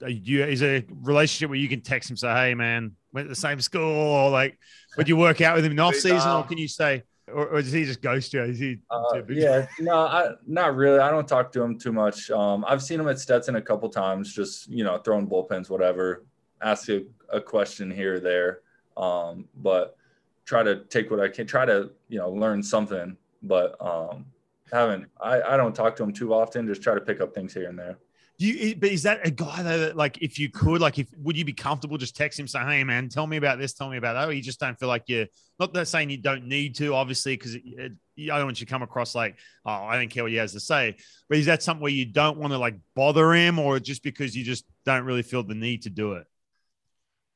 do 0.00 0.10
you 0.10 0.44
is 0.44 0.58
there 0.58 0.78
a 0.78 0.84
relationship 1.02 1.50
where 1.50 1.58
you 1.58 1.68
can 1.68 1.80
text 1.80 2.10
him 2.10 2.16
say, 2.16 2.32
"Hey, 2.34 2.54
man, 2.54 2.96
went 3.12 3.26
to 3.26 3.28
the 3.28 3.36
same 3.36 3.60
school," 3.60 3.82
or 3.82 4.30
like, 4.30 4.58
would 4.96 5.08
you 5.08 5.16
work 5.16 5.40
out 5.40 5.54
with 5.54 5.64
him 5.64 5.70
in 5.70 5.78
off 5.86 5.94
season, 5.94 6.28
or 6.28 6.42
can 6.42 6.58
you 6.58 6.66
say, 6.66 7.04
or, 7.32 7.46
or 7.46 7.62
does 7.62 7.70
he 7.70 7.84
just 7.84 8.02
ghost 8.02 8.32
you? 8.34 8.42
Is 8.42 8.58
he 8.58 8.78
Uh, 8.90 9.22
yeah, 9.28 9.68
no, 9.78 9.94
I 9.94 10.32
not 10.44 10.74
really. 10.74 10.98
I 10.98 11.10
don't 11.12 11.28
talk 11.28 11.52
to 11.52 11.62
him 11.62 11.78
too 11.78 11.92
much. 11.92 12.32
Um, 12.32 12.64
I've 12.66 12.82
seen 12.82 12.98
him 12.98 13.06
at 13.06 13.20
Stetson 13.20 13.54
a 13.54 13.62
couple 13.62 13.88
times, 13.88 14.34
just 14.34 14.68
you 14.68 14.82
know, 14.82 14.98
throwing 14.98 15.28
bullpens, 15.28 15.70
whatever. 15.70 16.24
ask 16.62 16.88
a, 16.88 17.04
a 17.32 17.40
question 17.40 17.92
here 17.92 18.14
or 18.14 18.20
there, 18.20 18.60
um, 18.96 19.44
but 19.62 19.96
try 20.44 20.64
to 20.64 20.84
take 20.86 21.12
what 21.12 21.20
I 21.20 21.28
can. 21.28 21.46
Try 21.46 21.64
to 21.64 21.90
you 22.08 22.18
know 22.18 22.30
learn 22.30 22.60
something, 22.60 23.16
but 23.46 23.76
um, 23.80 24.26
haven't. 24.72 25.06
I 25.20 25.40
I 25.42 25.56
don't 25.56 25.74
talk 25.74 25.96
to 25.96 26.02
him 26.02 26.12
too 26.12 26.34
often. 26.34 26.66
Just 26.66 26.82
try 26.82 26.94
to 26.94 27.00
pick 27.00 27.20
up 27.20 27.34
things 27.34 27.54
here 27.54 27.68
and 27.68 27.78
there. 27.78 27.98
Do 28.38 28.46
you, 28.46 28.76
but 28.76 28.90
is 28.90 29.04
that 29.04 29.26
a 29.26 29.30
guy 29.30 29.62
though 29.62 29.78
that, 29.78 29.96
like, 29.96 30.18
if 30.20 30.38
you 30.38 30.50
could, 30.50 30.82
like, 30.82 30.98
if 30.98 31.06
would 31.16 31.38
you 31.38 31.44
be 31.46 31.54
comfortable 31.54 31.96
just 31.96 32.14
text 32.14 32.38
him, 32.38 32.46
say, 32.46 32.58
"Hey, 32.60 32.84
man, 32.84 33.08
tell 33.08 33.26
me 33.26 33.38
about 33.38 33.58
this, 33.58 33.72
tell 33.72 33.88
me 33.88 33.96
about 33.96 34.12
that," 34.12 34.28
or 34.28 34.32
you 34.32 34.42
just 34.42 34.60
don't 34.60 34.78
feel 34.78 34.88
like 34.88 35.04
you're 35.06 35.26
not 35.58 35.72
that 35.72 35.88
saying 35.88 36.10
you 36.10 36.18
don't 36.18 36.46
need 36.46 36.74
to, 36.76 36.94
obviously, 36.94 37.34
because 37.34 37.56
I 37.56 37.88
don't 38.18 38.44
want 38.44 38.60
you 38.60 38.66
to 38.66 38.70
come 38.70 38.82
across 38.82 39.14
like, 39.14 39.36
"Oh, 39.64 39.70
I 39.70 39.96
don't 39.96 40.10
care 40.10 40.22
what 40.22 40.32
he 40.32 40.36
has 40.36 40.52
to 40.52 40.60
say," 40.60 40.96
but 41.30 41.38
is 41.38 41.46
that 41.46 41.62
something 41.62 41.82
where 41.82 41.92
you 41.92 42.04
don't 42.04 42.36
want 42.36 42.52
to 42.52 42.58
like 42.58 42.76
bother 42.94 43.32
him, 43.32 43.58
or 43.58 43.80
just 43.80 44.02
because 44.02 44.36
you 44.36 44.44
just 44.44 44.66
don't 44.84 45.04
really 45.04 45.22
feel 45.22 45.42
the 45.42 45.54
need 45.54 45.82
to 45.82 45.90
do 45.90 46.12
it? 46.12 46.26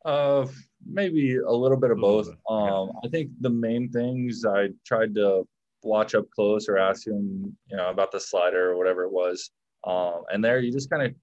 Uh, 0.05 0.47
maybe 0.87 1.37
a 1.37 1.51
little 1.51 1.79
bit 1.79 1.93
of 1.93 1.99
both. 1.99 2.27
bit. 2.27 2.37
Um, 2.49 2.93
I 3.03 3.09
think 3.09 3.31
the 3.41 3.51
main 3.51 3.91
things 3.91 4.45
I 4.45 4.69
tried 4.85 5.15
to 5.15 5.47
watch 5.83 6.15
up 6.15 6.31
close 6.31 6.69
or 6.69 6.79
ask 6.79 7.07
him, 7.07 7.57
you 7.71 7.77
know, 7.77 7.91
about 7.91 8.13
the 8.13 8.21
slider 8.21 8.71
or 8.71 8.77
whatever 8.77 9.05
it 9.05 9.13
was. 9.13 9.51
Um, 9.85 10.23
and 10.33 10.45
there 10.45 10.59
you 10.61 10.71
just 10.73 10.91
kind 10.91 11.03
of 11.03 11.15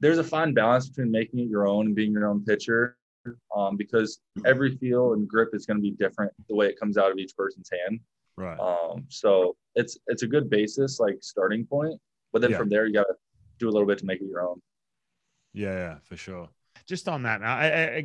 there's 0.00 0.18
a 0.18 0.24
fine 0.24 0.52
balance 0.52 0.88
between 0.88 1.10
making 1.10 1.40
it 1.40 1.48
your 1.48 1.66
own 1.66 1.86
and 1.86 1.94
being 1.94 2.12
your 2.12 2.26
own 2.28 2.44
pitcher. 2.44 2.96
Um, 3.56 3.76
because 3.76 4.20
every 4.44 4.76
feel 4.76 5.14
and 5.14 5.26
grip 5.26 5.48
is 5.52 5.66
going 5.66 5.78
to 5.78 5.82
be 5.82 5.90
different 5.90 6.32
the 6.48 6.54
way 6.54 6.68
it 6.68 6.78
comes 6.78 6.96
out 6.96 7.10
of 7.10 7.18
each 7.18 7.36
person's 7.36 7.68
hand. 7.70 7.98
Right. 8.36 8.58
Um, 8.60 9.04
so 9.08 9.56
it's 9.74 9.98
it's 10.06 10.22
a 10.22 10.28
good 10.28 10.48
basis, 10.48 11.00
like 11.00 11.16
starting 11.22 11.66
point. 11.66 12.00
But 12.32 12.42
then 12.42 12.52
Yeah. 12.52 12.58
from 12.58 12.68
there, 12.68 12.86
you 12.86 12.92
got 12.92 13.04
to 13.04 13.14
do 13.58 13.68
a 13.68 13.72
little 13.72 13.86
bit 13.88 13.98
to 13.98 14.06
make 14.06 14.20
it 14.20 14.28
your 14.28 14.48
own. 14.48 14.60
Yeah, 15.54 15.72
yeah, 15.72 15.98
for 16.04 16.16
sure. 16.16 16.50
Just 16.86 17.08
on 17.08 17.24
that, 17.24 17.40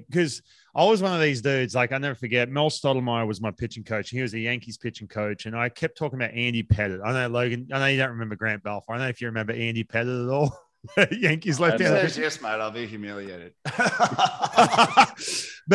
because 0.08 0.42
I, 0.74 0.86
was 0.86 1.04
one 1.04 1.14
of 1.14 1.22
these 1.22 1.42
dudes. 1.42 1.76
Like 1.76 1.92
I 1.92 2.00
never 2.00 2.16
forget, 2.16 2.50
Mel 2.50 2.70
Stottlemyre 2.70 3.28
was 3.28 3.40
my 3.40 3.52
pitching 3.52 3.84
coach. 3.84 4.10
He 4.10 4.22
was 4.22 4.34
a 4.34 4.40
Yankees 4.40 4.78
pitching 4.78 5.08
coach, 5.08 5.46
and 5.46 5.56
I 5.56 5.70
kept 5.70 5.98
talking 5.98 6.20
about 6.20 6.34
Andy 6.34 6.64
Pettitte. 6.64 7.06
I 7.06 7.14
know 7.14 7.28
Logan. 7.28 7.68
I 7.72 7.80
know 7.80 7.86
you 7.86 7.98
don't 7.98 8.10
remember 8.10 8.36
Grant 8.36 8.64
Balfour. 8.64 8.96
I 8.96 8.98
don't 8.98 9.06
know 9.06 9.10
if 9.10 9.22
you 9.22 9.28
remember 9.28 9.54
Andy 9.54 9.84
Pettitte 9.84 10.26
at 10.26 10.34
all. 10.34 10.58
Yankees 11.12 11.60
left 11.60 11.80
Says 11.80 12.18
yes, 12.18 12.42
mate. 12.42 12.50
I'll 12.50 12.72
be 12.72 12.88
humiliated. 12.88 13.54
but 13.64 13.78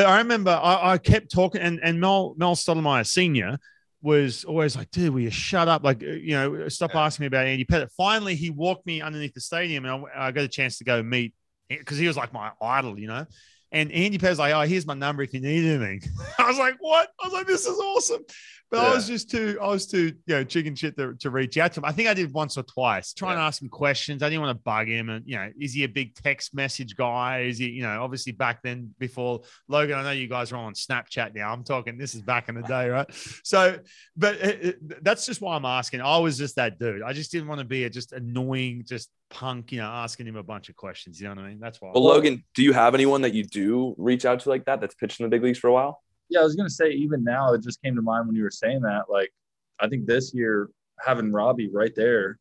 I 0.06 0.18
remember 0.18 0.50
I, 0.50 0.92
I 0.92 0.98
kept 0.98 1.30
talking, 1.30 1.60
and, 1.60 1.80
and 1.82 2.00
Mel, 2.00 2.34
Mel 2.36 2.54
Stottlemyre 2.54 3.06
Sr. 3.06 3.58
was 4.02 4.44
always 4.44 4.76
like, 4.76 4.90
dude, 4.90 5.14
will 5.14 5.20
you 5.20 5.30
shut 5.30 5.68
up? 5.68 5.84
Like, 5.84 6.02
you 6.02 6.32
know, 6.32 6.68
stop 6.68 6.94
asking 6.94 7.24
me 7.24 7.28
about 7.28 7.46
Andy 7.46 7.64
Pettitte. 7.64 7.92
Finally, 7.96 8.34
he 8.34 8.50
walked 8.50 8.86
me 8.86 9.00
underneath 9.00 9.34
the 9.34 9.40
stadium, 9.40 9.84
and 9.84 10.06
I, 10.14 10.26
I 10.28 10.32
got 10.32 10.44
a 10.44 10.48
chance 10.48 10.78
to 10.78 10.84
go 10.84 11.02
meet 11.02 11.34
because 11.68 11.98
he 11.98 12.06
was 12.06 12.16
like 12.16 12.32
my 12.32 12.52
idol, 12.60 12.98
you 12.98 13.08
know. 13.08 13.26
And 13.72 13.90
Andy 13.92 14.18
Pettitte's 14.18 14.38
like, 14.38 14.54
oh, 14.54 14.60
here's 14.62 14.86
my 14.86 14.94
number 14.94 15.22
if 15.22 15.34
you 15.34 15.40
need 15.40 15.68
anything. 15.68 16.02
I 16.38 16.46
was 16.46 16.58
like, 16.58 16.76
what? 16.78 17.10
I 17.20 17.26
was 17.26 17.32
like, 17.32 17.46
this 17.46 17.66
is 17.66 17.78
awesome. 17.78 18.24
But 18.70 18.80
I 18.80 18.94
was 18.94 19.06
just 19.06 19.30
too, 19.30 19.58
I 19.62 19.68
was 19.68 19.86
too, 19.86 20.12
you 20.26 20.34
know, 20.34 20.42
chicken 20.42 20.74
shit 20.74 20.96
to, 20.96 21.14
to 21.20 21.30
reach 21.30 21.56
out 21.56 21.72
to 21.74 21.80
him. 21.80 21.84
I 21.84 21.92
think 21.92 22.08
I 22.08 22.14
did 22.14 22.32
once 22.32 22.58
or 22.58 22.64
twice, 22.64 23.12
trying 23.12 23.36
to 23.36 23.42
ask 23.42 23.62
him 23.62 23.68
questions. 23.68 24.24
I 24.24 24.28
didn't 24.28 24.42
want 24.42 24.58
to 24.58 24.62
bug 24.62 24.88
him. 24.88 25.08
And, 25.08 25.24
you 25.24 25.36
know, 25.36 25.48
is 25.60 25.72
he 25.72 25.84
a 25.84 25.88
big 25.88 26.16
text 26.16 26.52
message 26.52 26.96
guy? 26.96 27.42
Is 27.42 27.58
he, 27.58 27.68
you 27.68 27.82
know, 27.82 28.02
obviously 28.02 28.32
back 28.32 28.62
then 28.64 28.92
before 28.98 29.42
Logan, 29.68 29.96
I 29.96 30.02
know 30.02 30.10
you 30.10 30.28
guys 30.28 30.50
are 30.50 30.56
on 30.56 30.74
Snapchat 30.74 31.34
now. 31.34 31.52
I'm 31.52 31.62
talking, 31.62 31.96
this 31.96 32.16
is 32.16 32.22
back 32.22 32.48
in 32.48 32.56
the 32.56 32.62
day, 32.66 32.88
right? 32.88 33.06
So, 33.44 33.78
but 34.16 34.34
it, 34.36 34.64
it- 34.64 35.04
that's 35.04 35.26
just 35.26 35.40
why 35.40 35.54
I'm 35.54 35.64
asking. 35.64 36.00
I 36.00 36.18
was 36.18 36.36
just 36.36 36.56
that 36.56 36.78
dude. 36.78 37.02
I 37.02 37.12
just 37.12 37.30
didn't 37.30 37.46
want 37.48 37.60
to 37.60 37.64
be 37.64 37.84
a 37.84 37.90
just 37.90 38.12
annoying, 38.12 38.82
just 38.84 39.10
punk, 39.30 39.70
you 39.72 39.78
know, 39.78 39.86
asking 39.86 40.26
him 40.26 40.36
a 40.36 40.42
bunch 40.42 40.68
of 40.68 40.76
questions. 40.76 41.20
You 41.20 41.28
know 41.28 41.34
what 41.34 41.44
I 41.44 41.48
mean? 41.50 41.60
That's 41.60 41.80
why. 41.80 41.90
Well, 41.94 42.04
Logan, 42.04 42.42
do 42.54 42.62
you 42.62 42.72
have 42.72 42.94
anyone 42.94 43.22
that 43.22 43.32
you 43.34 43.44
do 43.44 43.94
reach 43.96 44.24
out 44.24 44.40
to 44.40 44.48
like 44.48 44.64
that 44.64 44.80
that's 44.80 44.94
pitched 44.94 45.20
in 45.20 45.24
the 45.24 45.30
big 45.30 45.42
leagues 45.42 45.58
for 45.58 45.68
a 45.68 45.72
while? 45.72 46.02
Yeah, 46.28 46.40
I 46.40 46.44
was 46.44 46.56
gonna 46.56 46.70
say 46.70 46.90
even 46.90 47.22
now 47.22 47.52
it 47.52 47.62
just 47.62 47.82
came 47.82 47.94
to 47.96 48.02
mind 48.02 48.26
when 48.26 48.36
you 48.36 48.42
were 48.42 48.50
saying 48.50 48.82
that. 48.82 49.04
Like, 49.08 49.32
I 49.80 49.88
think 49.88 50.06
this 50.06 50.34
year 50.34 50.70
having 51.04 51.32
Robbie 51.32 51.70
right 51.72 51.94
there 51.94 52.38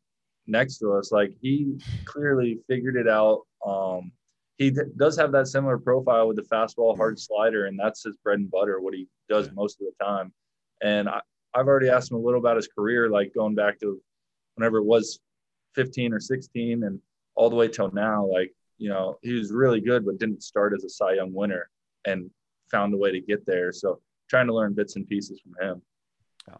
next 0.47 0.77
to 0.79 0.93
us, 0.93 1.11
like 1.11 1.31
he 1.41 1.77
clearly 2.05 2.59
figured 2.67 2.95
it 2.95 3.07
out. 3.07 3.41
Um, 3.65 4.11
he 4.57 4.71
d- 4.71 4.81
does 4.97 5.17
have 5.17 5.31
that 5.33 5.47
similar 5.47 5.77
profile 5.77 6.27
with 6.27 6.37
the 6.37 6.43
fastball, 6.43 6.95
hard 6.95 7.19
slider, 7.19 7.65
and 7.65 7.77
that's 7.77 8.03
his 8.03 8.15
bread 8.23 8.39
and 8.39 8.49
butter. 8.49 8.79
What 8.79 8.93
he 8.93 9.07
does 9.29 9.51
most 9.53 9.81
of 9.81 9.87
the 9.87 10.05
time. 10.05 10.31
And 10.81 11.09
I, 11.09 11.21
I've 11.53 11.67
already 11.67 11.89
asked 11.89 12.11
him 12.11 12.17
a 12.17 12.21
little 12.21 12.39
about 12.39 12.55
his 12.55 12.67
career, 12.67 13.09
like 13.09 13.33
going 13.33 13.55
back 13.55 13.79
to 13.79 13.99
whenever 14.55 14.77
it 14.77 14.85
was 14.85 15.19
15 15.75 16.13
or 16.13 16.19
16, 16.19 16.83
and 16.83 16.99
all 17.35 17.49
the 17.49 17.55
way 17.55 17.67
till 17.67 17.91
now. 17.91 18.25
Like, 18.25 18.53
you 18.77 18.89
know, 18.89 19.17
he 19.21 19.33
was 19.33 19.51
really 19.51 19.81
good, 19.81 20.05
but 20.05 20.19
didn't 20.19 20.43
start 20.43 20.73
as 20.73 20.83
a 20.83 20.89
Cy 20.89 21.13
Young 21.13 21.33
winner, 21.33 21.69
and 22.05 22.29
found 22.71 22.93
a 22.93 22.97
way 22.97 23.11
to 23.11 23.19
get 23.19 23.45
there. 23.45 23.71
So 23.71 24.01
trying 24.29 24.47
to 24.47 24.53
learn 24.53 24.73
bits 24.73 24.95
and 24.95 25.07
pieces 25.07 25.41
from 25.41 25.67
him. 25.67 25.81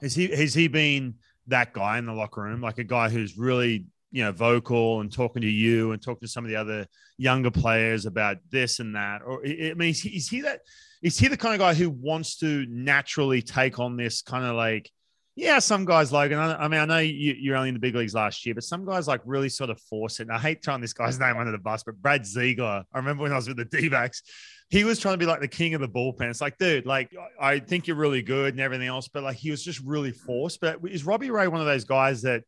Has 0.02 0.16
he 0.16 0.28
has 0.28 0.54
he 0.54 0.68
been 0.68 1.16
that 1.48 1.74
guy 1.74 1.98
in 1.98 2.06
the 2.06 2.14
locker 2.14 2.42
room, 2.42 2.62
like 2.62 2.80
a 2.80 2.84
guy 2.84 3.10
who's 3.10 3.38
really 3.38 3.86
you 4.12 4.24
know 4.24 4.32
vocal 4.32 5.02
and 5.02 5.12
talking 5.12 5.42
to 5.42 5.50
you 5.50 5.92
and 5.92 6.02
talking 6.02 6.22
to 6.22 6.28
some 6.28 6.44
of 6.44 6.50
the 6.50 6.56
other 6.56 6.88
younger 7.18 7.52
players 7.52 8.06
about 8.06 8.38
this 8.50 8.80
and 8.80 8.96
that? 8.96 9.22
Or 9.24 9.46
I 9.46 9.74
mean, 9.76 9.90
is 9.90 10.02
he, 10.02 10.10
is 10.10 10.30
he 10.30 10.42
that? 10.42 10.62
Is 11.04 11.20
he 11.20 11.28
the 11.28 11.38
kind 11.38 11.54
of 11.54 11.60
guy 11.60 11.74
who 11.74 11.90
wants 11.90 12.38
to 12.38 12.66
naturally 12.68 13.42
take 13.42 13.80
on 13.80 13.98
this 13.98 14.22
kind 14.22 14.46
of 14.46 14.56
like? 14.56 14.92
Yeah, 15.38 15.60
some 15.60 15.84
guys, 15.84 16.14
Logan. 16.14 16.40
I, 16.40 16.66
mean, 16.70 16.80
I 16.80 16.86
know 16.86 17.00
you, 17.00 17.36
you're 17.38 17.58
only 17.58 17.68
in 17.68 17.76
the 17.76 17.80
big 17.80 17.94
leagues 17.94 18.16
last 18.16 18.46
year, 18.46 18.56
but 18.56 18.64
some 18.64 18.86
guys 18.86 19.06
like 19.06 19.20
really 19.26 19.50
sort 19.50 19.70
of 19.70 19.82
force 19.82 20.22
it. 20.22 20.24
And 20.24 20.32
I 20.32 20.40
hate 20.40 20.64
throwing 20.64 20.80
this 20.80 20.94
guy's 20.94 21.20
name 21.20 21.36
under 21.38 21.52
the 21.52 21.58
bus, 21.58 21.84
but 21.84 22.02
Brad 22.02 22.26
Ziegler. 22.26 22.86
I 22.94 22.98
remember 22.98 23.24
when 23.24 23.34
I 23.34 23.36
was 23.36 23.50
with 23.50 23.58
the 23.58 23.66
D 23.66 23.90
backs, 23.90 24.24
he 24.70 24.86
was 24.86 24.98
trying 24.98 25.16
to 25.16 25.18
be 25.18 25.26
like 25.26 25.42
the 25.42 25.48
king 25.50 25.74
of 25.74 25.82
the 25.82 25.90
bullpen. 25.90 26.30
It's 26.30 26.40
like, 26.40 26.58
dude, 26.58 26.86
like 26.86 27.14
I 27.40 27.56
I 27.56 27.60
think 27.60 27.88
you're 27.88 27.98
really 27.98 28.22
good 28.22 28.54
and 28.54 28.62
everything 28.62 28.88
else, 28.88 29.10
but 29.10 29.24
like 29.24 29.36
he 29.36 29.52
was 29.52 29.62
just 29.62 29.82
really 29.82 30.12
forced. 30.12 30.62
But 30.62 30.80
is 30.86 31.06
Robbie 31.06 31.32
Ray 31.32 31.50
one 31.50 31.60
of 31.60 31.68
those 31.68 31.84
guys 31.84 32.22
that 32.22 32.44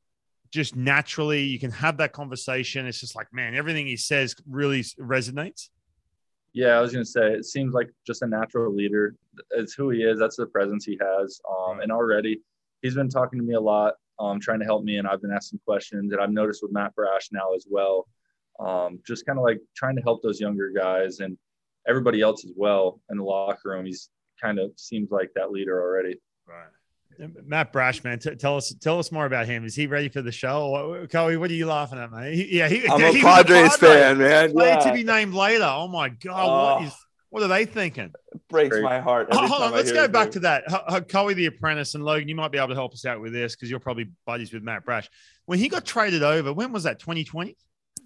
just 0.52 0.78
naturally 0.78 1.44
you 1.44 1.60
can 1.60 1.72
have 1.72 1.98
that 1.98 2.14
conversation? 2.14 2.86
It's 2.86 3.02
just 3.02 3.18
like, 3.18 3.34
man, 3.34 3.54
everything 3.54 3.86
he 3.86 3.98
says 3.98 4.34
really 4.50 4.82
resonates. 4.98 5.68
Yeah, 6.54 6.78
I 6.78 6.80
was 6.80 6.94
gonna 6.94 7.06
say 7.06 7.34
it 7.34 7.46
seems 7.46 7.74
like 7.74 7.90
just 8.06 8.22
a 8.22 8.28
natural 8.28 8.74
leader. 8.74 9.16
It's 9.52 9.74
who 9.74 9.90
he 9.90 10.04
is. 10.04 10.18
That's 10.18 10.38
the 10.38 10.46
presence 10.46 10.86
he 10.86 10.98
has. 11.02 11.42
Um, 11.50 11.82
and 11.82 11.92
already 11.92 12.40
he's 12.82 12.96
been 12.96 13.10
talking 13.10 13.40
to 13.40 13.46
me 13.46 13.54
a 13.56 13.60
lot, 13.62 13.94
um, 14.20 14.40
trying 14.40 14.60
to 14.60 14.66
help 14.66 14.84
me, 14.84 14.98
and 14.98 15.08
I've 15.08 15.22
been 15.22 15.32
asking 15.32 15.60
questions. 15.66 16.12
And 16.14 16.22
I've 16.22 16.32
noticed 16.32 16.62
with 16.64 16.72
Matt 16.72 16.96
Brash 16.96 17.30
now 17.32 17.54
as 17.56 17.66
well, 17.70 18.08
um, 18.60 19.00
just 19.06 19.26
kind 19.26 19.38
of 19.38 19.44
like 19.44 19.60
trying 19.76 19.96
to 19.96 20.02
help 20.02 20.22
those 20.24 20.40
younger 20.40 20.72
guys 20.76 21.20
and 21.20 21.38
everybody 21.88 22.22
else 22.22 22.44
as 22.46 22.52
well 22.56 23.00
in 23.10 23.18
the 23.18 23.24
locker 23.24 23.70
room. 23.70 23.86
He's 23.86 24.10
kind 24.42 24.60
of 24.60 24.72
seems 24.76 25.10
like 25.12 25.30
that 25.36 25.52
leader 25.52 25.82
already. 25.82 26.20
Right. 26.48 27.30
Matt 27.48 27.74
Brash, 27.74 28.04
man, 28.04 28.20
t- 28.20 28.36
tell 28.36 28.58
us 28.58 28.72
tell 28.80 29.00
us 29.00 29.12
more 29.12 29.26
about 29.26 29.48
him. 29.48 29.66
Is 29.66 29.74
he 29.76 29.88
ready 29.88 30.08
for 30.08 30.22
the 30.22 30.32
show? 30.32 30.68
What, 30.70 31.10
Coey, 31.10 31.36
what 31.38 31.50
are 31.50 31.56
you 31.56 31.66
laughing 31.66 31.98
at, 31.98 32.12
man? 32.12 32.32
He- 32.32 32.58
yeah, 32.58 32.68
he, 32.68 32.88
I'm 32.88 33.00
he 33.00 33.06
a 33.08 33.12
was 33.12 33.22
Padres 33.24 33.78
Padre. 33.78 33.90
fan, 33.90 34.18
man. 34.20 34.52
Player 34.52 34.70
Yeah. 34.70 34.80
to 34.80 34.94
be 34.94 35.04
named 35.04 35.34
later. 35.34 35.64
Oh 35.66 35.88
my 35.88 36.10
god, 36.10 36.46
Oh. 36.48 36.76
what 36.76 36.88
is 36.88 36.94
what 37.30 37.44
are 37.44 37.48
they 37.48 37.66
thinking? 37.66 38.12
breaks 38.50 38.74
Great. 38.76 38.84
my 38.84 39.00
heart. 39.00 39.28
Oh, 39.32 39.38
every 39.38 39.50
hold 39.50 39.60
time 39.62 39.68
on, 39.70 39.74
I 39.74 39.78
let's 39.78 39.92
go 39.92 40.08
back 40.08 40.26
name. 40.28 40.32
to 40.34 40.40
that. 40.42 40.64
Ho- 40.70 40.84
Ho- 40.88 41.02
Coey 41.02 41.34
the 41.34 41.48
Apprentice 41.48 41.96
and 41.96 42.04
Logan, 42.06 42.28
you 42.30 42.36
might 42.36 42.52
be 42.52 42.58
able 42.58 42.70
to 42.70 42.76
help 42.76 42.94
us 42.94 43.06
out 43.06 43.20
with 43.20 43.34
this 43.34 43.56
because 43.56 43.70
you're 43.70 43.80
probably 43.80 44.10
buddies 44.26 44.54
with 44.54 44.64
Matt 44.64 44.86
Brash. 44.86 45.10
When 45.46 45.60
he 45.60 45.68
got 45.70 45.86
traded 45.86 46.24
over, 46.24 46.54
when 46.54 46.72
was 46.72 46.84
that? 46.84 47.00
2020? 47.00 47.58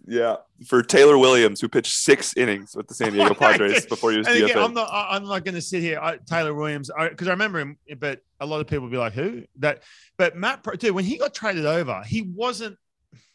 Yeah, 0.07 0.37
for 0.65 0.81
Taylor 0.81 1.15
Williams, 1.17 1.61
who 1.61 1.69
pitched 1.69 1.93
six 1.93 2.35
innings 2.35 2.75
with 2.75 2.87
the 2.87 2.95
San 2.95 3.13
Diego 3.13 3.33
Padres 3.35 3.85
before 3.85 4.11
he 4.11 4.17
was 4.17 4.25
And 4.27 4.37
again, 4.37 4.49
DFA. 4.57 4.65
I'm 4.65 4.73
not. 4.73 4.89
I- 4.91 5.15
I'm 5.15 5.25
not 5.25 5.45
going 5.45 5.53
to 5.55 5.61
sit 5.61 5.81
here. 5.83 5.99
I, 5.99 6.17
Taylor 6.27 6.55
Williams, 6.55 6.89
because 7.09 7.27
I, 7.27 7.31
remember 7.31 7.59
him, 7.59 7.77
but 7.99 8.21
a 8.39 8.45
lot 8.47 8.61
of 8.61 8.67
people 8.67 8.83
would 8.85 8.91
be 8.91 8.97
like, 8.97 9.13
"Who?" 9.13 9.43
That, 9.59 9.83
but 10.17 10.35
Matt, 10.35 10.63
Bra- 10.63 10.73
dude, 10.75 10.95
when 10.95 11.05
he 11.05 11.17
got 11.17 11.35
traded 11.35 11.67
over, 11.67 12.01
he 12.03 12.23
wasn't, 12.23 12.77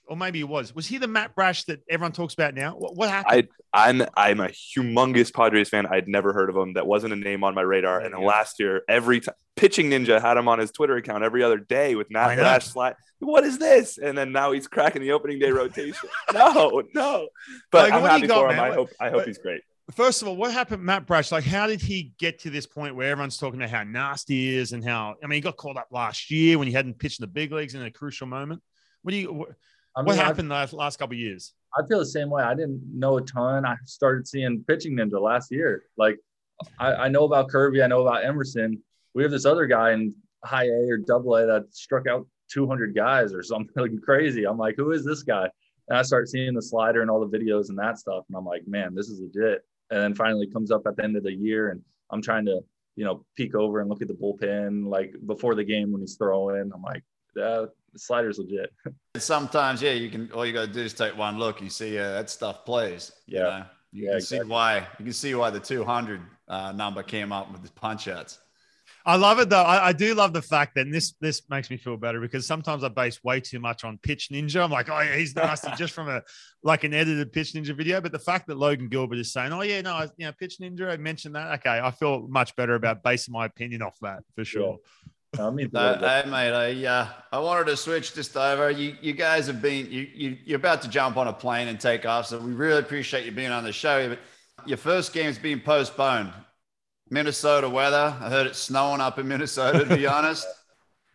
or 0.07 0.17
maybe 0.17 0.39
he 0.39 0.45
was. 0.45 0.75
Was 0.75 0.87
he 0.87 0.99
the 0.99 1.09
Matt 1.09 1.35
Brash 1.35 1.65
that 1.65 1.81
everyone 1.89 2.13
talks 2.13 2.35
about 2.35 2.55
now? 2.55 2.73
What, 2.73 2.97
what 2.97 3.11
happened? 3.11 3.49
I'm 3.73 4.03
I'm 4.17 4.41
a 4.41 4.49
humongous 4.49 5.33
Padres 5.33 5.69
fan. 5.69 5.87
I'd 5.87 6.09
never 6.09 6.33
heard 6.33 6.49
of 6.51 6.57
him. 6.57 6.75
That 6.75 6.87
wasn't 6.87 7.13
a 7.13 7.17
name 7.17 7.45
on 7.45 7.55
my 7.55 7.63
radar. 7.63 8.01
And 8.01 8.15
then 8.15 8.23
last 8.23 8.59
year, 8.61 8.83
every 8.89 9.21
time 9.21 9.35
pitching 9.57 9.91
ninja 9.91 10.21
had 10.21 10.37
him 10.37 10.49
on 10.49 10.59
his 10.59 10.71
Twitter 10.71 10.97
account 10.97 11.25
every 11.25 11.43
other 11.43 11.59
day 11.59 11.95
with 11.95 12.11
Matt. 12.11 12.37
Brash 12.39 12.67
slide. 12.67 12.95
What 13.19 13.45
is 13.45 13.59
this? 13.59 13.99
And 13.99 14.17
then 14.17 14.33
now 14.33 14.53
he's 14.53 14.69
cracking 14.69 15.03
the 15.03 15.13
opening 15.13 15.39
day 15.39 15.51
rotation. 15.51 16.09
no, 16.35 16.83
no. 16.95 17.29
But 17.73 17.85
Like, 17.85 17.93
I'm 17.95 18.03
what 18.03 18.09
do 18.09 18.15
you 18.15 18.21
happy 18.21 18.27
got, 18.29 18.41
for 18.41 18.51
him. 18.51 18.57
man? 18.57 18.71
I 18.71 18.75
hope 18.75 18.91
I 19.01 19.05
hope 19.09 19.19
But- 19.21 19.27
he's 19.27 19.39
great. 19.39 19.63
First 19.95 20.21
of 20.21 20.27
all, 20.27 20.35
what 20.35 20.51
happened, 20.53 20.83
Matt 20.83 21.07
Brash? 21.07 21.31
Like, 21.31 21.45
how 21.45 21.69
did 21.69 21.81
he 21.81 22.13
get 22.19 22.41
to 22.41 22.51
this 22.51 22.67
point 22.67 22.97
where 22.97 23.09
everyone's 23.09 23.39
talking 23.39 23.61
about 23.61 23.71
how 23.71 23.85
nasty 23.85 24.35
he 24.35 24.57
is 24.57 24.73
and 24.73 24.85
how? 24.85 25.15
I 25.23 25.29
mean, 25.29 25.37
he 25.37 25.41
got 25.41 25.57
called 25.57 25.77
up 25.77 25.87
last 25.93 26.29
year 26.29 26.59
when 26.59 26.67
he 26.67 26.75
hadn't 26.75 26.99
pitched 26.99 27.21
in 27.21 27.23
the 27.23 27.29
big 27.29 27.53
leagues 27.53 27.77
in 27.77 27.83
a 27.83 27.91
crucial 27.93 28.27
moment. 28.27 28.63
What 29.03 29.13
do 29.13 29.17
you? 29.17 29.33
What, 29.33 29.51
I 29.97 30.01
mean, 30.01 30.07
what 30.07 30.19
I- 30.19 30.25
happened 30.25 30.51
the 30.51 30.55
last, 30.55 30.73
last 30.73 30.99
couple 30.99 31.15
of 31.15 31.21
years? 31.21 31.55
I 31.79 31.87
feel 31.87 31.99
the 31.99 32.07
same 32.07 32.31
way. 32.31 32.43
I 32.43 32.55
didn't 32.55 32.83
know 32.95 33.19
a 33.19 33.23
ton. 33.23 33.65
I 33.67 33.77
started 33.85 34.27
seeing 34.27 34.65
pitching 34.67 34.97
ninja 34.97 35.21
last 35.21 35.51
year. 35.51 35.85
Like 35.97 36.19
I, 36.79 36.95
I 36.95 37.09
know 37.09 37.25
about 37.25 37.49
Kirby, 37.51 37.83
I 37.83 37.87
know 37.87 38.03
about 38.07 38.25
Emerson. 38.25 38.83
We 39.15 39.23
have 39.23 39.31
this 39.33 39.45
other 39.45 39.67
guy 39.67 39.93
in 39.93 40.15
high 40.45 40.67
A 40.67 40.89
or 40.89 40.99
double 40.99 41.35
A 41.37 41.47
that 41.47 41.67
struck 41.75 42.07
out 42.07 42.27
200 42.51 42.95
guys 42.95 43.35
or 43.35 43.43
something 43.43 43.99
crazy. 44.05 44.45
I'm 44.45 44.57
like, 44.59 44.77
who 44.77 44.93
is 44.93 45.05
this 45.05 45.23
guy? 45.23 45.49
And 45.89 45.99
I 45.99 46.03
start 46.03 46.29
seeing 46.29 46.55
the 46.55 46.63
slider 46.63 47.03
and 47.03 47.11
all 47.11 47.27
the 47.27 47.39
videos 47.39 47.69
and 47.69 47.79
that 47.79 47.99
stuff. 47.99 48.25
And 48.29 48.37
I'm 48.37 48.45
like, 48.45 48.63
man, 48.67 48.95
this 48.95 49.09
is 49.09 49.21
legit. 49.21 49.65
and 49.91 50.01
then 50.01 50.15
finally 50.15 50.47
comes 50.47 50.71
up 50.71 50.83
at 50.87 50.97
the 50.97 51.05
end 51.05 51.17
of 51.17 51.23
the 51.25 51.33
year, 51.33 51.71
and 51.71 51.81
I'm 52.11 52.23
trying 52.23 52.45
to 52.47 52.61
you 52.97 53.05
know 53.05 53.25
peek 53.37 53.55
over 53.55 53.81
and 53.81 53.91
look 53.91 54.01
at 54.03 54.09
the 54.09 54.15
bullpen 54.15 54.87
like 54.89 55.15
before 55.27 55.55
the 55.55 55.65
game 55.65 55.93
when 55.93 56.01
he's 56.01 56.17
throwing. 56.17 56.71
I'm 56.75 56.83
like, 56.83 57.05
uh, 57.41 57.67
the 57.97 58.01
slider's 58.01 58.39
legit. 58.39 58.71
Sometimes, 59.17 59.81
yeah, 59.83 59.93
you 59.93 60.11
can. 60.11 60.31
All 60.33 60.45
you 60.45 60.53
got 60.53 60.67
to 60.67 60.73
do 60.73 60.81
is 60.83 60.93
take 60.93 61.17
one 61.17 61.39
look. 61.39 61.61
You 61.63 61.71
see, 61.71 61.99
uh, 61.99 62.13
that 62.13 62.31
stuff 62.31 62.65
plays. 62.65 63.13
You 63.27 63.39
Yeah. 63.39 63.43
know? 63.45 63.65
you 63.93 64.05
Yeah, 64.05 64.11
can 64.11 64.17
exactly. 64.19 64.47
see 64.47 64.51
why. 64.51 64.87
You 64.99 65.05
can 65.05 65.13
see 65.15 65.35
why 65.35 65.51
the 65.51 65.61
200 65.61 66.21
uh, 66.49 66.73
number 66.73 67.03
came 67.03 67.33
up 67.33 67.51
with 67.51 67.63
the 67.63 67.73
punch 67.73 68.09
outs. 68.09 68.39
I 69.05 69.17
love 69.17 69.39
it 69.39 69.49
though. 69.49 69.63
I, 69.63 69.89
I 69.89 69.93
do 69.93 70.15
love 70.15 70.33
the 70.33 70.43
fact 70.43 70.75
that 70.75 70.91
this 70.91 71.15
this 71.21 71.43
makes 71.49 71.71
me 71.71 71.77
feel 71.77 71.97
better 71.97 72.21
because 72.21 72.45
sometimes 72.47 72.83
I 72.85 72.89
base 72.89 73.23
way 73.25 73.41
too 73.41 73.59
much 73.61 73.85
on 73.85 73.99
Pitch 73.99 74.29
Ninja. 74.31 74.63
I'm 74.63 74.71
like, 74.71 74.89
oh 74.91 75.01
yeah, 75.01 75.17
he's 75.17 75.35
nasty 75.35 75.71
just 75.79 75.93
from 75.95 76.09
a 76.09 76.23
like 76.65 76.83
an 76.85 76.93
edited 76.93 77.33
Pitch 77.33 77.53
Ninja 77.55 77.75
video. 77.77 78.01
But 78.01 78.13
the 78.13 78.19
fact 78.19 78.49
that 78.49 78.57
Logan 78.59 78.89
Gilbert 78.89 79.19
is 79.19 79.33
saying, 79.33 79.53
oh 79.53 79.63
yeah, 79.63 79.81
no, 79.81 79.93
I- 79.95 80.09
you 80.17 80.27
know, 80.27 80.33
Pitch 80.33 80.59
Ninja, 80.61 80.91
I 80.91 80.97
mentioned 80.99 81.35
that. 81.37 81.53
Okay, 81.61 81.81
I 81.83 81.91
feel 81.93 82.27
much 82.29 82.55
better 82.57 82.75
about 82.75 83.03
basing 83.05 83.33
my 83.33 83.47
opinion 83.47 83.81
off 83.83 83.97
that 84.03 84.23
for 84.35 84.45
sure. 84.45 84.79
I 85.39 85.51
mean, 85.51 85.71
No, 85.73 85.97
hey, 85.97 86.25
mate, 86.27 86.53
I 86.53 86.87
uh, 86.87 87.09
I 87.33 87.39
wanted 87.39 87.67
to 87.67 87.77
switch 87.77 88.15
just 88.15 88.37
over. 88.37 88.71
You 88.71 88.97
you 89.01 89.13
guys 89.13 89.47
have 89.49 89.61
been 89.61 89.91
you, 89.91 90.09
you 90.15 90.39
you're 90.45 90.59
about 90.59 90.83
to 90.83 90.89
jump 90.89 91.17
on 91.17 91.29
a 91.29 91.33
plane 91.33 91.69
and 91.69 91.79
take 91.79 92.07
off, 92.07 92.27
so 92.27 92.39
we 92.39 92.53
really 92.53 92.81
appreciate 92.81 93.27
you 93.27 93.33
being 93.33 93.51
on 93.51 93.65
the 93.65 93.73
show. 93.73 94.09
But 94.09 94.19
your 94.67 94.79
first 94.79 95.13
game's 95.13 95.39
been 95.39 95.61
postponed. 95.61 96.33
Minnesota 97.11 97.69
weather. 97.69 98.17
I 98.21 98.31
heard 98.31 98.47
it's 98.47 98.59
snowing 98.59 99.01
up 99.01 99.19
in 99.19 99.29
Minnesota. 99.29 99.85
To 99.85 99.97
be 99.97 100.07
honest, 100.19 100.47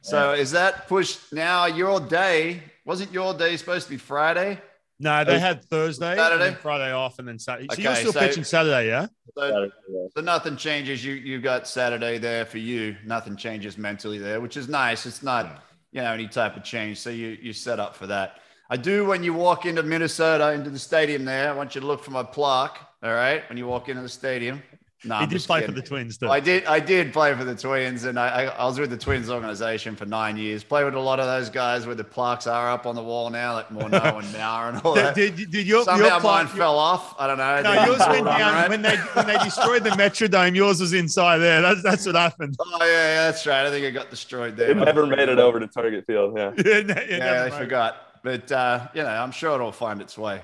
so 0.02 0.34
is 0.34 0.52
that 0.52 0.88
pushed 0.88 1.34
now? 1.34 1.66
Your 1.66 2.00
day 2.00 2.62
wasn't 2.86 3.12
your 3.12 3.34
day 3.34 3.58
supposed 3.58 3.86
to 3.86 3.92
be 3.92 3.98
Friday? 3.98 4.60
No, 5.02 5.24
they 5.24 5.40
had 5.40 5.66
Thursday, 5.66 6.12
and 6.12 6.20
Saturday? 6.20 6.56
Friday 6.62 6.92
off, 6.94 7.18
and 7.20 7.28
then 7.28 7.40
Saturday. 7.40 7.68
So 7.70 7.74
Okay, 7.74 7.84
you're 7.84 7.96
still 7.96 8.14
so- 8.14 8.20
pitching 8.20 8.44
Saturday, 8.44 8.88
yeah? 8.88 9.08
So, 9.38 9.70
so 10.16 10.22
nothing 10.22 10.56
changes. 10.58 11.04
You 11.04 11.14
you 11.14 11.40
got 11.42 11.68
Saturday 11.68 12.18
there 12.18 12.46
for 12.46 12.58
you. 12.60 12.96
Nothing 13.06 13.36
changes 13.36 13.78
mentally 13.78 14.18
there, 14.20 14.40
which 14.42 14.58
is 14.58 14.68
nice. 14.70 15.06
It's 15.06 15.24
not 15.24 15.64
you 15.92 16.02
know 16.02 16.12
any 16.14 16.28
type 16.28 16.56
of 16.56 16.64
change. 16.64 17.00
So 17.00 17.10
you 17.10 17.38
you 17.42 17.52
set 17.54 17.80
up 17.80 17.96
for 17.96 18.08
that. 18.08 18.38
I 18.70 18.78
do 18.78 19.06
when 19.06 19.24
you 19.24 19.34
walk 19.34 19.66
into 19.66 19.84
Minnesota 19.84 20.52
into 20.54 20.70
the 20.70 20.80
stadium 20.80 21.26
there. 21.26 21.50
I 21.50 21.54
want 21.54 21.76
you 21.76 21.82
to 21.82 21.88
look 21.88 22.04
for 22.04 22.12
my 22.12 22.24
plaque. 22.24 22.78
All 23.04 23.14
right, 23.14 23.48
when 23.50 23.58
you 23.58 23.66
walk 23.68 23.90
into 23.90 24.02
the 24.04 24.10
stadium. 24.10 24.62
No, 25.04 25.16
he 25.18 25.24
I'm 25.24 25.30
did 25.30 25.42
play 25.42 25.62
kidding. 25.62 25.74
for 25.76 25.82
the 25.82 25.88
Twins 25.88 26.18
too. 26.20 26.30
I 26.30 26.40
did. 26.40 26.64
I 26.66 26.80
did 26.80 27.12
play 27.12 27.34
for 27.34 27.44
the 27.44 27.56
Twins, 27.56 28.04
and 28.04 28.20
I, 28.20 28.28
I, 28.28 28.44
I 28.46 28.66
was 28.66 28.80
with 28.80 28.92
the 28.92 28.98
Twins 28.98 29.32
organization 29.32 29.96
for 29.96 30.06
nine 30.06 30.38
years. 30.38 30.64
Play 30.64 30.84
with 30.84 30.94
a 30.94 31.00
lot 31.00 31.20
of 31.20 31.26
those 31.26 31.50
guys 31.50 31.88
where 31.88 31.96
the 31.96 32.04
plaques 32.04 32.46
are 32.46 32.70
up 32.70 32.86
on 32.86 32.94
the 32.96 33.02
wall 33.04 33.30
now, 33.32 33.54
like 33.54 33.70
Morneau 33.70 34.20
and 34.20 34.28
Mauer 34.36 34.70
and 34.70 34.82
all 34.84 34.94
that. 34.94 35.16
Did, 35.16 35.36
did, 35.36 35.50
did 35.50 35.66
your, 35.66 35.84
Somehow 35.86 36.06
your 36.06 36.20
mine 36.20 36.46
plaque- 36.46 36.50
fell 36.58 36.78
off. 36.78 37.16
I 37.20 37.26
don't 37.26 37.40
know. 37.40 37.62
No, 37.64 37.72
They- 37.76 37.86
yours 37.88 38.00
went 38.08 38.26
down 38.26 38.54
right. 38.54 38.70
when 38.70 38.82
they 38.84 38.96
when 38.98 39.26
they 39.26 39.38
destroyed 39.40 39.84
the 39.84 39.90
Metrodome. 39.92 40.56
Yours 40.56 40.80
was 40.80 40.94
inside 40.94 41.40
there. 41.40 41.62
That's 41.62 41.82
that's 41.82 42.06
what 42.06 42.14
happened. 42.16 42.56
Oh 42.60 42.78
yeah, 42.82 42.86
yeah, 42.88 43.16
that's 43.32 43.46
right. 43.48 43.66
I 43.66 43.72
think 43.72 43.84
it 43.86 43.92
got 43.94 44.12
destroyed 44.12 44.56
there. 44.56 44.70
It 44.72 44.78
never 44.78 45.08
made 45.08 45.30
it 45.30 45.40
over 45.40 45.60
to 45.60 45.66
Target 45.68 46.06
Field. 46.06 46.38
Yeah. 46.38 46.52
yeah, 46.64 46.82
ne- 46.82 47.08
Yeah, 47.10 47.18
never 47.18 47.50
they 47.50 47.58
forgot. 47.58 48.22
But 48.24 48.52
uh, 48.52 48.88
you 48.94 49.02
know, 49.02 49.10
I'm 49.10 49.32
sure 49.32 49.56
it'll 49.56 49.72
find 49.72 50.00
its 50.00 50.16
way. 50.16 50.42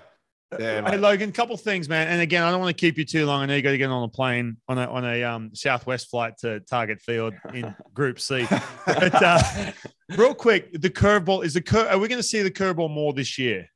Yeah, 0.53 0.81
Hey 0.81 0.91
mate. 0.91 0.99
Logan, 1.01 1.31
couple 1.33 1.57
things, 1.57 1.89
man. 1.89 2.07
And 2.07 2.21
again, 2.21 2.43
I 2.43 2.51
don't 2.51 2.61
want 2.61 2.75
to 2.75 2.79
keep 2.79 2.97
you 2.97 3.03
too 3.03 3.25
long. 3.25 3.43
I 3.43 3.45
know 3.47 3.55
you 3.55 3.61
got 3.61 3.71
to 3.71 3.77
get 3.77 3.89
on 3.89 4.03
a 4.03 4.07
plane 4.07 4.57
on 4.69 4.77
a 4.77 4.85
on 4.85 5.03
a 5.03 5.23
um, 5.23 5.51
Southwest 5.53 6.09
flight 6.09 6.37
to 6.39 6.61
Target 6.61 7.01
Field 7.01 7.33
in 7.53 7.75
Group 7.93 8.19
C. 8.19 8.47
But 8.85 9.21
uh, 9.21 9.41
real 10.17 10.33
quick, 10.33 10.71
the 10.71 10.89
curveball 10.89 11.43
is 11.43 11.53
the 11.53 11.61
cur- 11.61 11.87
Are 11.87 11.97
we 11.97 12.07
going 12.07 12.19
to 12.19 12.23
see 12.27 12.41
the 12.41 12.51
curveball 12.51 12.89
more 12.89 13.11
this 13.11 13.37
year? 13.37 13.67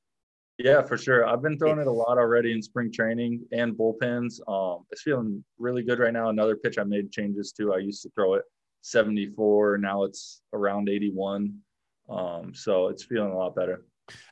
Yeah, 0.58 0.82
for 0.84 0.98
sure. 0.98 1.28
I've 1.28 1.42
been 1.42 1.58
throwing 1.58 1.80
it 1.80 1.88
a 1.88 1.92
lot 1.92 2.18
already 2.18 2.54
in 2.54 2.62
spring 2.62 2.92
training 2.92 3.42
and 3.52 3.74
bullpens. 3.74 4.40
Um, 4.48 4.86
it's 4.92 5.02
feeling 5.02 5.44
really 5.58 5.84
good 5.84 6.00
right 6.00 6.14
now. 6.14 6.30
Another 6.30 6.56
pitch 6.56 6.78
I 6.78 6.84
made 6.84 7.12
changes 7.12 7.52
to. 7.54 7.74
I 7.74 7.80
used 7.80 8.04
to 8.04 8.10
throw 8.16 8.36
it 8.36 8.44
74. 8.82 9.80
Now 9.80 10.04
it's 10.04 10.42
around 10.54 10.88
81. 10.88 11.58
Um, 12.10 12.54
so 12.54 12.88
it's 12.88 13.04
feeling 13.04 13.32
a 13.32 13.38
lot 13.38 13.56
better. 13.56 13.84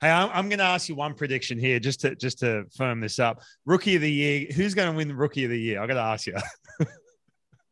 Hey, 0.02 0.10
I'm, 0.10 0.30
I'm 0.34 0.50
going 0.50 0.60
to 0.60 0.66
ask 0.66 0.88
you 0.90 0.96
one 0.96 1.14
prediction 1.14 1.58
here, 1.60 1.80
just 1.80 2.02
to 2.02 2.16
just 2.16 2.40
to 2.40 2.66
firm 2.76 3.00
this 3.02 3.20
up. 3.20 3.42
Rookie 3.66 3.96
of 3.96 4.02
the 4.02 4.12
year. 4.12 4.48
Who's 4.56 4.74
going 4.74 4.90
to 4.92 4.96
win 4.96 5.08
the 5.08 5.16
Rookie 5.16 5.44
of 5.46 5.50
the 5.52 5.60
year? 5.60 5.82
I 5.82 5.88
got 5.88 5.96
to 5.96 6.00
ask 6.02 6.28
you. 6.28 6.36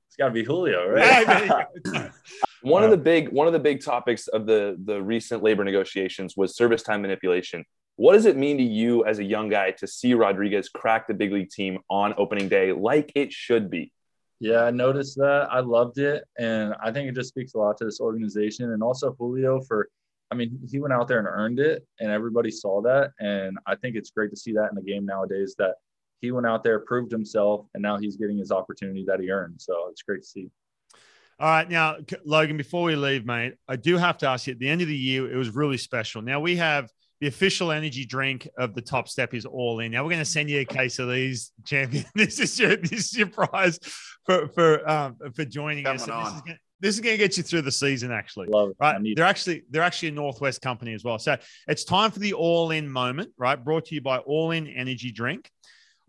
It's 0.10 0.16
got 0.24 0.30
to 0.30 0.34
be 0.34 0.44
Julio, 0.44 0.90
right? 0.90 1.66
One 2.64 2.82
Wow. 2.82 2.86
of 2.86 2.86
uh, 2.86 2.90
the 2.92 2.98
big 2.98 3.30
one 3.30 3.46
of 3.46 3.54
the 3.54 3.60
big 3.60 3.84
topics 3.84 4.28
of 4.28 4.48
the 4.48 4.76
the 4.84 5.00
recent 5.00 5.44
labor 5.44 5.64
negotiations 5.64 6.36
was 6.36 6.56
service 6.56 6.82
time 6.82 7.04
manipulation. 7.04 7.64
What 7.98 8.14
does 8.14 8.26
it 8.26 8.36
mean 8.36 8.58
to 8.58 8.64
you 8.64 9.06
as 9.06 9.20
a 9.20 9.24
young 9.24 9.48
guy 9.48 9.72
to 9.72 9.86
see 9.86 10.16
Rodriguez 10.16 10.70
crack 10.70 11.08
the 11.08 11.14
big 11.14 11.32
league 11.32 11.50
team 11.52 11.80
on 11.90 12.16
opening 12.18 12.50
day 12.50 12.72
like 12.72 13.12
it 13.14 13.32
should 13.32 13.70
be? 13.70 13.92
Yeah, 14.40 14.64
I 14.64 14.72
noticed 14.72 15.18
that. 15.18 15.48
I 15.52 15.60
loved 15.62 15.98
it. 16.00 16.24
And 16.40 16.74
I 16.84 16.92
think 16.92 17.10
it 17.10 17.16
just 17.16 17.30
speaks 17.30 17.54
a 17.54 17.58
lot 17.60 17.78
to 17.78 17.86
this 17.86 18.00
organization 18.00 18.72
and 18.72 18.82
also 18.84 19.16
Julio 19.18 19.62
for, 19.62 19.90
I 20.30 20.36
mean, 20.36 20.60
he 20.70 20.80
went 20.80 20.94
out 20.94 21.08
there 21.08 21.20
and 21.20 21.28
earned 21.28 21.60
it, 21.60 21.86
and 22.00 22.12
everybody 22.12 22.52
saw 22.52 22.82
that. 22.82 23.12
And 23.20 23.58
I 23.66 23.76
think 23.76 23.96
it's 23.96 24.10
great 24.10 24.30
to 24.32 24.38
see 24.38 24.54
that 24.54 24.70
in 24.70 24.76
the 24.76 24.82
game 24.82 25.06
nowadays 25.06 25.56
that 25.58 25.76
he 26.20 26.32
went 26.32 26.48
out 26.48 26.64
there, 26.64 26.80
proved 26.80 27.12
himself, 27.12 27.68
and 27.74 27.82
now 27.82 27.98
he's 27.98 28.18
getting 28.18 28.38
his 28.38 28.52
opportunity 28.52 29.06
that 29.08 29.20
he 29.20 29.30
earned. 29.30 29.62
So 29.62 29.88
it's 29.90 30.02
great 30.02 30.24
to 30.24 30.28
see. 30.28 30.50
All 31.40 31.48
right, 31.48 31.70
now 31.70 31.98
Logan, 32.26 32.58
before 32.58 32.84
we 32.84 32.96
leave, 32.96 33.26
mate, 33.26 33.54
I 33.68 33.76
do 33.76 33.98
have 33.98 34.18
to 34.20 34.28
ask 34.28 34.48
you. 34.48 34.54
At 34.54 34.60
the 34.60 34.68
end 34.68 34.82
of 34.82 34.88
the 34.88 34.98
year, 34.98 35.32
it 35.32 35.38
was 35.38 35.52
really 35.52 35.78
special. 35.78 36.24
Now 36.24 36.40
we 36.40 36.56
have 36.56 36.90
the 37.22 37.28
official 37.28 37.72
energy 37.72 38.06
drink 38.06 38.48
of 38.58 38.74
the 38.74 38.82
Top 38.82 39.08
Step 39.08 39.34
is 39.36 39.46
all 39.46 39.80
in. 39.80 39.92
Now 39.92 40.04
we're 40.04 40.12
going 40.12 40.20
to 40.20 40.26
send 40.26 40.50
you 40.50 40.62
a 40.62 40.66
case 40.66 40.98
of 41.00 41.10
these, 41.10 41.52
champion. 41.66 42.06
This 42.16 42.40
is 42.40 42.60
your 42.60 42.76
this 42.76 43.12
is 43.12 43.18
your 43.18 43.28
prize 43.28 43.80
for 44.26 44.48
for 44.50 44.90
um, 44.90 45.18
for 45.36 45.46
joining 45.46 45.86
us. 45.86 46.06
Coming 46.06 46.42
And 46.48 46.58
This 46.80 46.96
is, 46.96 47.00
gonna, 47.02 47.12
this 47.18 47.18
is 47.18 47.18
going 47.18 47.18
to 47.18 47.18
get 47.18 47.38
you 47.38 47.44
through 47.44 47.62
the 47.64 47.72
season, 47.72 48.12
actually. 48.12 48.48
Love 48.48 48.70
it. 48.70 48.78
Right, 48.80 49.02
they're 49.16 49.26
actually 49.26 49.64
they're 49.70 49.84
actually 49.84 50.10
a 50.10 50.12
Northwest 50.14 50.62
company 50.62 50.94
as 50.94 51.04
well. 51.04 51.20
So 51.20 51.38
it's 51.68 51.84
time 51.84 52.12
for 52.12 52.20
the 52.20 52.34
all 52.34 52.72
in 52.72 52.90
moment, 52.90 53.32
right? 53.38 53.56
Brought 53.56 53.86
to 53.86 53.96
you 53.96 54.02
by 54.02 54.20
All 54.20 54.52
In 54.52 54.68
Energy 54.68 55.12
Drink. 55.12 55.50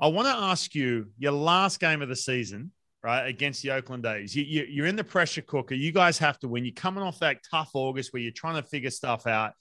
I 0.01 0.09
want 0.09 0.29
to 0.29 0.35
ask 0.35 0.75
you 0.75 1.11
your 1.19 1.33
last 1.33 1.81
game 1.81 2.03
of 2.03 2.09
the 2.09 2.17
season, 2.17 2.71
right, 3.03 3.27
against 3.27 3.63
the 3.63 3.73
Oakland 3.73 4.07
A's. 4.07 4.37
You, 4.37 4.45
you, 4.45 4.67
you're 4.69 4.87
in 4.87 4.97
the 4.97 5.05
pressure 5.05 5.43
cooker. 5.43 5.75
You 5.75 5.91
guys 5.91 6.19
have 6.19 6.39
to 6.41 6.49
win. 6.49 6.65
You're 6.65 6.75
coming 6.75 7.03
off 7.03 7.19
that 7.21 7.39
tough 7.51 7.71
August 7.75 8.13
where 8.13 8.23
you're 8.23 8.31
trying 8.31 8.63
to 8.63 8.69
figure 8.69 8.91
stuff 8.91 9.27
out. 9.27 9.55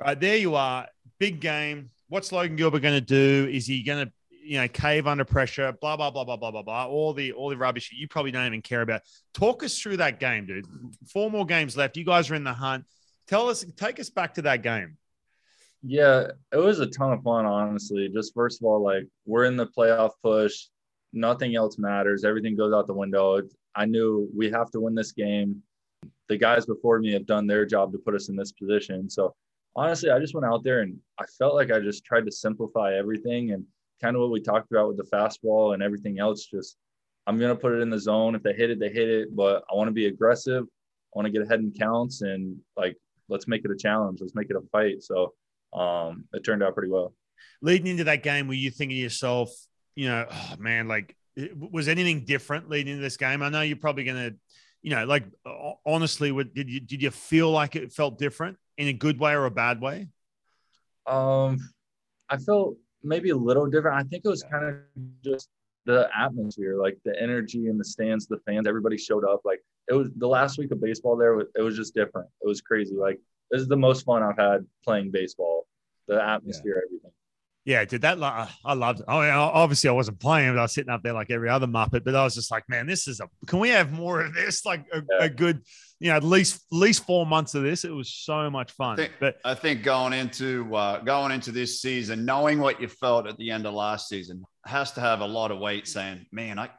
Right 0.00 0.18
there, 0.18 0.36
you 0.36 0.54
are. 0.54 0.88
Big 1.18 1.40
game. 1.40 1.90
What's 2.08 2.32
Logan 2.32 2.56
Gilbert 2.56 2.80
going 2.80 2.94
to 2.94 3.00
do? 3.00 3.48
Is 3.52 3.66
he 3.66 3.82
going 3.82 4.06
to, 4.06 4.12
you 4.42 4.58
know, 4.58 4.68
cave 4.68 5.06
under 5.06 5.24
pressure? 5.24 5.72
Blah 5.80 5.96
blah 5.96 6.10
blah 6.10 6.24
blah 6.24 6.36
blah 6.36 6.50
blah 6.50 6.62
blah. 6.62 6.86
All 6.86 7.12
the 7.12 7.32
all 7.32 7.50
the 7.50 7.56
rubbish 7.56 7.90
you 7.92 8.08
probably 8.08 8.30
don't 8.30 8.46
even 8.46 8.62
care 8.62 8.82
about. 8.82 9.02
Talk 9.34 9.62
us 9.62 9.78
through 9.78 9.98
that 9.98 10.20
game, 10.20 10.46
dude. 10.46 10.66
Four 11.08 11.30
more 11.30 11.46
games 11.46 11.76
left. 11.76 11.96
You 11.96 12.04
guys 12.04 12.30
are 12.30 12.34
in 12.34 12.44
the 12.44 12.52
hunt. 12.52 12.84
Tell 13.28 13.48
us, 13.48 13.64
take 13.76 14.00
us 14.00 14.10
back 14.10 14.34
to 14.34 14.42
that 14.42 14.62
game. 14.62 14.96
Yeah, 15.82 16.28
it 16.52 16.56
was 16.58 16.80
a 16.80 16.86
ton 16.86 17.12
of 17.12 17.22
fun, 17.22 17.44
honestly. 17.44 18.08
Just 18.12 18.34
first 18.34 18.60
of 18.60 18.66
all, 18.66 18.82
like 18.82 19.06
we're 19.26 19.44
in 19.44 19.56
the 19.56 19.66
playoff 19.66 20.10
push. 20.22 20.66
Nothing 21.12 21.56
else 21.56 21.78
matters. 21.78 22.24
Everything 22.24 22.56
goes 22.56 22.72
out 22.72 22.86
the 22.86 22.94
window. 22.94 23.42
I 23.74 23.84
knew 23.84 24.28
we 24.34 24.50
have 24.50 24.70
to 24.70 24.80
win 24.80 24.94
this 24.94 25.12
game. 25.12 25.62
The 26.28 26.36
guys 26.36 26.66
before 26.66 26.98
me 26.98 27.12
have 27.12 27.26
done 27.26 27.46
their 27.46 27.66
job 27.66 27.92
to 27.92 27.98
put 27.98 28.14
us 28.14 28.28
in 28.28 28.36
this 28.36 28.52
position. 28.52 29.10
So 29.10 29.34
honestly, 29.76 30.10
I 30.10 30.18
just 30.18 30.34
went 30.34 30.46
out 30.46 30.62
there 30.62 30.80
and 30.80 30.98
I 31.18 31.24
felt 31.38 31.54
like 31.54 31.70
I 31.70 31.80
just 31.80 32.04
tried 32.04 32.26
to 32.26 32.32
simplify 32.32 32.94
everything 32.94 33.52
and 33.52 33.64
kind 34.02 34.16
of 34.16 34.22
what 34.22 34.30
we 34.30 34.40
talked 34.40 34.70
about 34.70 34.88
with 34.88 34.96
the 34.96 35.16
fastball 35.16 35.74
and 35.74 35.82
everything 35.82 36.18
else. 36.18 36.46
Just 36.46 36.76
I'm 37.26 37.38
gonna 37.38 37.56
put 37.56 37.72
it 37.72 37.80
in 37.80 37.90
the 37.90 37.98
zone. 37.98 38.34
If 38.34 38.42
they 38.42 38.52
hit 38.52 38.70
it, 38.70 38.80
they 38.80 38.88
hit 38.88 39.08
it. 39.08 39.34
But 39.34 39.64
I 39.70 39.74
want 39.74 39.88
to 39.88 39.92
be 39.92 40.06
aggressive. 40.06 40.64
I 40.64 41.18
want 41.18 41.26
to 41.26 41.32
get 41.32 41.42
ahead 41.42 41.60
in 41.60 41.72
counts 41.72 42.22
and 42.22 42.56
like 42.76 42.96
let's 43.28 43.48
make 43.48 43.64
it 43.64 43.70
a 43.70 43.76
challenge. 43.76 44.20
Let's 44.20 44.34
make 44.34 44.50
it 44.50 44.56
a 44.56 44.62
fight. 44.70 45.02
So 45.02 45.34
um, 45.72 46.24
it 46.32 46.44
turned 46.44 46.62
out 46.62 46.74
pretty 46.74 46.90
well. 46.90 47.14
Leading 47.60 47.86
into 47.86 48.04
that 48.04 48.22
game, 48.22 48.46
were 48.46 48.54
you 48.54 48.70
thinking 48.70 48.96
to 48.96 49.02
yourself, 49.02 49.50
you 49.94 50.08
know, 50.08 50.26
oh 50.30 50.54
man, 50.58 50.88
like, 50.88 51.16
was 51.56 51.88
anything 51.88 52.24
different 52.24 52.68
leading 52.68 52.92
into 52.92 53.02
this 53.02 53.16
game? 53.16 53.42
I 53.42 53.48
know 53.48 53.62
you're 53.62 53.76
probably 53.76 54.04
going 54.04 54.30
to, 54.30 54.36
you 54.82 54.90
know, 54.90 55.04
like, 55.06 55.24
honestly, 55.86 56.30
what, 56.30 56.54
did 56.54 56.68
you 56.68 56.80
did 56.80 57.02
you 57.02 57.10
feel 57.10 57.50
like 57.50 57.76
it 57.76 57.92
felt 57.92 58.18
different 58.18 58.58
in 58.76 58.88
a 58.88 58.92
good 58.92 59.18
way 59.18 59.32
or 59.32 59.46
a 59.46 59.50
bad 59.50 59.80
way? 59.80 60.08
Um, 61.06 61.58
I 62.28 62.36
felt 62.36 62.76
maybe 63.02 63.30
a 63.30 63.36
little 63.36 63.66
different. 63.66 63.96
I 63.96 64.02
think 64.08 64.24
it 64.24 64.28
was 64.28 64.42
kind 64.50 64.64
of 64.64 64.76
just 65.24 65.48
the 65.84 66.08
atmosphere, 66.16 66.76
like 66.80 66.98
the 67.04 67.20
energy 67.20 67.66
in 67.66 67.76
the 67.78 67.84
stands, 67.84 68.26
the 68.26 68.38
fans, 68.46 68.66
everybody 68.66 68.96
showed 68.96 69.24
up. 69.24 69.40
Like 69.44 69.60
it 69.88 69.94
was 69.94 70.08
the 70.16 70.28
last 70.28 70.58
week 70.58 70.70
of 70.70 70.80
baseball 70.80 71.16
there. 71.16 71.40
It 71.40 71.62
was 71.62 71.76
just 71.76 71.94
different. 71.94 72.28
It 72.40 72.46
was 72.46 72.60
crazy. 72.60 72.94
Like 72.94 73.18
this 73.50 73.60
is 73.60 73.68
the 73.68 73.76
most 73.76 74.04
fun 74.04 74.22
I've 74.22 74.38
had 74.38 74.66
playing 74.84 75.10
baseball. 75.10 75.66
The 76.08 76.22
atmosphere, 76.22 76.82
everything. 76.86 77.10
Yeah, 77.64 77.84
did 77.84 78.02
that 78.02 78.18
like, 78.18 78.48
I 78.64 78.74
loved 78.74 79.00
it. 79.00 79.04
I 79.06 79.20
mean, 79.20 79.30
obviously, 79.30 79.88
I 79.88 79.92
wasn't 79.92 80.18
playing, 80.18 80.52
but 80.52 80.58
I 80.58 80.62
was 80.62 80.72
sitting 80.72 80.90
up 80.90 81.04
there 81.04 81.12
like 81.12 81.30
every 81.30 81.48
other 81.48 81.68
Muppet. 81.68 82.02
But 82.04 82.16
I 82.16 82.24
was 82.24 82.34
just 82.34 82.50
like, 82.50 82.68
man, 82.68 82.86
this 82.88 83.06
is 83.06 83.20
a. 83.20 83.28
Can 83.46 83.60
we 83.60 83.68
have 83.68 83.92
more 83.92 84.20
of 84.20 84.34
this? 84.34 84.64
Like 84.66 84.84
a, 84.92 84.96
Yeah. 84.96 85.26
a 85.26 85.28
good, 85.28 85.62
you 86.02 86.08
know, 86.10 86.16
at 86.16 86.24
least 86.24 86.56
at 86.72 86.76
least 86.76 87.06
four 87.06 87.24
months 87.24 87.54
of 87.54 87.62
this. 87.62 87.84
It 87.84 87.90
was 87.90 88.08
so 88.12 88.50
much 88.50 88.72
fun. 88.72 88.96
think- 88.96 89.12
but 89.20 89.36
I 89.44 89.54
think 89.54 89.84
going 89.84 90.12
into 90.12 90.74
uh, 90.74 90.98
going 90.98 91.30
into 91.30 91.52
this 91.52 91.80
season, 91.80 92.24
knowing 92.24 92.58
what 92.58 92.80
you 92.80 92.88
felt 92.88 93.28
at 93.28 93.36
the 93.36 93.52
end 93.52 93.66
of 93.66 93.74
last 93.74 94.08
season 94.08 94.44
has 94.66 94.90
to 94.92 95.00
have 95.00 95.20
a 95.20 95.26
lot 95.26 95.52
of 95.52 95.60
weight. 95.60 95.86
Saying, 95.86 96.26
"Man, 96.32 96.58
I 96.58 96.70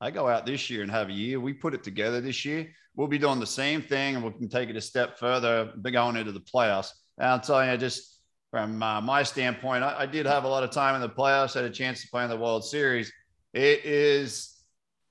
I 0.00 0.10
go 0.10 0.28
out 0.28 0.46
this 0.46 0.68
year 0.68 0.82
and 0.82 0.90
have 0.90 1.08
a 1.10 1.12
year. 1.12 1.38
We 1.38 1.52
put 1.52 1.74
it 1.74 1.84
together 1.84 2.20
this 2.20 2.44
year. 2.44 2.72
We'll 2.96 3.06
be 3.06 3.18
doing 3.18 3.38
the 3.38 3.46
same 3.46 3.82
thing, 3.82 4.16
and 4.16 4.24
we 4.24 4.32
can 4.32 4.48
take 4.48 4.68
it 4.68 4.74
a 4.76 4.80
step 4.80 5.16
further 5.16 5.72
going 5.80 6.16
into 6.16 6.32
the 6.32 6.40
playoffs." 6.40 6.90
And 7.18 7.28
I'll 7.28 7.40
tell 7.40 7.64
you, 7.64 7.76
just 7.76 8.18
from 8.50 8.82
uh, 8.82 9.00
my 9.00 9.22
standpoint, 9.22 9.84
I, 9.84 10.00
I 10.00 10.06
did 10.06 10.26
have 10.26 10.42
a 10.42 10.48
lot 10.48 10.64
of 10.64 10.70
time 10.72 10.96
in 10.96 11.00
the 11.00 11.08
playoffs. 11.08 11.54
Had 11.54 11.64
a 11.64 11.70
chance 11.70 12.02
to 12.02 12.08
play 12.08 12.24
in 12.24 12.30
the 12.30 12.36
World 12.36 12.64
Series. 12.64 13.12
It 13.54 13.84
is 13.84 14.58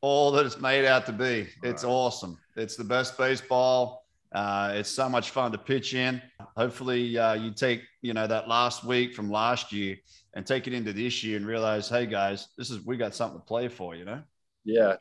all 0.01 0.31
that 0.33 0.45
it's 0.45 0.59
made 0.59 0.83
out 0.83 1.05
to 1.05 1.13
be. 1.13 1.47
It's 1.63 1.85
awesome. 1.85 2.37
It's 2.55 2.75
the 2.75 2.83
best 2.83 3.17
baseball. 3.17 4.05
Uh, 4.33 4.71
it's 4.75 4.89
so 4.89 5.09
much 5.09 5.31
fun 5.31 5.51
to 5.51 5.57
pitch 5.57 5.93
in. 5.93 6.21
Hopefully, 6.55 7.17
uh, 7.17 7.33
you 7.33 7.51
take 7.51 7.81
you 8.01 8.13
know 8.13 8.27
that 8.27 8.47
last 8.47 8.83
week 8.83 9.13
from 9.13 9.29
last 9.29 9.71
year 9.71 9.97
and 10.33 10.45
take 10.45 10.67
it 10.67 10.73
into 10.73 10.93
this 10.93 11.23
year 11.23 11.37
and 11.37 11.45
realize, 11.45 11.89
hey 11.89 12.05
guys, 12.05 12.47
this 12.57 12.69
is 12.69 12.85
we 12.85 12.95
got 12.95 13.13
something 13.13 13.39
to 13.39 13.45
play 13.45 13.67
for. 13.67 13.95
You 13.95 14.05
know. 14.05 14.21
Yeah, 14.63 14.95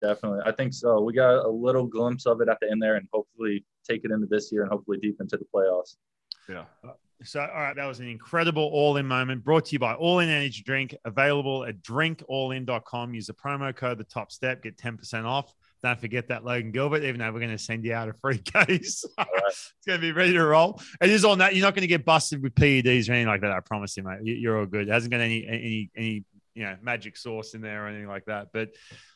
definitely. 0.00 0.40
I 0.46 0.52
think 0.52 0.72
so. 0.72 1.00
We 1.00 1.12
got 1.12 1.44
a 1.44 1.48
little 1.48 1.86
glimpse 1.86 2.26
of 2.26 2.40
it 2.40 2.48
at 2.48 2.58
the 2.60 2.70
end 2.70 2.82
there, 2.82 2.96
and 2.96 3.06
hopefully 3.12 3.64
take 3.88 4.04
it 4.04 4.10
into 4.10 4.26
this 4.26 4.50
year 4.50 4.62
and 4.62 4.70
hopefully 4.70 4.98
deep 4.98 5.20
into 5.20 5.36
the 5.36 5.46
playoffs. 5.54 5.96
Yeah. 6.48 6.64
So, 7.22 7.40
all 7.40 7.60
right, 7.60 7.76
that 7.76 7.84
was 7.84 8.00
an 8.00 8.08
incredible 8.08 8.62
all 8.72 8.96
in 8.96 9.06
moment 9.06 9.44
brought 9.44 9.66
to 9.66 9.72
you 9.72 9.78
by 9.78 9.92
All 9.92 10.20
In 10.20 10.30
Energy 10.30 10.62
Drink, 10.62 10.96
available 11.04 11.64
at 11.64 11.82
drinkallin.com. 11.82 13.12
Use 13.12 13.26
the 13.26 13.34
promo 13.34 13.76
code 13.76 13.98
The 13.98 14.04
Top 14.04 14.32
Step, 14.32 14.62
get 14.62 14.78
10% 14.78 15.26
off. 15.26 15.54
Don't 15.82 15.98
forget 16.00 16.28
that 16.28 16.44
Logan 16.44 16.72
Gilbert, 16.72 17.02
even 17.04 17.18
though 17.20 17.32
we're 17.32 17.40
going 17.40 17.50
to 17.52 17.58
send 17.58 17.84
you 17.84 17.94
out 17.94 18.08
a 18.08 18.12
free 18.12 18.38
case. 18.44 19.04
it's 19.18 19.72
going 19.86 19.98
to 19.98 20.00
be 20.00 20.12
ready 20.12 20.32
to 20.34 20.44
roll. 20.44 20.80
It 21.00 21.08
is 21.10 21.24
on 21.24 21.38
that. 21.38 21.54
You're 21.54 21.64
not 21.64 21.74
going 21.74 21.82
to 21.82 21.86
get 21.88 22.04
busted 22.04 22.42
with 22.42 22.54
PEDs 22.54 23.08
or 23.08 23.12
anything 23.12 23.28
like 23.28 23.40
that. 23.40 23.52
I 23.52 23.60
promise 23.60 23.96
you, 23.96 24.02
mate. 24.02 24.18
You- 24.22 24.34
You're 24.34 24.58
all 24.58 24.66
good. 24.66 24.88
It 24.88 24.92
hasn't 24.92 25.10
got 25.10 25.20
any, 25.20 25.46
any, 25.46 25.90
any, 25.96 26.24
you 26.54 26.64
know, 26.64 26.76
magic 26.82 27.16
sauce 27.16 27.54
in 27.54 27.62
there 27.62 27.84
or 27.84 27.88
anything 27.88 28.08
like 28.08 28.26
that. 28.26 28.48
But 28.52 28.70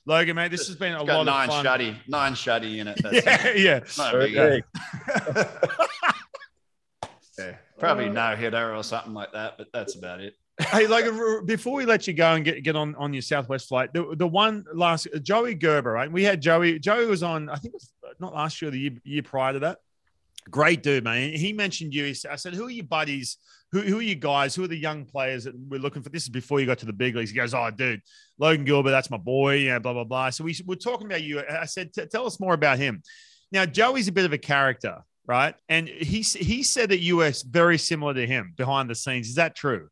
Logan, 0.06 0.36
mate, 0.36 0.50
this 0.50 0.66
has 0.68 0.76
been 0.76 0.94
a 0.94 1.00
It's 1.00 1.06
got 1.08 1.26
lot 1.26 1.26
nine 1.26 1.48
of 1.50 1.54
fun. 1.56 1.64
shutty, 1.66 1.96
nine 2.08 2.32
shutty 2.32 2.78
in 2.78 2.88
it. 2.88 2.98
That's 3.02 3.26
Yeah, 3.26 3.46
it. 3.48 3.58
yeah. 3.58 3.80
Not 3.98 4.14
a 4.14 4.18
big 4.18 4.36
Okay. 4.38 4.62
yeah. 7.38 7.56
Probably 7.78 8.08
no 8.08 8.36
hitter 8.36 8.74
or 8.74 8.82
something 8.82 9.12
like 9.12 9.32
that, 9.32 9.58
but 9.58 9.68
that's 9.72 9.96
about 9.96 10.20
it. 10.20 10.34
Hey, 10.58 10.86
r- 10.86 11.42
before 11.42 11.74
we 11.74 11.84
let 11.84 12.06
you 12.06 12.12
go 12.12 12.34
and 12.34 12.44
get, 12.44 12.62
get 12.62 12.76
on, 12.76 12.94
on 12.94 13.12
your 13.12 13.22
Southwest 13.22 13.68
flight, 13.68 13.92
the, 13.92 14.14
the 14.16 14.26
one 14.26 14.64
last 14.72 15.08
uh, 15.14 15.18
Joey 15.18 15.54
Gerber, 15.54 15.92
right? 15.92 16.10
We 16.10 16.22
had 16.22 16.40
Joey. 16.40 16.78
Joey 16.78 17.06
was 17.06 17.22
on, 17.22 17.48
I 17.48 17.56
think 17.56 17.74
was 17.74 17.92
uh, 18.06 18.12
not 18.20 18.34
last 18.34 18.62
year, 18.62 18.70
the 18.70 18.78
year, 18.78 18.92
year 19.04 19.22
prior 19.22 19.54
to 19.54 19.58
that. 19.60 19.78
Great 20.50 20.82
dude, 20.82 21.04
man. 21.04 21.32
He 21.32 21.52
mentioned 21.52 21.94
you. 21.94 22.04
He 22.04 22.14
said, 22.14 22.30
I 22.30 22.36
said, 22.36 22.52
"Who 22.52 22.66
are 22.66 22.70
your 22.70 22.84
buddies? 22.84 23.38
Who, 23.72 23.80
who 23.80 23.98
are 23.98 24.02
you 24.02 24.14
guys? 24.14 24.54
Who 24.54 24.62
are 24.62 24.68
the 24.68 24.76
young 24.76 25.06
players 25.06 25.44
that 25.44 25.54
we're 25.56 25.80
looking 25.80 26.02
for?" 26.02 26.10
This 26.10 26.24
is 26.24 26.28
before 26.28 26.60
you 26.60 26.66
got 26.66 26.78
to 26.80 26.86
the 26.86 26.92
big 26.92 27.16
leagues. 27.16 27.30
He 27.30 27.36
goes, 27.36 27.54
"Oh, 27.54 27.70
dude, 27.70 28.02
Logan 28.38 28.66
Gilbert, 28.66 28.90
that's 28.90 29.10
my 29.10 29.16
boy." 29.16 29.56
Yeah, 29.56 29.78
blah 29.78 29.94
blah 29.94 30.04
blah. 30.04 30.28
So 30.28 30.44
we 30.44 30.54
we're 30.66 30.74
talking 30.74 31.06
about 31.06 31.22
you. 31.22 31.42
I 31.48 31.64
said, 31.64 31.92
"Tell 31.94 32.26
us 32.26 32.38
more 32.38 32.52
about 32.52 32.76
him." 32.78 33.02
Now, 33.52 33.64
Joey's 33.64 34.06
a 34.08 34.12
bit 34.12 34.26
of 34.26 34.34
a 34.34 34.38
character, 34.38 35.02
right? 35.26 35.54
And 35.70 35.88
he 35.88 36.20
he 36.20 36.62
said 36.62 36.90
that 36.90 37.00
you 37.00 37.16
were 37.16 37.32
very 37.48 37.78
similar 37.78 38.12
to 38.12 38.26
him 38.26 38.52
behind 38.54 38.90
the 38.90 38.94
scenes. 38.94 39.28
Is 39.28 39.36
that 39.36 39.56
true? 39.56 39.88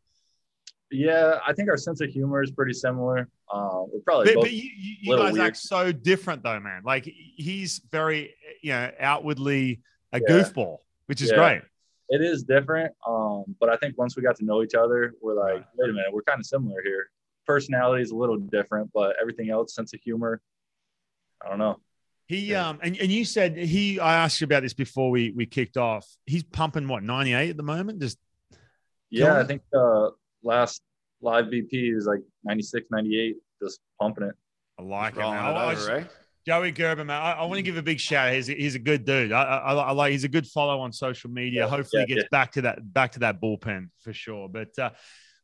Yeah, 0.93 1.38
I 1.47 1.53
think 1.55 1.68
our 1.70 1.76
sense 1.76 2.01
of 2.01 2.11
humor 2.11 2.43
is 2.43 2.51
pretty 2.51 2.74
similar. 2.74 3.28
Uh, 3.53 3.84
we're 3.90 4.01
probably 4.05 4.34
But, 4.34 4.43
but 4.43 4.53
you, 4.53 4.70
you, 4.76 4.97
you 5.01 5.16
guys 5.16 5.32
weird. 5.32 5.47
act 5.47 5.57
so 5.57 5.90
different, 5.90 6.43
though, 6.43 6.61
man. 6.61 6.82
Like 6.84 7.05
he's 7.05 7.80
very, 7.90 8.34
you 8.62 8.72
know, 8.72 8.90
outwardly 9.01 9.80
a 10.12 10.20
Yeah. 10.20 10.26
goofball, 10.28 10.78
which 11.07 11.22
is 11.22 11.30
Yeah. 11.30 11.36
great. 11.36 11.62
it 12.09 12.20
is 12.20 12.43
different. 12.43 12.93
Um, 13.09 13.45
but 13.59 13.70
I 13.70 13.76
think 13.76 13.97
once 13.97 14.16
we 14.16 14.22
got 14.22 14.36
to 14.36 14.45
know 14.45 14.62
each 14.62 14.74
other, 14.74 15.14
we're 15.22 15.32
like, 15.34 15.64
wait 15.76 15.88
a 15.88 15.93
minute, 15.95 16.12
we're 16.12 16.20
kind 16.22 16.38
of 16.40 16.45
similar 16.45 16.82
here. 16.84 17.09
Personality 17.47 18.03
is 18.03 18.11
a 18.11 18.16
little 18.16 18.36
different, 18.36 18.90
but 18.93 19.16
everything 19.18 19.49
else, 19.49 19.74
sense 19.74 19.95
of 19.95 20.01
humor, 20.01 20.43
I 21.43 21.49
don't 21.49 21.59
know. 21.59 21.80
He 22.26 22.38
Yeah. 22.51 22.68
um 22.68 22.80
and, 22.82 22.99
and 22.99 23.11
you 23.11 23.24
said 23.24 23.57
he 23.57 23.99
I 23.99 24.14
asked 24.16 24.40
you 24.43 24.45
about 24.45 24.62
this 24.62 24.74
before 24.74 25.11
we 25.11 25.30
we 25.30 25.47
kicked 25.47 25.76
off. 25.78 26.07
He's 26.26 26.43
pumping 26.43 26.86
what 26.86 27.03
98 27.03 27.51
at 27.51 27.57
the 27.57 27.62
moment. 27.62 28.01
Just 28.01 28.18
Yeah, 29.11 29.38
I 29.40 29.45
think 29.45 29.62
uh, 29.74 30.11
last 30.43 30.82
live 31.20 31.47
VP 31.51 31.90
is 31.90 32.07
like 32.07 32.20
96, 32.45 32.86
98, 32.90 33.36
just 33.62 33.80
pumping 34.01 34.24
it. 34.24 34.34
I 34.78 34.82
like 34.82 35.14
him. 35.14 35.20
Rolling 35.22 35.36
man. 35.38 35.45
it 35.45 35.49
I- 35.49 35.61
I 35.61 35.64
over, 35.66 35.74
just- 35.74 35.88
eh? 35.90 36.05
Joey 36.45 36.72
Gerber, 36.72 37.05
man. 37.05 37.22
I, 37.22 37.32
I 37.34 37.45
want 37.45 37.59
to 37.59 37.62
give 37.62 37.76
a 37.76 37.82
big 37.82 38.01
shout. 38.01 38.26
out. 38.30 38.34
He's 38.34 38.49
a, 38.51 38.55
he's 38.55 38.74
a 38.74 38.80
good 38.80 39.05
dude. 39.05 39.30
I, 39.30 39.43
I, 39.45 39.74
I 39.74 39.90
like. 39.93 40.11
He's 40.11 40.24
a 40.24 40.28
good 40.28 40.45
follow 40.45 40.80
on 40.80 40.93
social 40.93 41.30
media. 41.30 41.61
Yeah, 41.62 41.68
Hopefully, 41.68 42.05
he 42.05 42.14
yeah, 42.14 42.18
gets 42.22 42.28
back 42.30 42.51
to 42.55 42.62
that 42.62 42.93
back 42.93 43.12
to 43.12 43.20
that 43.20 43.40
bullpen 43.40 43.90
for 44.01 44.12
sure. 44.12 44.49
But 44.49 44.76
uh, 44.76 44.90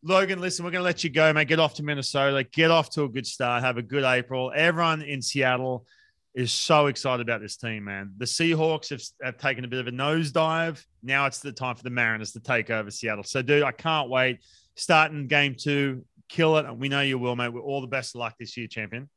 Logan, 0.03 0.40
listen, 0.40 0.64
we're 0.64 0.72
going 0.72 0.80
to 0.80 0.84
let 0.84 1.05
you 1.05 1.11
go, 1.11 1.32
man. 1.32 1.46
Get 1.46 1.61
off 1.61 1.74
to 1.74 1.84
Minnesota. 1.84 2.42
Get 2.53 2.72
off 2.72 2.90
to 2.90 3.05
a 3.05 3.09
good 3.09 3.28
start. 3.28 3.62
Have 3.62 3.76
a 3.76 3.82
good 3.82 4.03
April. 4.03 4.51
Everyone 4.53 5.03
in 5.03 5.22
Seattle 5.22 5.86
is 6.34 6.51
so 6.51 6.86
excited 6.88 7.22
about 7.22 7.40
this 7.42 7.57
team, 7.57 7.84
man. 7.84 8.12
The 8.18 8.24
Seahawks 8.24 8.90
have, 8.90 9.03
have 9.22 9.38
taken 9.38 9.64
a 9.64 9.68
bit 9.68 9.78
of 9.78 9.86
a 9.86 9.92
nosedive. 9.92 10.84
Now 11.05 11.26
it's 11.26 11.38
the 11.38 11.53
time 11.53 11.76
for 11.76 11.84
the 11.84 11.90
Mariners 11.90 12.32
to 12.32 12.40
take 12.40 12.70
over 12.70 12.90
Seattle. 12.90 13.22
So, 13.22 13.40
dude, 13.40 13.62
I 13.62 13.70
can't 13.70 14.11
wait. 14.11 14.40
Starting 14.79 15.26
game 15.26 15.57
two, 15.59 16.05
kill 16.29 16.57
it. 16.57 16.64
And 16.64 16.79
we 16.79 16.89
know 16.89 17.01
you 17.01 17.18
will, 17.18 17.35
mate. 17.35 17.49
With 17.49 17.64
all 17.64 17.81
the 17.81 17.89
best 17.89 18.14
of 18.14 18.20
luck 18.20 18.37
this 18.39 18.57
year, 18.57 18.68
champion. 18.68 19.09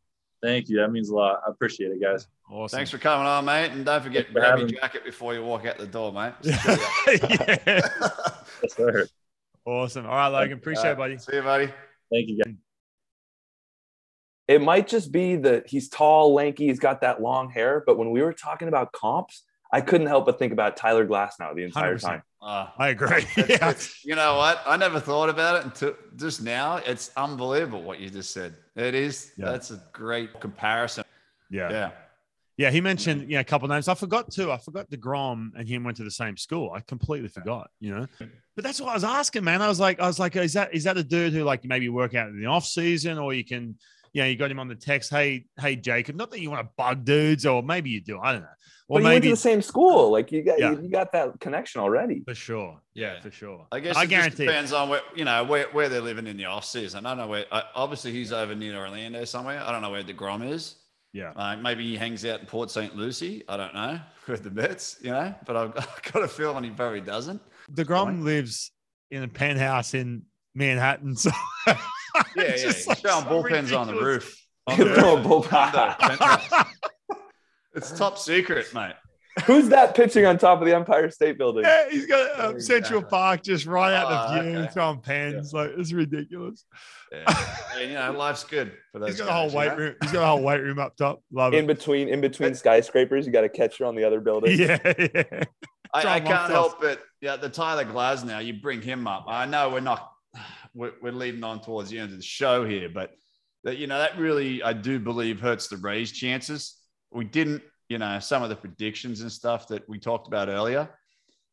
Thank 0.41 0.69
you. 0.69 0.77
That 0.77 0.91
means 0.91 1.09
a 1.09 1.15
lot. 1.15 1.39
I 1.45 1.51
appreciate 1.51 1.91
it, 1.91 2.01
guys. 2.01 2.27
Awesome. 2.49 2.75
Thanks 2.75 2.89
for 2.89 2.97
coming 2.97 3.27
on, 3.27 3.45
mate. 3.45 3.67
And 3.67 3.85
don't 3.85 4.03
forget 4.03 4.25
to 4.25 4.33
grab 4.33 4.57
your 4.57 4.67
jacket 4.67 5.05
before 5.05 5.35
you 5.35 5.43
walk 5.43 5.67
out 5.67 5.77
the 5.77 5.85
door, 5.85 6.11
mate. 6.11 6.33
yeah. 6.43 7.79
Yes, 8.63 8.75
sir. 8.75 9.07
Awesome. 9.63 10.07
All 10.07 10.15
right, 10.15 10.27
Logan. 10.29 10.57
Appreciate 10.57 10.93
it, 10.93 10.97
buddy. 10.97 11.19
See 11.19 11.35
you, 11.35 11.43
buddy. 11.43 11.67
Thank 12.11 12.27
you, 12.27 12.41
guys. 12.43 12.55
It 14.47 14.61
might 14.61 14.87
just 14.87 15.11
be 15.11 15.35
that 15.35 15.67
he's 15.67 15.89
tall, 15.89 16.33
lanky, 16.33 16.67
he's 16.67 16.79
got 16.79 17.01
that 17.01 17.21
long 17.21 17.51
hair. 17.51 17.83
But 17.85 17.99
when 17.99 18.09
we 18.09 18.23
were 18.23 18.33
talking 18.33 18.67
about 18.67 18.91
comps, 18.91 19.43
I 19.71 19.81
couldn't 19.81 20.07
help 20.07 20.25
but 20.25 20.37
think 20.37 20.51
about 20.53 20.75
Tyler 20.75 21.05
Glasnow 21.07 21.55
the 21.55 21.63
entire 21.63 21.95
100%. 21.97 22.01
time. 22.01 22.23
Uh, 22.41 22.67
I 22.77 22.89
agree. 22.89 23.19
it's- 23.19 23.37
yeah. 23.49 23.69
it's- 23.69 24.03
you 24.03 24.15
know 24.15 24.35
what? 24.37 24.61
I 24.65 24.75
never 24.77 24.99
thought 24.99 25.29
about 25.29 25.57
it 25.57 25.65
until 25.65 25.95
just 26.17 26.41
now. 26.41 26.77
It's 26.77 27.11
unbelievable 27.15 27.81
what 27.83 27.99
you 27.99 28.09
just 28.09 28.31
said. 28.31 28.55
It 28.75 28.95
is. 28.95 29.31
Yeah. 29.37 29.51
That's 29.51 29.71
a 29.71 29.81
great 29.93 30.39
comparison. 30.39 31.03
yeah. 31.49 31.69
Yeah. 31.69 31.91
Yeah, 32.57 32.69
he 32.69 32.79
mentioned 32.79 33.27
yeah 33.27 33.39
a 33.39 33.43
couple 33.43 33.67
names. 33.69 33.87
I 33.87 33.95
forgot 33.95 34.29
too. 34.29 34.51
I 34.51 34.57
forgot 34.57 34.87
Degrom 34.91 35.49
and 35.57 35.67
him 35.67 35.83
went 35.83 35.97
to 35.97 36.03
the 36.03 36.11
same 36.11 36.37
school. 36.37 36.71
I 36.75 36.81
completely 36.81 37.29
forgot. 37.29 37.71
You 37.79 37.95
know, 37.95 38.07
but 38.55 38.63
that's 38.63 38.79
what 38.79 38.89
I 38.91 38.93
was 38.93 39.05
asking, 39.05 39.45
man. 39.45 39.63
I 39.63 39.67
was 39.67 39.79
like, 39.79 39.99
I 39.99 40.05
was 40.05 40.19
like, 40.19 40.35
is 40.35 40.53
that 40.53 40.71
is 40.71 40.83
that 40.83 40.95
a 40.95 41.03
dude 41.03 41.33
who 41.33 41.43
like 41.43 41.63
maybe 41.65 41.89
work 41.89 42.13
out 42.13 42.27
in 42.27 42.39
the 42.39 42.45
off 42.45 42.65
season, 42.65 43.17
or 43.17 43.33
you 43.33 43.43
can, 43.43 43.77
you 44.13 44.21
know, 44.21 44.27
you 44.27 44.35
got 44.35 44.51
him 44.51 44.59
on 44.59 44.67
the 44.67 44.75
text, 44.75 45.09
hey, 45.09 45.45
hey, 45.59 45.75
Jacob. 45.75 46.15
Not 46.15 46.31
that 46.31 46.41
you 46.41 46.49
want 46.49 46.65
to 46.67 46.71
bug 46.77 47.05
dudes, 47.05 47.45
or 47.45 47.63
maybe 47.63 47.89
you 47.89 48.01
do. 48.01 48.19
I 48.19 48.33
don't 48.33 48.41
know. 48.41 48.47
Or 48.87 48.99
But 48.99 49.03
you 49.03 49.09
went 49.13 49.23
to 49.23 49.29
the 49.29 49.35
same 49.37 49.61
school. 49.61 50.11
Like 50.11 50.31
you 50.33 50.43
got 50.43 50.59
Yeah. 50.59 50.71
you, 50.71 50.81
you 50.81 50.89
got 50.89 51.13
that 51.13 51.39
connection 51.39 51.79
already. 51.81 52.23
for 52.27 52.35
sure. 52.35 52.81
Yeah, 52.93 53.13
Yeah. 53.13 53.21
for 53.21 53.31
sure. 53.31 53.67
I 53.71 53.79
guess 53.79 53.95
I 53.95 54.01
it 54.01 54.03
just 54.03 54.09
guarantee. 54.09 54.45
depends 54.47 54.73
on 54.73 54.89
where 54.89 55.01
you 55.15 55.23
know 55.23 55.43
where, 55.45 55.67
where 55.71 55.87
they're 55.87 56.01
living 56.01 56.27
in 56.27 56.35
the 56.35 56.45
off 56.45 56.65
season. 56.65 57.05
I 57.05 57.11
don't 57.11 57.19
know 57.19 57.27
where. 57.27 57.45
I, 57.53 57.63
obviously, 57.73 58.11
he's 58.11 58.33
over 58.33 58.53
near 58.53 58.75
Orlando 58.77 59.23
somewhere. 59.23 59.61
I 59.63 59.71
don't 59.71 59.81
know 59.81 59.91
where 59.91 60.03
Degrom 60.03 60.49
is. 60.49 60.75
Yeah. 61.13 61.31
Uh, 61.35 61.55
maybe 61.57 61.85
he 61.85 61.95
hangs 61.95 62.25
out 62.25 62.41
in 62.41 62.45
Port 62.47 62.69
St. 62.71 62.95
Lucie. 62.95 63.43
I 63.47 63.55
don't 63.57 63.73
know 63.73 63.99
with 64.27 64.43
the 64.43 64.51
Mets, 64.51 64.97
you 65.01 65.11
know. 65.11 65.33
But 65.45 65.55
I've, 65.55 65.73
I've 65.77 66.11
got 66.11 66.23
a 66.23 66.27
feeling 66.27 66.63
he 66.65 66.69
probably 66.71 67.01
doesn't. 67.01 67.41
Degrom 67.71 68.23
lives 68.23 68.71
in 69.09 69.23
a 69.23 69.27
penthouse 69.29 69.93
in 69.93 70.23
Manhattan, 70.53 71.15
so 71.15 71.31
Yeah, 72.15 72.23
yeah. 72.35 72.43
it's 72.43 72.61
He's 72.63 72.73
just, 72.75 72.87
like, 72.87 72.97
showing 72.99 73.23
so 73.25 73.29
bullpens 73.29 73.77
on 73.77 73.87
the 73.87 73.95
roof. 73.95 74.37
On 74.67 74.77
the 74.77 74.93
Throw 74.93 75.15
roof. 75.15 75.23
bull- 75.25 75.45
it's 77.75 77.91
top 77.97 78.17
secret, 78.17 78.71
mate. 78.73 78.93
Who's 79.45 79.69
that 79.69 79.95
pitching 79.95 80.25
on 80.25 80.37
top 80.37 80.59
of 80.59 80.67
the 80.67 80.75
Empire 80.75 81.09
State 81.09 81.37
Building? 81.37 81.63
Yeah, 81.63 81.89
he's 81.89 82.05
got 82.05 82.39
um, 82.39 82.59
Central 82.59 83.01
Park 83.01 83.43
just 83.43 83.65
right 83.65 83.93
out 83.93 84.07
Oh, 84.09 84.35
the 84.35 84.41
view, 84.43 84.57
okay. 84.59 84.71
throwing 84.73 84.99
pens. 84.99 85.53
Like 85.53 85.71
it's 85.77 85.93
ridiculous. 85.93 86.65
Yeah. 87.11 87.23
And, 87.79 87.89
you 87.89 87.95
know, 87.95 88.11
life's 88.11 88.43
good 88.43 88.73
for 88.91 88.99
those 88.99 89.09
He's 89.11 89.19
got 89.21 89.29
a 89.29 89.33
whole 89.33 89.45
guys, 89.47 89.55
weight 89.55 89.67
know? 89.69 89.75
room. 89.77 89.95
He's 90.03 90.11
got 90.11 90.23
a 90.23 90.27
whole 90.27 90.41
weight 90.43 90.61
room 90.61 90.77
up 90.77 90.95
top. 90.97 91.23
Love 91.31 91.53
In 91.53 91.59
it. 91.59 91.61
In 91.61 91.67
between 91.67 92.09
in 92.09 92.21
between 92.21 92.53
skyscrapers, 92.53 93.25
you 93.25 93.31
got 93.31 93.45
a 93.45 93.49
catcher 93.49 93.85
on 93.85 93.95
the 93.95 94.03
other 94.03 94.19
building. 94.19 94.59
Yeah, 94.59 94.77
yeah. 94.85 95.23
I, 95.93 96.05
I 96.05 96.19
can't 96.19 96.51
help 96.51 96.83
it. 96.83 96.99
Yeah, 97.21 97.37
the 97.37 97.49
Tyler 97.49 97.85
Glasnow, 97.85 98.45
you 98.45 98.61
bring 98.61 98.81
him 98.81 99.07
up. 99.07 99.25
I 99.27 99.45
know 99.45 99.69
we're 99.69 99.79
not, 99.79 100.11
we're, 100.73 100.93
we're 101.01 101.11
leading 101.11 101.43
on 101.43 101.61
towards 101.61 101.89
the 101.89 101.99
end 101.99 102.11
of 102.11 102.17
the 102.17 102.23
show 102.23 102.65
here, 102.65 102.89
but 102.89 103.11
that, 103.63 103.77
you 103.77 103.87
know, 103.87 103.99
that 103.99 104.17
really, 104.17 104.63
I 104.63 104.73
do 104.73 104.99
believe 104.99 105.39
hurts 105.39 105.67
the 105.67 105.77
Rays' 105.77 106.11
chances. 106.11 106.77
We 107.11 107.25
didn't, 107.25 107.61
you 107.89 107.97
know, 107.97 108.19
some 108.19 108.41
of 108.41 108.49
the 108.49 108.55
predictions 108.55 109.21
and 109.21 109.31
stuff 109.31 109.67
that 109.67 109.87
we 109.87 109.99
talked 109.99 110.27
about 110.27 110.49
earlier. 110.49 110.89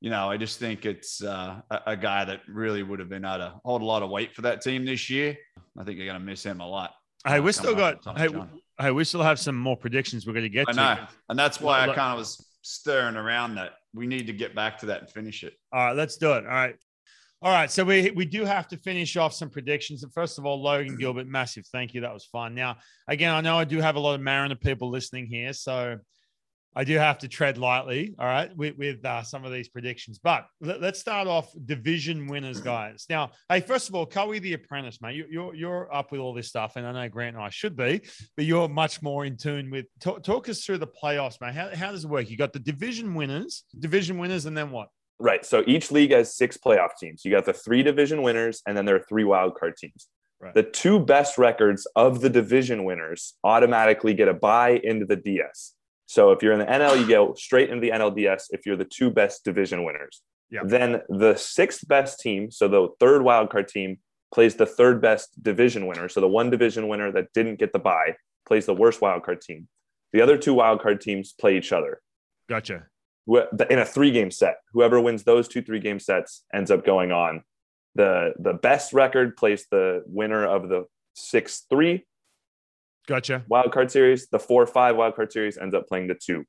you 0.00 0.10
know, 0.10 0.30
I 0.30 0.36
just 0.36 0.58
think 0.58 0.86
it's 0.86 1.22
uh, 1.22 1.60
a, 1.70 1.80
a 1.88 1.96
guy 1.96 2.24
that 2.24 2.40
really 2.48 2.82
would 2.82 3.00
have 3.00 3.08
been 3.08 3.24
able 3.24 3.38
to 3.38 3.54
hold 3.64 3.82
a 3.82 3.84
lot 3.84 4.02
of 4.02 4.10
weight 4.10 4.34
for 4.34 4.42
that 4.42 4.60
team 4.60 4.84
this 4.84 5.10
year. 5.10 5.36
I 5.78 5.84
think 5.84 5.98
you're 5.98 6.06
going 6.06 6.18
to 6.18 6.24
miss 6.24 6.42
him 6.42 6.60
a 6.60 6.68
lot. 6.68 6.92
Hey, 7.26 7.40
we 7.40 7.50
still 7.50 7.74
got 7.74 7.98
hey, 8.16 8.28
hey, 8.78 8.90
we 8.92 9.02
still 9.02 9.22
have 9.22 9.40
some 9.40 9.56
more 9.56 9.76
predictions 9.76 10.26
we're 10.26 10.34
going 10.34 10.44
to 10.44 10.48
get 10.48 10.68
I 10.68 10.72
to. 10.72 11.08
and 11.28 11.38
that's 11.38 11.60
why 11.60 11.82
I 11.82 11.86
kind 11.86 12.12
of 12.12 12.18
was 12.18 12.46
stirring 12.62 13.16
around 13.16 13.56
that 13.56 13.72
we 13.92 14.06
need 14.06 14.28
to 14.28 14.32
get 14.32 14.54
back 14.54 14.78
to 14.78 14.86
that 14.86 15.00
and 15.00 15.10
finish 15.10 15.42
it. 15.42 15.54
All 15.72 15.84
right, 15.84 15.96
let's 15.96 16.16
do 16.16 16.32
it. 16.34 16.44
All 16.44 16.50
right. 16.52 16.76
All 17.40 17.52
right. 17.52 17.70
So 17.70 17.84
we 17.84 18.10
we 18.10 18.24
do 18.24 18.44
have 18.44 18.66
to 18.68 18.76
finish 18.76 19.16
off 19.16 19.32
some 19.32 19.48
predictions. 19.48 20.02
And 20.02 20.12
first 20.12 20.38
of 20.38 20.46
all, 20.46 20.60
Logan 20.60 20.96
Gilbert, 20.96 21.28
massive 21.28 21.66
thank 21.70 21.94
you. 21.94 22.00
That 22.00 22.12
was 22.12 22.24
fun. 22.24 22.54
Now, 22.54 22.78
again, 23.06 23.32
I 23.32 23.40
know 23.40 23.56
I 23.56 23.64
do 23.64 23.80
have 23.80 23.94
a 23.94 24.00
lot 24.00 24.14
of 24.14 24.20
Mariner 24.20 24.56
people 24.56 24.90
listening 24.90 25.26
here, 25.26 25.52
so 25.52 25.98
I 26.74 26.82
do 26.82 26.96
have 26.96 27.18
to 27.18 27.28
tread 27.28 27.56
lightly. 27.56 28.16
All 28.18 28.26
right, 28.26 28.54
with, 28.56 28.76
with 28.76 29.04
uh, 29.04 29.22
some 29.22 29.44
of 29.44 29.52
these 29.52 29.68
predictions. 29.68 30.18
But 30.18 30.46
let, 30.60 30.82
us 30.82 30.98
start 30.98 31.28
off 31.28 31.52
division 31.64 32.26
winners, 32.26 32.60
guys. 32.60 33.06
Now, 33.08 33.30
hey, 33.48 33.60
first 33.60 33.88
of 33.88 33.94
all, 33.94 34.04
Coey 34.04 34.40
the 34.40 34.54
Apprentice, 34.54 35.00
mate, 35.00 35.14
you, 35.14 35.26
you're 35.30 35.54
you're 35.54 35.94
up 35.94 36.10
with 36.10 36.20
all 36.20 36.34
this 36.34 36.48
stuff, 36.48 36.74
and 36.74 36.84
I 36.84 36.90
know 36.90 37.08
Grant 37.08 37.36
and 37.36 37.44
I 37.44 37.50
should 37.50 37.76
be, 37.76 38.00
but 38.36 38.46
you're 38.46 38.68
much 38.68 39.00
more 39.00 39.24
in 39.24 39.36
tune 39.36 39.70
with. 39.70 39.86
Talk, 40.00 40.24
talk 40.24 40.48
us 40.48 40.64
through 40.64 40.78
the 40.78 40.88
playoffs, 40.88 41.40
mate. 41.40 41.54
How 41.54 41.72
how 41.72 41.92
does 41.92 42.02
it 42.02 42.10
work? 42.10 42.28
You 42.28 42.36
got 42.36 42.52
the 42.52 42.58
division 42.58 43.14
winners, 43.14 43.62
division 43.78 44.18
winners, 44.18 44.46
and 44.46 44.58
then 44.58 44.72
what? 44.72 44.88
Right. 45.20 45.44
So 45.44 45.64
each 45.66 45.90
league 45.90 46.12
has 46.12 46.36
six 46.36 46.56
playoff 46.56 46.90
teams. 46.98 47.24
You 47.24 47.30
got 47.30 47.44
the 47.44 47.52
three 47.52 47.82
division 47.82 48.22
winners, 48.22 48.62
and 48.66 48.76
then 48.76 48.84
there 48.84 48.96
are 48.96 49.04
three 49.08 49.24
wild 49.24 49.56
card 49.56 49.76
teams. 49.76 50.08
Right. 50.40 50.54
The 50.54 50.62
two 50.62 51.00
best 51.00 51.36
records 51.38 51.86
of 51.96 52.20
the 52.20 52.30
division 52.30 52.84
winners 52.84 53.34
automatically 53.42 54.14
get 54.14 54.28
a 54.28 54.34
buy 54.34 54.80
into 54.84 55.04
the 55.04 55.16
DS. 55.16 55.74
So 56.06 56.30
if 56.30 56.42
you're 56.42 56.52
in 56.52 56.60
the 56.60 56.66
NL, 56.66 56.98
you 56.98 57.08
go 57.08 57.34
straight 57.34 57.70
into 57.70 57.80
the 57.80 57.90
NLDS 57.90 58.44
if 58.50 58.64
you're 58.64 58.76
the 58.76 58.84
two 58.84 59.10
best 59.10 59.44
division 59.44 59.84
winners. 59.84 60.22
Yeah. 60.50 60.60
Then 60.64 61.02
the 61.08 61.34
sixth 61.34 61.86
best 61.88 62.20
team, 62.20 62.50
so 62.50 62.68
the 62.68 62.88
third 63.00 63.22
wild 63.22 63.50
card 63.50 63.68
team, 63.68 63.98
plays 64.32 64.54
the 64.54 64.66
third 64.66 65.02
best 65.02 65.42
division 65.42 65.86
winner. 65.86 66.08
So 66.08 66.20
the 66.20 66.28
one 66.28 66.50
division 66.50 66.86
winner 66.86 67.10
that 67.12 67.32
didn't 67.34 67.58
get 67.58 67.72
the 67.72 67.78
buy 67.78 68.16
plays 68.46 68.66
the 68.66 68.74
worst 68.74 69.00
wild 69.00 69.24
card 69.24 69.40
team. 69.40 69.68
The 70.12 70.20
other 70.20 70.38
two 70.38 70.54
wild 70.54 70.80
card 70.80 71.00
teams 71.00 71.32
play 71.32 71.56
each 71.58 71.72
other 71.72 72.00
Gotcha. 72.48 72.86
In 73.70 73.78
a 73.78 73.84
three 73.84 74.10
game 74.10 74.30
set. 74.30 74.58
Whoever 74.72 75.00
wins 75.00 75.24
those 75.24 75.48
two 75.48 75.62
three 75.62 75.80
game 75.80 76.00
sets 76.00 76.44
ends 76.52 76.70
up 76.70 76.84
going 76.84 77.12
on. 77.12 77.42
The 77.94 78.32
the 78.38 78.54
best 78.54 78.92
record 78.92 79.36
plays 79.36 79.66
the 79.70 80.02
winner 80.06 80.44
of 80.46 80.68
the 80.68 80.84
six 81.14 81.66
three 81.70 82.06
Gotcha. 83.06 83.44
wild 83.48 83.72
card 83.72 83.90
series. 83.90 84.28
The 84.28 84.38
four 84.38 84.66
five 84.66 84.96
wild 84.96 85.14
card 85.16 85.32
series 85.32 85.58
ends 85.58 85.74
up 85.74 85.88
playing 85.88 86.08
the 86.08 86.14
two 86.14 86.44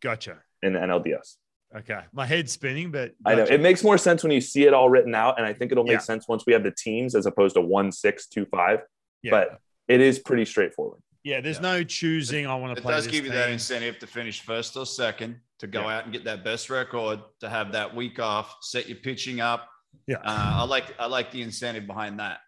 Gotcha. 0.00 0.38
in 0.62 0.72
the 0.74 0.80
NLDS. 0.80 1.36
Okay. 1.76 2.00
My 2.12 2.26
head's 2.26 2.50
spinning, 2.50 2.90
but 2.90 3.12
I 3.24 3.36
know 3.36 3.44
it 3.44 3.60
makes 3.60 3.84
more 3.84 3.96
sense 3.96 4.24
when 4.24 4.32
you 4.32 4.40
see 4.40 4.64
it 4.64 4.74
all 4.74 4.90
written 4.90 5.14
out, 5.14 5.38
and 5.38 5.46
I 5.46 5.52
think 5.52 5.70
it'll 5.70 5.84
make 5.84 5.92
Yeah. 5.92 5.98
sense 5.98 6.26
once 6.26 6.44
we 6.44 6.52
have 6.52 6.64
the 6.64 6.72
teams 6.72 7.14
as 7.14 7.26
opposed 7.26 7.54
to 7.54 7.60
one 7.60 7.92
six 7.92 8.26
two 8.26 8.44
five. 8.46 8.80
Yeah. 9.22 9.30
But 9.30 9.58
it 9.86 10.00
is 10.00 10.18
pretty 10.18 10.44
straightforward. 10.46 11.00
Yeah, 11.24 11.40
there's 11.40 11.60
no 11.60 11.82
choosing. 11.84 12.46
I 12.46 12.54
want 12.54 12.74
to 12.74 12.80
It 12.80 12.82
play 12.82 12.92
It 12.94 12.96
does 12.96 13.06
give 13.06 13.24
you 13.24 13.30
that 13.32 13.50
incentive 13.50 13.98
to 14.00 14.06
finish 14.06 14.40
first 14.42 14.76
or 14.76 14.86
second, 14.86 15.40
to 15.58 15.66
go 15.66 15.82
Yeah. 15.82 15.96
out 15.98 16.04
and 16.04 16.12
get 16.12 16.24
that 16.24 16.44
best 16.44 16.70
record, 16.70 17.20
to 17.40 17.48
have 17.48 17.72
that 17.72 17.94
week 17.94 18.18
off, 18.18 18.56
set 18.62 18.88
your 18.88 18.98
pitching 18.98 19.40
up. 19.40 19.68
Yeah. 20.06 20.16
Uh, 20.18 20.22
I 20.60 20.64
like 20.64 20.94
I 20.98 21.06
like 21.06 21.30
the 21.30 21.42
incentive 21.42 21.86
behind 21.86 22.20
that. 22.20 22.38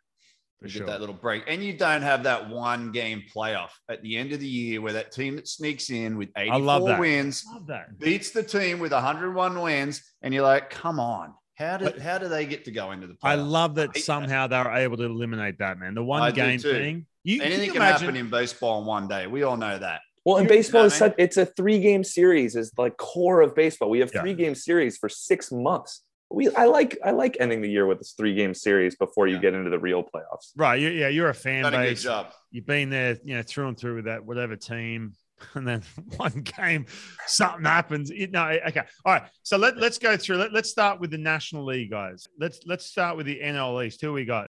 For 0.61 0.69
to 0.69 0.73
sure. 0.75 0.87
get 0.87 0.93
that 0.93 1.01
little 1.01 1.15
break. 1.17 1.43
And 1.49 1.61
you 1.65 1.77
don't 1.77 2.03
have 2.03 2.23
that 2.23 2.49
one 2.49 2.93
game 2.93 3.25
playoff 3.35 3.71
at 3.91 4.01
the 4.03 4.17
end 4.17 4.33
of 4.33 4.39
the 4.39 4.47
year 4.47 4.81
where 4.81 4.93
that 4.93 5.11
team 5.11 5.35
that 5.35 5.49
sneaks 5.49 5.91
in 5.91 6.17
with 6.17 6.29
84 6.37 6.61
love 6.61 6.87
that. 6.87 7.01
wins 7.01 7.45
Love 7.53 7.67
that. 7.67 7.99
beats 7.99 8.31
the 8.31 8.45
team 8.45 8.79
with 8.79 8.93
101 8.93 9.61
wins, 9.61 10.01
and 10.23 10.33
you're 10.33 10.45
like, 10.45 10.71
come 10.71 11.01
on, 11.01 11.35
how 11.57 11.79
did 11.79 11.99
how 11.99 12.17
do 12.19 12.29
they 12.29 12.47
get 12.47 12.65
to 12.67 12.71
go 12.71 12.93
into 12.93 13.09
the 13.09 13.15
playoffs? 13.15 13.19
I 13.31 13.35
love 13.35 13.75
that 13.75 13.93
that. 13.95 14.05
somehow 14.05 14.47
they 14.47 14.57
were 14.59 14.71
able 14.73 14.97
to 14.99 15.03
eliminate 15.05 15.59
that, 15.59 15.81
man. 15.81 15.95
The 15.97 16.05
one 16.05 16.23
I 16.23 16.31
game 16.31 16.61
thing. 16.61 17.07
You, 17.25 17.39
can 17.39 17.47
Anything 17.47 17.67
you 17.67 17.73
can 17.73 17.83
imagine? 17.83 18.07
happen 18.07 18.17
in 18.17 18.31
baseball 18.31 18.81
in 18.81 18.87
one 18.87 19.09
day. 19.09 19.27
We 19.27 19.43
all 19.45 19.57
know 19.57 19.79
that. 19.79 20.01
Well, 20.25 20.37
and 20.39 20.45
You- 20.49 20.57
baseball 20.57 20.83
you 20.83 20.87
is 20.89 21.01
know 21.01 21.07
what 21.07 21.13
I 21.13 21.17
such 21.17 21.25
it's 21.25 21.37
a 21.37 21.47
three 21.47 21.81
game 21.81 22.05
series 22.05 22.57
is 22.57 22.73
like 22.77 22.97
core 22.97 23.41
of 23.43 23.55
baseball. 23.55 23.91
We 23.91 24.01
have 24.01 24.11
Yeah. 24.15 24.21
three 24.23 24.35
game 24.35 24.55
series 24.55 24.97
for 24.99 25.09
six 25.09 25.51
months. 25.53 26.03
We 26.31 26.49
I 26.55 26.65
like 26.65 26.97
I 27.05 27.11
like 27.11 27.37
ending 27.41 27.61
the 27.61 27.69
year 27.69 27.87
with 27.87 27.99
this 27.99 28.15
three 28.17 28.35
game 28.35 28.55
series 28.55 28.97
before 28.97 29.27
you 29.27 29.35
Yeah. 29.37 29.41
get 29.43 29.55
into 29.55 29.69
the 29.71 29.79
real 29.79 30.03
playoffs. 30.03 30.53
Right. 30.57 30.81
You, 30.81 30.89
yeah, 30.89 31.09
you're 31.09 31.29
a 31.29 31.35
fan 31.35 31.65
Done 31.65 31.75
a 31.75 31.77
good 31.79 31.83
base. 31.91 32.03
job. 32.03 32.33
You've 32.51 32.67
been 32.67 32.89
there, 32.91 33.19
you 33.25 33.35
know, 33.37 33.43
through 33.43 33.69
and 33.69 33.79
through 33.79 33.97
with 33.97 34.05
that 34.07 34.25
whatever 34.25 34.57
team, 34.57 35.13
and 35.55 35.67
then 35.69 35.83
one 36.17 36.41
game, 36.57 36.87
something 37.27 37.65
happens. 37.65 38.09
You 38.11 38.29
know, 38.29 38.47
eh, 38.47 38.61
okay. 38.69 38.83
All 39.05 39.13
right. 39.15 39.25
So 39.43 39.57
let, 39.59 39.77
let's 39.77 39.99
go 39.99 40.17
through. 40.17 40.37
Let, 40.39 40.53
let's 40.53 40.71
start 40.71 41.01
with 41.01 41.11
the 41.11 41.19
National 41.19 41.65
League, 41.67 41.91
guys. 41.91 42.27
Let's 42.39 42.61
let's 42.65 42.87
start 42.87 43.17
with 43.17 43.27
the 43.27 43.41
NL 43.41 43.85
East. 43.85 44.01
Who 44.01 44.13
we 44.13 44.25
got? 44.25 44.47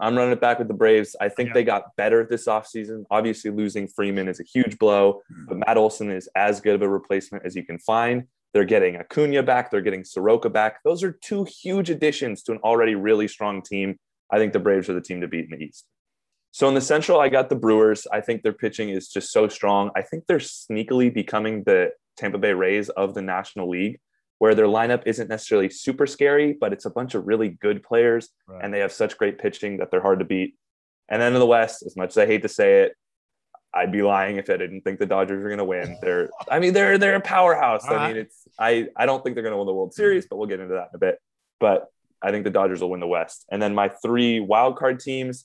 I'm 0.00 0.16
running 0.16 0.32
it 0.32 0.40
back 0.40 0.58
with 0.58 0.68
the 0.68 0.74
Braves. 0.74 1.14
I 1.20 1.28
think 1.28 1.48
Yeah. 1.48 1.54
they 1.54 1.64
got 1.64 1.94
better 1.96 2.26
this 2.28 2.46
offseason. 2.46 3.04
Obviously, 3.10 3.50
losing 3.50 3.86
Freeman 3.86 4.28
is 4.28 4.40
a 4.40 4.44
huge 4.44 4.78
blow, 4.78 5.22
mm. 5.32 5.46
but 5.48 5.58
Matt 5.66 5.76
Olson 5.76 6.10
is 6.10 6.28
as 6.34 6.60
good 6.60 6.74
of 6.74 6.82
a 6.82 6.88
replacement 6.88 7.44
as 7.44 7.54
you 7.54 7.64
can 7.64 7.78
find. 7.78 8.24
They're 8.52 8.64
getting 8.64 8.96
Acuna 8.96 9.42
back. 9.42 9.70
They're 9.70 9.80
getting 9.80 10.04
Soroka 10.04 10.50
back. 10.50 10.82
Those 10.84 11.04
are 11.04 11.12
two 11.12 11.44
huge 11.44 11.90
additions 11.90 12.42
to 12.44 12.52
an 12.52 12.58
already 12.64 12.94
really 12.94 13.28
strong 13.28 13.62
team. 13.62 13.98
I 14.30 14.38
think 14.38 14.52
the 14.52 14.58
Braves 14.58 14.88
are 14.88 14.94
the 14.94 15.00
team 15.00 15.20
to 15.20 15.28
beat 15.28 15.44
in 15.44 15.58
the 15.58 15.64
East. 15.64 15.86
So 16.52 16.66
in 16.66 16.74
the 16.74 16.80
Central, 16.80 17.20
I 17.20 17.28
got 17.28 17.48
the 17.48 17.54
Brewers. 17.54 18.06
I 18.12 18.20
think 18.20 18.42
their 18.42 18.52
pitching 18.52 18.88
is 18.88 19.08
just 19.08 19.30
so 19.30 19.46
strong. 19.46 19.90
I 19.94 20.02
think 20.02 20.24
they're 20.26 20.38
sneakily 20.38 21.12
becoming 21.12 21.62
the 21.62 21.92
Tampa 22.16 22.38
Bay 22.38 22.52
Rays 22.52 22.88
of 22.88 23.14
the 23.14 23.22
National 23.22 23.70
League, 23.70 24.00
where 24.40 24.54
their 24.54 24.66
lineup 24.66 25.02
isn't 25.04 25.28
necessarily 25.28 25.68
super 25.68 26.06
scary, 26.06 26.56
but 26.58 26.72
it's 26.72 26.86
a 26.86 26.90
bunch 26.90 27.14
of 27.14 27.26
really 27.26 27.50
good 27.50 27.82
players 27.82 28.30
Right. 28.48 28.64
and 28.64 28.72
they 28.72 28.78
have 28.78 28.90
such 28.90 29.18
great 29.18 29.38
pitching 29.38 29.76
that 29.76 29.90
they're 29.90 30.00
hard 30.00 30.18
to 30.20 30.24
beat. 30.24 30.56
And 31.10 31.20
then 31.20 31.34
in 31.34 31.38
the 31.38 31.46
West, 31.46 31.82
as 31.84 31.94
much 31.94 32.10
as 32.10 32.18
I 32.18 32.24
hate 32.24 32.40
to 32.42 32.48
say 32.48 32.84
it, 32.84 32.96
I'd 33.74 33.92
be 33.92 34.00
lying 34.00 34.38
if 34.38 34.48
I 34.48 34.56
didn't 34.56 34.80
think 34.80 34.98
the 34.98 35.04
Dodgers 35.04 35.44
are 35.44 35.48
going 35.48 35.58
to 35.58 35.64
win. 35.64 35.98
They're, 36.02 36.30
I 36.50 36.58
mean, 36.58 36.72
they're 36.72 36.96
they're 36.96 37.16
a 37.16 37.20
powerhouse. 37.20 37.84
All 37.84 37.92
I 37.92 37.96
uh-huh. 37.96 38.08
mean, 38.08 38.16
it's 38.16 38.48
I 38.58 38.88
I 38.96 39.04
don't 39.06 39.22
think 39.22 39.36
they're 39.36 39.44
going 39.44 39.52
to 39.52 39.58
win 39.58 39.66
the 39.66 39.74
World 39.74 39.92
Series, 39.92 40.26
but 40.26 40.36
we'll 40.38 40.48
get 40.48 40.58
into 40.58 40.74
that 40.74 40.88
in 40.92 40.96
a 40.96 40.98
bit. 40.98 41.18
But 41.60 41.86
I 42.22 42.30
think 42.30 42.44
the 42.44 42.50
Dodgers 42.50 42.80
will 42.80 42.90
win 42.90 43.00
the 43.00 43.06
West. 43.06 43.44
And 43.52 43.60
then 43.60 43.74
my 43.74 43.90
three 44.02 44.40
wild 44.40 44.76
card 44.76 45.00
teams. 45.00 45.44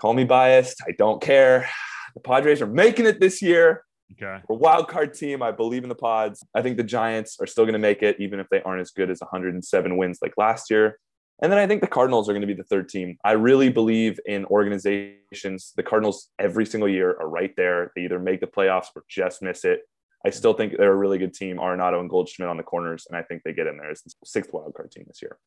Call 0.00 0.14
me 0.14 0.24
biased. 0.24 0.80
I 0.86 0.92
don't 0.96 1.20
care. 1.20 1.68
The 2.14 2.20
Padres 2.20 2.62
are 2.62 2.66
making 2.66 3.06
it 3.06 3.20
this 3.20 3.42
year. 3.42 3.84
Okay. 4.12 4.42
We're 4.48 4.56
a 4.56 4.58
wild 4.58 4.88
card 4.88 5.14
team. 5.14 5.42
I 5.42 5.52
believe 5.52 5.82
in 5.82 5.88
the 5.88 5.94
pods. 5.94 6.44
I 6.54 6.62
think 6.62 6.76
the 6.76 6.84
Giants 6.84 7.36
are 7.40 7.46
still 7.46 7.64
going 7.64 7.74
to 7.74 7.78
make 7.78 8.02
it, 8.02 8.16
even 8.18 8.40
if 8.40 8.48
they 8.50 8.62
aren't 8.62 8.80
as 8.80 8.90
good 8.90 9.10
as 9.10 9.20
107 9.20 9.96
wins 9.96 10.18
like 10.20 10.34
last 10.36 10.70
year. 10.70 10.98
And 11.42 11.50
then 11.50 11.58
I 11.58 11.66
think 11.66 11.80
the 11.80 11.86
Cardinals 11.86 12.28
are 12.28 12.32
going 12.32 12.42
to 12.42 12.46
be 12.46 12.54
the 12.54 12.64
third 12.64 12.88
team. 12.88 13.16
I 13.24 13.32
really 13.32 13.70
believe 13.70 14.20
in 14.26 14.44
organizations. 14.46 15.72
The 15.74 15.82
Cardinals 15.82 16.28
every 16.38 16.66
single 16.66 16.88
year 16.88 17.16
are 17.18 17.28
right 17.28 17.54
there. 17.56 17.92
They 17.96 18.02
either 18.02 18.18
make 18.18 18.40
the 18.40 18.46
playoffs 18.46 18.86
or 18.94 19.04
just 19.08 19.40
miss 19.40 19.64
it. 19.64 19.80
I 20.24 20.30
still 20.30 20.52
think 20.52 20.76
they're 20.76 20.92
a 20.92 20.96
really 20.96 21.16
good 21.16 21.32
team. 21.32 21.56
Arenado 21.56 21.98
and 21.98 22.10
Goldschmidt 22.10 22.48
on 22.48 22.58
the 22.58 22.62
corners, 22.62 23.06
and 23.08 23.16
I 23.16 23.22
think 23.22 23.42
they 23.42 23.54
get 23.54 23.66
in 23.66 23.78
there 23.78 23.90
as 23.90 24.02
the 24.02 24.12
sixth 24.24 24.52
wild 24.52 24.74
card 24.74 24.90
team 24.90 25.04
this 25.06 25.22
year. 25.22 25.38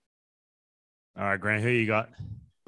All 1.16 1.26
right, 1.26 1.40
Grant. 1.40 1.62
Who 1.62 1.70
you 1.70 1.86
got? 1.86 2.10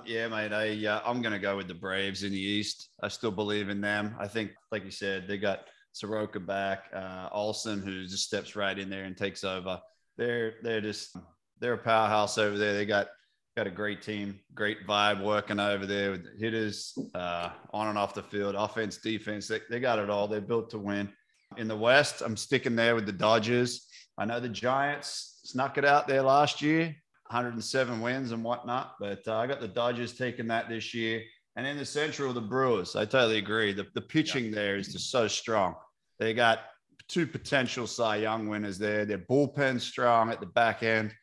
Yeah, 0.05 0.27
mate. 0.27 0.53
I 0.53 0.85
uh, 0.85 1.01
I'm 1.03 1.23
going 1.23 1.33
to 1.33 1.39
go 1.39 1.57
with 1.57 1.67
the 1.67 1.73
Braves 1.73 2.21
in 2.21 2.31
the 2.31 2.39
East. 2.39 2.89
I 3.01 3.07
still 3.07 3.31
believe 3.31 3.69
in 3.69 3.81
them. 3.81 4.15
I 4.19 4.27
think, 4.27 4.51
like 4.71 4.85
you 4.85 4.91
said, 4.91 5.27
they 5.27 5.39
got 5.39 5.61
Soroka 5.95 6.41
back, 6.41 6.89
uh, 6.93 7.29
Olson, 7.31 7.81
who 7.81 8.05
just 8.05 8.25
steps 8.25 8.53
right 8.57 8.77
in 8.77 8.89
there 8.89 9.05
and 9.05 9.15
takes 9.15 9.45
over. 9.45 9.79
They're 10.17 10.55
they're 10.61 10.81
just 10.81 11.15
they're 11.61 11.75
a 11.75 11.77
powerhouse 11.77 12.37
over 12.37 12.57
there. 12.57 12.73
They 12.73 12.85
got 12.85 13.07
got 13.55 13.65
a 13.65 13.71
great 13.71 14.01
team, 14.01 14.37
great 14.53 14.85
vibe 14.85 15.23
working 15.23 15.57
over 15.57 15.85
there 15.85 16.11
with 16.11 16.25
the 16.25 16.37
hitters 16.37 16.93
uh, 17.13 17.51
on 17.71 17.87
and 17.87 17.97
off 17.97 18.13
the 18.13 18.23
field, 18.23 18.55
offense, 18.55 18.97
defense. 18.97 19.47
They, 19.47 19.61
they 19.69 19.79
got 19.79 19.97
it 19.97 20.09
all. 20.09 20.27
They're 20.27 20.41
built 20.41 20.69
to 20.71 20.79
win. 20.79 21.09
In 21.55 21.69
the 21.69 21.77
West, 21.77 22.21
I'm 22.21 22.35
sticking 22.35 22.75
there 22.75 22.95
with 22.95 23.05
the 23.05 23.13
Dodgers. 23.13 23.87
I 24.17 24.25
know 24.25 24.41
the 24.41 24.49
Giants 24.49 25.39
snuck 25.45 25.77
it 25.77 25.85
out 25.85 26.09
there 26.09 26.23
last 26.23 26.61
year, 26.61 26.93
107 27.27 28.01
wins 28.01 28.33
and 28.33 28.43
whatnot, 28.43 28.95
but 28.99 29.25
uh, 29.29 29.37
I 29.37 29.47
got 29.47 29.61
the 29.61 29.69
Dodgers 29.69 30.11
taking 30.17 30.47
that 30.47 30.67
this 30.67 30.93
year. 30.93 31.23
And 31.55 31.65
in 31.65 31.77
the 31.77 31.85
Central, 31.85 32.33
the 32.33 32.41
Brewers. 32.41 32.97
I 32.97 33.05
totally 33.05 33.37
agree. 33.37 33.71
The, 33.71 33.87
the 33.93 34.01
pitching 34.01 34.51
there 34.51 34.75
is 34.75 34.91
just 34.91 35.09
so 35.09 35.29
strong. 35.29 35.75
They 36.19 36.33
got 36.33 36.59
two 37.07 37.27
potential 37.27 37.87
Cy 37.87 38.17
Young 38.17 38.47
winners 38.47 38.77
there. 38.77 39.05
Their 39.05 39.19
bullpen 39.19 39.79
strong 39.79 40.29
at 40.29 40.39
the 40.39 40.45
back 40.47 40.83
end. 40.83 41.13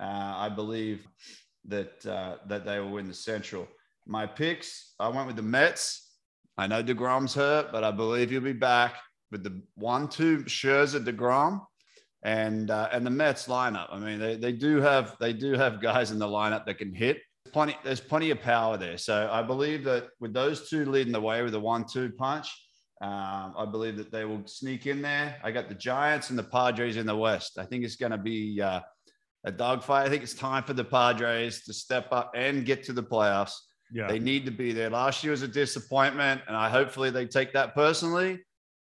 Uh, 0.00 0.34
I 0.36 0.48
believe 0.48 1.06
that 1.66 2.04
uh, 2.06 2.36
that 2.48 2.64
they 2.64 2.78
will 2.78 2.90
win 2.90 3.08
the 3.08 3.14
Central. 3.14 3.66
My 4.06 4.26
picks, 4.26 4.94
I 5.00 5.08
went 5.08 5.26
with 5.26 5.36
the 5.36 5.42
Mets. 5.42 6.12
I 6.58 6.66
know 6.66 6.82
Degrom's 6.82 7.34
hurt, 7.34 7.72
but 7.72 7.84
I 7.84 7.90
believe 7.90 8.30
he'll 8.30 8.40
be 8.40 8.52
back 8.52 8.94
with 9.30 9.42
the 9.42 9.60
one-two 9.74 10.44
Scherzer 10.44 11.04
Degrom 11.04 11.60
and 12.22 12.70
uh, 12.70 12.88
and 12.92 13.04
the 13.04 13.10
Mets 13.10 13.46
lineup. 13.46 13.88
I 13.90 13.98
mean, 13.98 14.18
they, 14.18 14.36
they 14.36 14.52
do 14.52 14.80
have 14.80 15.16
they 15.18 15.32
do 15.32 15.54
have 15.54 15.82
guys 15.82 16.10
in 16.12 16.18
the 16.18 16.26
lineup 16.26 16.64
that 16.66 16.78
can 16.78 16.94
hit. 16.94 17.18
Plenty, 17.52 17.76
there's 17.84 18.00
plenty 18.00 18.30
of 18.30 18.40
power 18.40 18.76
there. 18.76 18.98
So 18.98 19.28
I 19.30 19.42
believe 19.42 19.84
that 19.84 20.08
with 20.20 20.32
those 20.32 20.68
two 20.68 20.84
leading 20.84 21.12
the 21.12 21.20
way 21.20 21.42
with 21.42 21.54
a 21.54 21.60
one-two 21.60 22.12
punch, 22.18 22.48
Um, 23.02 23.54
I 23.58 23.66
believe 23.70 23.96
that 23.98 24.10
they 24.10 24.24
will 24.24 24.46
sneak 24.46 24.86
in 24.86 25.02
there. 25.02 25.36
I 25.44 25.50
got 25.50 25.68
the 25.68 25.74
Giants 25.74 26.30
and 26.30 26.38
the 26.38 26.42
Padres 26.42 26.96
in 26.96 27.06
the 27.06 27.16
West. 27.16 27.58
I 27.58 27.64
think 27.64 27.84
it's 27.84 27.96
going 27.96 28.12
to 28.12 28.18
be 28.18 28.60
uh, 28.62 28.80
a 29.44 29.52
dogfight. 29.52 30.06
I 30.06 30.08
think 30.08 30.22
it's 30.22 30.34
time 30.34 30.64
for 30.64 30.72
the 30.72 30.84
Padres 30.84 31.64
to 31.64 31.74
step 31.74 32.08
up 32.10 32.32
and 32.34 32.64
get 32.64 32.84
to 32.84 32.94
the 32.94 33.02
playoffs. 33.02 33.52
Yeah. 33.92 34.08
They 34.08 34.18
need 34.18 34.46
to 34.46 34.50
be 34.50 34.72
there. 34.72 34.90
Last 34.90 35.22
year 35.22 35.30
was 35.30 35.42
a 35.42 35.48
disappointment, 35.48 36.40
and 36.48 36.56
I 36.56 36.70
hopefully 36.70 37.10
they 37.10 37.26
take 37.26 37.52
that 37.52 37.74
personally 37.74 38.40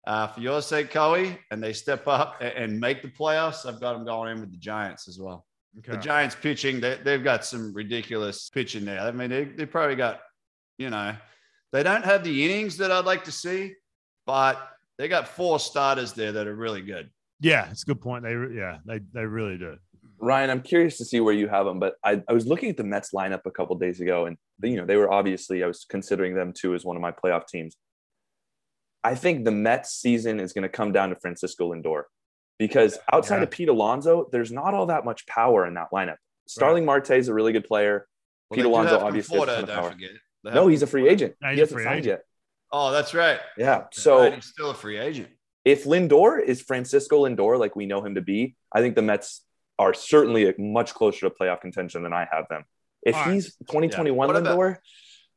uh, 0.07 0.29
for 0.29 0.41
your 0.41 0.63
sake, 0.63 0.91
Coey, 0.91 1.39
and 1.51 1.63
they 1.63 1.73
step 1.73 2.07
up 2.07 2.37
and, 2.41 2.53
and 2.55 2.81
make 2.81 3.03
the 3.03 3.09
playoffs. 3.09 3.67
I've 3.67 3.81
got 3.81 3.95
them 3.95 4.05
going 4.05 4.31
in 4.33 4.41
with 4.41 4.53
the 4.53 4.59
Giants 4.59 5.09
as 5.09 5.19
well. 5.19 5.45
Okay. 5.79 5.93
The 5.93 5.99
Giants 5.99 6.37
pitching, 6.41 6.81
they, 6.81 6.99
they've 7.05 7.23
got 7.23 7.45
some 7.45 7.75
ridiculous 7.75 8.49
pitching 8.49 8.85
there. 8.85 9.01
I 9.01 9.11
mean, 9.11 9.31
they, 9.31 9.45
they 9.45 9.67
probably 9.67 9.97
got, 9.97 10.21
you 10.79 10.91
know, 10.91 11.15
they 11.73 11.83
don't 11.83 12.05
have 12.05 12.25
the 12.25 12.45
innings 12.45 12.79
that 12.79 12.91
I'd 12.91 13.05
like 13.05 13.25
to 13.25 13.33
see, 13.33 13.75
but 14.27 14.69
they 14.99 15.09
got 15.09 15.29
four 15.29 15.59
starters 15.59 16.13
there 16.13 16.33
that 16.33 16.47
are 16.47 16.55
really 16.55 16.83
good. 16.83 17.11
Yeah, 17.41 17.69
it's 17.71 17.83
a 17.83 17.87
good 17.87 18.01
point. 18.01 18.25
They 18.25 18.33
yeah, 18.55 18.79
they 18.85 19.01
they 19.13 19.25
really 19.25 19.59
do. 19.59 19.77
Ryan, 20.19 20.49
I'm 20.51 20.63
curious 20.63 20.97
to 20.99 21.05
see 21.05 21.21
where 21.21 21.35
you 21.35 21.47
have 21.49 21.67
them, 21.67 21.79
but 21.79 21.97
I, 22.03 22.23
I 22.27 22.33
was 22.33 22.47
looking 22.47 22.71
at 22.71 22.79
the 22.79 22.85
Mets 22.85 23.11
lineup 23.13 23.41
a 23.45 23.51
couple 23.51 23.77
days 23.77 24.01
ago, 24.01 24.25
and 24.27 24.39
they, 24.59 24.71
you 24.71 24.77
know 24.77 24.87
they 24.87 24.97
were 24.97 25.11
obviously 25.13 25.63
I 25.63 25.67
was 25.67 25.85
considering 25.89 26.35
them 26.35 26.53
too 26.55 26.75
as 26.75 26.85
one 26.85 26.97
of 26.97 27.03
my 27.03 27.13
playoff 27.13 27.47
teams. 27.47 27.77
I 29.05 29.15
think 29.15 29.45
the 29.45 29.51
Mets 29.53 29.95
season 29.95 30.41
is 30.41 30.53
going 30.53 30.63
to 30.63 30.69
come 30.69 30.93
down 30.93 31.11
to 31.11 31.17
Francisco 31.17 31.73
Lindor 31.73 32.05
because 32.59 32.99
outside 33.13 33.37
Yeah. 33.37 33.43
of 33.45 33.51
Pete 33.51 33.69
Alonso, 33.69 34.29
there's 34.33 34.51
not 34.51 34.75
all 34.75 34.87
that 34.87 35.05
much 35.05 35.27
power 35.27 35.67
in 35.67 35.75
that 35.75 35.89
lineup. 35.93 36.17
Starling 36.49 36.85
Marte 36.85 37.11
is 37.11 37.29
a 37.29 37.35
really 37.35 37.53
good 37.53 37.65
player. 37.65 38.09
Well, 38.51 38.57
Pete 38.57 38.65
they 38.65 38.71
Alonso 38.71 38.99
obviously 38.99 39.39
has 39.39 39.49
a 39.49 39.51
Conforto, 39.51 39.55
ton 39.55 39.63
of 39.63 39.67
don't 39.69 39.77
power. 39.81 39.91
forget. 39.93 40.11
No, 40.45 40.67
he's 40.69 40.83
a 40.83 40.87
free 40.87 41.09
agent. 41.09 41.35
No, 41.43 41.51
he 41.53 41.59
hasn't 41.61 41.77
free 41.77 41.85
signed 41.85 41.99
agent. 42.01 42.07
yet. 42.07 42.23
Oh, 42.73 42.91
that's 42.91 43.15
right. 43.15 43.39
Yeah. 43.57 43.79
Right, 43.79 43.87
So 43.95 44.31
he's 44.31 44.47
still 44.47 44.71
a 44.71 44.75
free 44.75 44.99
agent. 44.99 45.29
if 45.65 45.85
Lindor 45.85 46.43
is 46.43 46.63
Francisco 46.63 47.25
Lindor, 47.27 47.59
like 47.59 47.77
we 47.77 47.87
know 47.87 48.05
him 48.05 48.15
to 48.17 48.21
be, 48.21 48.57
I 48.73 48.81
think 48.81 48.95
the 48.97 49.03
Mets 49.03 49.43
are 49.79 49.95
certainly 49.95 50.53
much 50.59 50.95
closer 50.95 51.29
to 51.29 51.35
playoff 51.35 51.61
contention 51.61 52.03
than 52.03 52.13
I 52.13 52.27
have 52.31 52.47
them. 52.49 52.65
If 53.03 53.15
All 53.15 53.25
right. 53.27 53.35
he's 53.35 53.55
2021 53.69 54.27
What 54.27 54.37
about- 54.37 54.59
Lindor, 54.59 54.77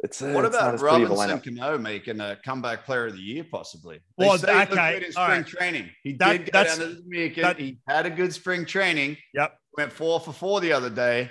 it's, 0.01 0.21
uh, 0.21 0.31
What 0.31 0.45
it's 0.45 0.53
not 0.55 0.61
about 0.61 0.73
as 0.75 0.79
pretty 0.81 1.03
of 1.03 1.09
Robinson. 1.11 1.57
Cano 1.57 1.77
making 1.77 2.19
a 2.21 2.37
comeback 2.43 2.85
player 2.85 3.07
of 3.07 3.13
the 3.13 3.19
year, 3.21 3.43
possibly? 3.51 3.99
They 4.17 4.25
Well, 4.27 4.37
say 4.37 4.53
he 4.53 4.61
okay, 4.61 4.93
good 4.93 5.03
in 5.03 5.11
spring 5.11 5.27
right. 5.29 5.45
training. 5.47 5.89
He 6.03 6.13
That- 6.13 6.31
did 6.31 6.45
go 6.45 6.51
that's- 6.53 6.77
down 6.77 6.87
to 6.87 6.93
the 6.95 7.01
Dominican. 7.01 7.43
that- 7.43 7.59
he 7.59 7.79
had 7.87 8.05
a 8.05 8.09
good 8.09 8.33
spring 8.33 8.65
training. 8.65 9.17
Yep. 9.33 9.57
Went 9.77 9.91
four 9.93 10.19
for 10.21 10.31
four 10.33 10.61
the 10.61 10.71
other 10.73 10.89
day. 10.89 11.29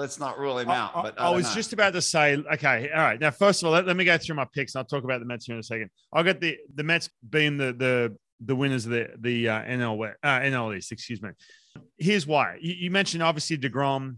Let's 0.00 0.18
not 0.18 0.38
rule 0.38 0.58
him 0.58 0.70
out. 0.70 0.92
I, 0.94 1.02
but 1.02 1.20
I 1.20 1.26
I, 1.26 1.30
was 1.30 1.44
know. 1.44 1.54
just 1.54 1.74
about 1.74 1.92
to 1.92 2.00
say, 2.00 2.42
okay, 2.54 2.90
all 2.94 3.02
right. 3.02 3.20
Now, 3.20 3.30
first 3.30 3.62
of 3.62 3.66
all, 3.66 3.72
let, 3.72 3.86
let 3.86 3.96
me 3.96 4.06
go 4.06 4.16
through 4.16 4.34
my 4.34 4.46
picks. 4.46 4.74
And 4.74 4.80
I'll 4.80 4.86
talk 4.86 5.04
about 5.04 5.20
the 5.20 5.26
Mets 5.26 5.44
here 5.44 5.54
in 5.54 5.60
a 5.60 5.62
second. 5.62 5.90
I'll 6.10 6.24
get 6.24 6.40
the 6.40 6.56
the 6.74 6.82
Mets 6.82 7.10
being 7.28 7.58
the 7.58 7.74
the 7.74 8.16
the 8.42 8.56
winners 8.56 8.86
of 8.86 8.92
the 8.92 9.10
the 9.18 9.50
uh, 9.50 9.62
NL 9.62 10.14
uh, 10.22 10.40
NL 10.40 10.74
East. 10.74 10.90
Excuse 10.90 11.20
me. 11.20 11.30
Here's 11.98 12.26
why. 12.26 12.56
You, 12.62 12.72
you 12.72 12.90
mentioned 12.90 13.22
obviously 13.22 13.58
Degrom. 13.58 14.16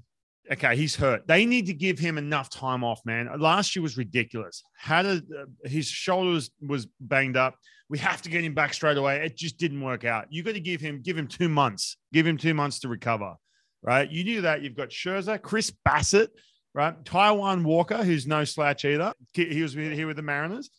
Okay, 0.51 0.77
he's 0.77 0.95
hurt. 0.95 1.27
They 1.27 1.47
need 1.47 1.67
to 1.67 1.75
give 1.75 1.99
him 1.99 2.17
enough 2.17 2.49
time 2.49 2.85
off, 2.85 3.01
man. 3.05 3.29
Last 3.41 3.75
year 3.75 3.83
was 3.83 3.97
ridiculous. 3.97 4.63
How 4.77 5.03
did 5.03 5.25
uh, 5.33 5.47
his 5.65 5.87
shoulders 5.87 6.51
was 6.61 6.87
banged 7.01 7.37
up? 7.37 7.57
We 7.89 7.99
have 7.99 8.23
to 8.23 8.31
get 8.31 8.45
him 8.45 8.55
back 8.55 8.73
straight 8.73 8.97
away. 8.97 9.25
It 9.25 9.37
just 9.37 9.59
didn't 9.59 9.81
work 9.83 10.05
out. 10.05 10.27
You 10.31 10.45
got 10.45 10.55
to 10.55 10.61
give 10.61 10.81
him 10.81 11.03
give 11.03 11.19
him 11.19 11.27
two 11.27 11.49
months. 11.49 11.97
Give 12.13 12.25
him 12.25 12.37
two 12.37 12.55
months 12.55 12.79
to 12.81 12.89
recover 12.89 13.35
right? 13.83 14.11
You 14.11 14.25
do 14.25 14.41
that. 14.43 14.63
You've 14.63 14.77
got 14.77 14.91
Scherzer, 14.91 15.41
Chris 15.41 15.73
Bassitt, 15.87 16.29
right? 16.75 17.03
Taijuan 17.05 17.65
Walker, 17.65 18.03
who's 18.05 18.27
no 18.27 18.45
slouch 18.45 18.85
either. 18.85 19.13
He 19.35 19.63
was 19.63 19.75
here 19.75 20.07
with 20.07 20.17
the 20.17 20.23
Mariners. 20.23 20.71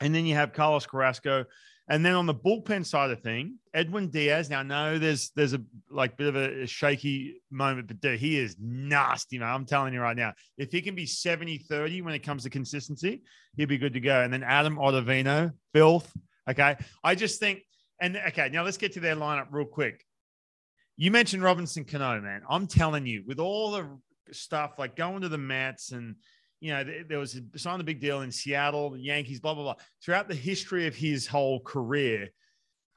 And 0.00 0.14
then 0.14 0.26
you 0.26 0.34
have 0.34 0.52
Carlos 0.52 0.86
Carrasco. 0.86 1.44
And 1.88 2.04
then 2.04 2.14
on 2.14 2.26
the 2.26 2.34
bullpen 2.34 2.86
side 2.86 3.10
of 3.10 3.20
thing, 3.20 3.58
Edwin 3.74 4.08
Diaz. 4.08 4.48
Now, 4.48 4.62
no, 4.62 4.98
there's 4.98 5.30
there's 5.36 5.52
a 5.52 5.60
like 5.90 6.16
bit 6.16 6.28
of 6.28 6.36
a, 6.36 6.66
shaky 6.66 7.40
moment, 7.50 7.88
but 7.88 8.00
dude, 8.00 8.18
he 8.18 8.38
is 8.38 8.56
nasty, 8.60 9.38
man. 9.38 9.48
I'm 9.48 9.66
telling 9.66 9.92
you 9.92 10.00
right 10.00 10.16
now. 10.16 10.32
If 10.56 10.70
he 10.72 10.80
can 10.80 10.94
be 10.94 11.06
70-30 11.06 12.02
when 12.02 12.14
it 12.14 12.20
comes 12.20 12.44
to 12.44 12.50
consistency, 12.50 13.22
he'll 13.56 13.66
be 13.66 13.78
good 13.78 13.92
to 13.94 14.00
go. 14.00 14.22
And 14.22 14.32
then 14.32 14.42
Adam 14.42 14.76
Ottavino, 14.76 15.52
filth. 15.74 16.10
Okay. 16.48 16.76
I 17.04 17.14
just 17.14 17.40
think, 17.40 17.60
and 18.00 18.16
okay, 18.28 18.48
now 18.48 18.64
let's 18.64 18.78
get 18.78 18.92
to 18.92 19.00
their 19.00 19.16
lineup 19.16 19.48
real 19.50 19.66
quick. 19.66 20.04
You 20.96 21.10
mentioned 21.10 21.42
Robinson 21.42 21.84
Cano, 21.84 22.20
man. 22.20 22.42
I'm 22.48 22.66
telling 22.66 23.06
you, 23.06 23.24
with 23.26 23.38
all 23.38 23.72
the 23.72 23.86
stuff 24.32 24.78
like 24.78 24.96
going 24.96 25.22
to 25.22 25.28
the 25.28 25.38
Mets 25.38 25.92
and 25.92 26.16
you 26.60 26.72
know, 26.72 26.84
there 27.08 27.18
was 27.18 27.34
a 27.34 27.58
signed 27.58 27.80
a 27.80 27.84
big 27.84 28.00
deal 28.00 28.20
in 28.20 28.30
Seattle, 28.30 28.90
the 28.90 29.00
Yankees, 29.00 29.40
blah 29.40 29.52
blah 29.52 29.64
blah. 29.64 29.74
Throughout 30.02 30.28
the 30.28 30.34
history 30.34 30.86
of 30.86 30.94
his 30.94 31.26
whole 31.26 31.58
career, 31.58 32.28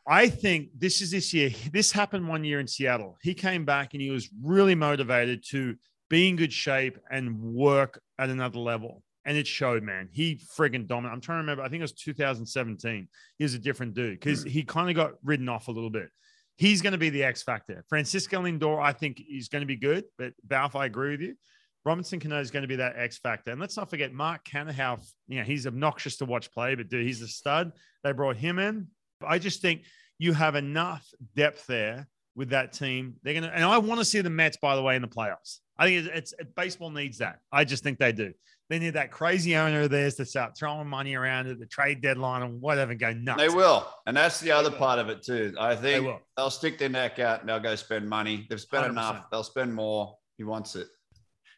I 0.07 0.29
think 0.29 0.69
this 0.77 1.01
is 1.01 1.09
this 1.09 1.33
year. 1.33 1.49
This 1.73 1.91
happened 1.91 2.27
one 2.27 2.43
year 2.43 2.59
in 2.59 2.67
Seattle. 2.67 3.17
He 3.23 3.33
came 3.33 3.65
back 3.65 3.93
and 3.93 4.01
he 4.01 4.11
was 4.11 4.29
really 4.43 4.75
motivated 4.75 5.43
to 5.49 5.75
be 6.11 6.29
in 6.29 6.35
good 6.35 6.53
shape 6.53 6.99
and 7.09 7.41
work 7.41 7.99
at 8.19 8.29
another 8.29 8.59
level. 8.59 9.01
And 9.25 9.35
it 9.35 9.47
showed, 9.47 9.81
man. 9.81 10.09
He 10.11 10.39
friggin' 10.55 10.87
dominant. 10.87 11.15
I'm 11.15 11.21
trying 11.21 11.37
to 11.37 11.41
remember. 11.41 11.63
I 11.63 11.69
think 11.69 11.79
it 11.79 11.85
was 11.85 11.93
2017. 11.93 13.07
He 13.39 13.43
was 13.43 13.55
a 13.55 13.59
different 13.59 13.95
dude 13.95 14.19
because 14.19 14.43
hmm. 14.43 14.49
he 14.49 14.63
kind 14.63 14.91
of 14.91 14.95
got 14.95 15.13
ridden 15.23 15.49
off 15.49 15.69
a 15.69 15.71
little 15.71 15.89
bit. 15.89 16.09
He's 16.57 16.81
going 16.81 16.93
to 16.93 16.97
be 16.97 17.09
the 17.09 17.23
X 17.23 17.43
factor. 17.43 17.83
Francisco 17.89 18.41
Lindor, 18.41 18.81
I 18.81 18.93
think, 18.93 19.21
is 19.29 19.49
going 19.49 19.61
to 19.61 19.67
be 19.67 19.75
good. 19.75 20.05
But 20.17 20.33
Balf, 20.47 20.75
I 20.75 20.85
agree 20.85 21.11
with 21.11 21.21
you. 21.21 21.35
Robinson 21.83 22.19
Cano 22.19 22.39
is 22.39 22.49
going 22.49 22.63
to 22.63 22.67
be 22.67 22.77
that 22.77 22.95
X 22.97 23.19
factor. 23.19 23.51
And 23.51 23.61
let's 23.61 23.77
not 23.77 23.89
forget 23.89 24.11
Mark 24.11 24.43
Canha. 24.45 24.99
You 25.27 25.39
know, 25.39 25.43
he's 25.43 25.67
obnoxious 25.67 26.17
to 26.17 26.25
watch 26.25 26.51
play, 26.51 26.75
but 26.75 26.89
dude, 26.89 27.05
he's 27.05 27.21
a 27.21 27.27
stud. 27.27 27.73
They 28.03 28.11
brought 28.11 28.37
him 28.37 28.57
in. 28.57 28.87
I 29.25 29.37
just 29.37 29.61
think 29.61 29.83
you 30.17 30.33
have 30.33 30.55
enough 30.55 31.07
depth 31.35 31.67
there 31.67 32.07
with 32.35 32.49
that 32.49 32.73
team. 32.73 33.15
They're 33.21 33.33
going 33.33 33.43
to, 33.43 33.53
and 33.53 33.63
I 33.63 33.77
want 33.77 33.99
to 33.99 34.05
see 34.05 34.21
the 34.21 34.29
Mets, 34.29 34.57
by 34.57 34.75
the 34.75 34.81
way, 34.81 34.95
in 34.95 35.01
the 35.01 35.07
playoffs. 35.07 35.59
I 35.77 35.85
think 35.85 36.07
it's, 36.07 36.33
it's 36.33 36.51
baseball 36.55 36.89
needs 36.89 37.19
that. 37.19 37.39
I 37.51 37.65
just 37.65 37.83
think 37.83 37.99
they 37.99 38.11
do. 38.11 38.33
They 38.69 38.79
need 38.79 38.95
that 38.95 39.11
crazy 39.11 39.55
owner 39.55 39.81
of 39.81 39.91
theirs 39.91 40.15
to 40.15 40.25
start 40.25 40.57
throwing 40.57 40.87
money 40.87 41.15
around 41.15 41.47
at 41.47 41.59
the 41.59 41.67
trade 41.67 42.01
deadline 42.01 42.41
and 42.41 42.59
whatever, 42.59 42.91
and 42.91 42.99
go 42.99 43.13
nuts. 43.13 43.39
They 43.39 43.49
will. 43.49 43.87
And 44.07 44.17
that's 44.17 44.39
the 44.39 44.51
other 44.51 44.71
part 44.71 44.97
of 44.97 45.09
it, 45.09 45.21
too. 45.21 45.53
I 45.59 45.75
think 45.75 45.81
they 45.81 45.99
will. 45.99 46.19
they'll 46.35 46.49
stick 46.49 46.79
their 46.79 46.89
neck 46.89 47.19
out 47.19 47.41
and 47.41 47.49
they'll 47.49 47.59
go 47.59 47.75
spend 47.75 48.09
money. 48.09 48.47
They've 48.49 48.59
spent 48.59 48.85
100%. 48.85 48.89
enough. 48.89 49.29
They'll 49.31 49.43
spend 49.43 49.73
more. 49.73 50.17
He 50.37 50.43
wants 50.43 50.75
it. 50.75 50.87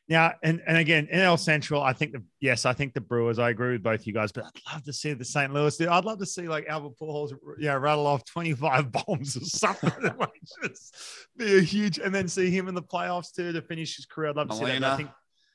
Now, 0.09 0.33
and, 0.41 0.61
and 0.65 0.77
again, 0.77 1.07
NL 1.13 1.37
Central, 1.37 1.81
I 1.81 1.91
think 1.91 2.13
the 2.13 2.23
yes, 2.39 2.65
I 2.65 2.71
think 2.71 2.93
the 2.93 3.01
Brewers. 3.01 3.39
I 3.39 3.49
agree 3.49 3.73
with 3.73 3.83
both 3.83 4.07
you 4.07 4.13
guys, 4.13 4.31
but 4.31 4.45
I'd 4.45 4.73
love 4.73 4.83
to 4.85 4.93
see 4.93 5.11
the 5.11 5.25
St. 5.25 5.53
Louis. 5.53 5.75
dude. 5.75 5.89
I'd 5.89 6.05
love 6.05 6.19
to 6.19 6.25
see 6.25 6.47
like 6.47 6.65
Albert 6.67 6.93
Pujols, 6.97 7.33
yeah, 7.59 7.73
rattle 7.73 8.07
off 8.07 8.23
twenty 8.23 8.53
five 8.53 8.89
bombs 9.07 9.35
or 9.35 9.41
something. 9.41 9.91
Might 10.17 10.29
just 10.63 10.95
be 11.35 11.57
a 11.57 11.61
huge, 11.61 11.99
and 11.99 12.15
then 12.15 12.29
see 12.29 12.49
him 12.49 12.69
in 12.69 12.75
the 12.75 12.81
playoffs 12.81 13.33
too 13.35 13.51
to 13.51 13.61
finish 13.61 13.97
his 13.97 14.05
career. 14.05 14.29
I'd 14.29 14.37
love 14.37 14.49
to 14.49 14.55
see 14.55 14.65
that. 14.65 14.83
I 14.83 14.95
think, 14.95 15.09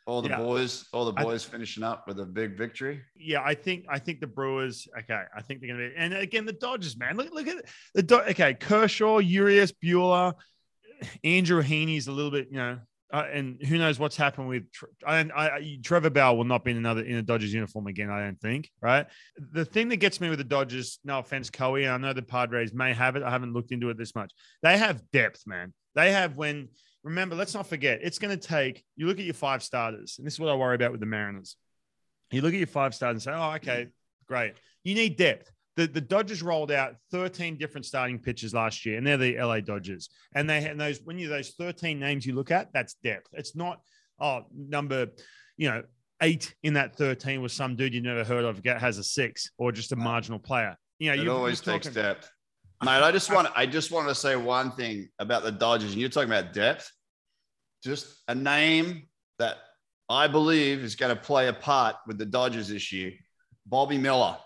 all 0.06 0.20
the 0.22 0.28
Yeah. 0.28 0.38
boys, 0.38 0.88
all 0.92 1.04
the 1.04 1.12
boys 1.12 1.44
finishing 1.44 1.82
up 1.82 2.06
with 2.08 2.18
a 2.20 2.26
big 2.26 2.56
victory. 2.56 3.02
yeah, 3.14 3.42
I 3.42 3.54
think 3.54 3.84
I 3.88 3.98
think 3.98 4.20
the 4.20 4.26
Brewers. 4.26 4.88
Okay, 4.98 5.22
I 5.36 5.42
think 5.42 5.60
they're 5.60 5.68
going 5.74 5.80
to 5.80 5.90
be, 5.90 5.96
and 5.96 6.14
again 6.14 6.44
the 6.46 6.52
Dodgers, 6.52 6.96
man. 6.96 7.16
Look, 7.16 7.32
look 7.32 7.46
at 7.46 7.64
the 7.94 8.02
Do- 8.02 8.20
okay 8.22 8.54
Kershaw, 8.54 9.18
Urias, 9.18 9.72
Buehler, 9.72 10.34
Andrew 11.24 11.62
Heaney's 11.62 12.06
a 12.08 12.12
little 12.12 12.30
bit, 12.30 12.48
you 12.50 12.56
know. 12.58 12.78
Uh, 13.12 13.26
and 13.30 13.62
who 13.66 13.76
knows 13.76 13.98
what's 13.98 14.16
happened 14.16 14.48
with 14.48 14.72
Tr- 14.72 14.86
I, 15.06 15.18
I, 15.36 15.78
Trevor 15.82 16.08
Bauer 16.08 16.34
will 16.34 16.44
not 16.44 16.64
be 16.64 16.70
in 16.70 16.78
another 16.78 17.02
in 17.02 17.16
a 17.16 17.22
Dodgers 17.22 17.52
uniform 17.52 17.86
again. 17.86 18.08
I 18.08 18.20
don't 18.20 18.40
think. 18.40 18.70
Right. 18.80 19.06
The 19.36 19.66
thing 19.66 19.90
that 19.90 19.96
gets 19.98 20.18
me 20.18 20.30
with 20.30 20.38
the 20.38 20.44
Dodgers, 20.44 20.98
no 21.04 21.18
offense, 21.18 21.50
Coey, 21.50 21.84
and 21.84 21.92
I 21.92 21.98
know 21.98 22.14
the 22.14 22.22
Padres 22.22 22.72
may 22.72 22.94
have 22.94 23.16
it. 23.16 23.22
I 23.22 23.28
haven't 23.30 23.52
looked 23.52 23.70
into 23.70 23.90
it 23.90 23.98
this 23.98 24.14
much. 24.14 24.32
They 24.62 24.78
have 24.78 25.02
depth, 25.12 25.42
man. 25.46 25.74
They 25.94 26.10
have 26.12 26.36
when. 26.36 26.68
Remember, 27.04 27.34
let's 27.34 27.54
not 27.54 27.66
forget. 27.66 28.00
It's 28.02 28.18
going 28.18 28.36
to 28.36 28.48
take. 28.48 28.84
You 28.96 29.06
look 29.06 29.18
at 29.18 29.24
your 29.24 29.34
five 29.34 29.62
starters, 29.62 30.16
and 30.18 30.26
this 30.26 30.34
is 30.34 30.40
what 30.40 30.50
I 30.50 30.54
worry 30.54 30.76
about 30.76 30.92
with 30.92 31.00
the 31.00 31.06
Mariners. 31.06 31.56
You 32.30 32.42
look 32.42 32.54
at 32.54 32.58
your 32.58 32.66
five 32.66 32.94
starters 32.94 33.26
and 33.26 33.34
say, 33.34 33.38
"Oh, 33.38 33.54
okay, 33.56 33.88
great." 34.26 34.54
You 34.84 34.94
need 34.94 35.16
depth. 35.16 35.50
The, 35.76 35.86
the 35.86 36.00
Dodgers 36.00 36.42
rolled 36.42 36.70
out 36.70 36.96
13 37.12 37.56
different 37.56 37.86
starting 37.86 38.18
pitchers 38.18 38.52
last 38.52 38.84
year, 38.84 38.98
and 38.98 39.06
they're 39.06 39.16
the 39.16 39.38
LA 39.38 39.60
Dodgers. 39.60 40.10
And 40.34 40.48
they 40.48 40.64
and 40.66 40.80
those 40.80 41.00
when 41.02 41.18
you 41.18 41.28
those 41.28 41.50
13 41.50 41.98
names 41.98 42.26
you 42.26 42.34
look 42.34 42.50
at, 42.50 42.72
that's 42.72 42.94
depth. 43.02 43.28
It's 43.32 43.56
not 43.56 43.80
oh 44.20 44.42
number, 44.54 45.08
you 45.56 45.70
know, 45.70 45.82
eight 46.20 46.54
in 46.62 46.74
that 46.74 46.96
13 46.96 47.42
was 47.42 47.52
some 47.52 47.74
dude 47.74 47.94
you 47.94 48.00
never 48.00 48.24
heard 48.24 48.44
of 48.44 48.64
has 48.64 48.98
a 48.98 49.04
six 49.04 49.50
or 49.58 49.72
just 49.72 49.92
a 49.92 49.96
marginal 49.96 50.38
player. 50.38 50.76
You 50.98 51.08
know, 51.08 51.14
It 51.14 51.24
you 51.24 51.32
always 51.32 51.60
takes 51.60 51.88
depth. 51.88 52.30
Mate, 52.84 53.00
I 53.02 53.12
just 53.12 53.32
want 53.32 53.48
I 53.54 53.64
just 53.66 53.90
want 53.92 54.08
to 54.08 54.14
say 54.14 54.34
one 54.34 54.72
thing 54.72 55.08
about 55.18 55.44
the 55.44 55.52
Dodgers, 55.52 55.92
and 55.92 56.00
you're 56.00 56.10
talking 56.10 56.28
about 56.30 56.52
depth. 56.52 56.90
Just 57.84 58.22
a 58.28 58.34
name 58.34 59.04
that 59.38 59.56
I 60.08 60.26
believe 60.26 60.80
is 60.80 60.96
going 60.96 61.14
to 61.14 61.20
play 61.20 61.48
a 61.48 61.52
part 61.52 61.96
with 62.06 62.18
the 62.18 62.26
Dodgers 62.26 62.68
this 62.68 62.92
year. 62.92 63.12
Bobby 63.66 63.98
Miller. 63.98 64.36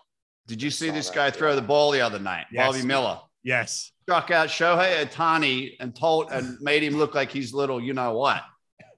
Did 0.47 0.63
you 0.63 0.71
see 0.71 0.91
this 0.91 1.11
guy 1.11 1.31
throw 1.31 1.57
the 1.57 1.63
ball 1.63 1.91
the 1.91 2.01
other 2.01 2.19
night? 2.19 2.47
Yes. 2.53 2.67
Bobby 2.67 2.87
Miller 2.87 3.19
Yes. 3.43 3.91
struck 4.03 4.31
out 4.31 4.49
Shohei 4.49 5.05
Ohtani 5.07 5.73
and 5.81 5.95
told 5.97 6.31
and 6.31 6.57
made 6.61 6.83
him 6.83 6.97
look 6.97 7.15
like 7.15 7.31
he's 7.31 7.53
little, 7.53 7.81
you 7.81 7.95
know 7.95 8.13
what, 8.17 8.43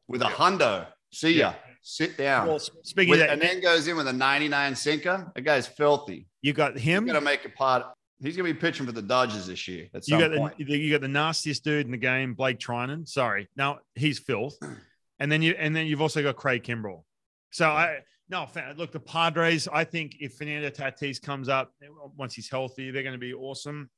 with 0.08 0.20
a 0.22 0.26
hundo. 0.26 0.86
See 1.12 1.38
ya. 1.38 1.54
Sit 1.82 2.18
down. 2.18 2.48
Well, 2.48 2.58
speaking 2.58 3.10
With- 3.12 3.20
of 3.22 3.28
that, 3.28 3.32
and 3.32 3.40
then 3.40 3.60
goes 3.62 3.88
in 3.88 3.96
with 3.96 4.08
a 4.08 4.12
99 4.12 4.74
sinker. 4.76 5.32
That 5.34 5.40
guy's 5.42 5.66
filthy. 5.66 6.26
You 6.42 6.52
got 6.52 6.76
him. 6.78 7.04
going 7.06 7.14
to 7.14 7.20
make 7.22 7.44
a 7.46 7.48
part. 7.48 7.86
He's 8.20 8.36
going 8.36 8.48
to 8.48 8.54
be 8.54 8.58
pitching 8.60 8.84
for 8.84 8.92
the 8.92 9.02
Dodgers 9.02 9.46
this 9.46 9.68
year 9.68 9.88
at 9.94 10.06
You 10.08 10.18
some 10.18 10.30
got 10.30 10.36
point. 10.36 10.58
the, 10.58 10.76
you 10.76 10.90
got 10.90 11.00
the 11.00 11.08
nastiest 11.08 11.62
dude 11.62 11.86
in 11.86 11.92
the 11.92 11.96
game, 11.98 12.34
Blake 12.34 12.58
Treinen. 12.58 13.06
Sorry, 13.08 13.48
now 13.56 13.78
he's 13.94 14.18
filth, 14.18 14.56
and 15.20 15.30
then 15.30 15.40
you 15.42 15.54
and 15.58 15.74
then 15.74 15.86
you've 15.86 16.02
also 16.02 16.22
got 16.22 16.36
Craig 16.36 16.64
Kimbrel. 16.64 17.04
So 17.50 17.68
I 17.68 17.98
no 18.28 18.46
look 18.76 18.92
the 18.92 19.00
Padres. 19.00 19.68
I 19.72 19.84
think 19.84 20.16
if 20.20 20.34
Fernando 20.34 20.68
Tatis 20.70 21.22
comes 21.22 21.48
up 21.48 21.72
eh, 21.82 21.86
once 22.16 22.34
he's 22.34 22.50
healthy, 22.50 22.90
they're 22.90 23.02
going 23.02 23.14
to 23.14 23.18
be 23.18 23.32
awesome. 23.34 23.88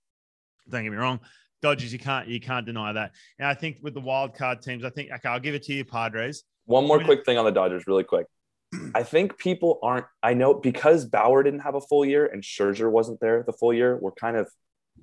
Don't 0.68 0.84
get 0.84 0.90
me 0.90 0.98
wrong, 0.98 1.20
Dodgers. 1.62 1.92
You 1.92 1.98
can't 1.98 2.28
you 2.28 2.40
can't 2.40 2.66
deny 2.66 2.92
that. 2.92 3.12
And 3.38 3.48
I 3.48 3.54
think 3.54 3.78
with 3.82 3.94
the 3.94 4.00
wild 4.00 4.34
card 4.34 4.60
teams, 4.62 4.84
I 4.84 4.90
think 4.90 5.10
okay, 5.10 5.28
I'll 5.28 5.40
give 5.40 5.54
it 5.54 5.62
to 5.64 5.72
you, 5.72 5.84
Padres. 5.84 6.44
One 6.66 6.86
more 6.86 6.96
I 6.96 6.98
mean- 6.98 7.06
quick 7.06 7.24
thing 7.24 7.38
on 7.38 7.44
the 7.46 7.50
Dodgers, 7.52 7.84
really 7.86 8.04
quick. 8.04 8.26
I 8.94 9.02
think 9.02 9.38
people 9.38 9.78
aren't. 9.82 10.06
I 10.22 10.34
know 10.34 10.54
because 10.54 11.04
Bauer 11.04 11.42
didn't 11.42 11.60
have 11.60 11.74
a 11.74 11.80
full 11.80 12.04
year 12.04 12.26
and 12.26 12.42
Scherzer 12.42 12.90
wasn't 12.90 13.20
there 13.20 13.42
the 13.42 13.52
full 13.52 13.72
year. 13.72 13.98
We're 14.00 14.12
kind 14.12 14.36
of 14.36 14.48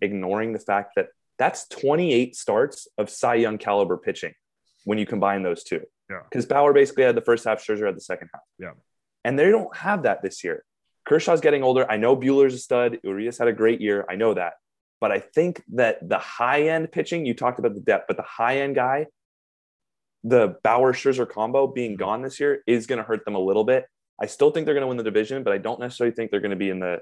ignoring 0.02 0.54
the 0.54 0.60
fact 0.60 0.94
that 0.96 1.08
that's 1.38 1.68
28 1.68 2.36
starts 2.36 2.88
of 2.98 3.10
Cy 3.10 3.36
Young 3.36 3.58
caliber 3.58 3.98
pitching 3.98 4.34
when 4.86 4.98
you 4.98 5.06
combine 5.06 5.44
those 5.44 5.64
two. 5.64 5.82
Yeah. 6.10 6.22
Because 6.30 6.46
Bauer 6.46 6.74
basically 6.74 7.04
had 7.04 7.16
the 7.16 7.22
first 7.22 7.46
half, 7.46 7.64
Scherzer 7.64 7.86
had 7.86 7.96
the 7.96 8.02
second 8.02 8.30
half. 8.34 8.44
Yeah. 8.58 8.72
And 9.24 9.38
they 9.38 9.50
don't 9.52 9.76
have 9.76 10.04
that 10.04 10.22
this 10.22 10.44
year. 10.44 10.64
Kershaw's 11.06 11.42
getting 11.42 11.64
older. 11.64 11.90
I 11.90 11.98
know 11.98 12.16
Buehler's 12.16 12.54
a 12.54 12.60
stud. 12.60 13.00
Urias 13.04 13.38
had 13.38 13.48
a 13.48 13.54
great 13.54 13.82
year. 13.82 14.06
I 14.10 14.16
know 14.16 14.34
that. 14.34 14.54
But 15.00 15.12
I 15.12 15.20
think 15.20 15.64
that 15.74 16.08
the 16.08 16.18
high 16.18 16.70
end 16.70 16.92
pitching, 16.92 17.26
you 17.26 17.34
talked 17.34 17.60
about 17.60 17.76
the 17.76 17.82
depth, 17.82 18.06
but 18.08 18.18
the 18.18 18.24
high 18.24 18.60
end 18.62 18.76
guy, 18.76 19.08
the 20.24 20.56
Bauer 20.64 20.94
Scherzer 20.94 21.30
combo 21.30 21.68
being 21.68 21.92
mm-hmm. 21.92 22.00
gone 22.00 22.22
this 22.22 22.40
year 22.40 22.64
is 22.68 22.88
going 22.88 22.98
to 22.98 23.04
hurt 23.04 23.26
them 23.26 23.36
a 23.36 23.40
little 23.40 23.64
bit. 23.64 23.86
I 24.20 24.26
still 24.26 24.52
think 24.52 24.66
they're 24.66 24.74
going 24.74 24.84
to 24.84 24.88
win 24.88 24.98
the 24.98 25.04
division, 25.04 25.44
but 25.44 25.54
I 25.54 25.58
don't 25.58 25.80
necessarily 25.80 26.16
think 26.16 26.32
they're 26.32 26.40
going 26.40 26.52
to 26.52 26.58
be 26.58 26.70
in 26.70 26.80
the 26.80 27.00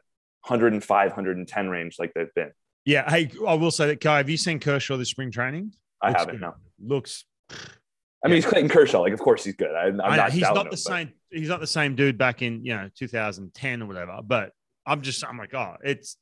105, 0.48 1.10
110 1.10 1.70
range 1.70 1.96
like 1.98 2.14
they've 2.14 2.34
been. 2.36 2.52
Yeah, 2.84 3.10
hey, 3.10 3.32
I 3.48 3.56
will 3.56 3.72
say 3.72 3.88
that, 3.88 4.02
Kai. 4.02 4.18
Have 4.18 4.30
you 4.30 4.38
seen 4.38 4.60
Kershaw 4.60 4.98
this 4.98 5.10
spring 5.10 5.32
training? 5.32 5.74
I 6.02 6.10
Looks 6.10 6.20
haven't. 6.20 6.36
good. 6.36 6.42
No. 6.42 6.54
Looks 6.96 7.26
I 8.26 8.28
mean, 8.28 8.38
he's 8.38 8.46
Clayton 8.46 8.70
Kershaw. 8.70 9.02
Like, 9.02 9.14
of 9.14 9.20
course 9.20 9.44
he's 9.44 9.56
good. 9.56 9.70
I, 9.70 9.86
I'm 9.86 10.02
I 10.02 10.18
not 10.18 10.32
he's 10.32 10.42
not 10.42 10.58
him, 10.58 10.64
the 10.66 10.70
but- 10.72 10.80
same. 10.80 11.14
He's 11.30 11.50
not 11.50 11.60
the 11.60 11.68
same 11.68 11.96
dude 11.96 12.18
back 12.18 12.42
in 12.42 12.66
you 12.66 12.76
know 12.76 12.90
2010 12.98 13.82
or 13.84 13.86
whatever. 13.86 14.20
But 14.24 14.52
I'm 14.86 15.02
just 15.02 15.24
I'm 15.24 15.38
like, 15.38 15.54
oh, 15.54 15.76
it's 15.84 16.18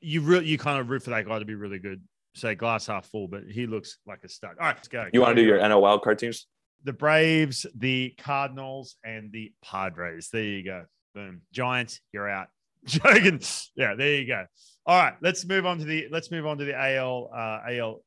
you 0.00 0.22
really 0.22 0.46
you 0.46 0.56
kind 0.56 0.80
of 0.80 0.88
root 0.88 1.02
for 1.02 1.10
that 1.10 1.26
guy 1.26 1.38
to 1.38 1.44
be 1.44 1.54
really 1.54 1.78
good. 1.78 2.02
Say 2.34 2.54
glass 2.54 2.86
half 2.86 3.06
full, 3.06 3.28
but 3.28 3.44
he 3.48 3.66
looks 3.66 3.98
like 4.06 4.24
a 4.24 4.28
stud. 4.28 4.56
All 4.60 4.66
right, 4.66 4.76
let's 4.76 4.88
go. 4.88 5.08
You 5.12 5.20
want 5.20 5.36
to 5.36 5.42
do 5.42 5.46
your 5.46 5.58
NL 5.60 5.80
wildcard 5.80 6.18
teams? 6.18 6.46
the 6.84 6.92
Braves, 6.92 7.66
the 7.74 8.14
Cardinals, 8.18 8.96
and 9.02 9.32
the 9.32 9.52
Padres. 9.62 10.28
There 10.30 10.42
you 10.42 10.62
go. 10.62 10.84
Boom. 11.14 11.40
Giants, 11.52 12.00
you're 12.12 12.28
out. 12.28 12.48
Joking. 12.84 13.40
Yeah, 13.74 13.94
there 13.94 14.14
you 14.14 14.26
go. 14.26 14.44
All 14.86 15.02
right, 15.02 15.14
let's 15.22 15.46
move 15.46 15.64
on 15.64 15.78
to 15.78 15.84
the 15.84 16.08
let's 16.10 16.30
move 16.30 16.46
on 16.46 16.58
to 16.58 16.64
the 16.64 16.74
AL. 16.74 17.30
Uh, 17.34 17.60
AL. 17.70 18.02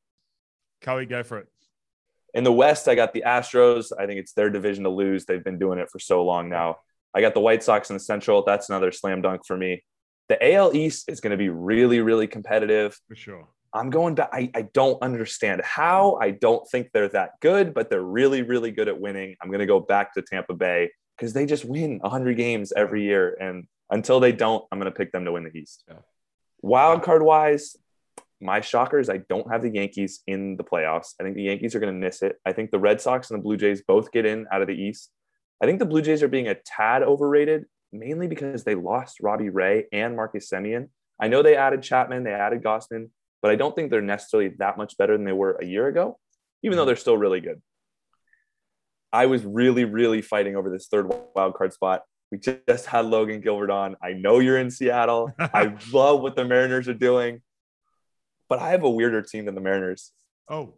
Coey, 0.81 1.07
go 1.07 1.23
for 1.23 1.39
it. 1.39 1.47
In 2.35 2.43
the 2.43 2.51
West, 2.51 2.87
I 2.87 2.93
got 2.93 3.13
the 3.13 3.23
Astros. 3.25 3.91
I 3.97 4.05
think 4.05 4.19
it's 4.19 4.33
their 4.33 4.51
division 4.51 4.83
to 4.83 4.91
lose. 4.91 5.25
They've 5.25 5.43
been 5.43 5.57
doing 5.57 5.79
it 5.79 5.89
for 5.89 5.97
so 5.97 6.23
long 6.23 6.49
now. 6.49 6.77
I 7.15 7.21
got 7.21 7.33
the 7.33 7.39
White 7.39 7.63
Sox 7.63 7.89
in 7.89 7.95
the 7.95 7.99
Central. 7.99 8.43
That's 8.43 8.69
another 8.69 8.91
slam 8.91 9.23
dunk 9.23 9.41
for 9.47 9.57
me. 9.57 9.83
The 10.29 10.53
AL 10.53 10.75
East 10.75 11.09
is 11.09 11.19
going 11.19 11.31
to 11.31 11.37
be 11.37 11.49
really, 11.49 11.99
really 12.01 12.27
competitive. 12.27 12.99
For 13.07 13.15
sure. 13.15 13.47
I'm 13.77 13.89
going 13.89 14.15
back. 14.15 14.29
I, 14.33 14.49
I 14.55 14.63
don't 14.73 15.01
understand 15.01 15.61
how. 15.63 16.17
I 16.21 16.31
don't 16.31 16.67
think 16.69 16.91
they're 16.93 17.09
that 17.09 17.39
good, 17.41 17.73
but 17.73 17.89
they're 17.89 18.01
really, 18.01 18.41
really 18.41 18.71
good 18.71 18.87
at 18.87 18.99
winning. 18.99 19.35
I'm 19.41 19.49
going 19.49 19.59
to 19.59 19.65
go 19.65 19.79
back 19.79 20.13
to 20.15 20.21
Tampa 20.21 20.53
Bay 20.53 20.91
because 21.17 21.33
they 21.33 21.45
just 21.45 21.65
win 21.65 21.99
100 21.99 22.35
games 22.37 22.73
every 22.75 23.03
year. 23.03 23.37
And 23.39 23.67
until 23.89 24.19
they 24.19 24.31
don't, 24.31 24.65
I'm 24.71 24.79
going 24.79 24.91
to 24.91 24.97
pick 24.97 25.11
them 25.11 25.25
to 25.25 25.31
win 25.31 25.43
the 25.43 25.57
East. 25.57 25.83
Yeah. 25.87 25.95
Wild 26.61 27.03
card 27.03 27.21
wise, 27.23 27.75
my 28.41 28.61
shockers, 28.61 29.09
I 29.09 29.17
don't 29.29 29.51
have 29.51 29.61
the 29.61 29.69
Yankees 29.69 30.21
in 30.27 30.57
the 30.57 30.63
playoffs. 30.63 31.13
I 31.19 31.23
think 31.23 31.35
the 31.35 31.43
Yankees 31.43 31.75
are 31.75 31.79
going 31.79 31.93
to 31.93 31.99
miss 31.99 32.21
it. 32.21 32.37
I 32.45 32.53
think 32.53 32.71
the 32.71 32.79
Red 32.79 33.01
Sox 33.01 33.29
and 33.29 33.39
the 33.39 33.43
Blue 33.43 33.57
Jays 33.57 33.81
both 33.81 34.11
get 34.11 34.25
in 34.25 34.45
out 34.51 34.61
of 34.61 34.67
the 34.67 34.75
East. 34.75 35.11
I 35.61 35.65
think 35.65 35.79
the 35.79 35.85
Blue 35.85 36.01
Jays 36.01 36.21
are 36.21 36.27
being 36.27 36.47
a 36.47 36.55
tad 36.55 37.03
overrated, 37.03 37.65
mainly 37.91 38.27
because 38.27 38.63
they 38.63 38.75
lost 38.75 39.19
Robbie 39.21 39.49
Ray 39.49 39.85
and 39.91 40.15
Marcus 40.15 40.49
Semien. 40.49 40.89
I 41.19 41.29
know 41.29 41.41
they 41.41 41.55
added 41.55 41.81
Chapman, 41.81 42.23
they 42.23 42.33
added 42.33 42.61
Gausman, 42.61 43.09
but 43.41 43.51
I 43.51 43.55
don't 43.55 43.75
think 43.75 43.91
they're 43.91 44.01
necessarily 44.01 44.55
that 44.59 44.77
much 44.77 44.97
better 44.97 45.15
than 45.15 45.25
they 45.25 45.31
were 45.31 45.57
a 45.61 45.65
year 45.65 45.87
ago, 45.87 46.17
even 46.63 46.75
though 46.75 46.83
mm-hmm. 46.83 46.87
they're 46.87 46.95
still 46.95 47.17
really 47.17 47.41
good. 47.41 47.61
I 49.11 49.27
was 49.27 49.45
really, 49.45 49.85
really 49.85 50.21
fighting 50.21 50.55
over 50.55 50.69
this 50.69 50.87
third 50.87 51.11
wild 51.35 51.53
card 51.53 51.73
spot. 51.73 52.03
We 52.31 52.39
just 52.39 52.85
had 52.85 53.05
Logan 53.05 53.39
Gilbert 53.39 53.71
on. 53.71 53.95
I 54.03 54.13
know 54.13 54.39
you're 54.39 54.57
in 54.57 54.69
Seattle. 54.69 55.31
I 55.39 55.75
love 55.93 56.21
what 56.21 56.35
the 56.35 56.43
Mariners 56.43 56.89
are 56.89 56.93
doing, 56.93 57.41
but 58.49 58.59
I 58.59 58.71
have 58.71 58.83
a 58.83 58.89
weirder 58.89 59.21
team 59.21 59.45
than 59.45 59.55
the 59.55 59.61
Mariners. 59.61 60.11
Oh, 60.49 60.73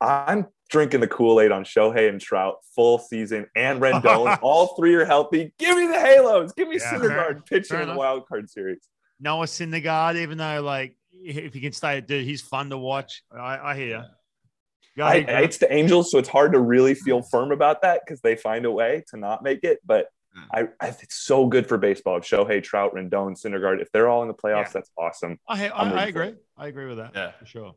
I'm 0.00 0.46
drinking 0.70 1.00
the 1.00 1.08
Kool 1.08 1.40
Aid 1.40 1.52
on 1.52 1.64
Shohei 1.64 2.08
and 2.08 2.20
Trout 2.20 2.56
full 2.74 2.98
season 2.98 3.46
and 3.56 3.80
Rendon. 3.80 4.38
All 4.42 4.74
three 4.76 4.94
are 4.94 5.04
healthy. 5.04 5.52
Give 5.58 5.76
me 5.76 5.86
the 5.86 6.00
Halos. 6.00 6.52
Give 6.52 6.68
me 6.68 6.78
Yeah, 6.78 6.92
Syndergaard 6.92 7.46
pitching 7.46 7.80
in 7.80 7.88
the 7.88 7.94
wild 7.94 8.26
card 8.26 8.48
series. 8.48 8.88
Noah 9.20 9.46
Syndergaard, 9.46 10.16
even 10.16 10.38
though 10.38 10.62
like 10.62 10.96
if 11.12 11.54
he 11.54 11.60
can 11.60 11.72
stay, 11.72 12.00
dude, 12.00 12.24
he's 12.24 12.40
fun 12.42 12.70
to 12.70 12.78
watch. 12.78 13.22
I, 13.30 13.58
I 13.70 13.76
hear 13.76 13.86
you. 13.98 14.02
Go 14.96 15.04
I, 15.04 15.14
ahead, 15.14 15.26
Grant. 15.26 15.44
it's 15.44 15.58
the 15.58 15.72
Angels, 15.72 16.10
so 16.10 16.18
it's 16.18 16.28
hard 16.28 16.52
to 16.52 16.60
really 16.60 16.94
feel 16.94 17.22
firm 17.22 17.50
about 17.50 17.82
that 17.82 18.02
because 18.04 18.20
they 18.20 18.36
find 18.36 18.66
a 18.66 18.70
way 18.70 19.04
to 19.08 19.16
not 19.16 19.42
make 19.42 19.64
it. 19.64 19.78
But 19.86 20.08
I, 20.52 20.68
I 20.80 20.88
it's 20.88 21.16
so 21.16 21.46
good 21.46 21.66
for 21.66 21.78
baseball. 21.78 22.16
If 22.18 22.24
Shohei, 22.24 22.62
Trout, 22.62 22.94
Rendon, 22.94 23.40
Syndergaard, 23.40 23.80
if 23.80 23.90
they're 23.92 24.08
all 24.08 24.22
in 24.22 24.28
the 24.28 24.34
playoffs, 24.34 24.66
Yeah. 24.66 24.72
that's 24.74 24.90
awesome. 24.98 25.38
I, 25.48 25.70
I'm 25.70 25.72
I, 25.72 25.78
I 25.78 25.84
rooting 25.84 25.98
for 26.14 26.22
agree. 26.22 26.34
I 26.58 26.66
agree 26.68 26.86
with 26.86 26.96
that. 26.98 27.12
Yeah. 27.14 27.30
for 27.38 27.46
sure. 27.46 27.74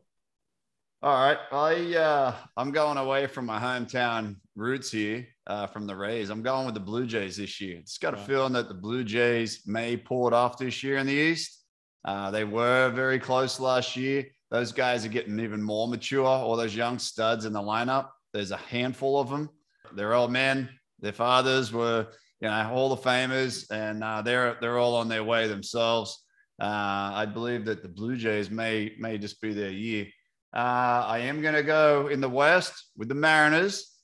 All 1.02 1.14
right, 1.26 1.38
I 1.52 1.96
uh, 1.96 2.34
I'm 2.56 2.70
going 2.72 2.96
away 2.96 3.26
from 3.26 3.44
my 3.46 3.58
hometown 3.60 4.36
roots 4.56 4.90
here, 4.90 5.26
uh, 5.46 5.66
from 5.66 5.86
the 5.86 5.94
Rays. 5.94 6.30
I'm 6.30 6.42
going 6.42 6.64
with 6.64 6.74
the 6.74 6.80
Blue 6.80 7.06
Jays 7.06 7.36
this 7.36 7.60
year. 7.60 7.78
It's 7.78 7.98
got 7.98 8.14
a 8.14 8.16
Right. 8.16 8.26
feeling 8.26 8.54
that 8.54 8.68
the 8.68 8.74
Blue 8.74 9.04
Jays 9.04 9.62
may 9.66 9.96
pull 9.98 10.26
it 10.26 10.32
off 10.32 10.56
this 10.58 10.82
year 10.82 10.96
in 10.96 11.06
the 11.06 11.12
East. 11.12 11.62
Uh, 12.06 12.30
they 12.30 12.44
were 12.44 12.88
very 12.90 13.18
close 13.18 13.58
last 13.58 13.96
year. 13.96 14.24
Those 14.50 14.70
guys 14.70 15.04
are 15.04 15.10
getting 15.10 15.40
even 15.40 15.60
more 15.60 15.88
mature. 15.88 16.24
All 16.24 16.56
those 16.56 16.76
young 16.76 16.98
studs 16.98 17.44
in 17.44 17.52
the 17.52 17.60
lineup. 17.60 18.10
There's 18.32 18.52
a 18.52 18.56
handful 18.56 19.18
of 19.18 19.28
them. 19.28 19.50
They're 19.92 20.14
old 20.14 20.30
men. 20.30 20.68
Their 21.00 21.12
fathers 21.12 21.72
were, 21.72 22.06
you 22.40 22.48
know, 22.48 22.62
Hall 22.62 22.92
of 22.92 23.00
Famers, 23.00 23.70
and 23.70 24.04
uh, 24.04 24.22
they're 24.22 24.56
they're 24.60 24.78
all 24.78 24.94
on 24.94 25.08
their 25.08 25.24
way 25.24 25.48
themselves. 25.48 26.22
Uh, 26.60 27.10
I 27.14 27.26
believe 27.26 27.64
that 27.66 27.82
the 27.82 27.88
Blue 27.88 28.16
Jays 28.16 28.50
may 28.50 28.94
may 28.98 29.18
just 29.18 29.40
be 29.40 29.52
their 29.52 29.70
year. 29.70 30.06
Uh, 30.54 31.04
I 31.06 31.18
am 31.18 31.42
going 31.42 31.54
to 31.54 31.62
go 31.62 32.08
in 32.08 32.20
the 32.20 32.28
West 32.28 32.90
with 32.96 33.08
the 33.08 33.14
Mariners. 33.14 33.95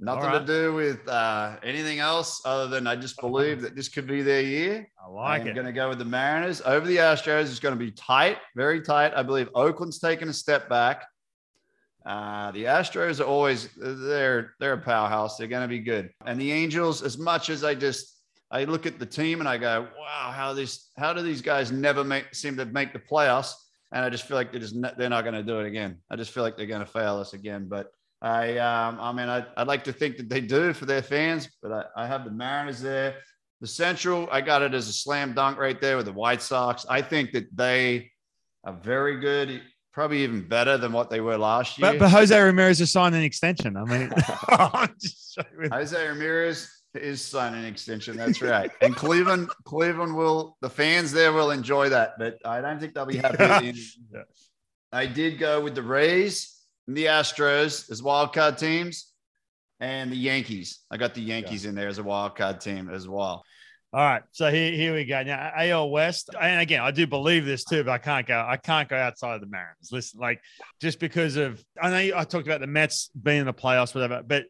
Nothing 0.00 0.24
right. 0.24 0.38
to 0.40 0.46
do 0.46 0.74
with 0.74 1.06
uh, 1.08 1.56
anything 1.62 2.00
else 2.00 2.42
other 2.44 2.66
than 2.66 2.86
I 2.86 2.96
just 2.96 3.18
believe 3.20 3.62
that 3.62 3.76
this 3.76 3.88
could 3.88 4.06
be 4.06 4.22
their 4.22 4.42
year. 4.42 4.90
I 5.02 5.08
like 5.08 5.42
I'm 5.42 5.48
it. 5.48 5.54
going 5.54 5.66
to 5.66 5.72
go 5.72 5.88
with 5.88 5.98
the 5.98 6.04
Mariners 6.04 6.60
over 6.62 6.86
the 6.86 6.96
Astros. 6.96 7.42
It's 7.42 7.60
going 7.60 7.78
to 7.78 7.82
be 7.82 7.92
tight, 7.92 8.38
very 8.56 8.80
tight. 8.80 9.12
I 9.14 9.22
believe 9.22 9.48
Oakland's 9.54 10.00
taking 10.00 10.28
a 10.28 10.32
step 10.32 10.68
back. 10.68 11.04
Uh, 12.04 12.50
the 12.50 12.64
Astros 12.64 13.20
are 13.20 13.24
always 13.24 13.70
they're 13.76 14.54
they're 14.60 14.74
a 14.74 14.78
powerhouse. 14.78 15.36
They're 15.36 15.46
going 15.46 15.62
to 15.62 15.68
be 15.68 15.80
good. 15.80 16.10
And 16.26 16.40
the 16.40 16.52
Angels, 16.52 17.02
as 17.02 17.16
much 17.16 17.48
as 17.48 17.64
I 17.64 17.74
just 17.74 18.20
I 18.50 18.64
look 18.64 18.86
at 18.86 18.98
the 18.98 19.06
team 19.06 19.40
and 19.40 19.48
I 19.48 19.58
go, 19.58 19.88
wow, 19.98 20.32
how 20.32 20.52
this 20.52 20.90
how 20.98 21.12
do 21.12 21.22
these 21.22 21.40
guys 21.40 21.72
never 21.72 22.04
make 22.04 22.34
seem 22.34 22.56
to 22.56 22.66
make 22.66 22.92
the 22.92 22.98
playoffs? 22.98 23.52
And 23.92 24.04
I 24.04 24.10
just 24.10 24.26
feel 24.26 24.36
like 24.36 24.50
they're 24.50 24.60
just 24.60 24.74
not, 24.74 24.98
they're 24.98 25.08
not 25.08 25.22
going 25.22 25.34
to 25.34 25.42
do 25.42 25.60
it 25.60 25.66
again. 25.66 25.98
I 26.10 26.16
just 26.16 26.32
feel 26.32 26.42
like 26.42 26.56
they're 26.56 26.66
going 26.66 26.84
to 26.84 26.86
fail 26.86 27.16
us 27.16 27.32
again. 27.32 27.68
But 27.68 27.92
I 28.24 28.56
um, 28.56 28.98
I 29.00 29.12
mean 29.12 29.28
I, 29.28 29.44
I'd 29.56 29.66
like 29.66 29.84
to 29.84 29.92
think 29.92 30.16
that 30.16 30.28
they 30.30 30.40
do 30.40 30.72
for 30.72 30.86
their 30.86 31.02
fans, 31.02 31.48
but 31.62 31.70
I, 31.72 32.04
I 32.04 32.06
have 32.06 32.24
the 32.24 32.30
Mariners 32.30 32.80
there. 32.80 33.16
The 33.60 33.66
Central, 33.66 34.28
I 34.32 34.40
got 34.40 34.62
it 34.62 34.72
as 34.74 34.88
a 34.88 34.92
slam 34.92 35.34
dunk 35.34 35.58
right 35.58 35.78
there 35.80 35.96
with 35.96 36.06
the 36.06 36.12
White 36.12 36.42
Sox. 36.42 36.86
I 36.88 37.02
think 37.02 37.32
that 37.32 37.54
they 37.54 38.10
are 38.64 38.72
very 38.72 39.20
good, 39.20 39.60
probably 39.92 40.22
even 40.22 40.48
better 40.48 40.76
than 40.78 40.92
what 40.92 41.08
they 41.10 41.20
were 41.20 41.36
last 41.38 41.78
year. 41.78 41.92
But, 41.92 41.98
but 41.98 42.10
Jose 42.10 42.38
Ramirez 42.38 42.78
has 42.80 42.90
signed 42.90 43.14
an 43.14 43.22
extension. 43.22 43.76
I 43.76 43.84
mean, 43.84 44.10
I'm 44.48 44.94
just 45.00 45.34
joking 45.34 45.58
with- 45.58 45.72
Jose 45.72 46.08
Ramirez 46.08 46.70
is 46.94 47.20
signing 47.22 47.60
an 47.60 47.66
extension. 47.66 48.16
That's 48.16 48.40
right. 48.40 48.70
And 48.80 48.94
Cleveland, 48.96 49.50
Cleveland 49.64 50.16
will 50.16 50.56
the 50.60 50.70
fans 50.70 51.12
there 51.12 51.32
will 51.32 51.50
enjoy 51.50 51.90
that, 51.90 52.14
but 52.18 52.38
I 52.44 52.60
don't 52.60 52.80
think 52.80 52.94
they'll 52.94 53.06
be 53.06 53.16
happy. 53.18 53.36
at 53.42 53.60
the 53.62 53.66
end. 53.68 53.78
Yeah. 54.12 54.22
I 54.92 55.06
did 55.06 55.38
go 55.38 55.60
with 55.60 55.74
the 55.74 55.82
Rays 55.82 56.53
and 56.86 56.96
the 56.96 57.06
Astros 57.06 57.90
as 57.90 58.02
wild 58.02 58.32
card 58.32 58.58
teams, 58.58 59.12
and 59.80 60.10
the 60.10 60.16
Yankees. 60.16 60.80
I 60.90 60.96
got 60.96 61.14
the 61.14 61.20
Yankees 61.22 61.64
in 61.64 61.74
there 61.74 61.88
as 61.88 61.98
a 61.98 62.02
wild 62.02 62.36
card 62.36 62.60
team 62.60 62.88
as 62.90 63.08
well. 63.08 63.44
All 63.92 64.00
right, 64.00 64.22
so 64.32 64.50
here, 64.50 64.72
here 64.72 64.92
we 64.92 65.04
go. 65.04 65.22
Now 65.22 65.52
AL 65.56 65.88
West, 65.90 66.30
and 66.40 66.60
again, 66.60 66.80
I 66.80 66.90
do 66.90 67.06
believe 67.06 67.44
this 67.44 67.62
too, 67.64 67.84
but 67.84 67.92
I 67.92 67.98
can't 67.98 68.26
go. 68.26 68.44
I 68.46 68.56
can't 68.56 68.88
go 68.88 68.96
outside 68.96 69.36
of 69.36 69.40
the 69.40 69.46
Mariners. 69.46 69.90
Listen, 69.92 70.18
like 70.20 70.40
just 70.80 70.98
because 70.98 71.36
of 71.36 71.64
I 71.80 71.90
know 71.90 72.16
I 72.18 72.24
talked 72.24 72.46
about 72.46 72.60
the 72.60 72.66
Mets 72.66 73.10
being 73.22 73.40
in 73.40 73.46
the 73.46 73.52
playoffs, 73.54 73.94
whatever, 73.94 74.22
but 74.26 74.46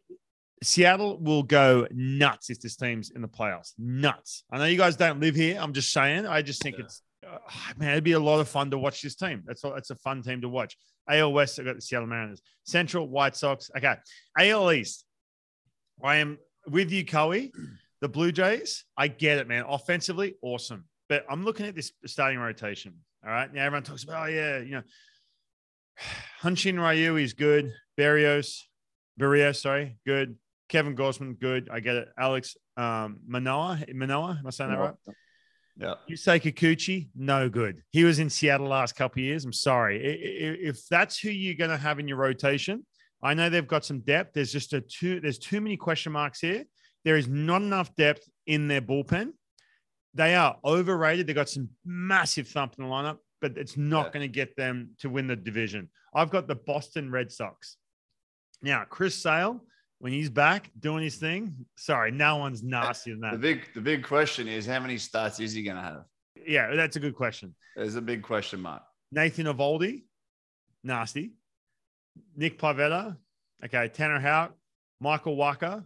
Seattle 0.63 1.19
will 1.19 1.43
go 1.43 1.85
nuts 1.91 2.49
if 2.49 2.59
this 2.59 2.75
team's 2.75 3.11
in 3.11 3.21
the 3.21 3.27
playoffs. 3.27 3.73
Nuts. 3.77 4.43
I 4.51 4.57
know 4.57 4.65
you 4.65 4.77
guys 4.77 4.95
don't 4.95 5.19
live 5.19 5.35
here. 5.35 5.59
I'm 5.61 5.73
just 5.73 5.91
saying. 5.91 6.25
I 6.25 6.41
just 6.41 6.61
think 6.63 6.77
Yeah. 6.79 6.85
it's 6.85 7.01
uh, 7.27 7.37
man, 7.77 7.91
it'd 7.91 8.03
be 8.03 8.13
a 8.13 8.19
lot 8.19 8.39
of 8.39 8.47
fun 8.47 8.71
to 8.71 8.77
watch 8.79 9.01
this 9.03 9.15
team. 9.15 9.43
That's 9.45 9.63
all. 9.63 9.73
That's 9.73 9.91
a 9.91 9.95
fun 9.97 10.23
team 10.23 10.41
to 10.41 10.49
watch. 10.49 10.75
AL 11.09 11.33
West, 11.33 11.59
I've 11.59 11.65
got 11.65 11.75
the 11.75 11.81
Seattle 11.81 12.07
Mariners. 12.07 12.41
Central 12.63 13.07
White 13.07 13.35
Sox. 13.35 13.69
Okay. 13.77 13.95
AL 14.39 14.71
East. 14.71 15.05
I 16.03 16.17
am 16.17 16.37
with 16.67 16.91
you, 16.91 17.05
Coey. 17.05 17.51
The 18.01 18.09
Blue 18.09 18.31
Jays. 18.31 18.83
I 18.97 19.07
get 19.07 19.39
it, 19.39 19.47
man. 19.47 19.63
Offensively, 19.67 20.35
awesome. 20.43 20.83
But 21.07 21.25
I'm 21.29 21.43
looking 21.43 21.65
at 21.65 21.75
this 21.75 21.91
starting 22.05 22.37
rotation. 22.37 22.93
All 23.25 23.31
right. 23.31 23.51
Now 23.51 23.65
everyone 23.65 23.83
talks 23.83 24.03
about, 24.03 24.27
oh 24.27 24.29
yeah, 24.29 24.59
you 24.59 24.71
know, 24.71 24.81
Hyun-Jin 26.41 26.79
Ryu 26.79 27.15
is 27.15 27.33
good. 27.33 27.73
Barrios, 27.97 28.67
Barrios, 29.17 29.61
sorry, 29.61 29.97
good. 30.05 30.37
Kevin 30.69 30.95
Gausman, 30.95 31.39
good. 31.39 31.69
I 31.71 31.79
get 31.79 31.95
it. 31.95 32.09
Alex 32.19 32.57
um, 32.77 33.19
Manoah, 33.25 33.79
Manoah, 33.93 34.37
am 34.39 34.45
I 34.45 34.49
saying 34.49 34.71
that 34.71 34.79
right? 34.79 34.93
Yeah. 35.77 35.95
You 36.07 36.15
say 36.15 36.39
Kikuchi, 36.39 37.09
no 37.15 37.49
good. 37.49 37.83
He 37.91 38.03
was 38.05 38.19
in 38.19 38.29
Seattle 38.29 38.67
last 38.67 38.95
couple 38.95 39.19
of 39.21 39.25
years. 39.25 39.43
I'm 39.43 39.51
sorry. 39.53 39.99
If 40.03 40.87
that's 40.87 41.19
who 41.19 41.29
you're 41.29 41.55
going 41.55 41.69
to 41.71 41.77
have 41.77 41.99
in 41.99 42.07
your 42.07 42.17
rotation, 42.17 42.85
I 43.21 43.33
know 43.33 43.49
they've 43.49 43.67
got 43.67 43.83
some 43.83 43.99
depth. 43.99 44.33
There's 44.33 44.51
just 44.51 44.73
a 44.73 44.81
too 44.81 45.19
there's 45.19 45.37
too 45.39 45.59
many 45.59 45.75
question 45.75 46.11
marks 46.13 46.39
here. 46.39 46.63
There 47.03 47.17
is 47.17 47.27
not 47.27 47.61
enough 47.61 47.93
depth 47.95 48.27
in 48.47 48.67
their 48.67 48.81
bullpen. 48.81 49.31
They 50.13 50.35
are 50.35 50.57
overrated. 50.63 51.27
They've 51.27 51.35
got 51.35 51.49
some 51.49 51.69
massive 51.85 52.47
thump 52.47 52.75
in 52.77 52.85
the 52.85 52.89
lineup, 52.89 53.17
but 53.41 53.57
it's 53.57 53.75
not 53.75 54.07
Yeah. 54.07 54.11
going 54.13 54.21
to 54.23 54.33
get 54.33 54.55
them 54.55 54.91
to 54.99 55.09
win 55.09 55.27
the 55.27 55.35
division. 55.35 55.89
I've 56.13 56.29
got 56.29 56.47
the 56.47 56.55
Boston 56.55 57.11
Red 57.11 57.31
Sox. 57.33 57.75
Now, 58.61 58.85
Chris 58.89 59.15
Sale, 59.21 59.61
when 59.99 60.11
he's 60.13 60.29
back 60.29 60.69
doing 60.79 61.03
his 61.03 61.15
thing, 61.15 61.65
sorry, 61.77 62.11
no 62.11 62.37
one's 62.37 62.63
nasty 62.63 63.11
than 63.11 63.21
that. 63.21 63.33
The 63.33 63.37
big 63.37 63.73
the 63.73 63.81
big 63.81 64.03
question 64.03 64.47
is 64.47 64.65
how 64.65 64.79
many 64.79 64.97
starts 64.97 65.39
is 65.39 65.53
he 65.53 65.63
going 65.63 65.77
to 65.77 65.81
have? 65.83 66.03
Yeah, 66.47 66.75
that's 66.75 66.95
a 66.95 66.99
good 66.99 67.15
question. 67.15 67.55
There's 67.75 67.95
a 67.95 68.01
big 68.01 68.21
question 68.21 68.61
mark. 68.61 68.83
Nathan 69.11 69.45
Eovaldi, 69.47 70.03
nasty. 70.83 71.33
Nick 72.35 72.57
Pivetta, 72.59 73.17
okay. 73.63 73.87
Tanner 73.89 74.19
Houck, 74.19 74.53
Michael 75.01 75.35
Wacha, 75.35 75.83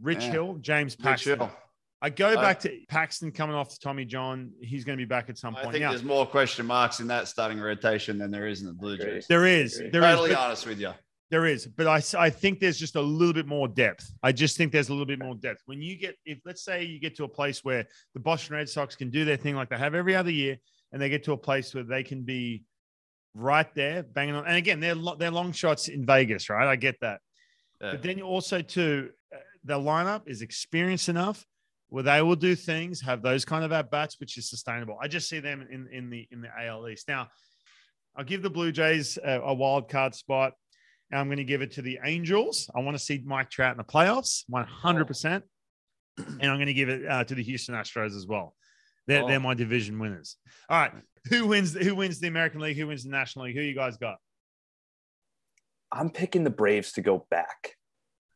Rich 0.00 0.24
Yeah. 0.24 0.32
Hill, 0.32 0.58
James 0.60 0.96
Rich 0.98 1.04
Paxton. 1.04 1.38
Hill. 1.38 1.52
I 2.00 2.10
go 2.10 2.28
I- 2.28 2.36
back 2.36 2.60
to 2.60 2.76
Paxton 2.88 3.32
coming 3.32 3.56
off 3.56 3.70
to 3.70 3.78
Tommy 3.80 4.04
John. 4.04 4.52
He's 4.60 4.84
going 4.84 4.96
to 4.96 5.02
be 5.02 5.08
back 5.08 5.28
at 5.28 5.36
some 5.38 5.54
I 5.56 5.62
point. 5.62 5.72
think 5.72 5.82
Now, 5.82 5.90
there's 5.90 6.04
more 6.04 6.26
question 6.26 6.64
marks 6.66 7.00
in 7.00 7.08
that 7.08 7.26
starting 7.28 7.58
rotation 7.60 8.18
than 8.18 8.30
there 8.30 8.46
is 8.46 8.60
in 8.60 8.66
the 8.68 8.72
Blue 8.72 8.96
Jays. 8.96 9.26
there 9.28 9.46
is, 9.46 9.76
Agree. 9.78 9.90
there 9.90 10.02
is, 10.02 10.10
totally 10.10 10.30
but- 10.30 10.38
honest 10.38 10.66
with 10.66 10.80
you. 10.80 10.92
There 11.30 11.44
is, 11.44 11.66
but 11.66 11.86
I, 11.86 12.02
I 12.18 12.30
think 12.30 12.58
there's 12.58 12.78
just 12.78 12.96
a 12.96 13.02
little 13.02 13.34
bit 13.34 13.46
more 13.46 13.68
depth. 13.68 14.10
I 14.22 14.32
just 14.32 14.56
think 14.56 14.72
there's 14.72 14.88
a 14.88 14.92
little 14.92 15.04
bit 15.04 15.22
more 15.22 15.34
depth. 15.34 15.60
When 15.66 15.82
you 15.82 15.94
get, 15.96 16.16
if 16.24 16.38
let's 16.46 16.64
say 16.64 16.84
you 16.84 16.98
get 16.98 17.16
to 17.16 17.24
a 17.24 17.28
place 17.28 17.62
where 17.62 17.86
the 18.14 18.20
Boston 18.20 18.56
Red 18.56 18.68
Sox 18.68 18.96
can 18.96 19.10
do 19.10 19.26
their 19.26 19.36
thing 19.36 19.54
like 19.54 19.68
they 19.68 19.76
have 19.76 19.94
every 19.94 20.16
other 20.16 20.30
year, 20.30 20.56
and 20.90 21.02
they 21.02 21.10
get 21.10 21.24
to 21.24 21.32
a 21.32 21.36
place 21.36 21.74
where 21.74 21.84
they 21.84 22.02
can 22.02 22.22
be 22.22 22.62
right 23.34 23.72
there, 23.74 24.02
banging 24.02 24.36
on. 24.36 24.46
And 24.46 24.56
again, 24.56 24.80
they're 24.80 24.96
they're 25.18 25.30
long 25.30 25.52
shots 25.52 25.88
in 25.88 26.06
Vegas, 26.06 26.48
right? 26.48 26.66
I 26.66 26.76
get 26.76 26.98
that. 27.00 27.20
Yeah. 27.80 27.92
But 27.92 28.02
then 28.02 28.18
you 28.18 28.24
also 28.24 28.62
too, 28.62 29.10
uh, 29.34 29.38
the 29.64 29.78
lineup 29.78 30.22
is 30.26 30.42
experienced 30.42 31.08
enough 31.08 31.44
where 31.90 32.02
they 32.02 32.20
will 32.22 32.36
do 32.36 32.54
things, 32.54 33.00
have 33.00 33.22
those 33.22 33.44
kind 33.44 33.64
of 33.64 33.72
at 33.72 33.90
bats, 33.90 34.18
which 34.20 34.36
is 34.36 34.50
sustainable. 34.50 34.98
I 35.00 35.08
just 35.08 35.28
see 35.28 35.40
them 35.40 35.66
in 35.70 35.88
in 35.92 36.10
the 36.10 36.26
in 36.30 36.40
the 36.40 36.48
AL 36.58 36.88
East. 36.88 37.08
Now, 37.08 37.28
I'll 38.16 38.24
give 38.24 38.42
the 38.42 38.50
Blue 38.50 38.72
Jays 38.72 39.18
a, 39.22 39.40
a 39.40 39.54
wild 39.54 39.88
card 39.88 40.14
spot. 40.14 40.52
And 41.10 41.18
I'm 41.20 41.26
going 41.28 41.38
to 41.38 41.44
give 41.44 41.62
it 41.62 41.72
to 41.72 41.82
the 41.82 41.98
Angels. 42.04 42.70
I 42.74 42.80
want 42.80 42.96
to 42.96 43.02
see 43.02 43.22
Mike 43.24 43.50
Trout 43.50 43.72
in 43.72 43.78
the 43.78 43.84
playoffs, 43.84 44.44
100%. 44.52 45.42
And 46.18 46.42
I'm 46.50 46.56
going 46.58 46.66
to 46.66 46.74
give 46.74 46.88
it 46.88 47.06
uh, 47.06 47.24
to 47.24 47.34
the 47.34 47.42
Houston 47.42 47.74
Astros 47.74 48.14
as 48.16 48.26
well. 48.26 48.54
They're, 49.06 49.22
Oh. 49.22 49.28
they're 49.28 49.40
my 49.40 49.54
division 49.54 49.98
winners. 49.98 50.36
All 50.68 50.78
right. 50.78 50.92
Who 51.30 51.46
wins? 51.46 51.74
Who 51.74 51.94
wins 51.94 52.20
the 52.20 52.28
American 52.28 52.60
League? 52.60 52.76
Who 52.76 52.88
wins 52.88 53.04
the 53.04 53.10
National 53.10 53.46
League? 53.46 53.56
Who 53.56 53.62
you 53.62 53.74
guys 53.74 53.96
got? 53.96 54.16
I'm 55.90 56.10
picking 56.10 56.44
the 56.44 56.50
Braves 56.50 56.92
to 56.92 57.00
go 57.02 57.26
back. 57.30 57.74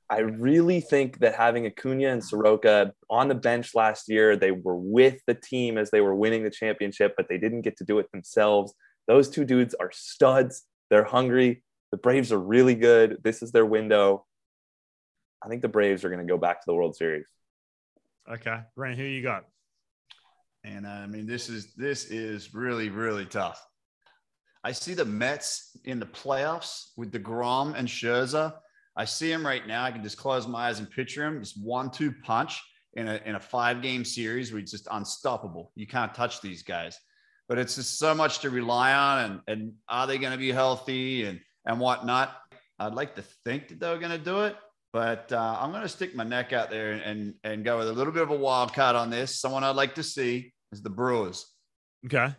I 0.08 0.18
really 0.20 0.80
think 0.80 1.18
that 1.20 1.34
having 1.34 1.66
Acuna 1.66 2.08
and 2.08 2.22
Soroka 2.24 2.92
on 3.08 3.28
the 3.28 3.34
bench 3.34 3.74
last 3.74 4.08
year, 4.10 4.36
they 4.36 4.50
were 4.50 4.76
with 4.76 5.20
the 5.26 5.34
team 5.34 5.78
as 5.78 5.90
they 5.90 6.00
were 6.02 6.14
winning 6.14 6.42
the 6.44 6.50
championship, 6.50 7.14
but 7.16 7.28
they 7.28 7.38
didn't 7.38 7.62
get 7.62 7.78
to 7.78 7.84
do 7.84 7.98
it 7.98 8.10
themselves. 8.12 8.74
Those 9.08 9.28
two 9.30 9.44
dudes 9.44 9.74
are 9.74 9.90
studs. 9.92 10.62
They're 10.90 11.04
hungry. 11.04 11.62
The 11.92 11.98
Braves 11.98 12.32
are 12.32 12.40
really 12.40 12.74
good. 12.74 13.18
This 13.22 13.42
is 13.42 13.52
their 13.52 13.66
window. 13.66 14.26
I 15.44 15.48
think 15.48 15.62
the 15.62 15.68
Braves 15.68 16.04
are 16.04 16.08
going 16.08 16.26
to 16.26 16.30
go 16.30 16.38
back 16.38 16.60
to 16.60 16.64
the 16.66 16.74
World 16.74 16.96
Series. 16.96 17.26
Okay. 18.30 18.60
Grant, 18.76 18.98
who 18.98 19.04
you 19.04 19.22
got? 19.22 19.44
And 20.64 20.86
uh, 20.86 20.90
I 20.90 21.06
mean, 21.06 21.26
this 21.26 21.48
is 21.48 21.74
this 21.74 22.04
is 22.06 22.54
really 22.54 22.88
really 22.88 23.26
tough. 23.26 23.64
I 24.64 24.72
see 24.72 24.94
the 24.94 25.04
Mets 25.04 25.76
in 25.84 25.98
the 25.98 26.06
playoffs 26.06 26.90
with 26.96 27.12
Degrom 27.12 27.74
and 27.76 27.88
Scherzer. 27.88 28.54
I 28.96 29.04
see 29.04 29.30
him 29.30 29.44
right 29.44 29.66
now. 29.66 29.84
I 29.84 29.90
can 29.90 30.04
just 30.04 30.18
close 30.18 30.46
my 30.46 30.68
eyes 30.68 30.78
and 30.78 30.88
picture 30.88 31.26
him. 31.26 31.40
Just 31.40 31.62
one-two 31.62 32.14
punch 32.22 32.62
in 32.94 33.08
a 33.08 33.20
in 33.24 33.34
a 33.34 33.40
five-game 33.40 34.04
series 34.04 34.52
where 34.52 34.60
he's 34.60 34.70
just 34.70 34.86
unstoppable. 34.90 35.72
You 35.74 35.86
can't 35.86 36.14
touch 36.14 36.40
these 36.40 36.62
guys. 36.62 36.96
But 37.48 37.58
it's 37.58 37.74
just 37.74 37.98
so 37.98 38.14
much 38.14 38.38
to 38.40 38.50
rely 38.50 38.92
on, 38.92 39.24
and 39.24 39.40
and 39.48 39.72
are 39.88 40.06
they 40.06 40.18
going 40.18 40.32
to 40.32 40.38
be 40.38 40.52
healthy 40.52 41.24
and 41.24 41.40
and 41.64 41.80
whatnot? 41.80 42.36
I'd 42.78 42.94
like 42.94 43.14
to 43.16 43.22
think 43.44 43.68
that 43.68 43.80
they're 43.80 43.98
going 43.98 44.12
to 44.12 44.18
do 44.18 44.42
it, 44.42 44.56
but 44.92 45.30
uh, 45.32 45.58
I'm 45.60 45.70
going 45.70 45.82
to 45.82 45.88
stick 45.88 46.14
my 46.14 46.24
neck 46.24 46.52
out 46.52 46.70
there 46.70 46.92
and, 46.92 47.34
and 47.44 47.64
go 47.64 47.78
with 47.78 47.88
a 47.88 47.92
little 47.92 48.12
bit 48.12 48.22
of 48.22 48.30
a 48.30 48.36
wild 48.36 48.74
card 48.74 48.96
on 48.96 49.10
this. 49.10 49.38
Someone 49.40 49.64
I'd 49.64 49.76
like 49.76 49.94
to 49.96 50.02
see 50.02 50.52
is 50.72 50.82
the 50.82 50.90
Brewers. 50.90 51.46
Okay. 52.06 52.34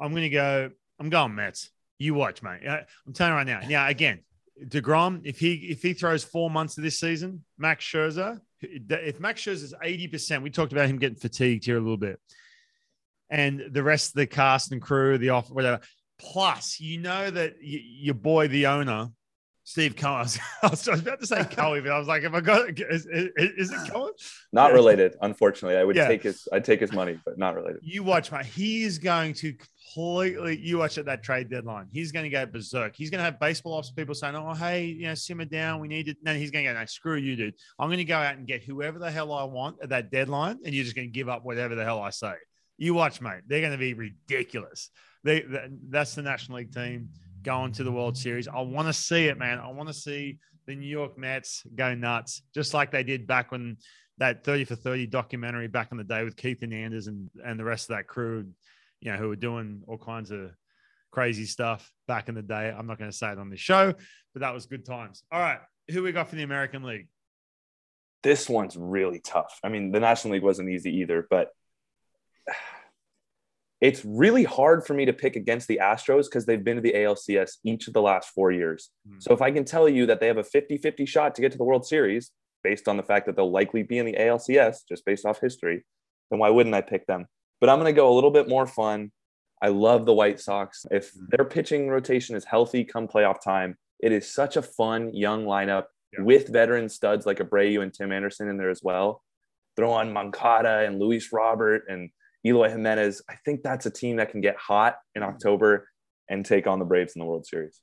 I'm 0.00 0.10
going 0.10 0.22
to 0.22 0.30
go. 0.30 0.70
I'm 0.98 1.10
going 1.10 1.34
Mets. 1.34 1.70
You 1.98 2.14
watch, 2.14 2.42
mate. 2.42 2.66
Uh, 2.66 2.80
I'm 3.06 3.12
telling 3.12 3.32
you 3.32 3.36
right 3.36 3.46
now. 3.46 3.60
Now, 3.68 3.88
again, 3.88 4.20
Degrom, 4.64 5.20
if 5.24 5.38
he 5.38 5.54
if 5.54 5.82
he 5.82 5.92
throws 5.92 6.24
four 6.24 6.50
months 6.50 6.76
of 6.76 6.84
this 6.84 6.98
season, 6.98 7.44
Max 7.58 7.84
Scherzer, 7.84 8.40
if 8.60 9.20
Max 9.20 9.42
Scherzer's 9.42 9.74
80 9.82 10.08
percent, 10.08 10.42
we 10.42 10.50
talked 10.50 10.72
about 10.72 10.88
him 10.88 10.98
getting 10.98 11.18
fatigued 11.18 11.64
here 11.64 11.76
a 11.76 11.80
little 11.80 11.96
bit, 11.96 12.18
and 13.28 13.62
the 13.70 13.82
rest 13.82 14.10
of 14.10 14.14
the 14.14 14.26
cast 14.26 14.72
and 14.72 14.80
crew, 14.80 15.18
the 15.18 15.30
off 15.30 15.50
whatever. 15.50 15.80
Plus, 16.20 16.80
you 16.80 16.98
know 16.98 17.30
that 17.30 17.54
y- 17.62 17.82
your 17.84 18.14
boy, 18.14 18.48
the 18.48 18.66
owner, 18.66 19.08
Steve 19.64 19.96
Cohen. 19.96 20.26
I 20.62 20.66
was, 20.68 20.86
about 20.88 21.20
to 21.20 21.26
say 21.26 21.44
Cohen, 21.44 21.82
but 21.82 21.92
I 21.92 21.98
was 21.98 22.08
like, 22.08 22.24
if 22.24 22.34
I 22.34 22.40
got, 22.40 22.68
is, 22.78 23.06
is, 23.06 23.28
is 23.36 23.72
it 23.72 23.90
Cohen? 23.92 24.12
Not 24.52 24.70
Yeah. 24.70 24.74
related, 24.74 25.16
unfortunately. 25.22 25.78
I 25.78 25.84
would 25.84 25.96
Yeah. 25.96 26.08
take 26.08 26.22
his 26.22 26.46
I'd 26.52 26.64
take 26.64 26.80
his 26.80 26.92
money, 26.92 27.18
but 27.24 27.38
not 27.38 27.54
related. 27.54 27.80
You 27.82 28.02
watch, 28.02 28.30
mate. 28.32 28.44
He's 28.44 28.98
going 28.98 29.32
to 29.34 29.54
completely. 29.54 30.58
You 30.58 30.78
watch 30.78 30.98
at 30.98 31.06
that 31.06 31.22
trade 31.22 31.48
deadline. 31.48 31.86
He's 31.90 32.12
going 32.12 32.24
to 32.24 32.30
go 32.30 32.44
berserk. 32.46 32.94
He's 32.96 33.10
going 33.10 33.20
to 33.20 33.24
have 33.24 33.40
baseball 33.40 33.74
ops 33.74 33.90
people 33.90 34.14
saying, 34.14 34.34
"Oh, 34.36 34.52
hey, 34.54 34.84
you 34.86 35.04
know, 35.06 35.14
simmer 35.14 35.44
down. 35.46 35.80
We 35.80 35.88
need 35.88 36.08
it." 36.08 36.18
No, 36.22 36.34
he's 36.34 36.50
going 36.50 36.64
to 36.66 36.72
go, 36.72 36.78
"No, 36.78 36.84
screw 36.86 37.16
you, 37.16 37.34
dude. 37.36 37.54
I'm 37.78 37.88
going 37.88 37.98
to 37.98 38.04
go 38.04 38.16
out 38.18 38.36
and 38.36 38.46
get 38.46 38.62
whoever 38.64 38.98
the 38.98 39.10
hell 39.10 39.32
I 39.32 39.44
want 39.44 39.76
at 39.82 39.88
that 39.90 40.10
deadline, 40.10 40.58
and 40.64 40.74
you're 40.74 40.84
just 40.84 40.96
going 40.96 41.08
to 41.08 41.12
give 41.12 41.28
up 41.28 41.44
whatever 41.44 41.74
the 41.74 41.84
hell 41.84 42.00
I 42.02 42.10
say." 42.10 42.34
You 42.76 42.94
watch, 42.94 43.20
mate. 43.20 43.42
They're 43.46 43.60
going 43.60 43.72
to 43.72 43.78
be 43.78 43.92
ridiculous. 43.94 44.90
They, 45.24 45.44
that's 45.88 46.14
the 46.14 46.22
National 46.22 46.58
League 46.58 46.72
team 46.72 47.10
going 47.42 47.72
to 47.72 47.84
the 47.84 47.92
World 47.92 48.16
Series. 48.16 48.48
I 48.48 48.60
want 48.60 48.88
to 48.88 48.92
see 48.92 49.26
it, 49.26 49.38
man. 49.38 49.58
I 49.58 49.70
want 49.70 49.88
to 49.88 49.94
see 49.94 50.38
the 50.66 50.74
New 50.74 50.88
York 50.88 51.18
Mets 51.18 51.64
go 51.74 51.94
nuts, 51.94 52.42
just 52.54 52.74
like 52.74 52.90
they 52.90 53.02
did 53.02 53.26
back 53.26 53.50
when 53.52 53.76
that 54.18 54.44
30 54.44 54.64
for 54.64 54.76
30 54.76 55.06
documentary 55.06 55.66
back 55.66 55.88
in 55.92 55.98
the 55.98 56.04
day 56.04 56.24
with 56.24 56.36
Keith 56.36 56.60
Hernandez 56.60 57.06
and, 57.06 57.30
and 57.44 57.58
the 57.58 57.64
rest 57.64 57.90
of 57.90 57.96
that 57.96 58.06
crew, 58.06 58.46
you 59.00 59.10
know, 59.10 59.16
who 59.16 59.28
were 59.28 59.36
doing 59.36 59.82
all 59.86 59.98
kinds 59.98 60.30
of 60.30 60.50
crazy 61.10 61.46
stuff 61.46 61.90
back 62.06 62.28
in 62.28 62.34
the 62.34 62.42
day. 62.42 62.72
I'm 62.76 62.86
not 62.86 62.98
going 62.98 63.10
to 63.10 63.16
say 63.16 63.32
it 63.32 63.38
on 63.38 63.50
this 63.50 63.60
show, 63.60 63.94
but 64.32 64.40
that 64.40 64.54
was 64.54 64.66
good 64.66 64.84
times. 64.84 65.24
All 65.32 65.40
right. 65.40 65.58
Who 65.90 66.02
we 66.02 66.12
got 66.12 66.28
for 66.28 66.36
the 66.36 66.42
American 66.42 66.82
League? 66.82 67.08
This 68.22 68.48
one's 68.48 68.76
really 68.76 69.20
tough. 69.20 69.58
I 69.64 69.70
mean, 69.70 69.90
the 69.90 70.00
National 70.00 70.34
League 70.34 70.42
wasn't 70.42 70.68
easy 70.68 70.98
either, 70.98 71.26
but 71.30 71.50
it's 73.80 74.04
really 74.04 74.44
hard 74.44 74.86
for 74.86 74.92
me 74.94 75.04
to 75.06 75.12
pick 75.12 75.36
against 75.36 75.66
the 75.68 75.80
Astros 75.82 76.24
because 76.24 76.44
they've 76.46 76.62
been 76.62 76.76
to 76.76 76.82
the 76.82 76.92
ALCS 76.92 77.58
each 77.64 77.88
of 77.88 77.94
the 77.94 78.02
last 78.02 78.28
four 78.30 78.52
years. 78.52 78.90
Hmm. 79.08 79.16
So 79.20 79.32
if 79.32 79.40
I 79.40 79.50
can 79.50 79.64
tell 79.64 79.88
you 79.88 80.06
that 80.06 80.20
they 80.20 80.26
have 80.26 80.36
a 80.38 80.44
50 80.44 80.78
50 80.78 81.06
shot 81.06 81.34
to 81.34 81.40
get 81.42 81.52
to 81.52 81.58
the 81.58 81.64
World 81.64 81.86
Series 81.86 82.30
based 82.62 82.88
on 82.88 82.96
the 82.98 83.02
fact 83.02 83.24
that 83.26 83.36
they'll 83.36 83.50
likely 83.50 83.82
be 83.82 83.98
in 83.98 84.04
the 84.06 84.16
ALCS 84.18 84.80
just 84.88 85.04
based 85.06 85.24
off 85.24 85.40
history, 85.40 85.84
then 86.30 86.38
why 86.40 86.50
wouldn't 86.50 86.74
I 86.74 86.82
pick 86.82 87.06
them? 87.06 87.26
But 87.60 87.70
I'm 87.70 87.78
going 87.78 87.92
to 87.92 87.96
go 87.98 88.12
a 88.12 88.14
little 88.14 88.30
bit 88.30 88.48
more 88.48 88.66
fun. 88.66 89.12
I 89.62 89.68
love 89.68 90.04
the 90.06 90.14
White 90.14 90.40
Sox. 90.40 90.84
If 90.90 91.12
their 91.28 91.44
pitching 91.44 91.88
rotation 91.88 92.36
is 92.36 92.44
healthy 92.44 92.84
come 92.84 93.08
playoff 93.08 93.42
time, 93.42 93.76
it 93.98 94.12
is 94.12 94.30
such 94.32 94.56
a 94.56 94.62
fun 94.62 95.14
young 95.14 95.44
lineup 95.44 95.84
Yeah. 96.12 96.22
with 96.24 96.48
veteran 96.48 96.88
studs 96.88 97.24
like 97.26 97.38
Abreu 97.38 97.82
and 97.82 97.92
Tim 97.92 98.12
Anderson 98.12 98.48
in 98.48 98.56
there 98.58 98.70
as 98.70 98.82
well. 98.82 99.22
Throw 99.76 99.92
on 99.92 100.12
Moncada 100.12 100.80
and 100.86 100.98
Luis 100.98 101.32
Robert 101.32 101.84
and 101.88 102.10
Eloy 102.44 102.70
Jimenez. 102.70 103.22
I 103.28 103.34
think 103.44 103.62
that's 103.62 103.86
a 103.86 103.90
team 103.90 104.16
that 104.16 104.30
can 104.30 104.40
get 104.40 104.56
hot 104.56 104.96
in 105.14 105.22
October 105.22 105.88
and 106.28 106.44
take 106.44 106.66
on 106.66 106.78
the 106.78 106.84
Braves 106.84 107.14
in 107.14 107.20
the 107.20 107.26
World 107.26 107.46
Series. 107.46 107.80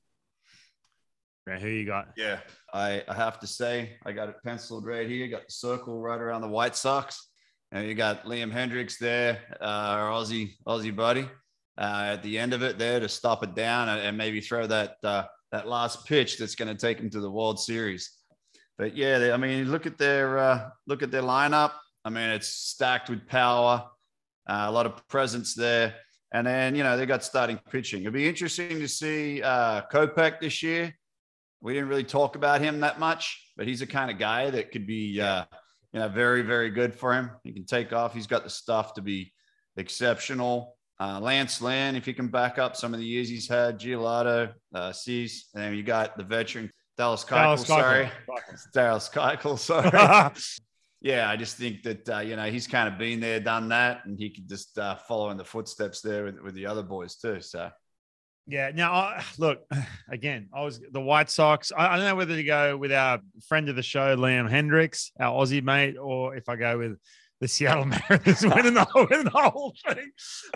Right, 1.45 1.61
who 1.61 1.69
you 1.69 1.85
got? 1.85 2.09
Yeah, 2.17 2.39
I, 2.73 3.03
I 3.07 3.13
have 3.13 3.39
to 3.39 3.47
say, 3.47 3.97
I 4.05 4.11
got 4.11 4.27
it 4.27 4.35
penciled 4.43 4.85
right 4.85 5.07
here. 5.07 5.27
Got 5.27 5.47
the 5.47 5.53
circle 5.53 5.99
right 5.99 6.19
around 6.19 6.41
the 6.41 6.49
White 6.49 6.75
Sox. 6.75 7.29
And 7.71 7.88
you 7.88 7.95
got 7.95 8.25
Liam 8.25 8.51
Hendriks 8.51 8.97
there, 8.97 9.39
uh, 9.61 9.65
our 9.65 10.09
Aussie 10.09 10.51
Aussie 10.65 10.95
buddy, 10.95 11.27
uh, 11.77 12.11
at 12.13 12.23
the 12.23 12.38
end 12.39 12.53
of 12.53 12.63
it 12.63 12.77
there 12.77 12.99
to 12.99 13.09
stop 13.09 13.43
it 13.43 13.55
down 13.55 13.89
and, 13.89 13.99
and 13.99 14.17
maybe 14.17 14.39
throw 14.39 14.67
that 14.67 14.95
uh, 15.03 15.23
that 15.51 15.67
last 15.67 16.05
pitch 16.05 16.38
that's 16.38 16.55
going 16.55 16.73
to 16.73 16.79
take 16.79 16.99
him 16.99 17.09
to 17.09 17.19
the 17.19 17.29
World 17.29 17.59
Series. 17.59 18.11
But 18.77 18.95
yeah, 18.95 19.19
they, 19.19 19.31
I 19.31 19.38
mean, 19.38 19.69
look 19.69 19.85
at 19.85 19.97
their 19.97 20.38
uh, 20.38 20.69
look 20.85 21.03
at 21.03 21.11
their 21.11 21.23
lineup. 21.23 21.73
I 22.05 22.09
mean, 22.09 22.29
it's 22.29 22.47
stacked 22.47 23.09
with 23.09 23.27
power, 23.27 23.85
uh, 24.48 24.65
a 24.68 24.72
lot 24.72 24.86
of 24.86 25.07
presence 25.07 25.53
there. 25.53 25.95
And 26.34 26.45
then, 26.45 26.76
you 26.76 26.84
know, 26.84 26.98
they 26.98 27.06
got 27.06 27.24
starting 27.24 27.60
pitching. 27.72 28.02
It'll 28.02 28.14
be 28.14 28.28
interesting 28.28 28.80
to 28.80 28.88
see 28.88 29.41
uh, 29.41 29.84
Kopech 29.91 30.40
this 30.41 30.61
year. 30.61 30.94
We 31.61 31.74
didn't 31.74 31.90
really 31.90 32.03
talk 32.03 32.36
about 32.36 32.61
him 32.61 32.82
that 32.82 32.99
much, 32.99 33.52
but 33.56 33.65
he's 33.65 33.80
the 33.80 33.88
kind 33.88 34.11
of 34.11 34.19
guy 34.19 34.49
that 34.49 34.72
could 34.72 34.86
be, 34.86 35.19
uh, 35.19 35.45
you 35.94 35.99
know, 35.99 36.10
very, 36.10 36.41
very 36.41 36.69
good 36.69 36.94
for 36.94 37.14
him. 37.14 37.32
He 37.44 37.53
can 37.53 37.65
take 37.65 37.94
off. 37.94 38.14
He's 38.14 38.28
got 38.28 38.44
the 38.44 38.49
stuff 38.49 38.94
to 38.95 39.02
be 39.02 39.34
exceptional. 39.78 40.76
Uh, 40.99 41.19
Lance 41.19 41.61
Lynn, 41.61 41.95
if 41.95 42.06
he 42.06 42.14
can 42.14 42.28
back 42.28 42.57
up 42.57 42.76
some 42.76 42.94
of 42.94 42.99
the 42.99 43.06
years 43.06 43.30
he's 43.30 43.48
had, 43.48 43.80
Giolito, 43.80 44.52
uh, 44.74 44.91
Cease, 44.91 45.49
and 45.53 45.64
then 45.64 45.74
you 45.76 45.84
got 45.84 46.18
the 46.18 46.24
veteran 46.24 46.72
Dallas 46.98 47.24
Keuchel. 47.24 47.30
Dallas 47.30 47.64
Keuchel. 47.64 47.68
Sorry, 47.68 48.11
Dallas 48.74 49.10
Keuchel. 49.10 49.60
Sorry. 49.60 50.32
yeah, 51.02 51.30
I 51.30 51.36
just 51.36 51.57
think 51.57 51.84
that 51.84 52.10
uh, 52.10 52.19
you 52.19 52.36
know 52.36 52.49
he's 52.49 52.68
kind 52.68 52.88
of 52.88 52.98
been 52.98 53.19
there, 53.19 53.40
done 53.40 53.69
that, 53.69 54.06
and 54.06 54.18
he 54.18 54.30
could 54.30 54.49
just 54.49 54.78
uh, 54.78 54.95
follow 54.95 55.30
in 55.30 55.38
the 55.38 55.45
footsteps 55.45 56.02
there 56.02 56.26
with, 56.26 56.41
with 56.41 56.56
the 56.56 56.65
other 56.65 56.84
boys 56.84 57.15
too. 57.15 57.41
So 57.41 57.69
Yeah. 58.48 58.72
Now, 58.74 58.94
I, 58.94 59.24
look, 59.38 59.60
again, 60.10 60.49
I 60.53 60.64
was 60.64 60.80
the 60.91 61.02
White 61.02 61.30
Sox. 61.30 61.72
I, 61.76 61.88
I 61.88 61.98
don't 61.98 62.06
know 62.06 62.15
whether 62.15 62.36
to 62.36 62.44
go 62.44 62.78
with 62.78 62.91
our 62.91 63.19
friend 63.48 63.69
of 63.69 63.76
the 63.76 63.84
show, 63.84 64.15
Liam 64.15 64.49
Hendriks, 64.49 65.11
our 65.19 65.34
Aussie 65.34 65.64
mate, 65.64 65.98
or 65.98 66.36
if 66.36 66.49
I 66.49 66.56
go 66.56 66.80
with 66.80 66.98
the 67.39 67.47
Seattle 67.47 67.85
Mariners 68.09 68.41
winning 68.43 68.73
the, 68.73 68.88
winning 69.09 69.26
the 69.26 69.30
whole 69.34 69.73
thing. 69.88 70.11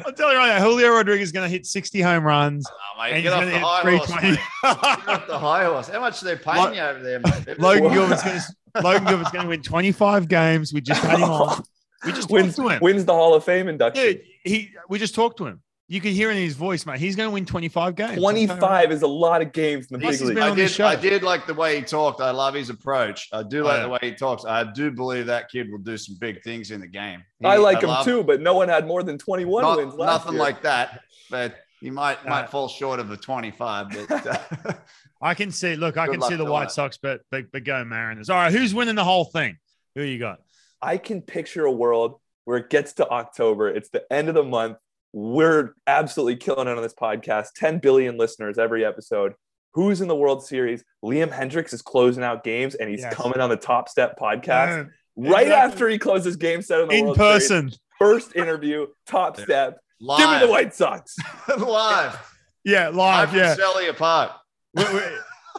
I'm 0.06 0.16
telling 0.16 0.34
you 0.34 0.40
right 0.40 0.58
now, 0.58 0.64
Julio 0.64 0.90
Rodriguez 0.90 1.28
is 1.28 1.32
going 1.32 1.46
to 1.46 1.50
hit 1.50 1.66
60 1.66 2.02
home 2.02 2.24
runs. 2.24 2.66
oh, 2.70 3.02
mate, 3.02 3.14
and 3.14 3.24
get 3.24 3.24
he's 3.24 3.32
off 3.32 3.40
gonna 3.40 3.46
the 3.46 3.52
hit 3.52 3.62
high 3.62 3.82
horse, 3.98 4.06
320. 4.12 4.28
mate. 4.32 5.06
Get 5.06 5.10
off 5.16 5.28
the 5.28 5.40
high 5.40 5.64
horse. 5.66 5.88
How 5.90 6.00
much 6.00 6.22
are 6.22 6.26
they 6.26 6.36
paying 6.36 6.58
Lo- 6.58 6.72
you 6.72 6.82
over 6.82 7.00
there, 7.04 7.20
mate? 7.20 7.60
Logan 7.60 7.94
Gilbert's 7.94 8.24
going 8.24 8.40
to 8.40 8.82
Logan 8.82 9.06
Gilbert's 9.06 9.32
going 9.32 9.44
to 9.44 9.50
win 9.50 9.62
25 9.62 10.28
games. 10.28 10.74
We 10.74 10.82
just 10.82 11.02
had 11.04 11.18
him 11.20 11.24
on. 11.30 11.64
We 12.04 12.14
just 12.14 12.22
talked 12.30 12.32
wins, 12.32 12.56
to 12.56 12.68
him. 12.68 12.80
wins 12.82 13.06
the 13.06 13.14
Hall 13.14 13.36
of 13.36 13.44
Fame 13.44 13.68
induction. 13.68 14.04
Dude, 14.04 14.24
he 14.44 14.72
we 14.90 14.98
just 14.98 15.14
talked 15.14 15.38
to 15.38 15.46
him. 15.46 15.62
You 15.92 16.00
could 16.00 16.14
hear 16.14 16.32
in 16.32 16.38
his 16.38 16.56
voice, 16.56 16.86
mate. 16.86 17.02
He's 17.02 17.18
going 17.18 17.28
to 17.28 17.34
win 17.34 17.46
25 17.46 17.96
games. 17.96 18.18
25 18.18 18.94
is 18.94 19.02
a 19.02 19.08
lot 19.08 19.42
of 19.42 19.52
games 19.52 19.92
in 19.92 20.00
the 20.00 20.08
This 20.08 20.20
big 20.20 20.30
league. 20.30 20.38
I 20.38 20.56
did. 20.56 20.80
I 20.80 20.96
did 20.96 21.22
like 21.22 21.46
the 21.46 21.54
way 21.54 21.76
he 21.76 21.82
talked. 21.82 22.22
I 22.22 22.32
love 22.32 22.54
his 22.54 22.70
approach. 22.70 23.28
I 23.34 23.44
do 23.44 23.66
like 23.66 23.80
yeah. 23.80 23.84
the 23.84 23.90
way 23.90 24.00
he 24.02 24.14
talks. 24.14 24.46
I 24.46 24.64
do 24.72 24.90
believe 24.90 25.26
that 25.26 25.52
kid 25.52 25.70
will 25.70 25.80
do 25.80 25.98
some 25.98 26.16
big 26.18 26.44
things 26.44 26.72
in 26.72 26.80
the 26.80 26.88
game. 26.88 27.22
He- 27.42 27.46
I 27.46 27.58
like 27.58 27.82
him 27.82 27.90
love- 27.90 28.06
too, 28.06 28.24
but 28.24 28.40
no 28.40 28.54
one 28.54 28.70
had 28.70 28.88
more 28.88 29.04
than 29.04 29.18
21 29.18 29.64
Not- 29.64 29.78
wins 29.80 29.94
last 29.96 30.20
nothing 30.24 30.36
year. 30.36 30.42
like 30.42 30.62
that, 30.62 31.02
but 31.30 31.56
he 31.82 31.90
might 31.90 32.26
Uh, 32.26 32.30
might 32.30 32.50
fall 32.50 32.70
short 32.70 33.02
of 33.02 33.12
a 33.12 33.18
25. 33.18 33.90
But 34.08 34.28
uh, 34.68 34.74
I 35.22 35.34
can 35.34 35.52
see. 35.52 35.76
Look, 35.76 35.98
I 35.98 36.08
can 36.08 36.22
see 36.22 36.38
the 36.38 36.46
White 36.46 36.70
that. 36.70 36.72
Sox, 36.72 37.00
but 37.00 37.20
but 37.32 37.52
but 37.52 37.66
go 37.66 37.84
Mariners. 37.84 38.30
All 38.30 38.38
right, 38.38 38.54
who's 38.54 38.74
winning 38.74 38.96
the 38.96 39.04
whole 39.04 39.26
thing? 39.26 39.58
Who 39.96 40.04
you 40.04 40.20
got? 40.20 40.40
I 40.82 40.96
can 40.96 41.22
picture 41.22 41.66
a 41.66 41.72
world 41.72 42.22
where 42.46 42.60
it 42.60 42.70
gets 42.70 42.94
to 42.94 43.10
October. 43.10 43.68
It's 43.68 43.90
the 43.90 44.06
end 44.10 44.30
of 44.30 44.36
the 44.36 44.44
month. 44.44 44.78
We're 45.14 45.74
absolutely 45.88 46.38
killing 46.38 46.68
it 46.68 46.76
on 46.78 46.82
this 46.84 46.94
podcast. 46.94 47.50
10 47.56 47.80
billion 47.80 48.18
listeners 48.18 48.58
every 48.58 48.86
episode. 48.86 49.34
Who's 49.74 50.02
in 50.02 50.08
the 50.08 50.16
World 50.16 50.46
Series? 50.46 50.84
Liam 51.04 51.30
Hendriks 51.32 51.74
is 51.74 51.82
closing 51.82 52.24
out 52.24 52.44
games 52.44 52.76
and 52.76 52.90
he's 52.90 53.02
Yes. 53.02 53.14
coming 53.14 53.40
on 53.40 53.50
the 53.50 53.56
Top 53.58 53.88
Step 53.90 54.18
podcast 54.20 54.82
Uh, 54.82 54.90
right 55.18 55.44
exactly. 55.48 55.52
after 55.54 55.90
he 55.90 55.98
closes 55.98 56.36
game 56.36 56.62
set 56.62 56.82
in 56.82 56.88
the 56.90 56.96
in 56.96 57.06
World 57.06 57.42
Series. 57.42 57.80
First 58.00 58.36
interview, 58.36 58.88
Top 59.08 59.38
Yeah. 59.38 59.44
Step. 59.46 59.80
live, 60.02 60.20
Give 60.20 60.30
me 60.30 60.40
the 60.46 60.52
White 60.52 60.74
Sox. 60.76 61.16
live, 61.58 62.18
Yeah, 62.66 62.88
live 62.88 62.96
live. 62.96 63.30
from 63.30 63.38
Yeah, 63.40 63.54
Celia 63.56 63.94
Park. 63.94 64.32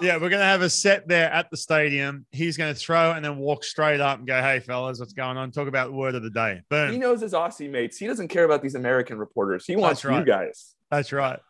We're- 0.03 0.09
we're- 0.11 0.17
yeah. 0.19 0.23
We're 0.23 0.31
gonna 0.31 0.45
have 0.45 0.63
a 0.63 0.71
set 0.71 1.09
there 1.09 1.31
at 1.33 1.51
the 1.51 1.57
stadium. 1.57 2.27
He's 2.31 2.57
gonna 2.57 2.75
throw 2.75 3.13
and 3.13 3.25
then 3.25 3.37
walk 3.39 3.65
straight 3.65 4.01
up 4.01 4.19
and 4.19 4.27
go, 4.27 4.41
"Hey, 4.41 4.61
fellas, 4.61 4.99
what's 4.99 5.13
going 5.13 5.37
on?" 5.37 5.51
Talk 5.51 5.69
about 5.69 5.89
the 5.89 5.97
word 5.97 6.15
of 6.15 6.23
the 6.23 6.31
day. 6.31 6.63
Boom. 6.69 6.93
He 6.93 6.99
knows 6.99 7.21
his 7.21 7.33
Aussie 7.33 7.71
mates. 7.71 7.97
He 7.97 8.07
doesn't 8.07 8.29
care 8.29 8.45
about 8.45 8.63
these 8.63 8.75
American 8.75 9.19
reporters. 9.19 9.67
He 9.67 9.77
wants 9.77 10.05
right. 10.05 10.19
you 10.19 10.25
guys. 10.25 10.75
That's 10.91 11.13
right. 11.13 11.41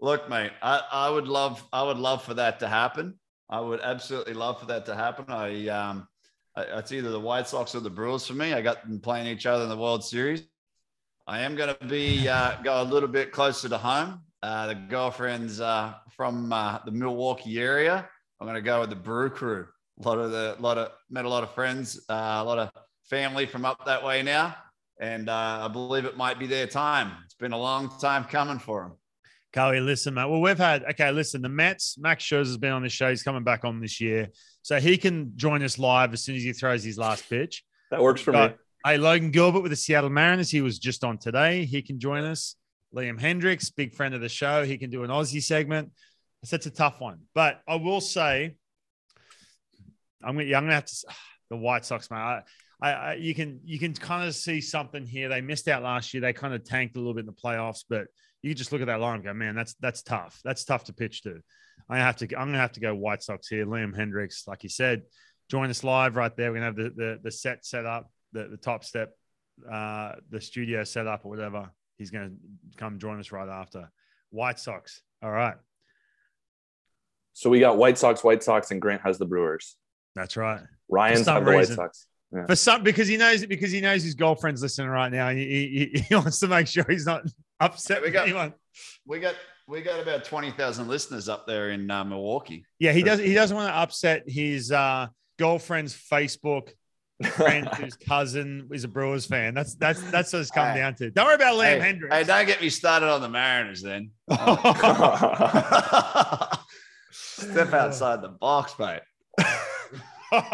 Look, 0.00 0.28
mate, 0.28 0.52
I, 0.62 0.82
I 0.90 1.10
would 1.10 1.28
love 1.28 1.62
I 1.72 1.82
would 1.82 1.98
love 1.98 2.24
for 2.24 2.34
that 2.34 2.60
to 2.60 2.68
happen. 2.68 3.18
I 3.48 3.60
would 3.60 3.80
absolutely 3.80 4.34
love 4.34 4.58
for 4.58 4.66
that 4.66 4.86
to 4.86 4.94
happen. 4.94 5.26
I 5.28 5.68
um 5.68 6.08
I, 6.56 6.62
it's 6.78 6.92
either 6.92 7.10
the 7.10 7.20
White 7.20 7.48
Sox 7.48 7.74
or 7.74 7.80
the 7.80 7.90
Brewers 7.90 8.26
for 8.26 8.34
me. 8.34 8.52
I 8.52 8.60
got 8.62 8.86
them 8.86 9.00
playing 9.00 9.26
each 9.26 9.46
other 9.46 9.62
in 9.64 9.70
the 9.70 9.76
World 9.76 10.04
Series. 10.04 10.44
I 11.26 11.40
am 11.40 11.54
going 11.54 11.74
to 11.74 11.86
be 11.86 12.28
uh, 12.28 12.60
go 12.62 12.82
a 12.82 12.84
little 12.84 13.08
bit 13.08 13.32
closer 13.32 13.68
to 13.68 13.78
home. 13.78 14.20
Uh, 14.42 14.66
the 14.66 14.74
girlfriend's 14.74 15.60
uh, 15.60 15.94
from 16.16 16.52
uh, 16.52 16.78
the 16.84 16.90
Milwaukee 16.90 17.60
area. 17.60 18.08
I'm 18.40 18.46
going 18.46 18.56
to 18.56 18.62
go 18.62 18.80
with 18.80 18.90
the 18.90 18.96
Brew 18.96 19.30
Crew. 19.30 19.68
A 20.00 20.08
lot 20.08 20.18
of 20.18 20.32
the 20.32 20.56
lot 20.58 20.78
of 20.78 20.90
met 21.10 21.24
a 21.24 21.28
lot 21.28 21.44
of 21.44 21.54
friends, 21.54 22.00
uh, 22.08 22.38
a 22.38 22.44
lot 22.44 22.58
of 22.58 22.70
family 23.04 23.46
from 23.46 23.64
up 23.64 23.84
that 23.86 24.02
way 24.02 24.22
now, 24.22 24.56
and 25.00 25.28
uh, 25.28 25.60
I 25.62 25.68
believe 25.68 26.06
it 26.06 26.16
might 26.16 26.38
be 26.40 26.46
their 26.46 26.66
time. 26.66 27.12
It's 27.24 27.34
been 27.34 27.52
a 27.52 27.58
long 27.58 27.92
time 28.00 28.24
coming 28.24 28.58
for 28.58 28.82
them. 28.82 28.92
Carly, 29.52 29.80
listen, 29.80 30.14
mate. 30.14 30.28
Well, 30.28 30.40
we've 30.40 30.58
had 30.58 30.82
okay. 30.84 31.12
Listen, 31.12 31.42
the 31.42 31.48
Mets. 31.48 31.96
Max 31.98 32.24
Scherzer's 32.24 32.56
been 32.56 32.72
on 32.72 32.82
the 32.82 32.88
show. 32.88 33.10
He's 33.10 33.22
coming 33.22 33.44
back 33.44 33.64
on 33.64 33.80
this 33.80 34.00
year, 34.00 34.30
so 34.62 34.80
he 34.80 34.96
can 34.96 35.34
join 35.36 35.62
us 35.62 35.78
live 35.78 36.12
as 36.14 36.24
soon 36.24 36.34
as 36.34 36.42
he 36.42 36.52
throws 36.52 36.82
his 36.82 36.98
last 36.98 37.28
pitch. 37.28 37.62
That 37.92 38.02
works 38.02 38.22
for 38.22 38.32
me. 38.32 38.54
Hey, 38.84 38.96
Logan 38.96 39.30
Gilbert 39.30 39.60
with 39.60 39.70
the 39.70 39.76
Seattle 39.76 40.10
Mariners. 40.10 40.50
He 40.50 40.62
was 40.62 40.80
just 40.80 41.04
on 41.04 41.18
today. 41.18 41.64
He 41.64 41.82
can 41.82 42.00
join 42.00 42.24
us. 42.24 42.56
Liam 42.94 43.20
Hendriks, 43.20 43.74
big 43.74 43.94
friend 43.94 44.14
of 44.14 44.20
the 44.20 44.28
show. 44.28 44.64
He 44.64 44.78
can 44.78 44.90
do 44.90 45.04
an 45.04 45.10
Aussie 45.10 45.42
segment. 45.42 45.90
So 46.44 46.56
it's 46.56 46.66
a 46.66 46.70
tough 46.70 47.00
one, 47.00 47.20
but 47.34 47.60
I 47.68 47.76
will 47.76 48.00
say, 48.00 48.56
I'm 50.24 50.34
gonna, 50.34 50.48
yeah, 50.48 50.56
I'm 50.56 50.64
gonna 50.64 50.74
have 50.74 50.86
to 50.86 51.06
the 51.50 51.56
White 51.56 51.84
Sox, 51.84 52.10
man. 52.10 52.42
I, 52.82 52.90
I, 52.90 53.14
you 53.14 53.34
can 53.34 53.60
you 53.64 53.78
can 53.78 53.94
kind 53.94 54.26
of 54.26 54.34
see 54.34 54.60
something 54.60 55.06
here. 55.06 55.28
They 55.28 55.40
missed 55.40 55.68
out 55.68 55.84
last 55.84 56.12
year. 56.12 56.20
They 56.20 56.32
kind 56.32 56.52
of 56.52 56.64
tanked 56.64 56.96
a 56.96 56.98
little 56.98 57.14
bit 57.14 57.20
in 57.20 57.26
the 57.26 57.32
playoffs, 57.32 57.84
but 57.88 58.08
you 58.42 58.54
just 58.54 58.72
look 58.72 58.80
at 58.80 58.88
that 58.88 58.98
line 58.98 59.16
and 59.16 59.24
go, 59.24 59.32
man, 59.32 59.54
that's 59.54 59.74
that's 59.74 60.02
tough. 60.02 60.40
That's 60.42 60.64
tough 60.64 60.84
to 60.84 60.92
pitch 60.92 61.22
to. 61.22 61.40
I 61.88 61.98
have 61.98 62.16
to. 62.16 62.24
I'm 62.36 62.48
gonna 62.48 62.58
have 62.58 62.72
to 62.72 62.80
go 62.80 62.94
White 62.94 63.22
Sox 63.22 63.46
here. 63.46 63.66
Liam 63.66 63.96
Hendriks, 63.96 64.48
like 64.48 64.64
you 64.64 64.68
said, 64.68 65.02
join 65.48 65.70
us 65.70 65.84
live 65.84 66.16
right 66.16 66.36
there. 66.36 66.50
We're 66.50 66.58
gonna 66.58 66.66
have 66.66 66.76
the 66.76 66.90
the, 66.90 67.18
the 67.22 67.30
set 67.30 67.64
set 67.64 67.86
up, 67.86 68.10
the 68.32 68.48
the 68.48 68.56
top 68.56 68.84
step, 68.84 69.12
uh, 69.70 70.14
the 70.30 70.40
studio 70.40 70.82
set 70.82 71.06
up 71.06 71.24
or 71.24 71.28
whatever. 71.28 71.70
He's 72.02 72.10
gonna 72.10 72.32
come 72.76 72.98
join 72.98 73.20
us 73.20 73.30
right 73.30 73.48
after. 73.48 73.88
White 74.30 74.58
Sox. 74.58 75.02
All 75.22 75.30
right, 75.30 75.54
So 77.32 77.48
we 77.48 77.60
got 77.60 77.76
White 77.78 77.96
Sox, 77.96 78.24
White 78.24 78.42
Sox, 78.42 78.72
and 78.72 78.82
Grant 78.82 79.02
has 79.02 79.16
the 79.18 79.24
Brewers. 79.24 79.76
that's 80.16 80.36
right. 80.36 80.60
Ryan's 80.88 81.26
some 81.26 81.34
have 81.36 81.44
the 81.44 81.52
White 81.52 81.58
reason. 81.60 81.76
Sox. 81.76 82.06
For 82.48 82.56
some, 82.56 82.82
because 82.82 83.06
he 83.08 83.16
knows 83.16 83.46
because 83.46 83.70
he 83.70 83.80
knows 83.80 84.02
his 84.02 84.14
girlfriend's 84.14 84.62
listening 84.62 84.88
right 84.88 85.12
now, 85.12 85.28
and 85.28 85.38
he, 85.38 85.90
he, 85.94 86.00
he 86.08 86.14
wants 86.14 86.40
to 86.40 86.48
make 86.48 86.66
sure 86.66 86.84
he's 86.88 87.06
not 87.06 87.22
upset 87.60 88.00
we 88.00 88.06
with 88.06 88.14
got- 88.14 88.24
anyone. 88.24 88.54
We 89.06 89.20
got 89.20 89.34
we 89.68 89.80
got 89.82 90.00
about 90.00 90.24
twenty 90.24 90.50
thousand 90.50 90.88
listeners 90.88 91.28
up 91.28 91.46
there 91.46 91.70
in 91.70 91.90
uh, 91.90 92.02
Milwaukee. 92.04 92.64
Yeah, 92.78 92.92
he 92.92 93.02
does. 93.02 93.20
He 93.20 93.34
doesn't 93.34 93.56
want 93.56 93.68
to 93.68 93.76
upset 93.76 94.24
his 94.26 94.72
uh, 94.72 95.06
girlfriend's 95.38 95.94
Facebook 95.94 96.70
friend 97.22 97.68
whose 97.76 97.96
cousin 97.96 98.68
is 98.72 98.84
a 98.84 98.88
Brewers 98.88 99.26
fan. 99.26 99.54
That's 99.54 99.74
that's 99.74 100.00
that's 100.10 100.32
what 100.32 100.40
it's 100.40 100.50
come 100.50 100.68
Hey. 100.68 100.76
down 100.78 100.94
to. 100.96 101.10
Don't 101.10 101.26
worry 101.26 101.34
about 101.36 101.54
Liam 101.56 101.80
Hey, 101.80 101.92
Hendriks. 101.94 102.12
hey, 102.12 102.24
don't 102.24 102.46
get 102.46 102.60
me 102.60 102.68
started 102.68 103.08
on 103.08 103.20
the 103.20 103.28
Mariners 103.28 103.82
then. 103.82 104.10
Step 107.10 107.72
outside 107.72 108.22
the 108.22 108.28
box, 108.40 108.74
mate. 108.78 109.00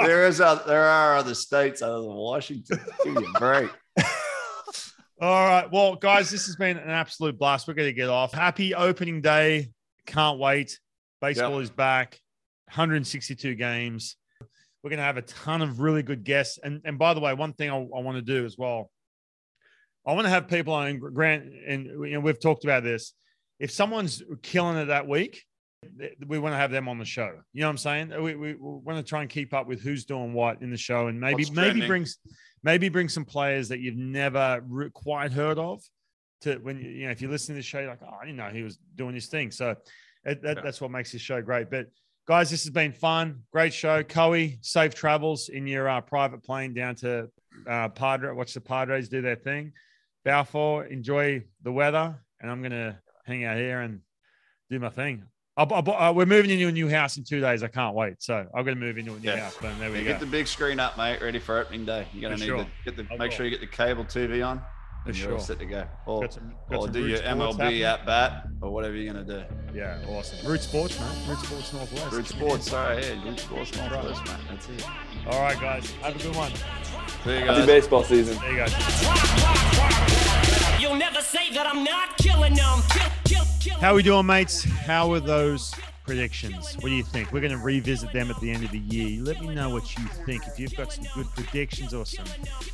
There 0.05 0.27
is 0.27 0.41
a, 0.41 0.63
there 0.67 0.83
are 0.85 1.17
other 1.17 1.35
states 1.35 1.83
other 1.83 2.01
than 2.01 2.15
Washington. 2.15 2.81
Give 3.05 3.15
me 3.15 3.25
a 3.35 3.39
break. 3.39 3.71
All 5.21 5.45
right. 5.47 5.71
Well, 5.71 5.95
guys, 5.97 6.31
this 6.31 6.47
has 6.47 6.57
been 6.57 6.77
an 6.77 6.91
absolute 6.91 7.39
blast. 7.39 7.69
We're 7.69 7.75
going 7.75 7.89
to 7.89 7.93
get 7.93 8.09
off. 8.09 8.33
Happy 8.33 8.75
opening 8.75 9.21
day. 9.21 9.71
Can't 10.07 10.39
wait. 10.39 10.79
Baseball 11.21 11.59
is 11.61 11.71
back. 11.71 12.19
162 12.69 13.55
games. 13.55 14.17
We're 14.83 14.91
going 14.91 14.99
to 14.99 15.05
have 15.05 15.17
a 15.17 15.23
ton 15.23 15.63
of 15.63 15.81
really 15.81 16.03
good 16.03 16.25
guests. 16.25 16.59
And, 16.63 16.81
and 16.85 16.99
by 16.99 17.15
the 17.15 17.21
way, 17.21 17.35
one 17.35 17.53
thing 17.53 17.71
I, 17.71 17.77
I 17.77 18.01
want 18.01 18.17
to 18.17 18.23
do 18.23 18.45
as 18.45 18.57
well, 18.57 18.91
I 20.07 20.13
want 20.13 20.25
to 20.25 20.31
have 20.31 20.49
people 20.49 20.73
on 20.73 20.99
Grant, 20.99 21.53
and 21.67 21.87
you 21.87 22.13
know, 22.13 22.21
we've 22.21 22.41
talked 22.41 22.65
about 22.65 22.83
this. 22.83 23.13
If 23.59 23.71
someone's 23.71 24.23
killing 24.43 24.77
it 24.77 24.87
that 24.87 25.07
week, 25.07 25.45
we 26.27 26.39
want 26.39 26.55
to 26.55 26.57
have 26.57 26.71
them 26.71 26.89
on 26.89 26.99
the 26.99 27.05
show. 27.05 27.33
You 27.53 27.61
know 27.61 27.67
what 27.67 27.73
I'm 27.73 27.79
saying? 27.79 28.09
We, 28.23 28.35
we, 28.35 28.55
we 28.55 28.57
want 28.59 28.99
to 28.99 29.03
try 29.03 29.21
and 29.21 29.29
keep 29.31 29.53
up 29.53 29.67
with 29.67 29.81
who's 29.81 30.05
doing 30.05 30.33
what 30.33 30.63
in 30.63 30.71
the 30.71 30.77
show, 30.77 31.09
and 31.09 31.21
maybe 31.21 31.49
maybe 31.51 31.87
brings 31.87 32.19
maybe 32.63 32.89
bring 32.89 33.09
some 33.09 33.25
players 33.25 33.69
that 33.69 33.81
you've 33.81 33.97
never 33.97 34.63
re- 34.67 34.91
quite 34.93 35.33
heard 35.33 35.59
of. 35.59 35.83
To 36.43 36.57
when 36.57 36.79
you 36.79 36.89
you 36.91 37.07
know 37.07 37.11
if 37.11 37.21
you 37.21 37.29
listen 37.29 37.55
to 37.55 37.59
the 37.59 37.63
show, 37.63 37.81
you're 37.81 37.91
like, 37.91 38.03
oh, 38.03 38.17
I 38.21 38.25
didn't 38.25 38.39
know 38.39 38.49
he 38.49 38.63
was 38.63 38.79
doing 38.97 39.15
this 39.15 39.27
thing. 39.27 39.51
So 39.51 39.75
it, 40.25 40.43
that, 40.43 40.57
Yeah. 40.57 40.63
that's 40.63 40.81
what 40.81 40.91
makes 40.91 41.13
this 41.13 41.21
show 41.21 41.43
great. 41.43 41.71
But 41.71 41.87
Guys, 42.29 42.51
this 42.51 42.63
has 42.65 42.71
been 42.71 42.93
fun. 42.93 43.41
Great 43.53 43.73
show. 43.73 44.03
Coey, 44.03 44.59
safe 44.61 44.95
travels 44.95 45.49
in 45.49 45.67
your 45.67 45.89
uh, 45.89 46.03
private 46.03 46.43
plane 46.43 46.75
down 46.75 46.95
to 46.97 47.31
uh, 47.67 47.89
Padre. 47.89 48.31
Watch 48.35 48.53
the 48.53 48.61
Padres 48.61 49.09
do 49.09 49.23
their 49.23 49.35
thing. 49.37 49.73
Balfour, 50.27 50.85
enjoy 50.85 51.43
the 51.63 51.73
weather. 51.73 52.15
And 52.41 52.51
I'm 52.51 52.61
going 52.61 52.73
to 52.73 52.99
hang 53.25 53.45
out 53.45 53.57
here 53.57 53.81
and 53.81 54.01
do 54.69 54.79
my 54.79 54.91
thing. 54.91 55.25
I'll, 55.57 55.73
I'll, 55.73 55.91
uh, 55.91 56.13
we're 56.13 56.27
moving 56.27 56.51
into 56.51 56.69
a 56.69 56.73
new 56.73 56.89
house 56.91 57.17
in 57.17 57.25
two 57.25 57.41
days. 57.41 57.63
I 57.63 57.69
can't 57.69 57.95
wait. 57.95 58.17
So 58.23 58.35
I'm 58.55 58.63
going 58.65 58.77
to 58.79 58.81
move 58.85 58.99
into 58.99 59.15
a 59.15 59.19
new 59.19 59.27
Yeah. 59.31 59.39
house. 59.39 59.57
But 59.59 59.79
there 59.79 59.91
we 59.91 59.97
Yeah, 60.01 60.05
go. 60.05 60.11
get 60.11 60.21
the 60.21 60.27
big 60.27 60.47
screen 60.47 60.79
up, 60.79 60.99
mate, 60.99 61.23
ready 61.23 61.39
for 61.39 61.59
opening 61.59 61.87
day. 61.87 62.07
You're 62.13 62.21
gonna 62.23 62.35
For 62.37 62.41
need 62.41 62.47
sure. 62.47 62.59
to 62.59 62.67
get 62.85 62.97
the 62.97 63.07
I 63.11 63.17
make 63.17 63.33
sure 63.33 63.47
you 63.47 63.51
get 63.51 63.61
the 63.61 63.67
cable 63.67 64.05
TV 64.05 64.47
on. 64.47 64.63
For 65.05 65.11
and 65.11 65.19
you're 65.19 65.33
all 65.33 65.39
sure. 65.39 65.47
set 65.47 65.59
to 65.61 65.65
go. 65.67 65.85
Or, 66.07 66.21
Got 66.23 66.33
some- 66.35 66.53
got 66.71 66.79
or 66.79 66.83
some 66.85 66.93
do 66.93 67.07
your 67.09 67.19
MLB 67.21 67.59
happening. 67.59 67.83
at 67.85 68.05
bat 68.07 68.47
or 68.61 68.71
whatever 68.71 68.95
you're 68.97 69.13
gonna 69.13 69.25
do. 69.25 69.43
Yeah, 69.75 69.99
awesome. 70.09 70.47
Root 70.47 70.61
Sports, 70.63 70.99
man. 71.01 71.29
Root 71.29 71.39
Sports 71.39 71.73
Northwest. 71.73 72.13
Root 72.13 72.27
Sports, 72.27 72.71
sorry, 72.71 73.03
yeah, 73.07 73.25
Root 73.25 73.39
Sports 73.41 73.77
Northwest, 73.77 74.25
mate. 74.27 74.37
That's 74.51 74.69
it. 74.69 74.87
All 75.31 75.41
right, 75.43 75.61
guys. 75.61 75.91
Have 76.03 76.17
a 76.17 76.19
good 76.23 76.37
one. 76.37 76.53
See 77.25 77.39
you 77.39 77.45
guys. 77.47 77.57
Happy 77.57 77.67
baseball 77.67 78.05
season. 78.05 78.37
There 78.39 78.51
you 78.51 78.57
go. 78.59 78.67
You'll 80.81 80.97
never 80.97 81.21
say 81.21 81.53
that 81.55 81.67
I'm 81.67 81.83
not 81.85 82.17
killing 82.19 82.55
them. 82.55 82.79
Kill, 82.91 83.11
kill, 83.25 83.45
kill. 83.61 83.79
How 83.81 83.93
are 83.93 83.95
we 83.97 84.03
doing, 84.03 84.27
mates? 84.27 84.63
How 84.65 85.13
are 85.13 85.21
those 85.21 85.75
predictions? 86.09 86.75
What 86.77 86.85
do 86.89 86.95
you 86.95 87.03
think? 87.03 87.33
We're 87.33 87.43
going 87.43 87.53
to 87.53 87.59
revisit 87.59 88.15
them 88.15 88.31
at 88.31 88.41
the 88.41 88.51
end 88.51 88.65
of 88.65 88.71
the 88.71 88.79
year. 88.79 89.23
Let 89.23 89.43
me 89.43 89.55
know 89.55 89.69
what 89.69 89.95
you 89.99 90.05
think. 90.25 90.47
If 90.47 90.59
you've 90.59 90.75
got 90.75 90.91
some 90.91 91.05
good 91.15 91.27
predictions 91.35 91.93
or 91.93 92.07
some, 92.07 92.25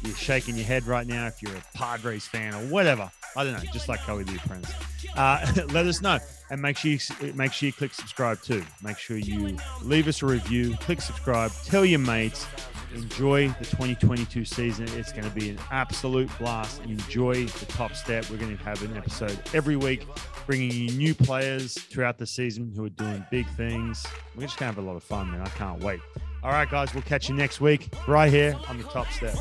you're 0.03 0.15
shaking 0.15 0.55
your 0.55 0.67
head 0.67 0.87
right 0.87 1.05
now. 1.05 1.27
If 1.27 1.43
you're 1.43 1.57
a 1.57 1.63
Padres 1.77 2.29
fan 2.29 2.55
or 2.55 2.61
whatever, 2.69 3.11
I 3.37 3.43
don't 3.43 3.55
know. 3.55 3.73
Just 3.73 3.89
like 3.89 3.99
Coey 4.01 4.23
the 4.23 4.37
Apprentice, 4.37 4.73
uh, 5.17 5.53
let 5.73 5.87
us 5.87 6.01
know 6.01 6.21
and 6.51 6.63
make 6.63 6.77
sure 6.77 6.93
you 6.93 7.33
make 7.35 7.53
sure 7.53 7.67
you 7.67 7.73
click 7.73 7.93
subscribe 7.93 8.41
too. 8.41 8.63
Make 8.83 8.99
sure 8.99 9.17
you 9.17 9.57
leave 9.83 10.07
us 10.07 10.23
a 10.23 10.27
review, 10.27 10.77
click 10.77 11.01
subscribe, 11.01 11.51
tell 11.65 11.85
your 11.85 11.99
mates. 11.99 12.47
Enjoy 12.95 13.49
the 13.49 13.65
2022 13.65 14.45
season. 14.45 14.87
It's 14.93 15.13
going 15.13 15.25
to 15.25 15.31
be 15.31 15.51
an 15.51 15.59
absolute 15.71 16.31
blast. 16.39 16.83
Enjoy 16.83 17.45
the 17.45 17.67
top 17.67 17.95
step. 17.95 18.29
We're 18.31 18.37
going 18.37 18.57
to 18.57 18.65
have 18.65 18.83
an 18.83 18.97
episode 18.97 19.39
every 19.53 19.77
week, 19.77 20.07
bringing 20.47 20.71
you 20.71 20.91
new 20.93 21.15
players 21.15 21.75
throughout 21.75 22.19
the 22.19 22.27
season 22.27 22.73
who 22.75 22.85
are 22.85 22.91
doing 22.91 23.25
big 23.31 23.49
things. 23.57 24.07
We're 24.37 24.43
just 24.43 24.59
going 24.59 24.73
to 24.73 24.77
have 24.77 24.79
a 24.79 24.87
lot 24.87 24.97
of 24.97 25.03
fun, 25.03 25.31
man. 25.31 25.43
I 25.43 25.49
can't 25.51 25.83
wait. 25.83 26.01
All 26.43 26.51
right, 26.51 26.71
guys, 26.71 26.95
we'll 26.95 27.03
catch 27.03 27.29
you 27.29 27.35
next 27.35 27.61
week 27.61 27.89
right 28.07 28.31
here 28.31 28.57
on 28.69 28.79
the 28.79 28.85
top 28.85 29.11
step. 29.11 29.35